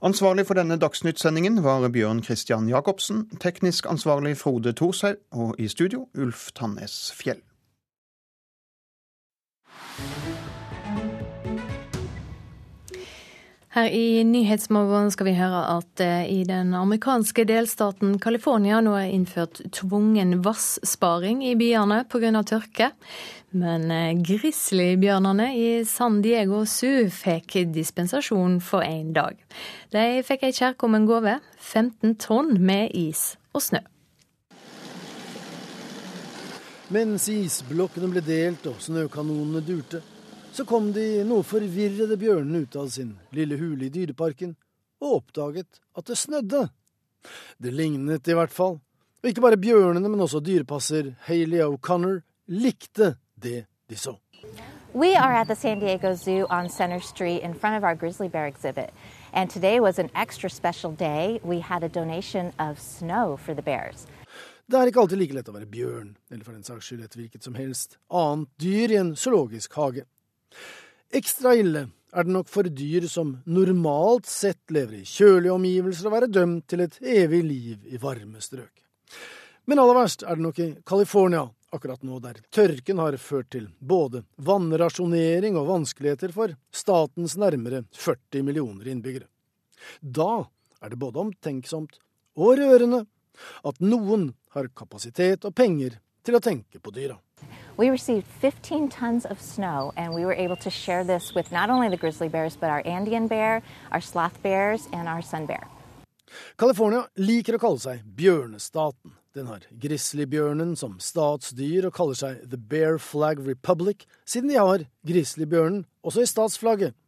Ansvarlig 0.00 0.46
for 0.46 0.54
denne 0.54 0.76
Dagsnytt-sendingen 0.78 1.64
var 1.64 1.88
Bjørn 1.88 2.22
Christian 2.22 2.68
Jacobsen, 2.68 3.24
teknisk 3.40 3.86
ansvarlig 3.90 4.36
Frode 4.36 4.72
Thorshaug, 4.72 5.16
og 5.32 5.54
i 5.58 5.68
studio 5.68 6.08
Ulf 6.14 6.52
Tannes 6.54 7.12
Fjell. 7.18 7.42
Her 13.78 13.92
i 13.94 14.24
Nyhetsmorgen 14.24 15.10
skal 15.14 15.28
vi 15.28 15.32
høre 15.38 15.58
at 15.76 16.00
i 16.26 16.40
den 16.48 16.72
amerikanske 16.74 17.44
delstaten 17.46 18.16
California 18.18 18.80
nå 18.82 18.96
er 18.98 19.12
innført 19.14 19.60
tvungen 19.76 20.40
vassparing 20.42 21.44
i 21.46 21.52
byene 21.54 22.00
pga. 22.10 22.42
tørke. 22.42 22.88
Men 23.54 23.86
grizzlybjørnene 24.26 25.46
i 25.54 25.68
San 25.86 26.18
Diego 26.26 26.64
Zoo 26.66 27.06
fikk 27.06 27.54
dispensasjon 27.70 28.58
for 28.58 28.82
én 28.82 29.14
dag. 29.14 29.38
De 29.94 30.24
fikk 30.26 30.48
ei 30.48 30.58
kjærkommen 30.58 31.06
gave 31.06 31.38
15 31.60 32.18
tonn 32.18 32.56
med 32.58 32.90
is 32.98 33.36
og 33.54 33.62
snø. 33.62 33.84
Mens 36.90 37.30
isblokkene 37.30 38.10
ble 38.10 38.26
delt 38.26 38.66
og 38.66 38.82
snøkanonene 38.82 39.62
durte, 39.62 40.02
så 40.58 40.64
kom 40.66 40.88
de 40.90 41.22
noe 41.22 41.44
forvirrede 41.46 42.16
bjørnene 42.18 42.64
ut 42.64 42.76
av 42.80 42.88
sin 42.90 43.12
lille 43.30 43.54
hule 43.60 43.86
i 43.86 43.92
dyreparken 43.94 44.56
og 44.98 45.20
oppdaget 45.20 45.78
at 45.94 46.08
det 46.10 46.16
snødde. 46.18 46.64
Det 47.62 47.70
lignet 47.70 48.26
i 48.26 48.34
hvert 48.34 48.50
fall. 48.50 48.80
Og 49.22 49.28
ikke 49.30 49.44
bare 49.44 49.60
bjørnene, 49.60 50.10
men 50.10 50.24
også 50.24 50.40
dyrepasser 50.42 51.12
Hayley 51.28 51.62
O'Connor 51.62 52.24
likte 52.50 53.12
det 53.38 53.68
de 53.86 53.96
så. 53.96 54.16
We 54.94 55.14
are 55.14 55.38
at 55.38 55.46
the 55.46 55.54
San 55.54 55.78
Diego 55.78 56.16
Zoo 56.16 56.46
on 56.50 56.68
Center 56.68 56.98
Street 56.98 57.42
in 57.44 57.54
front 57.54 57.76
of 57.78 57.84
our 57.84 57.94
grizzly 57.94 58.26
bear 58.26 58.46
exhibit. 58.46 58.90
And 59.32 59.50
today 59.50 59.78
was 59.78 59.98
an 59.98 60.10
extra 60.16 60.50
special 60.50 60.90
day. 60.90 61.38
We 61.44 61.60
had 61.60 61.84
a 61.84 61.88
donation 61.88 62.52
of 62.58 62.80
snow 62.80 63.36
for 63.36 63.54
the 63.54 63.62
bears. 63.62 64.06
Det 64.66 64.74
er 64.74 64.90
ikke 64.90 65.00
alltid 65.00 65.18
like 65.22 65.34
lett 65.34 65.48
å 65.48 65.54
være 65.54 65.70
bjørn, 65.70 66.16
eller 66.30 66.44
for 66.44 66.52
den 66.52 66.66
saks 66.66 66.90
skyld 66.90 67.04
et 67.04 67.14
hvilket 67.16 67.44
som 67.46 67.54
helst 67.54 67.94
annet 68.10 68.48
dyr 68.58 68.90
i 68.90 68.98
en 68.98 69.14
zoologisk 69.16 69.78
hage. 69.78 70.02
Ekstra 71.18 71.54
ille 71.56 71.86
er 72.12 72.24
det 72.24 72.32
nok 72.32 72.48
for 72.48 72.68
dyr 72.72 73.06
som 73.08 73.34
normalt 73.48 74.28
sett 74.28 74.72
lever 74.72 75.00
i 75.00 75.06
kjølige 75.08 75.54
omgivelser 75.54 76.08
og 76.08 76.16
være 76.16 76.32
dømt 76.32 76.66
til 76.70 76.84
et 76.84 76.98
evig 77.02 77.42
liv 77.44 77.86
i 77.92 78.00
varme 78.00 78.40
strøk. 78.44 78.72
Men 79.68 79.80
aller 79.82 79.98
verst 79.98 80.24
er 80.24 80.38
det 80.38 80.44
nok 80.46 80.60
i 80.64 80.68
California 80.88 81.44
akkurat 81.70 82.02
nå, 82.02 82.18
der 82.24 82.40
tørken 82.54 83.00
har 83.02 83.16
ført 83.20 83.50
til 83.52 83.68
både 83.78 84.22
vannrasjonering 84.40 85.58
og 85.60 85.68
vanskeligheter 85.68 86.32
for 86.32 86.54
statens 86.72 87.36
nærmere 87.36 87.82
40 87.92 88.44
millioner 88.46 88.88
innbyggere. 88.88 89.28
Da 90.00 90.48
er 90.80 90.92
det 90.92 91.00
både 91.00 91.20
omtenksomt 91.20 92.00
og 92.38 92.56
rørende 92.60 93.04
at 93.68 93.80
noen 93.84 94.30
har 94.56 94.70
kapasitet 94.74 95.44
og 95.44 95.54
penger 95.54 95.98
til 96.24 96.38
å 96.38 96.42
tenke 96.42 96.80
på 96.80 96.94
dyra. 96.94 97.18
We 97.78 97.90
received 97.90 98.26
15 98.40 98.88
tons 98.88 99.24
of 99.24 99.40
snow, 99.40 99.92
and 99.96 100.12
we 100.12 100.24
were 100.24 100.34
able 100.34 100.56
to 100.56 100.70
share 100.70 101.04
this 101.04 101.32
with 101.32 101.52
not 101.52 101.70
only 101.70 101.88
the 101.88 101.96
grizzly 101.96 102.28
bears, 102.28 102.56
but 102.56 102.70
our 102.70 102.82
Andean 102.84 103.28
bear, 103.28 103.62
our 103.92 104.00
sloth 104.00 104.42
bears, 104.42 104.88
and 104.92 105.06
our 105.06 105.22
sun 105.22 105.46
bear. 105.46 105.62
California 106.58 107.04
liker 107.14 107.54
å 107.54 107.60
kalle 107.62 107.78
seg 107.78 108.02
bjørnestaten. 108.18 109.14
Den 109.30 109.46
har 109.46 109.62
grizzlybjørnen 109.70 110.74
som 110.74 110.96
statsdyr 110.98 111.86
og 111.86 111.94
kaller 111.94 112.18
seg 112.18 112.42
The 112.50 112.58
Bear 112.58 112.98
Flag 112.98 113.46
Republic, 113.46 114.08
siden 114.26 114.50
de 114.50 114.58
har 114.58 114.82
grizzlybjørnen 115.06 115.84
også 116.02 116.26
i 116.26 116.32
statsflagget. 116.34 116.98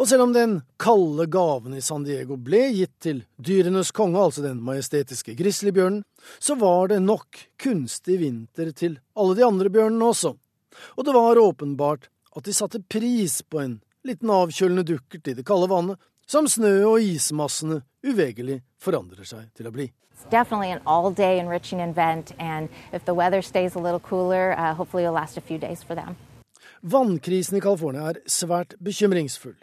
Og 0.00 0.08
selv 0.08 0.24
om 0.24 0.30
den 0.32 0.54
kalde 0.80 1.26
gaven 1.28 1.74
i 1.76 1.82
San 1.84 2.06
Diego 2.06 2.38
ble 2.40 2.62
gitt 2.72 2.94
til 3.04 3.18
dyrenes 3.36 3.90
konge, 3.92 4.16
altså 4.16 4.40
den 4.40 4.62
majestetiske 4.64 5.34
grizzlybjørnen, 5.36 6.06
så 6.40 6.56
var 6.56 6.88
det 6.88 7.02
nok 7.04 7.42
kunstig 7.60 8.16
vinter 8.22 8.72
til 8.72 8.96
alle 9.12 9.36
de 9.36 9.44
andre 9.44 9.68
bjørnene 9.68 10.08
også. 10.08 10.32
Og 10.96 11.04
det 11.04 11.12
var 11.12 11.42
åpenbart 11.42 12.08
at 12.32 12.48
de 12.48 12.56
satte 12.56 12.80
pris 12.80 13.42
på 13.44 13.60
en 13.60 13.76
liten 14.08 14.32
avkjølende 14.32 14.86
dukkert 14.88 15.28
i 15.28 15.36
det 15.36 15.44
kalde 15.44 15.68
vannet, 15.68 16.00
som 16.24 16.48
snø 16.48 16.72
og 16.94 17.04
ismassene 17.04 17.82
uvegerlig 18.00 18.62
forandrer 18.80 19.28
seg 19.28 19.52
til 19.52 19.68
å 19.68 19.76
bli. 19.76 19.90
Definitely 20.32 20.72
an 20.72 20.80
all-day 20.86 21.40
enriching 21.40 21.80
event, 21.80 22.32
and 22.38 22.68
if 22.92 23.04
the 23.04 23.12
weather 23.12 23.42
stays 23.42 23.76
a 23.76 23.80
little 23.80 24.00
cooler, 24.00 24.54
uh, 24.56 24.72
hopefully 24.72 25.04
it'll 25.04 25.12
last 25.12 25.36
a 25.36 25.44
few 25.44 25.58
days 25.58 25.82
for 25.82 25.94
them. 25.94 26.16
Vannkrisen 26.80 27.58
i 27.58 27.60
California 27.60 28.14
er 28.14 28.22
svært 28.24 28.78
bekymringsfull. 28.80 29.58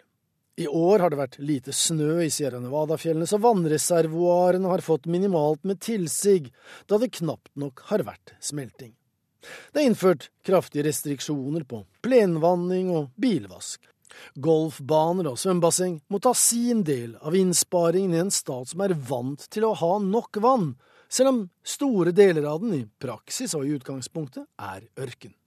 I 0.58 0.66
år 0.66 0.98
har 0.98 1.12
det 1.12 1.20
vært 1.20 1.36
lite 1.38 1.72
snø 1.76 2.16
i 2.24 2.30
Sierra 2.34 2.58
Nevada-fjellene, 2.58 3.28
så 3.30 3.38
vannreservoarene 3.38 4.72
har 4.72 4.82
fått 4.82 5.06
minimalt 5.06 5.62
med 5.62 5.78
tilsig, 5.86 6.48
da 6.90 6.98
det 6.98 7.12
knapt 7.20 7.52
nok 7.54 7.84
har 7.92 8.02
vært 8.08 8.34
smelting. 8.42 8.90
Det 9.70 9.78
er 9.78 9.86
innført 9.86 10.26
kraftige 10.42 10.88
restriksjoner 10.88 11.62
på 11.68 11.84
plenvanning 12.02 12.90
og 12.90 13.12
bilvask. 13.22 13.86
Golfbaner 14.34 15.30
og 15.30 15.38
svømmebasseng 15.38 16.00
må 16.10 16.18
ta 16.18 16.34
sin 16.34 16.82
del 16.82 17.14
av 17.22 17.38
innsparingen 17.38 18.18
i 18.18 18.22
en 18.24 18.34
stat 18.34 18.72
som 18.72 18.82
er 18.82 18.98
vant 18.98 19.46
til 19.54 19.68
å 19.68 19.76
ha 19.78 19.94
nok 20.02 20.42
vann, 20.42 20.72
selv 21.06 21.36
om 21.36 21.42
store 21.62 22.10
deler 22.10 22.50
av 22.50 22.64
den 22.66 22.80
i 22.80 22.86
praksis 22.98 23.54
og 23.54 23.62
i 23.62 23.78
utgangspunktet 23.78 24.48
er 24.58 24.88
ørken. 24.98 25.37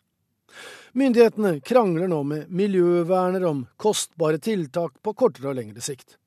Myndighetene 0.97 1.59
krangler 1.63 2.09
nå 2.11 2.21
med 2.27 2.49
miljøverner 2.51 3.45
om 3.47 3.63
kostbare 3.79 4.41
tiltak 4.43 4.97
på 5.03 5.13
kortere 5.17 5.51
og 5.51 5.59
lengre 5.59 5.83
sikt. 5.83 6.17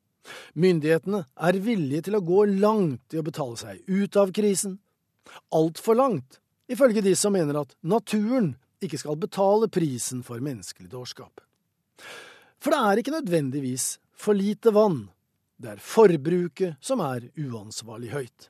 Myndighetene 0.57 1.25
er 1.37 1.61
villige 1.61 2.07
til 2.07 2.17
å 2.17 2.25
gå 2.25 2.45
langt 2.57 3.15
i 3.15 3.21
å 3.21 3.27
betale 3.27 3.59
seg 3.61 3.83
ut 3.91 4.17
av 4.17 4.33
krisen. 4.37 4.79
Altfor 5.53 5.99
langt, 5.99 6.39
ifølge 6.71 7.05
de 7.05 7.13
som 7.19 7.35
mener 7.37 7.61
at 7.61 7.75
naturen 7.85 8.55
ikke 8.85 9.01
skal 9.01 9.21
betale 9.21 9.69
prisen 9.73 10.23
for 10.25 10.41
menneskelig 10.45 10.91
dårskap. 10.93 11.45
For 12.61 12.73
det 12.73 12.81
er 12.81 13.01
ikke 13.01 13.17
nødvendigvis 13.19 13.89
for 14.17 14.37
lite 14.37 14.73
vann, 14.73 15.09
det 15.61 15.77
er 15.77 15.85
forbruket 15.85 16.81
som 16.85 17.03
er 17.05 17.29
uansvarlig 17.37 18.13
høyt. 18.15 18.49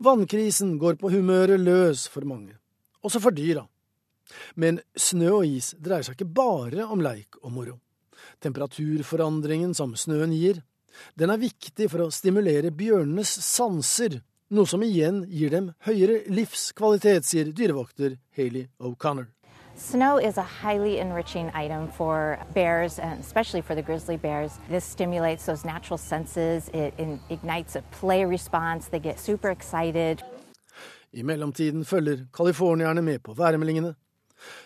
Vannkrisen 0.00 0.78
går 0.80 0.96
på 1.00 1.10
humøret 1.12 1.60
løs 1.60 2.06
for 2.08 2.24
mange, 2.28 2.56
også 3.04 3.20
for 3.22 3.36
dyra. 3.36 3.66
Men 4.54 4.80
snø 4.96 5.30
og 5.40 5.46
is 5.46 5.74
dreier 5.78 6.06
seg 6.06 6.18
ikke 6.18 6.32
bare 6.40 6.86
om 6.86 7.02
leik 7.04 7.40
og 7.42 7.52
moro. 7.52 7.78
Temperaturforandringen 8.42 9.74
som 9.74 9.94
snøen 9.96 10.34
gir, 10.34 10.62
den 11.14 11.30
er 11.30 11.40
viktig 11.40 11.88
for 11.92 12.06
å 12.06 12.12
stimulere 12.14 12.72
bjørnenes 12.74 13.30
sanser, 13.46 14.20
noe 14.50 14.66
som 14.66 14.82
igjen 14.82 15.24
gir 15.30 15.52
dem 15.52 15.72
høyere 15.86 16.22
livskvalitet, 16.32 17.26
sier 17.28 17.52
dyrevokter 17.54 18.16
Hayley 18.36 18.68
O'Connor. 18.80 19.28
Snow 19.78 20.18
is 20.18 20.38
a 20.38 20.42
highly 20.42 20.98
enriching 20.98 21.52
item 21.54 21.88
for 21.92 22.36
bears, 22.52 22.98
and 22.98 23.20
especially 23.20 23.62
for 23.62 23.76
the 23.76 23.82
grizzly 23.82 24.16
bears. 24.16 24.58
This 24.68 24.84
stimulates 24.84 25.46
those 25.46 25.64
natural 25.64 25.98
senses. 25.98 26.68
It 26.74 26.94
ignites 27.30 27.76
a 27.76 27.82
play 28.00 28.24
response. 28.24 28.88
They 28.88 28.98
get 28.98 29.20
super 29.20 29.50
excited. 29.50 30.22
I 31.12 31.22
mellomtiden 31.22 31.84
følger 31.84 32.26
californierne 32.36 33.02
med 33.02 33.22
på 33.22 33.34
værmeldingene 33.34 33.94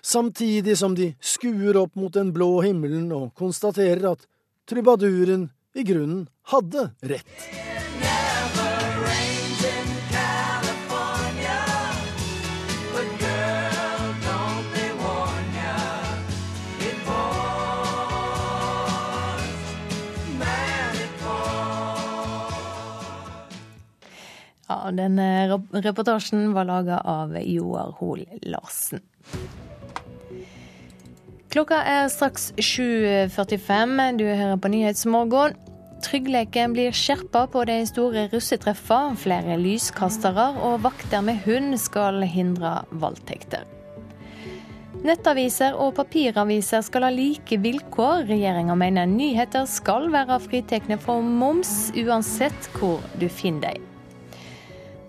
samtidig 0.02 0.78
som 0.78 0.96
de 0.98 1.12
skuer 1.20 1.78
opp 1.80 1.96
mot 1.96 2.12
den 2.14 2.32
blå 2.34 2.60
himmelen 2.66 3.10
og 3.16 3.32
konstaterer 3.38 4.12
at 4.14 4.26
trubaduren 4.68 5.50
i 5.74 5.86
grunnen 5.86 6.26
hadde 6.52 6.90
rett. 7.08 7.52
Ja, 24.72 24.90
den 24.90 25.18
eh, 25.18 25.58
reportasjen 25.84 26.52
var 26.52 26.64
laga 26.64 26.98
av 26.98 27.34
Joar 27.44 27.92
Hoel 27.98 28.24
Larsen. 28.42 29.02
Klokka 31.52 31.82
er 31.84 32.06
straks 32.08 32.52
7.45. 32.56 34.16
Du 34.16 34.24
hører 34.24 34.56
på 34.56 34.70
Nyhetsmorgen. 34.72 35.58
Tryggleken 36.02 36.72
blir 36.74 36.96
skjerpa 36.96 37.44
på 37.52 37.66
de 37.68 37.76
store 37.86 38.24
russetreffene. 38.32 39.18
Flere 39.20 39.58
lyskastere 39.60 40.48
og 40.64 40.80
vakter 40.86 41.20
med 41.20 41.44
hund 41.44 41.76
skal 41.78 42.24
hindre 42.24 42.80
voldtekter. 43.04 43.68
Nettaviser 45.02 45.76
og 45.76 45.96
papiraviser 45.98 46.82
skal 46.86 47.04
ha 47.08 47.12
like 47.12 47.60
vilkår. 47.60 48.24
Regjeringa 48.32 48.76
mener 48.78 49.08
nyheter 49.10 49.68
skal 49.68 50.08
være 50.14 50.40
fritatt 50.40 50.88
for 51.04 51.20
moms, 51.20 51.90
uansett 52.00 52.70
hvor 52.78 53.02
du 53.20 53.28
finner 53.28 53.74
dem. 53.74 53.91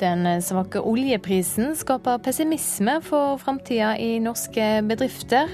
Den 0.01 0.25
svake 0.41 0.81
oljeprisen 0.81 1.75
skaper 1.77 2.17
pessimisme 2.23 2.97
for 3.05 3.37
framtida 3.41 3.93
i 3.97 4.17
norske 4.23 4.81
bedrifter. 4.89 5.51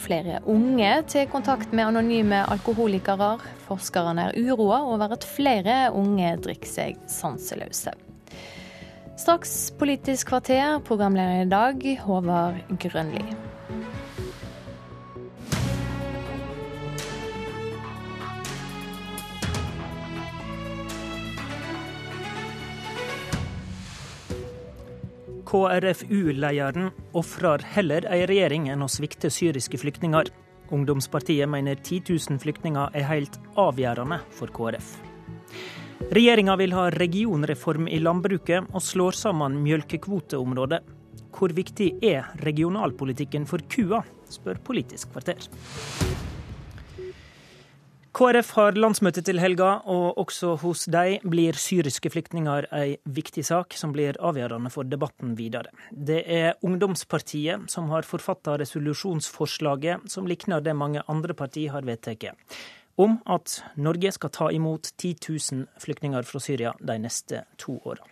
Flere 0.00 0.40
unge 0.50 0.90
tar 1.08 1.28
kontakt 1.32 1.72
med 1.72 1.86
anonyme 1.86 2.42
alkoholikere. 2.50 3.36
Forskerne 3.68 4.28
er 4.28 4.38
uroa 4.40 4.82
over 4.88 5.14
at 5.16 5.24
flere 5.24 5.92
unge 5.94 6.34
drikker 6.44 6.70
seg 6.70 7.00
sanseløse. 7.08 7.94
Straks 9.20 9.70
Politisk 9.78 10.32
kvarter, 10.32 10.80
programleder 10.84 11.44
i 11.44 11.50
dag 11.50 11.90
Håvard 12.02 12.78
Grønli. 12.82 13.53
KrFU-lederen 25.54 26.88
ofrer 27.14 27.62
heller 27.76 28.08
ei 28.10 28.24
regjering 28.26 28.64
enn 28.72 28.82
å 28.82 28.88
svikte 28.90 29.28
syriske 29.30 29.78
flyktninger. 29.78 30.26
Ungdomspartiet 30.74 31.46
mener 31.46 31.78
10 31.78 32.08
000 32.10 32.42
flyktninger 32.42 32.96
er 32.98 33.06
helt 33.06 33.38
avgjørende 33.54 34.18
for 34.34 34.50
KrF. 34.50 34.88
Regjeringa 36.10 36.58
vil 36.58 36.74
ha 36.74 36.88
regionreform 36.96 37.86
i 37.86 38.02
landbruket 38.02 38.66
og 38.74 38.82
slår 38.82 39.14
sammen 39.20 39.62
mjølkekvoteområdet. 39.62 40.82
Hvor 41.38 41.54
viktig 41.54 41.92
er 42.02 42.34
regionalpolitikken 42.42 43.46
for 43.46 43.62
kua, 43.70 44.02
spør 44.26 44.58
Politisk 44.66 45.14
kvarter. 45.14 45.38
KrF 48.14 48.52
har 48.54 48.76
landsmøte 48.78 49.24
til 49.26 49.40
helga, 49.42 49.80
og 49.90 50.20
også 50.22 50.52
hos 50.62 50.84
dem 50.86 51.24
blir 51.32 51.56
syriske 51.58 52.12
flyktninger 52.14 52.68
ei 52.78 52.92
viktig 53.10 53.42
sak 53.48 53.74
som 53.74 53.90
blir 53.90 54.14
avgjørende 54.22 54.70
for 54.70 54.86
debatten 54.86 55.32
videre. 55.34 55.72
Det 55.90 56.20
er 56.30 56.54
ungdomspartiet 56.62 57.66
som 57.72 57.88
har 57.90 58.06
forfatta 58.06 58.54
resolusjonsforslaget 58.62 60.06
som 60.14 60.28
likner 60.30 60.62
det 60.62 60.76
mange 60.78 61.02
andre 61.10 61.34
partier 61.34 61.74
har 61.74 61.82
vedtatt, 61.88 62.36
om 62.94 63.16
at 63.26 63.56
Norge 63.82 64.14
skal 64.14 64.30
ta 64.30 64.52
imot 64.54 64.92
10 64.94 65.16
000 65.26 65.66
flyktninger 65.82 66.22
fra 66.22 66.44
Syria 66.46 66.76
de 66.78 66.98
neste 67.02 67.42
to 67.58 67.80
åra. 67.82 68.06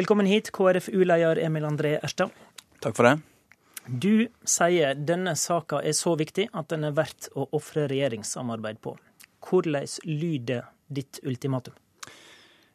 Velkommen 0.00 0.32
hit, 0.32 0.48
KrFU-leder 0.48 1.42
Emil 1.44 1.68
André 1.68 1.98
Erstad. 2.00 2.32
Takk 2.80 2.96
for 2.96 3.10
det. 3.10 3.18
Du 3.84 4.30
sier 4.48 4.96
denne 4.96 5.36
saka 5.36 5.84
er 5.84 5.92
så 5.98 6.16
viktig 6.16 6.48
at 6.56 6.72
den 6.72 6.88
er 6.88 6.96
verdt 6.96 7.28
å 7.36 7.50
ofre 7.52 7.84
regjeringssamarbeid 7.90 8.80
på. 8.80 8.96
Hvordan 9.50 9.86
lyder 10.06 10.68
ditt 10.86 11.20
ultimatum? 11.26 11.74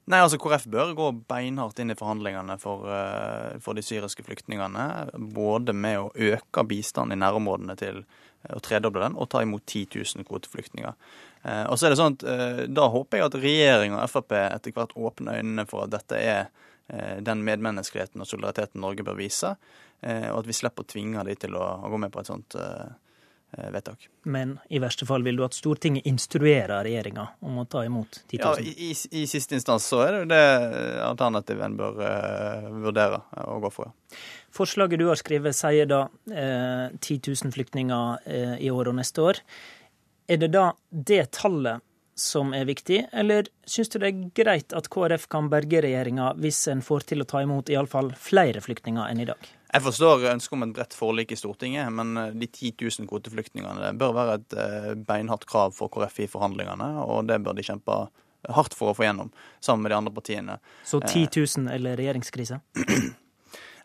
Nei, 0.05 0.19
altså 0.21 0.37
KrF 0.37 0.67
bør 0.69 0.91
gå 0.93 1.07
beinhardt 1.25 1.79
inn 1.81 1.89
i 1.89 1.97
forhandlingene 1.97 2.59
for, 2.61 2.83
uh, 2.85 3.55
for 3.63 3.73
de 3.73 3.81
syriske 3.81 4.21
flyktningene. 4.27 4.83
Både 5.33 5.73
med 5.73 5.97
å 5.97 6.11
øke 6.13 6.65
bistanden 6.69 7.17
i 7.17 7.21
nærområdene 7.23 7.75
til 7.79 8.03
å 8.53 8.61
tredoble 8.61 9.01
den, 9.01 9.15
og 9.17 9.31
ta 9.33 9.41
imot 9.41 9.65
10 9.65 9.87
000 9.95 10.27
kvoteflyktninger. 10.27 10.93
Uh, 11.41 11.63
og 11.71 11.79
så 11.79 11.87
er 11.87 11.95
det 11.95 11.99
sånn 12.01 12.19
at 12.19 12.69
Da 12.69 12.85
håper 12.93 13.17
jeg 13.17 13.25
at 13.25 13.39
regjering 13.41 13.97
og 13.97 14.05
Frp 14.11 14.37
etter 14.43 14.75
hvert 14.75 14.93
åpner 14.93 15.41
øynene 15.41 15.65
for 15.69 15.87
at 15.87 15.95
dette 15.97 16.21
er 16.21 16.47
den 17.25 17.39
medmenneskeligheten 17.41 18.21
og 18.21 18.27
solidariteten 18.29 18.83
Norge 18.83 19.01
bør 19.01 19.15
vise, 19.17 19.55
og 20.05 20.35
at 20.37 20.45
vi 20.45 20.53
slipper 20.53 20.85
å 20.85 20.89
tvinge 20.91 21.23
de 21.25 21.33
til 21.41 21.55
å, 21.57 21.63
gå 21.89 21.97
med 21.97 22.11
på 22.13 22.21
et 22.21 22.29
sånt 22.29 22.53
Eh, 22.53 22.91
vedtak. 23.73 24.07
Men 24.23 24.57
i 24.69 24.79
verste 24.83 25.07
fall 25.07 25.23
vil 25.25 25.37
du 25.39 25.45
at 25.45 25.55
Stortinget 25.55 26.07
instruerer 26.09 26.83
regjeringa 26.85 27.27
om 27.45 27.59
å 27.61 27.65
ta 27.69 27.85
imot 27.85 28.21
10 28.27 28.39
000? 28.41 28.41
Ja, 28.41 28.55
i, 28.59 28.91
i, 28.91 29.21
i 29.21 29.25
siste 29.29 29.57
instans 29.57 29.87
så 29.89 30.01
er 30.05 30.17
det 30.17 30.25
det 30.33 31.01
alternativet 31.05 31.67
en 31.67 31.77
bør 31.79 32.01
uh, 32.01 32.69
vurdere 32.85 33.21
å 33.45 33.59
gå 33.63 33.71
for. 33.73 33.91
Ja. 33.91 34.17
Forslaget 34.55 35.01
du 35.01 35.09
har 35.09 35.19
skrevet 35.19 35.57
sier 35.57 35.87
da 35.89 36.05
eh, 36.31 36.93
10 36.95 37.17
000 37.27 37.51
flyktninger 37.51 38.21
eh, 38.23 38.53
i 38.63 38.69
år 38.71 38.87
og 38.91 38.95
neste 38.95 39.23
år. 39.25 39.41
Er 40.31 40.39
det 40.39 40.53
da 40.53 40.69
det 40.89 41.25
tallet 41.35 41.83
som 42.15 42.53
er 42.55 42.65
viktig, 42.65 43.01
eller 43.11 43.49
syns 43.67 43.91
du 43.91 43.99
det 43.99 44.07
er 44.07 44.19
greit 44.37 44.73
at 44.75 44.87
KrF 44.91 45.27
kan 45.31 45.49
berge 45.51 45.81
regjeringa 45.83 46.31
hvis 46.39 46.61
en 46.71 46.83
får 46.85 47.09
til 47.11 47.23
å 47.23 47.27
ta 47.27 47.41
imot 47.43 47.69
iallfall 47.73 48.13
flere 48.19 48.63
flyktninger 48.63 49.11
enn 49.11 49.23
i 49.25 49.27
dag? 49.27 49.49
Jeg 49.75 49.83
forstår 49.83 50.29
ønsket 50.31 50.55
om 50.55 50.63
et 50.63 50.75
bredt 50.77 50.95
forlik 50.95 51.33
i 51.35 51.39
Stortinget, 51.39 51.91
men 51.91 52.15
eh, 52.21 52.31
de 52.31 52.47
10 52.47 52.77
000 52.79 53.09
kvoteflyktningene 53.11 53.91
bør 53.99 54.15
være 54.15 54.37
et 54.39 54.55
eh, 54.63 54.93
beinhardt 54.95 55.43
krav 55.49 55.75
for 55.75 55.91
KrF 55.91 56.21
i 56.23 56.29
forhandlingene, 56.31 56.87
og 57.03 57.27
det 57.27 57.41
bør 57.43 57.57
de 57.57 57.67
kjempe 57.67 58.05
hardt 58.55 58.77
for 58.77 58.93
å 58.93 58.95
få 58.95 59.07
gjennom, 59.07 59.33
sammen 59.59 59.83
med 59.83 59.91
de 59.91 59.99
andre 59.99 60.15
partiene. 60.15 60.57
Så 60.87 61.01
10 61.03 61.27
000 61.35 61.75
eller 61.75 61.99
regjeringskrise? 61.99 62.61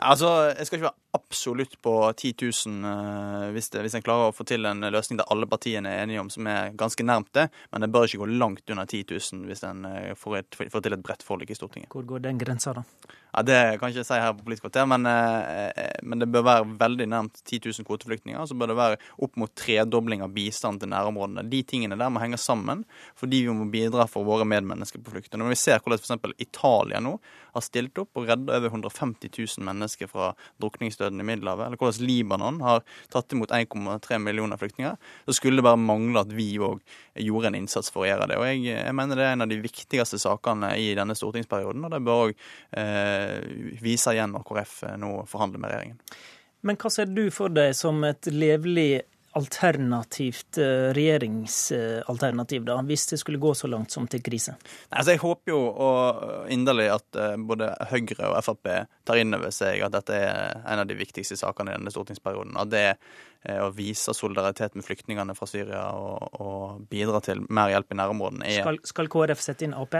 Altså, 0.00 0.28
Jeg 0.56 0.66
skal 0.66 0.78
ikke 0.78 0.88
være 0.88 1.00
absolutt 1.16 1.74
på 1.82 1.92
10 2.16 2.34
000 2.40 2.84
uh, 2.86 3.48
hvis, 3.54 3.68
det, 3.72 3.82
hvis 3.84 3.96
en 3.98 4.04
klarer 4.04 4.30
å 4.30 4.34
få 4.34 4.46
til 4.46 4.66
en 4.68 4.84
løsning 4.94 5.18
der 5.18 5.28
alle 5.32 5.48
partiene 5.50 5.90
er 5.90 6.04
enige 6.04 6.22
om, 6.22 6.30
som 6.30 6.46
er 6.46 6.74
ganske 6.78 7.04
nærmt 7.04 7.32
det. 7.36 7.48
Men 7.72 7.84
det 7.84 7.90
bør 7.92 8.06
ikke 8.06 8.22
gå 8.22 8.28
langt 8.40 8.70
under 8.70 8.86
10 8.86 9.02
000 9.10 9.48
hvis 9.50 9.64
en 9.66 9.84
uh, 9.88 10.12
får, 10.18 10.36
et, 10.40 10.60
får, 10.60 10.84
til 10.86 10.96
et 10.96 11.02
bredt 11.04 11.26
forlik 11.26 11.50
i 11.50 11.58
Stortinget. 11.58 11.90
Hvor 11.92 12.06
går 12.06 12.22
den 12.28 12.38
grensa, 12.40 12.74
da? 12.78 12.84
Ja, 13.30 13.42
Det 13.46 13.58
kan 13.78 13.90
jeg 13.90 14.00
ikke 14.00 14.06
si 14.08 14.22
her 14.22 14.32
på 14.38 14.46
Politisk 14.46 14.66
kvarter, 14.68 14.86
men, 14.90 15.06
uh, 15.06 15.82
men, 16.02 16.22
det 16.22 16.30
bør 16.30 16.46
være 16.46 16.70
veldig 16.80 17.08
nærmt 17.10 17.42
10 17.42 17.60
000 17.66 17.88
kvoteflyktninger. 17.90 18.46
Så 18.46 18.56
bør 18.58 18.72
det 18.72 18.78
være 18.80 19.00
opp 19.26 19.36
mot 19.42 19.52
tredobling 19.58 20.24
av 20.24 20.32
bistand 20.34 20.80
til 20.80 20.94
nærområdene. 20.94 21.46
De 21.50 21.62
tingene 21.66 21.98
der 21.98 22.14
må 22.14 22.22
henge 22.22 22.40
sammen, 22.40 22.86
fordi 23.18 23.44
vi 23.48 23.58
må 23.58 23.68
bidra 23.72 24.06
for 24.10 24.26
våre 24.26 24.48
medmennesker 24.48 25.02
på 25.02 25.16
flukt. 25.16 25.34
Når 25.34 25.52
vi 25.52 25.60
ser 25.60 25.82
hvordan 25.82 26.00
f.eks. 26.00 26.40
Italia 26.40 27.02
nå 27.02 27.18
har 27.54 27.64
stilt 27.64 27.98
opp 28.02 28.18
og 28.18 28.28
redda 28.30 28.58
over 28.58 28.70
150 28.70 29.30
000 29.32 29.66
mennesker 29.66 30.10
fra 30.10 30.32
drukningsdøden 30.62 31.20
i 31.22 31.26
Middelhavet, 31.26 31.66
eller 31.66 31.80
hvordan 31.80 32.08
Libanon 32.08 32.60
har 32.64 32.82
tatt 33.12 33.36
imot 33.36 33.54
1,3 33.56 34.20
millioner 34.22 34.60
flyktninger, 34.60 34.98
så 35.26 35.36
skulle 35.36 35.60
det 35.60 35.66
bare 35.68 35.80
mangle 35.80 36.24
at 36.24 36.34
vi 36.34 36.52
òg 36.62 36.82
gjorde 37.20 37.50
en 37.50 37.60
innsats 37.60 37.92
for 37.92 38.04
å 38.04 38.10
gjøre 38.10 38.30
det. 38.30 38.40
Og 38.40 38.48
jeg, 38.48 38.64
jeg, 38.70 38.96
mener 38.96 39.18
det 39.18 39.28
er 39.28 39.36
en 39.36 39.46
av 39.46 39.52
de 39.52 39.60
viktigste 39.62 40.20
sakene 40.20 40.74
i 40.80 40.90
denne 40.98 41.16
stortingsperioden, 41.18 41.86
og 41.86 41.94
det 41.94 42.02
bør 42.06 42.26
òg 42.26 42.34
eh, 42.80 43.78
vise 43.82 44.14
igjen 44.16 44.34
når 44.36 44.46
KrF 44.48 44.76
nå 45.00 45.14
forhandler 45.30 45.62
med 45.62 45.74
regjeringen. 45.74 46.20
Men 46.66 46.76
hva 46.76 46.90
ser 46.92 47.08
du 47.08 47.22
for 47.32 47.52
deg 47.52 47.72
som 47.76 48.02
et 48.04 48.28
levelig 48.28 49.02
alternativt 49.38 50.58
eh, 50.58 50.90
regjeringsalternativ, 50.96 52.64
da, 52.66 52.80
hvis 52.86 53.06
det 53.12 53.18
skulle 53.20 53.38
gå 53.38 53.52
så 53.54 53.70
langt 53.70 53.92
som 53.94 54.08
til 54.10 54.22
krise? 54.26 54.56
Altså, 54.88 55.14
jeg 55.14 55.22
håper 55.22 55.52
jo 55.52 55.60
inderlig 56.50 56.88
at 56.96 57.18
eh, 57.20 57.36
både 57.38 57.70
Høyre 57.92 58.32
og 58.32 58.40
Frp 58.46 58.72
tar 59.06 59.20
inn 59.20 59.36
over 59.36 59.54
seg 59.54 59.84
at 59.86 59.94
dette 59.94 60.18
er 60.18 60.58
en 60.64 60.82
av 60.82 60.88
de 60.90 60.98
viktigste 60.98 61.38
sakene 61.38 61.74
i 61.74 61.78
denne 61.78 61.94
stortingsperioden. 61.94 62.58
At 62.58 62.72
det 62.74 62.84
er 62.90 63.62
å 63.62 63.70
vise 63.72 64.12
solidaritet 64.16 64.74
med 64.76 64.84
flyktningene 64.84 65.36
fra 65.38 65.48
Syria 65.48 65.86
og, 65.94 66.42
og 66.42 66.84
bidra 66.90 67.22
til 67.24 67.46
mer 67.48 67.70
hjelp 67.72 67.94
i 67.94 68.02
nærområdene. 68.02 68.50
Er... 68.50 68.66
Skal, 68.66 68.82
skal 68.90 69.10
KrF 69.14 69.46
sette 69.46 69.68
inn 69.68 69.78
Ap? 69.78 69.94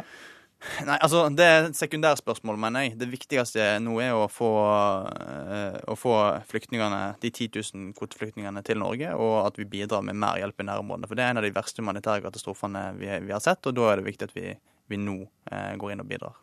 Nei, 0.85 0.97
altså 1.01 1.23
Det 1.33 1.45
er 1.45 1.67
et 1.69 1.79
sekundærspørsmål, 1.79 2.59
mener 2.61 2.85
jeg. 2.85 2.97
Det 3.01 3.09
viktigste 3.09 3.69
nå 3.81 3.95
er 4.05 4.13
å 4.17 4.27
få, 4.31 4.51
uh, 4.61 5.79
å 5.89 5.97
få 5.97 6.17
flyktningene, 6.51 7.01
de 7.23 7.31
10 7.33 7.49
000 7.57 7.95
kvoteflyktningene 7.97 8.63
til 8.67 8.81
Norge, 8.83 9.15
og 9.17 9.39
at 9.47 9.61
vi 9.61 9.69
bidrar 9.69 10.05
med 10.05 10.21
mer 10.21 10.41
hjelp 10.43 10.61
i 10.61 10.69
nærområdene. 10.69 11.09
For 11.09 11.17
det 11.17 11.25
er 11.25 11.33
en 11.33 11.41
av 11.41 11.49
de 11.49 11.55
verste 11.57 11.81
humanitære 11.81 12.27
katastrofene 12.27 12.91
vi, 13.01 13.09
vi 13.25 13.35
har 13.35 13.43
sett, 13.45 13.65
og 13.67 13.77
da 13.79 13.89
er 13.89 14.01
det 14.01 14.11
viktig 14.11 14.29
at 14.29 14.37
vi, 14.37 14.53
vi 14.93 15.01
nå 15.01 15.17
eh, 15.51 15.73
går 15.81 15.95
inn 15.95 16.05
og 16.05 16.13
bidrar. 16.13 16.37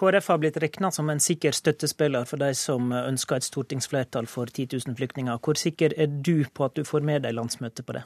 KrF 0.00 0.28
har 0.32 0.40
blitt 0.42 0.56
regna 0.58 0.90
som 0.90 1.10
en 1.10 1.20
sikker 1.22 1.54
støttespiller 1.54 2.26
for 2.26 2.42
de 2.42 2.50
som 2.58 2.90
ønsker 2.96 3.38
et 3.38 3.46
stortingsflertall 3.46 4.26
for 4.26 4.50
10 4.50 4.72
000 4.88 4.96
flyktninger. 4.98 5.38
Hvor 5.38 5.58
sikker 5.60 5.94
er 5.94 6.10
du 6.10 6.48
på 6.50 6.66
at 6.66 6.74
du 6.74 6.82
får 6.88 7.06
med 7.06 7.22
deg 7.26 7.36
landsmøtet 7.36 7.86
på 7.86 7.94
det? 7.94 8.02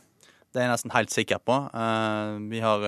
Det 0.53 0.61
er 0.61 0.69
jeg 0.69 0.75
nesten 0.75 0.93
helt 0.95 1.13
sikker 1.13 1.41
på. 1.45 1.57
Uh, 1.73 2.37
vi 2.49 2.61
har 2.65 2.85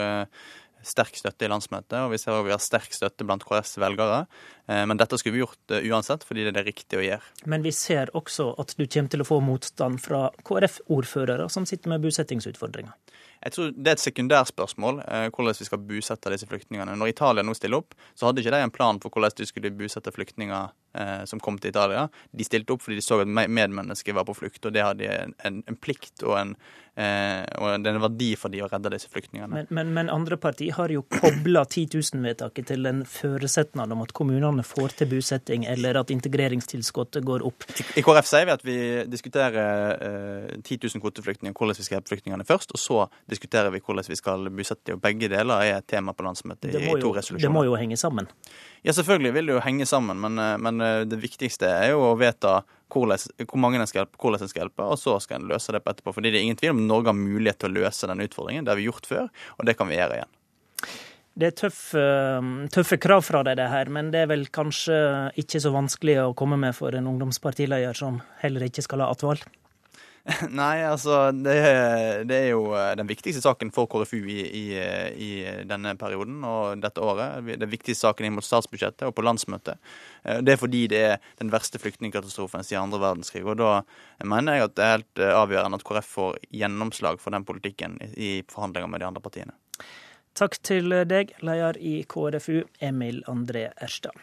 sterk 0.86 1.16
støtte 1.18 1.46
i 1.46 1.50
landsmøtet, 1.50 1.98
og 2.00 2.12
vi 2.14 2.18
ser 2.20 2.34
også 2.34 2.46
vi 2.46 2.54
har 2.54 2.62
sterk 2.62 2.94
støtte 2.96 3.26
blant 3.26 3.44
KrFs 3.46 3.78
velgere. 3.82 4.24
Eh, 4.66 4.84
men 4.88 5.00
dette 5.00 5.18
skulle 5.20 5.36
vi 5.38 5.44
gjort 5.44 5.74
eh, 5.76 5.86
uansett, 5.90 6.24
fordi 6.26 6.46
det 6.46 6.54
er 6.54 6.60
det 6.60 6.66
riktige 6.68 7.00
å 7.00 7.06
gjøre. 7.06 7.34
Men 7.52 7.64
vi 7.66 7.72
ser 7.76 8.12
også 8.16 8.52
at 8.60 8.74
du 8.78 8.86
kommer 8.86 9.14
til 9.14 9.24
å 9.24 9.28
få 9.28 9.40
motstand 9.44 10.00
fra 10.02 10.28
KrF-ordførere 10.46 11.48
som 11.52 11.68
sitter 11.68 11.92
med 11.92 12.04
bosettingsutfordringer. 12.04 12.96
Jeg 13.40 13.54
tror 13.54 13.70
Det 13.72 13.88
er 13.88 13.96
et 13.96 14.02
sekundærspørsmål 14.02 14.98
hvordan 15.32 15.56
vi 15.56 15.64
skal 15.64 15.80
bosette 15.88 16.32
disse 16.32 16.48
flyktningene. 16.48 16.92
Når 17.00 17.14
Italia 17.14 17.44
nå 17.44 17.54
stiller 17.56 17.80
opp, 17.80 17.94
så 18.12 18.28
hadde 18.28 18.42
ikke 18.42 18.52
de 18.52 18.60
en 18.66 18.74
plan 18.74 19.00
for 19.00 19.08
hvordan 19.08 19.32
de 19.38 19.46
skulle 19.48 19.72
bosette 19.72 20.12
flyktninger 20.12 20.68
eh, 21.00 21.22
som 21.24 21.40
kom 21.40 21.56
til 21.56 21.72
Italia. 21.72 22.04
De 22.36 22.44
stilte 22.44 22.76
opp 22.76 22.84
fordi 22.84 23.00
de 23.00 23.06
så 23.06 23.22
at 23.22 23.32
medmennesker 23.32 24.16
var 24.16 24.28
på 24.28 24.36
flukt, 24.36 24.60
og 24.68 24.76
det 24.76 24.84
hadde 24.84 25.08
en, 25.08 25.32
en, 25.48 25.62
en 25.72 25.80
plikt 25.80 26.20
og 26.20 26.36
en, 26.36 26.54
Eh, 26.89 26.89
og 26.96 27.82
det 27.82 27.90
er 27.90 27.96
en 27.96 28.02
verdi 28.02 28.30
for 28.38 28.52
de 28.52 28.62
å 28.64 28.68
redde 28.70 28.92
disse 28.92 29.10
flyktningene. 29.12 29.48
Men, 29.52 29.68
men, 29.70 29.92
men 29.96 30.10
andre 30.12 30.36
partier 30.40 30.74
har 30.76 30.92
jo 30.92 31.02
kobla 31.08 31.62
10 31.64 31.94
000-vedtaket 31.94 32.70
til 32.72 32.88
en 32.90 33.02
føresetnad 33.08 33.92
om 33.94 34.02
at 34.04 34.14
kommunene 34.16 34.64
får 34.66 34.96
til 35.00 35.10
bosetting, 35.12 35.66
eller 35.70 36.00
at 36.00 36.12
integreringstilskuddet 36.14 37.24
går 37.26 37.44
opp. 37.46 37.66
I 37.96 38.04
KrF 38.04 38.28
sier 38.28 38.48
vi 38.48 38.54
at 38.54 38.66
vi 38.66 38.78
diskuterer 39.10 39.94
eh, 39.96 40.58
10 40.60 40.80
000 40.86 41.04
kvoteflyktninger, 41.04 41.56
hvordan 41.56 41.78
vi 41.78 41.86
skal 41.86 41.98
hjelpe 41.98 42.14
flyktningene 42.14 42.46
først, 42.48 42.74
og 42.76 42.82
så 42.82 42.98
diskuterer 43.30 43.72
vi 43.74 43.82
hvordan 43.84 44.10
vi 44.10 44.18
skal 44.18 44.50
bosette. 44.54 44.96
og 44.96 45.02
Begge 45.04 45.30
deler 45.32 45.66
er 45.66 45.78
et 45.78 45.88
tema 45.90 46.14
på 46.16 46.26
landsmøtet 46.26 46.74
i 46.74 46.84
to 47.00 47.14
resolusjoner. 47.14 47.46
Det 47.46 47.54
må 47.54 47.64
jo 47.68 47.78
henge 47.80 47.98
sammen? 48.00 48.28
Ja, 48.84 48.94
selvfølgelig 48.96 49.34
vil 49.36 49.50
det 49.50 49.56
jo 49.58 49.64
henge 49.64 49.86
sammen, 49.88 50.20
men, 50.20 50.38
eh, 50.38 50.56
men 50.58 50.84
eh, 50.84 51.06
det 51.08 51.20
viktigste 51.22 51.70
er 51.70 51.94
jo 51.94 52.04
å 52.10 52.18
vedta 52.20 52.60
hvor 52.90 53.60
mange 53.60 53.80
en 53.80 53.88
skal 53.88 54.02
hjelpe, 54.02 54.18
hvordan 54.20 54.44
en 54.44 54.50
skal 54.52 54.64
hjelpe, 54.64 54.86
og 54.86 54.98
så 55.00 55.16
skal 55.22 55.40
en 55.40 55.48
løse 55.50 55.74
det 55.74 55.82
på 55.84 55.94
etterpå. 55.94 56.14
Fordi 56.16 56.32
det 56.32 56.40
er 56.40 56.48
ingen 56.48 56.58
tvil 56.60 56.74
om 56.74 56.82
Norge 56.88 57.12
har 57.12 57.18
mulighet 57.18 57.62
til 57.62 57.70
å 57.70 57.78
løse 57.84 58.10
den 58.10 58.24
utfordringen. 58.26 58.66
Det 58.66 58.74
har 58.74 58.80
vi 58.80 58.88
gjort 58.88 59.08
før, 59.08 59.30
og 59.56 59.68
det 59.68 59.76
kan 59.78 59.90
vi 59.90 59.98
gjøre 59.98 60.18
igjen. 60.18 60.36
Det 61.40 61.46
er 61.46 61.54
tøffe, 61.56 62.02
tøffe 62.74 62.98
krav 63.00 63.22
fra 63.24 63.44
deg, 63.46 63.56
det 63.60 63.70
her, 63.70 63.88
men 63.92 64.10
det 64.12 64.24
er 64.24 64.32
vel 64.32 64.48
kanskje 64.52 64.98
ikke 65.40 65.62
så 65.62 65.70
vanskelig 65.72 66.18
å 66.24 66.34
komme 66.36 66.58
med 66.60 66.74
for 66.76 66.96
en 66.98 67.06
ungdomspartileder 67.08 67.96
som 67.96 68.18
heller 68.42 68.66
ikke 68.66 68.84
skal 68.84 69.06
ha 69.06 69.12
attvalg? 69.14 69.46
Nei, 70.60 70.82
altså 70.84 71.30
det, 71.32 71.56
det, 72.28 72.36
er 72.36 72.50
jo 72.52 72.74
eh, 72.76 72.92
den 72.98 73.08
viktigste 73.08 73.42
saken 73.44 73.70
for 73.72 73.88
KrFU 73.90 74.18
i, 74.20 74.40
i, 74.44 74.64
i, 75.16 75.30
denne 75.68 75.94
perioden 76.00 76.42
og 76.44 76.82
dette 76.82 77.00
året. 77.00 77.40
Den 77.48 77.70
viktigste 77.70 78.08
saken 78.08 78.28
inn 78.28 78.36
mot 78.36 78.46
statsbudsjettet 78.46 79.08
og 79.08 79.14
på 79.16 79.24
landsmøtet. 79.24 79.80
Eh, 80.24 80.40
det 80.44 80.54
er 80.54 80.60
fordi 80.60 80.84
det 80.92 81.02
er 81.12 81.16
den 81.40 81.52
verste 81.52 81.80
flyktningkatastrofen 81.82 82.66
siden 82.66 82.88
andre 82.88 83.02
verdenskrig. 83.02 83.44
Og 83.46 83.58
da 83.60 83.82
mener 84.24 84.58
jeg 84.58 84.68
at 84.68 84.76
det 84.76 84.86
er 84.86 84.96
helt 84.98 85.24
eh, 85.24 85.34
avgjørende 85.36 85.80
at 85.80 85.86
KrF 85.88 86.12
får 86.16 86.40
gjennomslag 86.62 87.20
for 87.22 87.36
den 87.36 87.46
politikken 87.48 87.98
i 88.16 88.40
forhandlinger 88.50 88.90
med 88.90 89.04
de 89.04 89.10
andre 89.10 89.24
partiene. 89.24 89.56
Takk 90.38 90.60
til 90.62 90.92
deg, 91.10 91.34
leder 91.42 91.78
i 91.82 92.00
KrFU, 92.08 92.62
Emil 92.80 93.24
André 93.28 93.70
Erstad. 93.82 94.14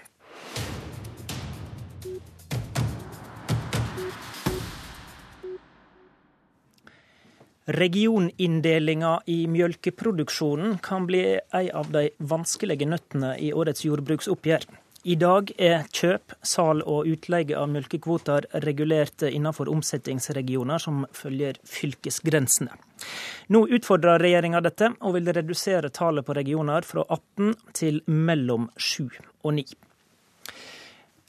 Regioninndelinga 7.68 9.18
i 9.26 9.42
mjølkeproduksjonen 9.52 10.78
kan 10.80 11.04
bli 11.10 11.24
ei 11.36 11.66
av 11.76 11.90
de 11.92 12.06
vanskelige 12.24 12.88
nøttene 12.88 13.34
i 13.44 13.50
årets 13.52 13.84
jordbruksoppgjør. 13.84 14.64
I 15.06 15.16
dag 15.16 15.52
er 15.62 15.86
kjøp, 15.94 16.34
sal 16.42 16.82
og 16.82 17.08
utleie 17.08 17.54
av 17.56 17.70
mjølkekvoter 17.70 18.48
regulert 18.66 19.22
innenfor 19.28 19.70
omsetningsregioner 19.70 20.82
som 20.82 21.04
følger 21.14 21.60
fylkesgrensene. 21.70 22.74
Nå 23.54 23.62
utfordrer 23.78 24.20
regjeringa 24.24 24.62
dette, 24.66 24.90
og 25.06 25.14
vil 25.20 25.30
redusere 25.38 25.92
tallet 25.94 26.26
på 26.26 26.36
regioner 26.38 26.88
fra 26.88 27.06
18 27.06 27.54
til 27.78 28.02
mellom 28.10 28.72
7 28.76 29.06
og 29.46 29.54
9. 29.60 29.68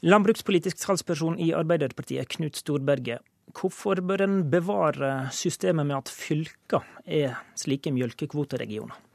Landbrukspolitisk 0.09 0.79
talsperson 0.79 1.37
i 1.43 1.51
Arbeiderpartiet, 1.53 2.29
Knut 2.33 2.57
Storberget. 2.57 3.21
Hvorfor 3.53 4.01
bør 4.05 4.23
en 4.25 4.41
bevare 4.49 5.29
systemet 5.33 5.87
med 5.89 5.97
at 5.97 6.11
fylker 6.13 6.85
er 7.05 7.37
slike 7.57 7.93
mjølkekvoteregioner? 7.93 9.08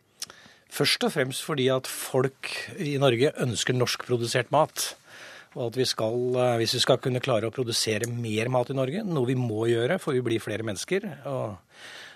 Først 0.74 1.04
og 1.06 1.12
fremst 1.14 1.44
fordi 1.46 1.68
at 1.70 1.86
folk 1.86 2.50
i 2.82 2.96
Norge 2.98 3.30
ønsker 3.44 3.76
norskprodusert 3.76 4.50
mat. 4.54 4.94
Og 5.54 5.68
at 5.68 5.76
vi 5.78 5.84
skal, 5.86 6.16
eh, 6.34 6.56
hvis 6.58 6.74
vi 6.74 6.82
skal 6.82 6.98
kunne 6.98 7.22
klare 7.22 7.46
å 7.46 7.54
produsere 7.54 8.10
mer 8.10 8.50
mat 8.50 8.70
i 8.70 8.74
Norge, 8.74 9.04
noe 9.06 9.28
vi 9.28 9.36
må 9.38 9.68
gjøre 9.70 10.00
for 10.02 10.16
vi 10.16 10.24
blir 10.24 10.42
flere 10.42 10.66
mennesker, 10.66 11.06
og 11.30 11.58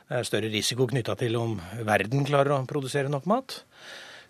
det 0.09 0.19
er 0.19 0.27
større 0.27 0.51
risiko 0.51 0.89
knytta 0.91 1.15
til 1.21 1.37
om 1.39 1.61
verden 1.87 2.27
klarer 2.27 2.57
å 2.57 2.67
produsere 2.67 3.13
nok 3.13 3.27
mat, 3.31 3.63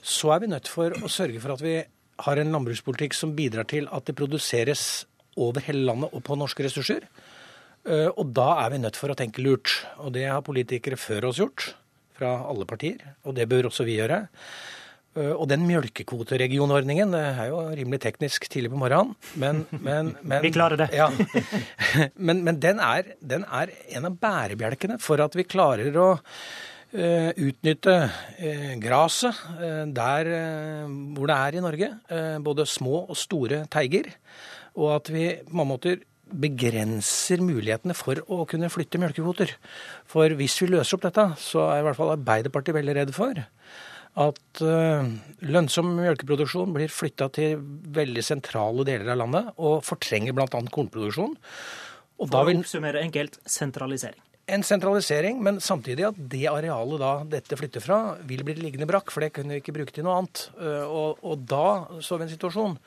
så 0.03 0.35
er 0.35 0.41
vi 0.45 0.53
nødt 0.53 0.69
for 0.69 0.91
å 0.91 1.09
sørge 1.09 1.41
for 1.41 1.55
at 1.55 1.65
vi 1.65 1.79
har 2.27 2.37
en 2.37 2.53
landbrukspolitikk 2.53 3.15
som 3.15 3.35
bidrar 3.35 3.65
til 3.71 3.89
at 3.95 4.05
det 4.05 4.17
produseres 4.19 5.07
over 5.39 5.63
hele 5.65 5.87
landet 5.87 6.13
og 6.13 6.25
på 6.27 6.37
norske 6.37 6.67
ressurser. 6.67 7.07
Eh, 7.87 8.11
og 8.13 8.35
da 8.37 8.67
er 8.67 8.75
vi 8.75 8.83
nødt 8.83 8.99
for 8.99 9.09
å 9.09 9.17
tenke 9.17 9.41
lurt. 9.41 9.87
Og 10.03 10.13
det 10.13 10.27
har 10.29 10.45
politikere 10.45 10.99
før 11.01 11.31
oss 11.31 11.41
gjort, 11.41 11.73
fra 12.19 12.35
alle 12.49 12.67
partier. 12.69 13.15
Og 13.25 13.37
det 13.39 13.49
bør 13.51 13.71
også 13.71 13.87
vi 13.89 13.99
gjøre. 14.01 14.27
Eh, 15.19 15.33
og 15.35 15.49
den 15.51 15.65
mjølkekvoteregionordningen, 15.69 17.15
det 17.15 17.25
er 17.27 17.51
jo 17.51 17.63
rimelig 17.73 18.03
teknisk 18.05 18.49
tidlig 18.51 18.73
på 18.73 18.81
morgenen, 18.81 19.15
men, 19.41 19.65
men, 19.73 20.15
men 20.29 20.45
Vi 20.45 20.53
klarer 20.55 20.85
det. 20.85 20.91
Ja. 20.97 21.11
Men, 22.29 22.43
men 22.45 22.59
den, 22.61 22.81
er, 22.83 23.15
den, 23.25 23.45
er, 23.45 23.71
en 23.97 24.07
av 24.09 24.17
bærebjelkene 24.21 24.99
for 25.03 25.21
at 25.23 25.35
vi 25.39 25.47
klarer 25.49 25.95
å 25.99 26.09
uh, 26.19 27.31
utnytte 27.33 27.95
uh, 28.11 28.75
graset 28.83 29.41
uh, 29.59 29.85
der 29.95 30.31
hvor 31.17 31.31
det 31.31 31.39
er 31.39 31.57
i 31.57 31.63
Norge. 31.65 31.89
både 32.45 32.67
små 32.69 33.05
og 33.07 33.17
store 33.19 33.65
teiger. 33.73 34.11
Og 34.77 34.93
at 34.99 35.11
vi 35.15 35.31
på 35.49 35.57
mange 35.57 35.73
måter 35.73 36.03
begrenser 36.29 37.43
mulighetene 37.45 37.97
for 37.97 38.21
å 38.29 38.45
kunne 38.49 38.71
flytte 38.73 39.01
melkekvoter. 39.01 39.55
For 40.09 40.35
hvis 40.39 40.59
vi 40.63 40.71
løser 40.73 40.99
opp 40.99 41.07
dette, 41.09 41.25
så 41.41 41.69
er 41.71 41.81
i 41.81 41.87
hvert 41.87 41.99
fall 41.99 42.15
Arbeiderpartiet 42.17 42.77
veldig 42.77 42.99
redd 43.01 43.15
for 43.17 43.45
at 44.19 44.63
uh, 44.67 45.09
lønnsom 45.47 45.93
melkeproduksjon 46.01 46.73
blir 46.75 46.91
flytta 46.91 47.29
til 47.37 47.61
veldig 47.95 48.25
sentrale 48.27 48.87
deler 48.89 49.13
av 49.15 49.21
landet 49.21 49.53
og 49.63 49.85
fortrenger 49.87 50.35
bl.a. 50.35 50.49
kornproduksjon. 50.49 51.37
Og 52.19 52.33
for 52.33 52.51
å 52.51 52.57
oppsummere 52.59 53.05
enkelt 53.05 53.39
sentralisering 53.47 54.28
en 54.49 54.65
sentralisering, 54.65 55.41
men 55.45 55.59
samtidig 55.61 56.07
at 56.09 56.19
det 56.33 56.47
arealet 56.49 57.03
da 57.03 57.11
dette 57.37 57.57
flytter 57.59 57.85
fra, 57.85 57.99
vil 58.29 58.45
bli 58.47 58.57
liggende 58.57 58.89
brakk, 58.89 59.13
for 59.13 59.25
det 59.25 59.31
kunne 59.37 59.57
vi 59.57 59.63
ikke 59.63 59.75
bruke 59.77 59.93
til 59.95 60.07
noe 60.07 60.17
annet. 60.23 60.45
Eh, 60.57 60.85
og, 60.89 61.21
og 61.21 61.45
da 61.51 62.01
så 62.05 62.17
vi 62.17 62.27
en 62.27 62.33
situasjon 62.33 62.79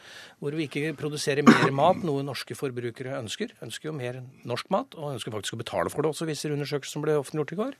hvor 0.41 0.57
vi 0.57 0.65
ikke 0.65 0.95
produserer 0.97 1.45
mer 1.45 1.69
mat, 1.77 2.01
noe 2.07 2.25
norske 2.25 2.57
forbrukere 2.57 3.19
ønsker. 3.19 3.53
Ønsker 3.61 3.91
jo 3.91 3.95
mer 3.97 4.21
norsk 4.47 4.73
mat, 4.73 4.97
og 4.97 5.13
ønsker 5.13 5.35
faktisk 5.35 5.57
å 5.57 5.61
betale 5.61 5.93
for 5.93 6.01
det 6.01 6.13
også, 6.15 6.29
viser 6.29 6.55
undersøkelser 6.57 6.97
som 6.97 7.05
ble 7.05 7.19
offentliggjort 7.21 7.53
i 7.53 7.61
går. 7.61 7.79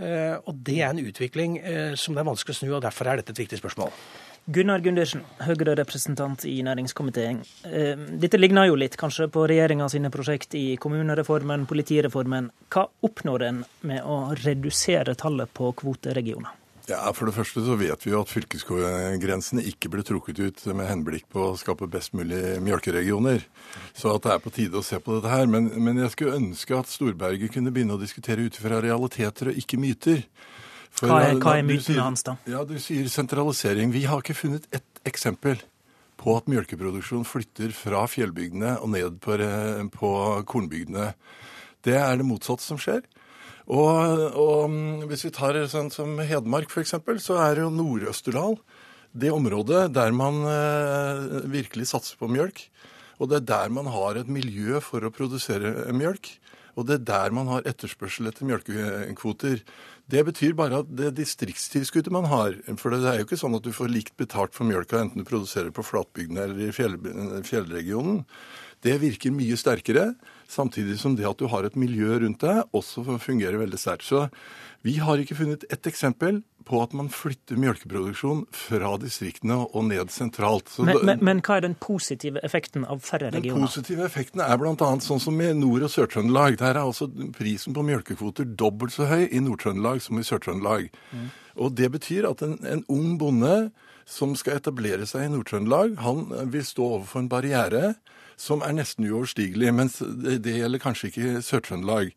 Eh, 0.00 0.36
og 0.46 0.64
det 0.70 0.80
er 0.80 0.92
en 0.92 1.02
utvikling 1.02 1.58
eh, 1.58 1.94
som 1.98 2.14
det 2.14 2.22
er 2.22 2.30
vanskelig 2.30 2.56
å 2.56 2.62
snu, 2.62 2.74
og 2.76 2.84
derfor 2.86 3.10
er 3.10 3.20
dette 3.20 3.34
et 3.34 3.42
viktig 3.42 3.58
spørsmål. 3.58 3.90
Gunnar 4.46 4.80
Gundersen, 4.82 5.22
Høyre-representant 5.44 6.44
i 6.48 6.56
næringskomiteen. 6.66 7.42
Eh, 7.68 8.06
dette 8.22 8.38
ligner 8.40 8.70
jo 8.70 8.78
litt 8.80 8.96
kanskje 8.98 9.28
på 9.30 9.44
regjeringa 9.50 9.88
sine 9.92 10.10
prosjekt 10.10 10.56
i 10.58 10.76
kommunereformen, 10.80 11.66
politireformen. 11.70 12.48
Hva 12.72 12.86
oppnår 13.06 13.44
en 13.46 13.60
med 13.86 14.02
å 14.02 14.22
redusere 14.40 15.14
tallet 15.14 15.52
på 15.54 15.70
kvoteregioner? 15.82 16.56
Ja, 16.90 17.12
For 17.14 17.28
det 17.28 17.36
første 17.36 17.62
så 17.62 17.76
vet 17.78 18.02
vi 18.02 18.10
jo 18.10 18.22
at 18.24 18.30
fylkesgrensene 18.32 19.62
ikke 19.70 19.90
ble 19.92 20.02
trukket 20.06 20.40
ut 20.40 20.62
med 20.74 20.88
henblikk 20.88 21.28
på 21.30 21.50
å 21.52 21.58
skape 21.58 21.86
best 21.90 22.16
mulig 22.18 22.58
mjølkeregioner. 22.64 23.44
Så 23.94 24.16
at 24.16 24.24
det 24.24 24.32
er 24.34 24.42
på 24.42 24.52
tide 24.54 24.80
å 24.80 24.86
se 24.86 24.98
på 24.98 25.18
dette 25.18 25.30
her. 25.30 25.46
Men, 25.50 25.68
men 25.78 26.00
jeg 26.02 26.14
skulle 26.16 26.40
ønske 26.40 26.78
at 26.78 26.90
Storberget 26.90 27.54
kunne 27.54 27.70
begynne 27.74 27.94
å 27.94 28.00
diskutere 28.00 28.48
ut 28.48 28.58
fra 28.58 28.80
realiteter 28.82 29.52
og 29.52 29.62
ikke 29.62 29.78
myter. 29.78 30.24
For, 30.94 31.08
hva 31.08 31.20
er, 31.28 31.36
hva 31.40 31.56
er 31.58 31.66
mytene 31.66 32.02
hans, 32.04 32.24
da? 32.26 32.36
Ja, 32.50 32.64
Du 32.68 32.76
sier 32.82 33.06
sentralisering. 33.08 33.92
Vi 33.94 34.04
har 34.10 34.22
ikke 34.22 34.36
funnet 34.36 34.66
ett 34.74 35.04
eksempel 35.08 35.60
på 36.20 36.34
at 36.36 36.50
mjølkeproduksjon 36.50 37.24
flytter 37.24 37.72
fra 37.72 38.04
fjellbygdene 38.10 38.76
og 38.82 38.92
ned 38.92 39.16
på, 39.24 39.38
på 39.94 40.10
kornbygdene. 40.50 41.14
Det 41.86 41.96
er 41.96 42.20
det 42.20 42.28
motsatte 42.28 42.66
som 42.66 42.80
skjer. 42.80 43.00
Og, 43.70 44.26
og 44.34 44.66
mm, 44.72 45.06
hvis 45.08 45.24
vi 45.28 45.32
tar 45.34 45.56
sånn 45.70 45.92
som 45.94 46.18
Hedmark 46.18 46.72
f.eks., 46.72 46.96
så 47.22 47.38
er 47.46 47.62
jo 47.62 47.70
Nord-Østerdal 47.72 48.58
det 49.10 49.32
området 49.34 49.88
der 49.94 50.12
man 50.14 50.42
eh, 50.46 51.40
virkelig 51.50 51.88
satser 51.90 52.18
på 52.20 52.28
mjølk. 52.30 52.62
Og 53.20 53.30
det 53.30 53.40
er 53.40 53.48
der 53.50 53.72
man 53.74 53.90
har 53.92 54.16
et 54.16 54.30
miljø 54.32 54.80
for 54.84 55.04
å 55.04 55.12
produsere 55.14 55.90
mjølk. 55.94 56.32
Og 56.78 56.86
det 56.88 57.00
er 57.00 57.08
der 57.10 57.34
man 57.36 57.50
har 57.50 57.66
etterspørsel 57.68 58.30
etter 58.30 58.48
mjølkekvoter. 58.48 59.60
Det 60.10 60.22
betyr 60.26 60.56
bare 60.58 60.80
at 60.82 60.88
det 60.96 61.12
distriktstilskuddet 61.18 62.10
man 62.14 62.26
har 62.30 62.56
For 62.80 62.90
det 62.90 63.04
er 63.06 63.20
jo 63.20 63.26
ikke 63.28 63.38
sånn 63.38 63.54
at 63.58 63.66
du 63.66 63.70
får 63.74 63.92
likt 63.92 64.16
betalt 64.18 64.56
for 64.56 64.66
mjølka 64.66 64.98
enten 64.98 65.22
du 65.22 65.28
produserer 65.28 65.70
på 65.74 65.84
flatbygdene 65.86 66.46
eller 66.46 66.64
i 66.66 66.74
fjell, 66.74 66.96
fjellregionen. 67.46 68.24
Det 68.80 68.96
virker 69.02 69.34
mye 69.34 69.58
sterkere, 69.60 70.14
samtidig 70.48 70.96
som 70.98 71.14
det 71.16 71.28
at 71.28 71.38
du 71.38 71.46
har 71.52 71.66
et 71.68 71.76
miljø 71.78 72.16
rundt 72.22 72.40
deg, 72.40 72.62
også 72.72 73.04
fungerer 73.20 73.60
veldig 73.60 73.78
sterkt. 73.78 74.08
Så 74.08 74.24
vi 74.86 74.96
har 75.04 75.20
ikke 75.20 75.36
funnet 75.36 75.66
ett 75.68 75.86
eksempel 75.90 76.40
på 76.64 76.80
at 76.82 76.92
man 76.96 77.08
flytter 77.12 77.58
melkeproduksjon 77.60 78.44
fra 78.54 78.92
distriktene 79.00 79.56
og 79.64 79.86
ned 79.88 80.12
sentralt. 80.14 80.70
Men, 80.78 81.00
men, 81.06 81.22
men, 81.24 81.42
hva 81.44 81.58
er 81.58 81.66
den 81.66 81.76
positive 81.80 82.42
effekten 82.46 82.84
av 82.84 83.02
færre 83.04 83.30
regioner? 83.32 83.62
Den 83.62 83.68
positive 83.68 84.06
effekten 84.06 84.42
er 84.44 84.60
bl.a. 84.60 84.90
sånn 85.04 85.22
som 85.22 85.40
i 85.40 85.50
Nord- 85.56 85.86
og 85.88 85.92
Sør-Trøndelag. 85.94 86.58
Der 86.60 86.74
er 86.74 86.82
altså 86.84 87.08
prisen 87.36 87.76
på 87.76 87.84
melkekvoter 87.86 88.48
dobbelt 88.48 88.94
så 88.96 89.08
høy 89.10 89.24
i 89.28 89.42
Nord-Trøndelag 89.44 90.02
som 90.04 90.20
i 90.20 90.26
Sør-Trøndelag. 90.26 90.90
Mm. 91.12 91.30
Og 91.64 91.74
det 91.78 91.90
betyr 91.96 92.28
at 92.30 92.44
en, 92.46 92.58
en 92.66 92.84
ung 92.92 93.16
bonde 93.20 93.70
som 94.10 94.34
skal 94.38 94.58
etablere 94.58 95.06
seg 95.08 95.26
i 95.26 95.32
Nord-Trøndelag, 95.32 95.98
han 96.02 96.26
vil 96.52 96.64
stå 96.66 96.86
overfor 96.98 97.22
en 97.22 97.30
barriere 97.30 97.94
som 98.40 98.64
er 98.64 98.74
nesten 98.74 99.06
uoverstigelig. 99.08 99.72
Mens 99.76 99.98
det, 100.00 100.40
det 100.44 100.56
gjelder 100.58 100.82
kanskje 100.82 101.10
ikke 101.10 101.42
Sør-Trøndelag. 101.46 102.14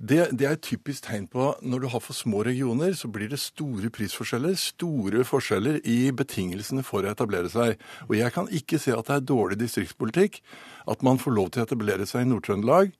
Det, 0.00 0.30
det, 0.32 0.46
er 0.48 0.54
et 0.56 0.62
typisk 0.64 1.04
tegn 1.04 1.26
på 1.28 1.50
når 1.60 1.82
du 1.82 1.86
har 1.92 2.00
for 2.00 2.16
små 2.16 2.40
regioner, 2.46 2.94
så 2.96 3.08
blir 3.12 3.28
det 3.28 3.36
store 3.42 3.90
prisforskjeller, 3.92 4.54
store 4.56 5.26
forskjeller 5.28 5.76
i 5.84 6.08
betingelsene 6.16 6.80
for 6.86 7.04
å 7.04 7.10
etablere 7.12 7.50
seg. 7.52 7.76
Og 8.08 8.16
jeg 8.16 8.32
kan 8.32 8.48
ikke 8.48 8.80
se 8.80 8.94
at 8.96 9.10
det 9.10 9.18
er 9.18 9.26
dårlig 9.28 9.58
distriktspolitikk 9.60 10.40
at 10.88 11.04
man 11.04 11.20
får 11.20 11.36
lov 11.36 11.52
til 11.52 11.60
å 11.60 11.68
etablere 11.68 12.08
seg 12.08 12.24
i 12.24 12.30
Nord-Trøndelag 12.30 12.94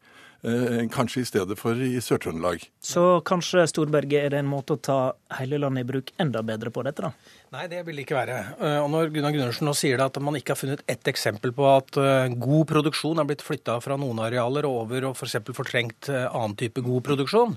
kanskje 0.95 1.21
i 1.21 1.27
stedet 1.29 1.57
for 1.61 1.77
i 1.77 2.01
Sør-Trøndelag. 2.01 2.62
Så 2.81 3.03
kanskje 3.29 3.67
Storberget 3.69 4.25
er 4.25 4.33
det 4.33 4.41
en 4.41 4.49
måte 4.49 4.77
å 4.77 4.81
ta 4.81 4.99
hele 5.37 5.59
landet 5.61 5.85
i 5.85 5.89
bruk 5.91 6.12
enda 6.23 6.41
bedre 6.47 6.73
på 6.73 6.85
dette, 6.87 7.05
da? 7.05 7.37
Nei, 7.53 7.67
det 7.69 7.83
vil 7.85 8.01
det 8.01 8.07
ikke 8.07 8.17
være. 8.17 8.39
Eh, 8.57 8.79
og 8.81 8.89
når 8.95 9.12
Gunnar 9.12 9.35
Gundersen 9.35 9.69
nå 9.69 9.75
sier 9.77 10.01
det 10.01 10.09
at 10.09 10.21
man 10.25 10.39
ikke 10.39 10.55
har 10.55 10.61
funnet 10.62 10.85
ett 10.89 11.12
eksempel 11.12 11.53
på 11.57 11.69
at 11.69 12.01
eh, 12.01 12.33
god 12.41 12.69
produksjon 12.73 13.21
er 13.21 13.29
blitt 13.29 13.45
flytta 13.45 13.81
fra 13.85 14.01
noen 14.01 14.23
arealer 14.25 14.69
og 14.69 14.85
over 14.87 15.11
og 15.11 15.19
f.eks. 15.19 15.41
For 15.51 15.61
fortrengt 15.61 16.09
annen 16.11 16.57
type 16.61 16.81
god 16.85 17.05
produksjon, 17.11 17.57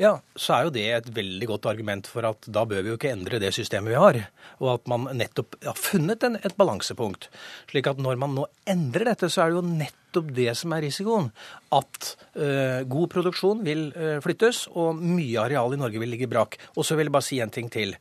ja, 0.00 0.16
så 0.34 0.56
er 0.56 0.64
jo 0.66 0.72
det 0.74 0.84
et 0.90 1.08
veldig 1.14 1.46
godt 1.52 1.68
argument 1.70 2.08
for 2.10 2.26
at 2.26 2.48
da 2.50 2.64
bør 2.66 2.82
vi 2.82 2.90
jo 2.90 2.96
ikke 2.98 3.12
endre 3.14 3.38
det 3.42 3.52
systemet 3.54 3.92
vi 3.92 4.00
har. 4.00 4.18
Og 4.58 4.72
at 4.72 4.90
man 4.90 5.06
nettopp 5.14 5.54
har 5.62 5.78
funnet 5.78 6.24
en, 6.26 6.38
et 6.42 6.56
balansepunkt. 6.58 7.28
Slik 7.70 7.86
at 7.90 8.00
når 8.02 8.18
man 8.18 8.34
nå 8.34 8.48
endrer 8.70 9.06
dette, 9.12 9.30
så 9.30 9.44
er 9.44 9.52
det 9.52 9.60
jo 9.60 9.76
nettopp 9.84 10.32
det 10.34 10.48
som 10.58 10.74
er 10.74 10.82
risikoen. 10.88 11.30
At 11.78 12.10
uh, 12.34 12.82
god 12.90 13.12
produksjon 13.14 13.62
vil 13.66 13.86
uh, 13.94 14.18
flyttes, 14.24 14.64
og 14.74 14.98
mye 14.98 15.46
areal 15.46 15.76
i 15.76 15.80
Norge 15.84 16.02
vil 16.02 16.10
ligge 16.16 16.30
brak. 16.30 16.58
Og 16.74 16.82
så 16.82 16.98
vil 16.98 17.06
jeg 17.06 17.14
bare 17.14 17.28
si 17.30 17.38
en 17.44 17.54
ting 17.54 17.70
til. 17.70 17.94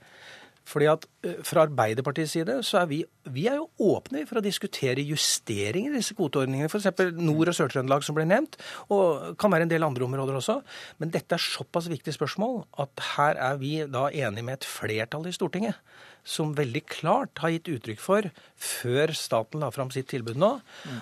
Fordi 0.68 0.88
at 0.92 1.06
eh, 1.26 1.42
Fra 1.46 1.66
Arbeiderpartiets 1.68 2.36
side 2.38 2.58
så 2.64 2.82
er 2.84 2.90
vi, 2.92 3.02
vi 3.36 3.48
er 3.52 3.60
jo 3.60 3.68
åpne 3.94 4.24
for 4.30 4.40
å 4.40 4.46
diskutere 4.46 5.04
justeringer 5.04 5.92
i 5.92 6.00
disse 6.00 6.16
kvoteordningene. 6.18 6.70
F.eks. 6.72 6.90
Nord- 7.20 7.52
og 7.52 7.58
Sør-Trøndelag 7.58 8.06
som 8.06 8.18
ble 8.18 8.28
nevnt, 8.30 8.58
og 8.94 9.36
kan 9.42 9.54
være 9.54 9.68
en 9.68 9.74
del 9.74 9.88
andre 9.88 10.08
områder 10.08 10.40
også. 10.40 10.60
Men 11.04 11.14
dette 11.14 11.36
er 11.36 11.44
såpass 11.44 11.92
viktig 11.92 12.16
spørsmål 12.16 12.64
at 12.84 13.06
her 13.14 13.40
er 13.52 13.62
vi 13.62 13.76
da 13.84 14.08
enige 14.10 14.48
med 14.48 14.62
et 14.62 14.70
flertall 14.70 15.28
i 15.30 15.36
Stortinget 15.36 15.80
som 16.24 16.54
veldig 16.56 16.84
klart 16.88 17.42
har 17.44 17.52
gitt 17.52 17.70
uttrykk 17.74 18.00
for, 18.00 18.28
før 18.64 19.12
staten 19.18 19.64
la 19.64 19.70
fram 19.76 19.90
sitt 19.92 20.08
tilbud 20.12 20.40
nå, 20.40 20.50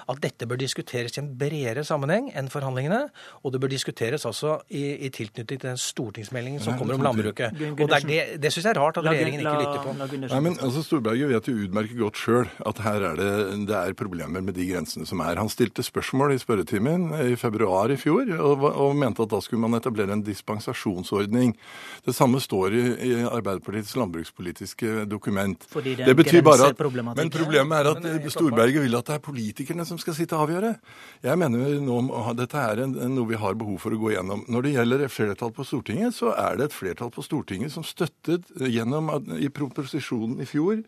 at 0.09 0.21
dette 0.23 0.47
bør 0.49 0.57
diskuteres 0.61 1.13
i 1.17 1.21
en 1.21 1.29
bredere 1.37 1.83
sammenheng 1.85 2.31
enn 2.37 2.49
forhandlingene. 2.49 3.03
Og 3.45 3.53
det 3.53 3.61
bør 3.61 3.71
diskuteres 3.71 4.25
også 4.25 4.57
i, 4.73 4.83
i 5.05 5.11
tilknytning 5.13 5.59
til 5.61 5.69
den 5.69 5.79
stortingsmeldingen 5.79 6.63
som 6.63 6.77
kommer 6.79 6.97
om 6.97 7.05
landbruket. 7.05 7.53
Og 7.71 7.85
Det, 7.91 8.01
det, 8.09 8.19
det 8.41 8.53
syns 8.53 8.65
jeg 8.65 8.73
er 8.73 8.79
rart 8.81 8.97
at 8.97 9.05
regjeringen 9.05 9.43
ikke 9.43 9.53
lytter 9.61 9.85
på. 9.85 9.93
Nei, 10.25 10.41
men 10.47 10.57
altså 10.57 10.83
Storberget 10.85 11.29
vet 11.31 11.51
jo 11.51 11.55
utmerket 11.67 12.01
godt 12.01 12.21
sjøl 12.21 12.49
at 12.71 12.81
her 12.85 13.07
er 13.11 13.21
det, 13.21 13.31
det 13.69 13.77
er 13.77 13.97
problemer 13.97 14.41
med 14.41 14.57
de 14.57 14.65
grensene 14.71 15.05
som 15.09 15.21
er. 15.21 15.37
Han 15.41 15.51
stilte 15.53 15.85
spørsmål 15.85 16.35
i 16.35 16.41
spørretimen 16.41 17.09
i 17.27 17.37
februar 17.39 17.93
i 17.93 17.99
fjor 18.01 18.33
og, 18.39 18.65
og 18.71 18.97
mente 18.97 19.25
at 19.25 19.33
da 19.33 19.41
skulle 19.43 19.61
man 19.67 19.77
etablere 19.77 20.17
en 20.17 20.25
dispensasjonsordning. 20.25 21.53
Det 22.05 22.17
samme 22.17 22.41
står 22.41 22.77
i, 22.77 22.83
i 23.11 23.13
Arbeiderpartiets 23.29 23.93
landbrukspolitiske 23.99 25.10
dokument. 25.11 25.67
Fordi 25.71 25.95
det, 25.99 26.07
det 26.09 26.15
betyr 26.17 26.41
bare 26.45 26.71
at, 26.71 26.81
Men 27.17 27.31
problemet 27.33 27.77
er 27.77 27.91
at 27.91 28.31
Storberget 28.33 28.85
vil 28.85 28.97
at 28.97 29.11
det 29.11 29.17
er 29.17 29.23
politikerne 29.25 29.85
som 29.87 29.99
skal 30.01 30.17
sitte 30.17 30.37
og 30.37 30.47
avgjøre. 30.47 30.73
Jeg 31.27 31.41
mener 31.41 31.77
nå, 31.83 31.99
Dette 32.39 32.63
er 32.63 32.83
en, 32.85 32.97
noe 33.15 33.29
vi 33.29 33.39
har 33.39 33.59
behov 33.59 33.79
for 33.83 33.93
å 33.93 34.01
gå 34.01 34.15
gjennom. 34.15 34.45
Når 34.51 34.67
det 34.67 34.75
gjelder 34.77 35.05
flertall 35.11 35.53
på 35.55 35.67
Stortinget, 35.67 36.17
så 36.17 36.33
er 36.33 36.59
det 36.59 36.69
et 36.71 36.77
flertall 36.79 37.13
på 37.13 37.25
Stortinget 37.25 37.75
som 37.75 37.85
støttet 37.87 38.49
gjennom 38.55 39.11
i 39.37 39.51
proposisjonen 39.53 40.41
i 40.41 40.49
fjor 40.49 40.81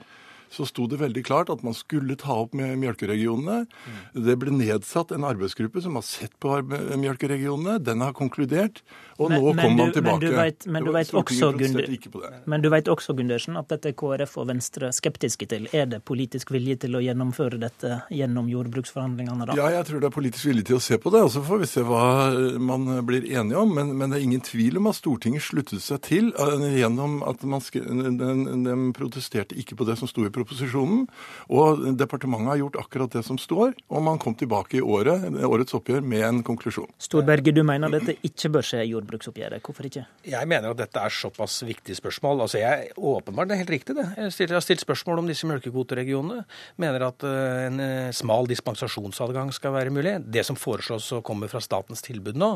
så 0.53 0.65
sto 0.69 0.85
det 0.89 0.99
veldig 1.01 1.23
klart 1.25 1.49
at 1.49 1.63
man 1.65 1.73
skulle 1.73 2.15
ta 2.19 2.35
opp 2.43 2.53
med 2.57 2.75
mjølkeregionene. 2.81 3.63
Det 4.13 4.35
ble 4.37 4.53
nedsatt 4.53 5.13
en 5.15 5.25
arbeidsgruppe 5.25 5.81
som 5.81 5.97
har 5.97 6.05
sett 6.05 6.35
på 6.43 6.59
mjølkeregionene. 6.61 7.79
Den 7.81 8.03
har 8.05 8.13
konkludert, 8.17 8.83
og 9.17 9.31
men, 9.31 9.41
nå 9.41 9.53
kommer 9.57 9.79
man 9.79 9.93
tilbake. 9.95 10.13
Men 10.13 10.21
du 10.21 10.37
vet, 10.37 10.67
men 10.69 10.85
du 10.85 10.91
vet 10.93 11.13
også, 11.13 11.49
men 12.49 12.65
du 12.65 12.69
vet 12.73 12.91
også 12.93 13.15
Gundersen, 13.17 13.57
at 13.57 13.71
dette 13.73 13.89
er 13.93 13.97
KrF 13.97 14.37
og 14.43 14.49
Venstre 14.51 14.91
skeptiske 14.93 15.49
til. 15.49 15.65
Er 15.73 15.89
det 15.89 16.03
politisk 16.05 16.53
vilje 16.53 16.77
til 16.85 16.99
å 16.99 17.01
gjennomføre 17.01 17.57
dette 17.61 18.03
gjennom 18.13 18.49
jordbruksforhandlingene 18.53 19.49
da? 19.49 19.57
Ja, 19.57 19.71
jeg 19.79 19.89
tror 19.89 20.03
det 20.03 20.09
er 20.11 20.15
politisk 20.19 20.51
vilje 20.51 20.67
til 20.69 20.77
å 20.77 20.83
se 20.83 21.01
på 21.01 21.13
det, 21.13 21.23
og 21.25 21.33
så 21.33 21.41
får 21.45 21.63
vi 21.63 21.71
se 21.73 21.85
hva 21.87 22.05
man 22.61 22.85
blir 23.07 23.25
enige 23.25 23.57
om. 23.57 23.73
Men, 23.73 23.95
men 23.97 24.13
det 24.13 24.21
er 24.21 24.27
ingen 24.27 24.45
tvil 24.45 24.77
om 24.81 24.91
at 24.93 25.01
Stortinget 25.01 25.45
sluttet 25.49 25.81
seg 25.81 26.03
til 26.05 26.31
uh, 26.37 26.61
gjennom 26.61 27.21
at 27.25 27.41
man 27.49 27.63
den, 27.73 28.65
den 28.67 28.89
protesterte 28.93 29.57
ikke 29.57 29.77
på 29.79 29.87
det 29.89 29.97
som 29.97 30.09
sto 30.09 30.21
i 30.27 30.29
proposisjonen 30.29 30.42
proposisjonen. 30.43 31.07
Og 31.53 31.83
departementet 31.97 32.53
har 32.53 32.61
gjort 32.61 32.79
akkurat 32.83 33.15
det 33.17 33.23
som 33.25 33.39
står, 33.41 33.73
og 33.89 34.03
man 34.05 34.19
kom 34.21 34.35
tilbake 34.37 34.79
i 34.79 34.83
året, 34.83 35.25
årets 35.43 35.75
oppgjør 35.77 36.03
med 36.05 36.25
en 36.27 36.41
konklusjon. 36.45 36.89
Storberget, 37.01 37.55
du 37.55 37.63
mener 37.67 37.91
dette 37.93 38.15
ikke 38.25 38.51
bør 38.57 38.67
skje 38.67 38.83
i 38.83 38.91
jordbruksoppgjøret. 38.91 39.63
Hvorfor 39.63 39.87
ikke? 39.89 40.05
Jeg 40.27 40.49
mener 40.49 40.73
at 40.73 40.79
dette 40.79 41.01
er 41.01 41.13
såpass 41.13 41.61
viktige 41.67 41.97
spørsmål. 41.99 42.43
Altså 42.45 42.61
jeg, 42.61 42.91
Åpenbart, 42.97 43.49
det 43.49 43.57
er 43.57 43.63
helt 43.63 43.73
riktig 43.73 43.97
det. 43.97 44.07
Jeg 44.17 44.51
har 44.51 44.63
stilt 44.63 44.83
spørsmål 44.83 45.23
om 45.23 45.29
disse 45.29 45.47
melkekvoteregionene. 45.49 46.43
Mener 46.81 47.07
at 47.07 47.25
eh, 47.27 47.67
en 47.67 47.83
eh, 47.83 48.13
smal 48.15 48.49
dispensasjonsadgang 48.49 49.53
skal 49.55 49.75
være 49.75 49.93
mulig. 49.93 50.17
Det 50.33 50.45
som 50.47 50.59
foreslås 50.59 51.11
å 51.17 51.21
komme 51.25 51.49
fra 51.51 51.61
statens 51.63 52.03
tilbud 52.05 52.39
nå, 52.39 52.51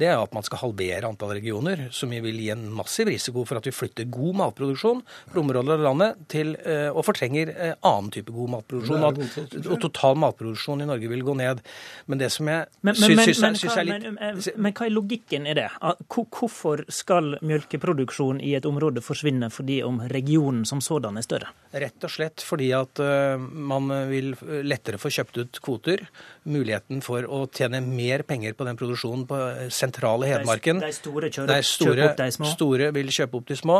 det 0.00 0.10
er 0.10 0.18
at 0.18 0.34
man 0.36 0.46
skal 0.46 0.62
halvere 0.64 1.08
antall 1.08 1.34
regioner, 1.36 1.88
som 1.94 2.12
vil 2.12 2.40
gi 2.40 2.50
en 2.54 2.68
massiv 2.74 3.10
risiko 3.12 3.44
for 3.48 3.60
at 3.60 3.68
vi 3.68 3.74
flytter 3.74 4.08
god 4.12 4.40
matproduksjon 4.42 5.04
fra 5.28 5.42
områder 5.42 5.78
av 5.78 5.86
landet 5.88 6.24
til 6.32 6.54
å 6.58 7.02
fortrenge 7.04 7.17
trenger 7.18 7.52
eh, 7.52 7.74
annen 7.86 8.10
type 8.14 8.32
god 8.34 8.52
matproduksjon. 8.54 9.06
At, 9.08 9.56
og 9.66 9.80
total 9.82 10.18
matproduksjon 10.22 10.84
i 10.84 10.88
Norge 10.88 11.10
vil 11.10 11.24
gå 11.26 11.34
ned. 11.38 11.62
Men 12.06 12.22
det 12.22 12.30
som 12.34 12.50
jeg 12.50 12.68
syns 12.98 13.66
er 13.74 13.88
litt 13.88 14.06
men, 14.08 14.40
men 14.56 14.76
hva 14.76 14.86
er 14.86 14.94
logikken 14.94 15.48
i 15.50 15.56
det? 15.58 15.68
Hvorfor 16.08 16.84
skal 16.92 17.36
melkeproduksjon 17.44 18.42
i 18.44 18.54
et 18.58 18.68
område 18.68 19.02
forsvinne 19.04 19.50
fordi 19.52 19.80
om 19.86 20.00
regionen 20.12 20.64
som 20.68 20.82
sådan 20.84 21.18
er 21.18 21.26
større? 21.26 21.52
Rett 21.74 22.06
og 22.06 22.12
slett 22.12 22.44
fordi 22.44 22.70
at 22.76 23.02
uh, 23.02 23.36
man 23.38 23.90
vil 24.08 24.32
lettere 24.64 25.00
få 25.00 25.12
kjøpt 25.12 25.42
ut 25.42 25.62
kvoter. 25.64 26.06
Muligheten 26.48 27.02
for 27.04 27.26
å 27.28 27.42
tjene 27.52 27.80
mer 27.84 28.24
penger 28.28 28.56
på 28.58 28.66
den 28.68 28.78
produksjonen 28.78 29.26
på 29.28 29.38
sentrale 29.74 30.30
Hedmarken. 30.30 30.80
De, 30.82 30.92
store 30.96 31.30
kjører, 31.34 31.64
store, 31.66 31.94
kjøper 31.94 32.08
opp 32.08 32.22
de 32.22 32.30
små? 32.38 32.52
Store 32.54 32.90
vil 32.96 33.12
kjøpe 33.18 33.40
opp 33.40 33.48
de 33.50 33.58
små. 33.58 33.78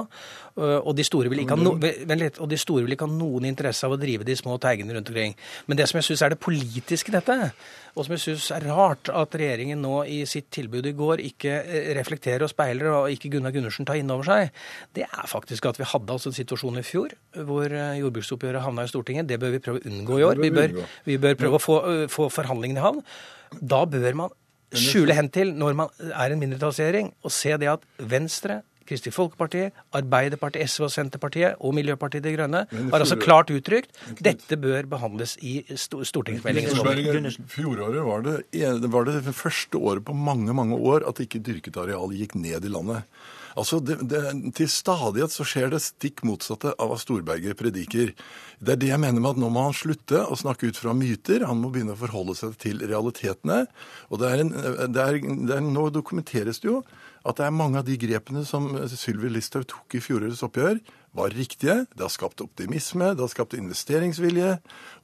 Uh, 0.59 0.79
og 0.79 0.93
de 0.99 1.07
store 1.07 1.33
vil 1.33 1.43
ikke 1.45 1.57
ha, 1.57 1.63
no, 1.63 1.75
og 1.79 2.49
de 2.51 2.61
store 2.61 2.85
vil 2.87 2.97
ikke 2.97 3.09
ha 3.09 3.15
noen 3.15 3.49
interesse 3.49 3.87
av 3.89 3.97
å 3.97 4.01
drive 4.01 4.27
de 4.29 4.37
små 4.39 4.59
teigene 4.63 4.97
rundt 4.97 5.13
omkring. 5.13 5.37
Men 5.67 5.81
det 5.81 5.89
som 5.91 6.01
jeg 6.01 6.11
syns 6.11 6.25
er 6.27 6.35
det 6.35 6.41
politiske 6.43 7.13
i 7.13 7.17
dette, 7.17 7.39
og 7.99 8.07
som 8.07 8.15
jeg 8.15 8.23
syns 8.23 8.49
er 8.55 8.67
rart 8.71 9.11
at 9.11 9.35
regjeringen 9.39 9.81
nå 9.83 10.01
i 10.09 10.21
sitt 10.31 10.49
tilbud 10.55 10.87
i 10.87 10.95
går 10.97 11.23
ikke 11.27 11.55
eh, 11.61 11.91
reflekterer 11.99 12.47
og 12.47 12.53
speiler, 12.53 12.91
og 12.95 13.13
ikke 13.13 13.33
Gunnar 13.35 13.55
Gundersen 13.55 13.89
tar 13.89 13.99
inn 14.01 14.13
over 14.15 14.29
seg, 14.29 14.53
det 14.97 15.07
er 15.09 15.31
faktisk 15.31 15.67
at 15.71 15.81
vi 15.81 15.89
hadde 15.89 16.15
altså 16.15 16.33
en 16.33 16.39
situasjon 16.39 16.81
i 16.81 16.87
fjor 16.87 17.15
hvor 17.49 17.67
eh, 17.69 17.99
jordbruksoppgjøret 18.03 18.65
havna 18.65 18.87
i 18.87 18.93
Stortinget. 18.93 19.29
Det 19.31 19.41
bør 19.43 19.57
vi 19.57 19.63
prøve 19.65 19.83
å 19.83 19.91
unngå 19.91 20.21
i 20.21 20.27
år. 20.29 20.43
Vi 20.43 20.53
bør, 20.55 20.77
vi 21.09 21.19
bør 21.23 21.39
prøve 21.41 21.59
å 21.59 21.63
få, 21.63 21.79
eh, 21.93 22.05
få 22.13 22.31
forhandlingene 22.33 22.83
i 22.83 22.87
havn. 22.87 23.03
Da 23.59 23.85
bør 23.89 24.23
man 24.25 24.35
skjule 24.77 25.17
hen 25.17 25.31
til 25.33 25.55
når 25.57 25.77
man 25.79 25.93
er 26.09 26.33
en 26.33 26.43
mindretallsregjering, 26.43 27.13
og 27.25 27.35
se 27.35 27.55
det 27.61 27.71
at 27.73 27.87
Venstre, 27.99 28.63
Kristelig 28.89 29.15
Folkeparti, 29.17 29.67
Arbeiderpartiet, 29.99 30.69
SV 30.71 30.89
og 30.89 30.93
Senterpartiet 30.95 31.65
og 31.65 31.75
Miljøpartiet 31.77 32.25
De 32.25 32.35
Grønne 32.35 32.65
har 32.73 32.99
altså 32.99 33.19
klart 33.21 33.53
uttrykt 33.55 33.93
dette 34.25 34.59
bør 34.61 34.89
behandles 34.91 35.37
i 35.45 35.61
stortingsmeldingen. 35.77 37.33
Fjoråret 37.53 38.05
var 38.07 38.25
det, 38.27 38.39
var 38.89 39.09
det 39.09 39.21
første 39.33 39.81
året 39.81 40.07
på 40.07 40.17
mange 40.17 40.55
mange 40.57 40.79
år 40.79 41.07
at 41.09 41.21
ikke 41.25 41.43
dyrket 41.45 41.77
areal 41.81 42.15
gikk 42.17 42.39
ned 42.39 42.65
i 42.65 42.73
landet. 42.73 43.05
Altså, 43.59 43.81
det, 43.83 43.99
det, 44.11 44.23
Til 44.55 44.69
stadighet 44.71 45.35
så 45.35 45.47
skjer 45.47 45.73
det 45.73 45.81
stikk 45.83 46.23
motsatte 46.27 46.75
av 46.79 46.93
hva 46.93 46.99
Storberget 47.01 47.59
prediker. 47.59 48.13
Det 48.59 48.75
er 48.75 48.81
det 48.83 48.93
jeg 48.93 49.03
mener 49.03 49.23
med 49.23 49.33
at 49.35 49.41
nå 49.43 49.51
må 49.55 49.65
han 49.67 49.77
slutte 49.77 50.23
å 50.23 50.39
snakke 50.39 50.71
ut 50.71 50.79
fra 50.79 50.95
myter. 50.97 51.47
Han 51.49 51.63
må 51.63 51.73
begynne 51.75 51.97
å 51.97 52.01
forholde 52.01 52.37
seg 52.39 52.55
til 52.63 52.83
realitetene. 52.85 53.65
Og 54.13 54.23
det 54.23 54.31
er 54.31 54.45
en, 54.45 54.55
det 54.55 55.05
er, 55.05 55.21
det 55.49 55.57
er, 55.57 55.65
Nå 55.69 55.89
dokumenteres 55.95 56.63
det 56.63 56.71
jo 56.71 56.83
at 57.27 57.41
det 57.41 57.47
er 57.47 57.55
mange 57.55 57.81
av 57.81 57.87
de 57.89 57.97
grepene 58.01 58.45
som 58.47 58.71
Sylvi 58.93 59.31
Listhaug 59.33 59.67
tok 59.71 59.99
i 59.99 60.03
fjorårets 60.03 60.45
oppgjør, 60.47 60.79
var 61.17 61.31
riktige. 61.31 61.87
Det 61.95 62.05
har 62.05 62.13
skapt 62.13 62.41
optimisme, 62.45 63.13
det 63.17 63.25
har 63.25 63.31
skapt 63.33 63.57
investeringsvilje, 63.57 64.51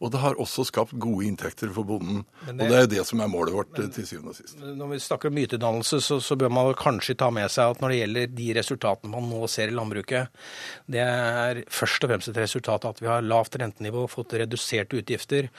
og 0.05 0.13
det 0.13 0.21
har 0.21 0.39
også 0.41 0.67
skapt 0.69 0.95
gode 1.01 1.27
inntekter 1.27 1.71
for 1.75 1.87
bonden. 1.89 2.23
Det, 2.45 2.55
og 2.55 2.71
det 2.71 2.81
er 2.81 2.91
det 2.93 3.05
som 3.09 3.23
er 3.25 3.31
målet 3.33 3.57
vårt 3.57 3.73
men, 3.79 3.91
til 3.95 4.07
syvende 4.09 4.35
og 4.35 4.39
sist. 4.39 4.59
Når 4.61 4.93
vi 4.93 5.01
snakker 5.05 5.33
om 5.33 5.39
mytedannelse, 5.39 6.01
så, 6.05 6.21
så, 6.25 6.37
bør 6.39 6.53
man 6.53 6.73
kanskje 6.79 7.17
ta 7.21 7.31
med 7.35 7.49
seg 7.53 7.73
at 7.73 7.83
når 7.83 7.95
det 7.95 8.01
gjelder 8.01 8.37
de 8.37 8.51
resultatene 8.59 9.13
man 9.15 9.29
nå 9.31 9.49
ser 9.51 9.73
i 9.73 9.77
landbruket, 9.77 10.45
det 10.91 11.03
er 11.05 11.63
først 11.73 12.05
og 12.05 12.13
fremst 12.13 12.33
et 12.33 12.43
resultat 12.43 12.85
av 12.85 12.95
at 12.95 13.03
vi 13.03 13.11
har 13.11 13.25
lavt 13.25 13.59
rentenivå, 13.61 14.07
fått 14.13 14.37
reduserte 14.45 15.01
utgifter, 15.01 15.51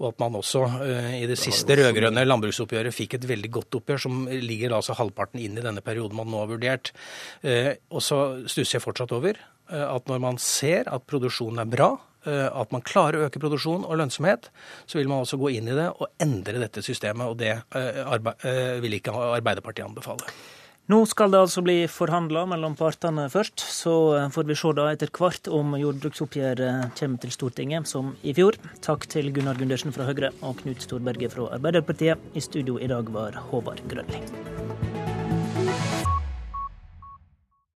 og 0.00 0.10
at 0.14 0.22
man 0.22 0.40
også 0.40 0.64
uh, 0.80 1.12
i 1.18 1.26
det 1.28 1.38
siste 1.40 1.76
rød-grønne 1.76 2.24
landbruksoppgjøret 2.26 2.96
fikk 2.96 3.18
et 3.18 3.28
veldig 3.28 3.52
godt 3.60 3.80
oppgjør, 3.82 4.04
som 4.06 4.24
ligger 4.30 4.74
altså 4.76 4.96
halvparten 4.98 5.42
inn 5.42 5.58
i 5.58 5.64
denne 5.64 5.84
perioden 5.84 6.16
man 6.16 6.30
nå 6.30 6.44
har 6.44 6.52
vurdert. 6.54 6.94
Uh, 7.44 7.76
og 7.92 8.04
så 8.04 8.20
stusser 8.48 8.78
jeg 8.78 8.86
fortsatt 8.86 9.12
over 9.16 9.38
at 9.70 10.08
når 10.10 10.22
man 10.22 10.38
ser 10.42 10.88
at 10.90 11.04
produksjonen 11.08 11.62
er 11.62 11.70
bra, 11.70 11.90
Eh, 12.28 12.46
at 12.52 12.72
man 12.74 12.84
klarer 12.84 13.16
å 13.16 13.26
øke 13.28 13.40
produksjon 13.40 13.86
og 13.86 13.96
lønnsomhet, 13.96 14.50
så 14.84 15.00
vil 15.00 15.08
man 15.08 15.24
også 15.24 15.40
gå 15.40 15.54
inn 15.56 15.70
i 15.70 15.76
det 15.76 15.88
og 15.94 16.10
endre 16.20 16.60
dette 16.60 16.84
systemet. 16.84 17.30
Og 17.30 17.38
det 17.40 17.54
eh, 17.56 18.00
eh, 18.04 18.80
vil 18.84 18.98
ikke 18.98 19.14
Arbeiderpartiet 19.16 19.86
anbefale. 19.86 20.28
Nå 20.90 21.04
skal 21.06 21.30
det 21.30 21.38
altså 21.38 21.62
bli 21.62 21.84
forhandla 21.86 22.42
mellom 22.50 22.74
partene 22.74 23.28
først. 23.30 23.62
Så 23.62 23.92
får 24.34 24.48
vi 24.48 24.56
se 24.58 24.72
da 24.74 24.88
etter 24.90 25.12
hvert 25.14 25.46
om 25.54 25.76
jordbruksoppgjøret 25.78 26.98
kommer 26.98 27.22
til 27.22 27.34
Stortinget, 27.36 27.86
som 27.86 28.16
i 28.26 28.34
fjor. 28.34 28.58
Takk 28.82 29.06
til 29.12 29.30
Gunnar 29.36 29.60
Gundersen 29.60 29.94
fra 29.94 30.08
Høyre 30.10 30.32
og 30.42 30.58
Knut 30.64 30.82
Storberget 30.82 31.36
fra 31.36 31.46
Arbeiderpartiet. 31.54 32.18
I 32.34 32.42
studio 32.42 32.80
i 32.82 32.90
dag 32.90 33.14
var 33.14 33.38
Håvard 33.52 33.86
Grønli. 33.86 34.24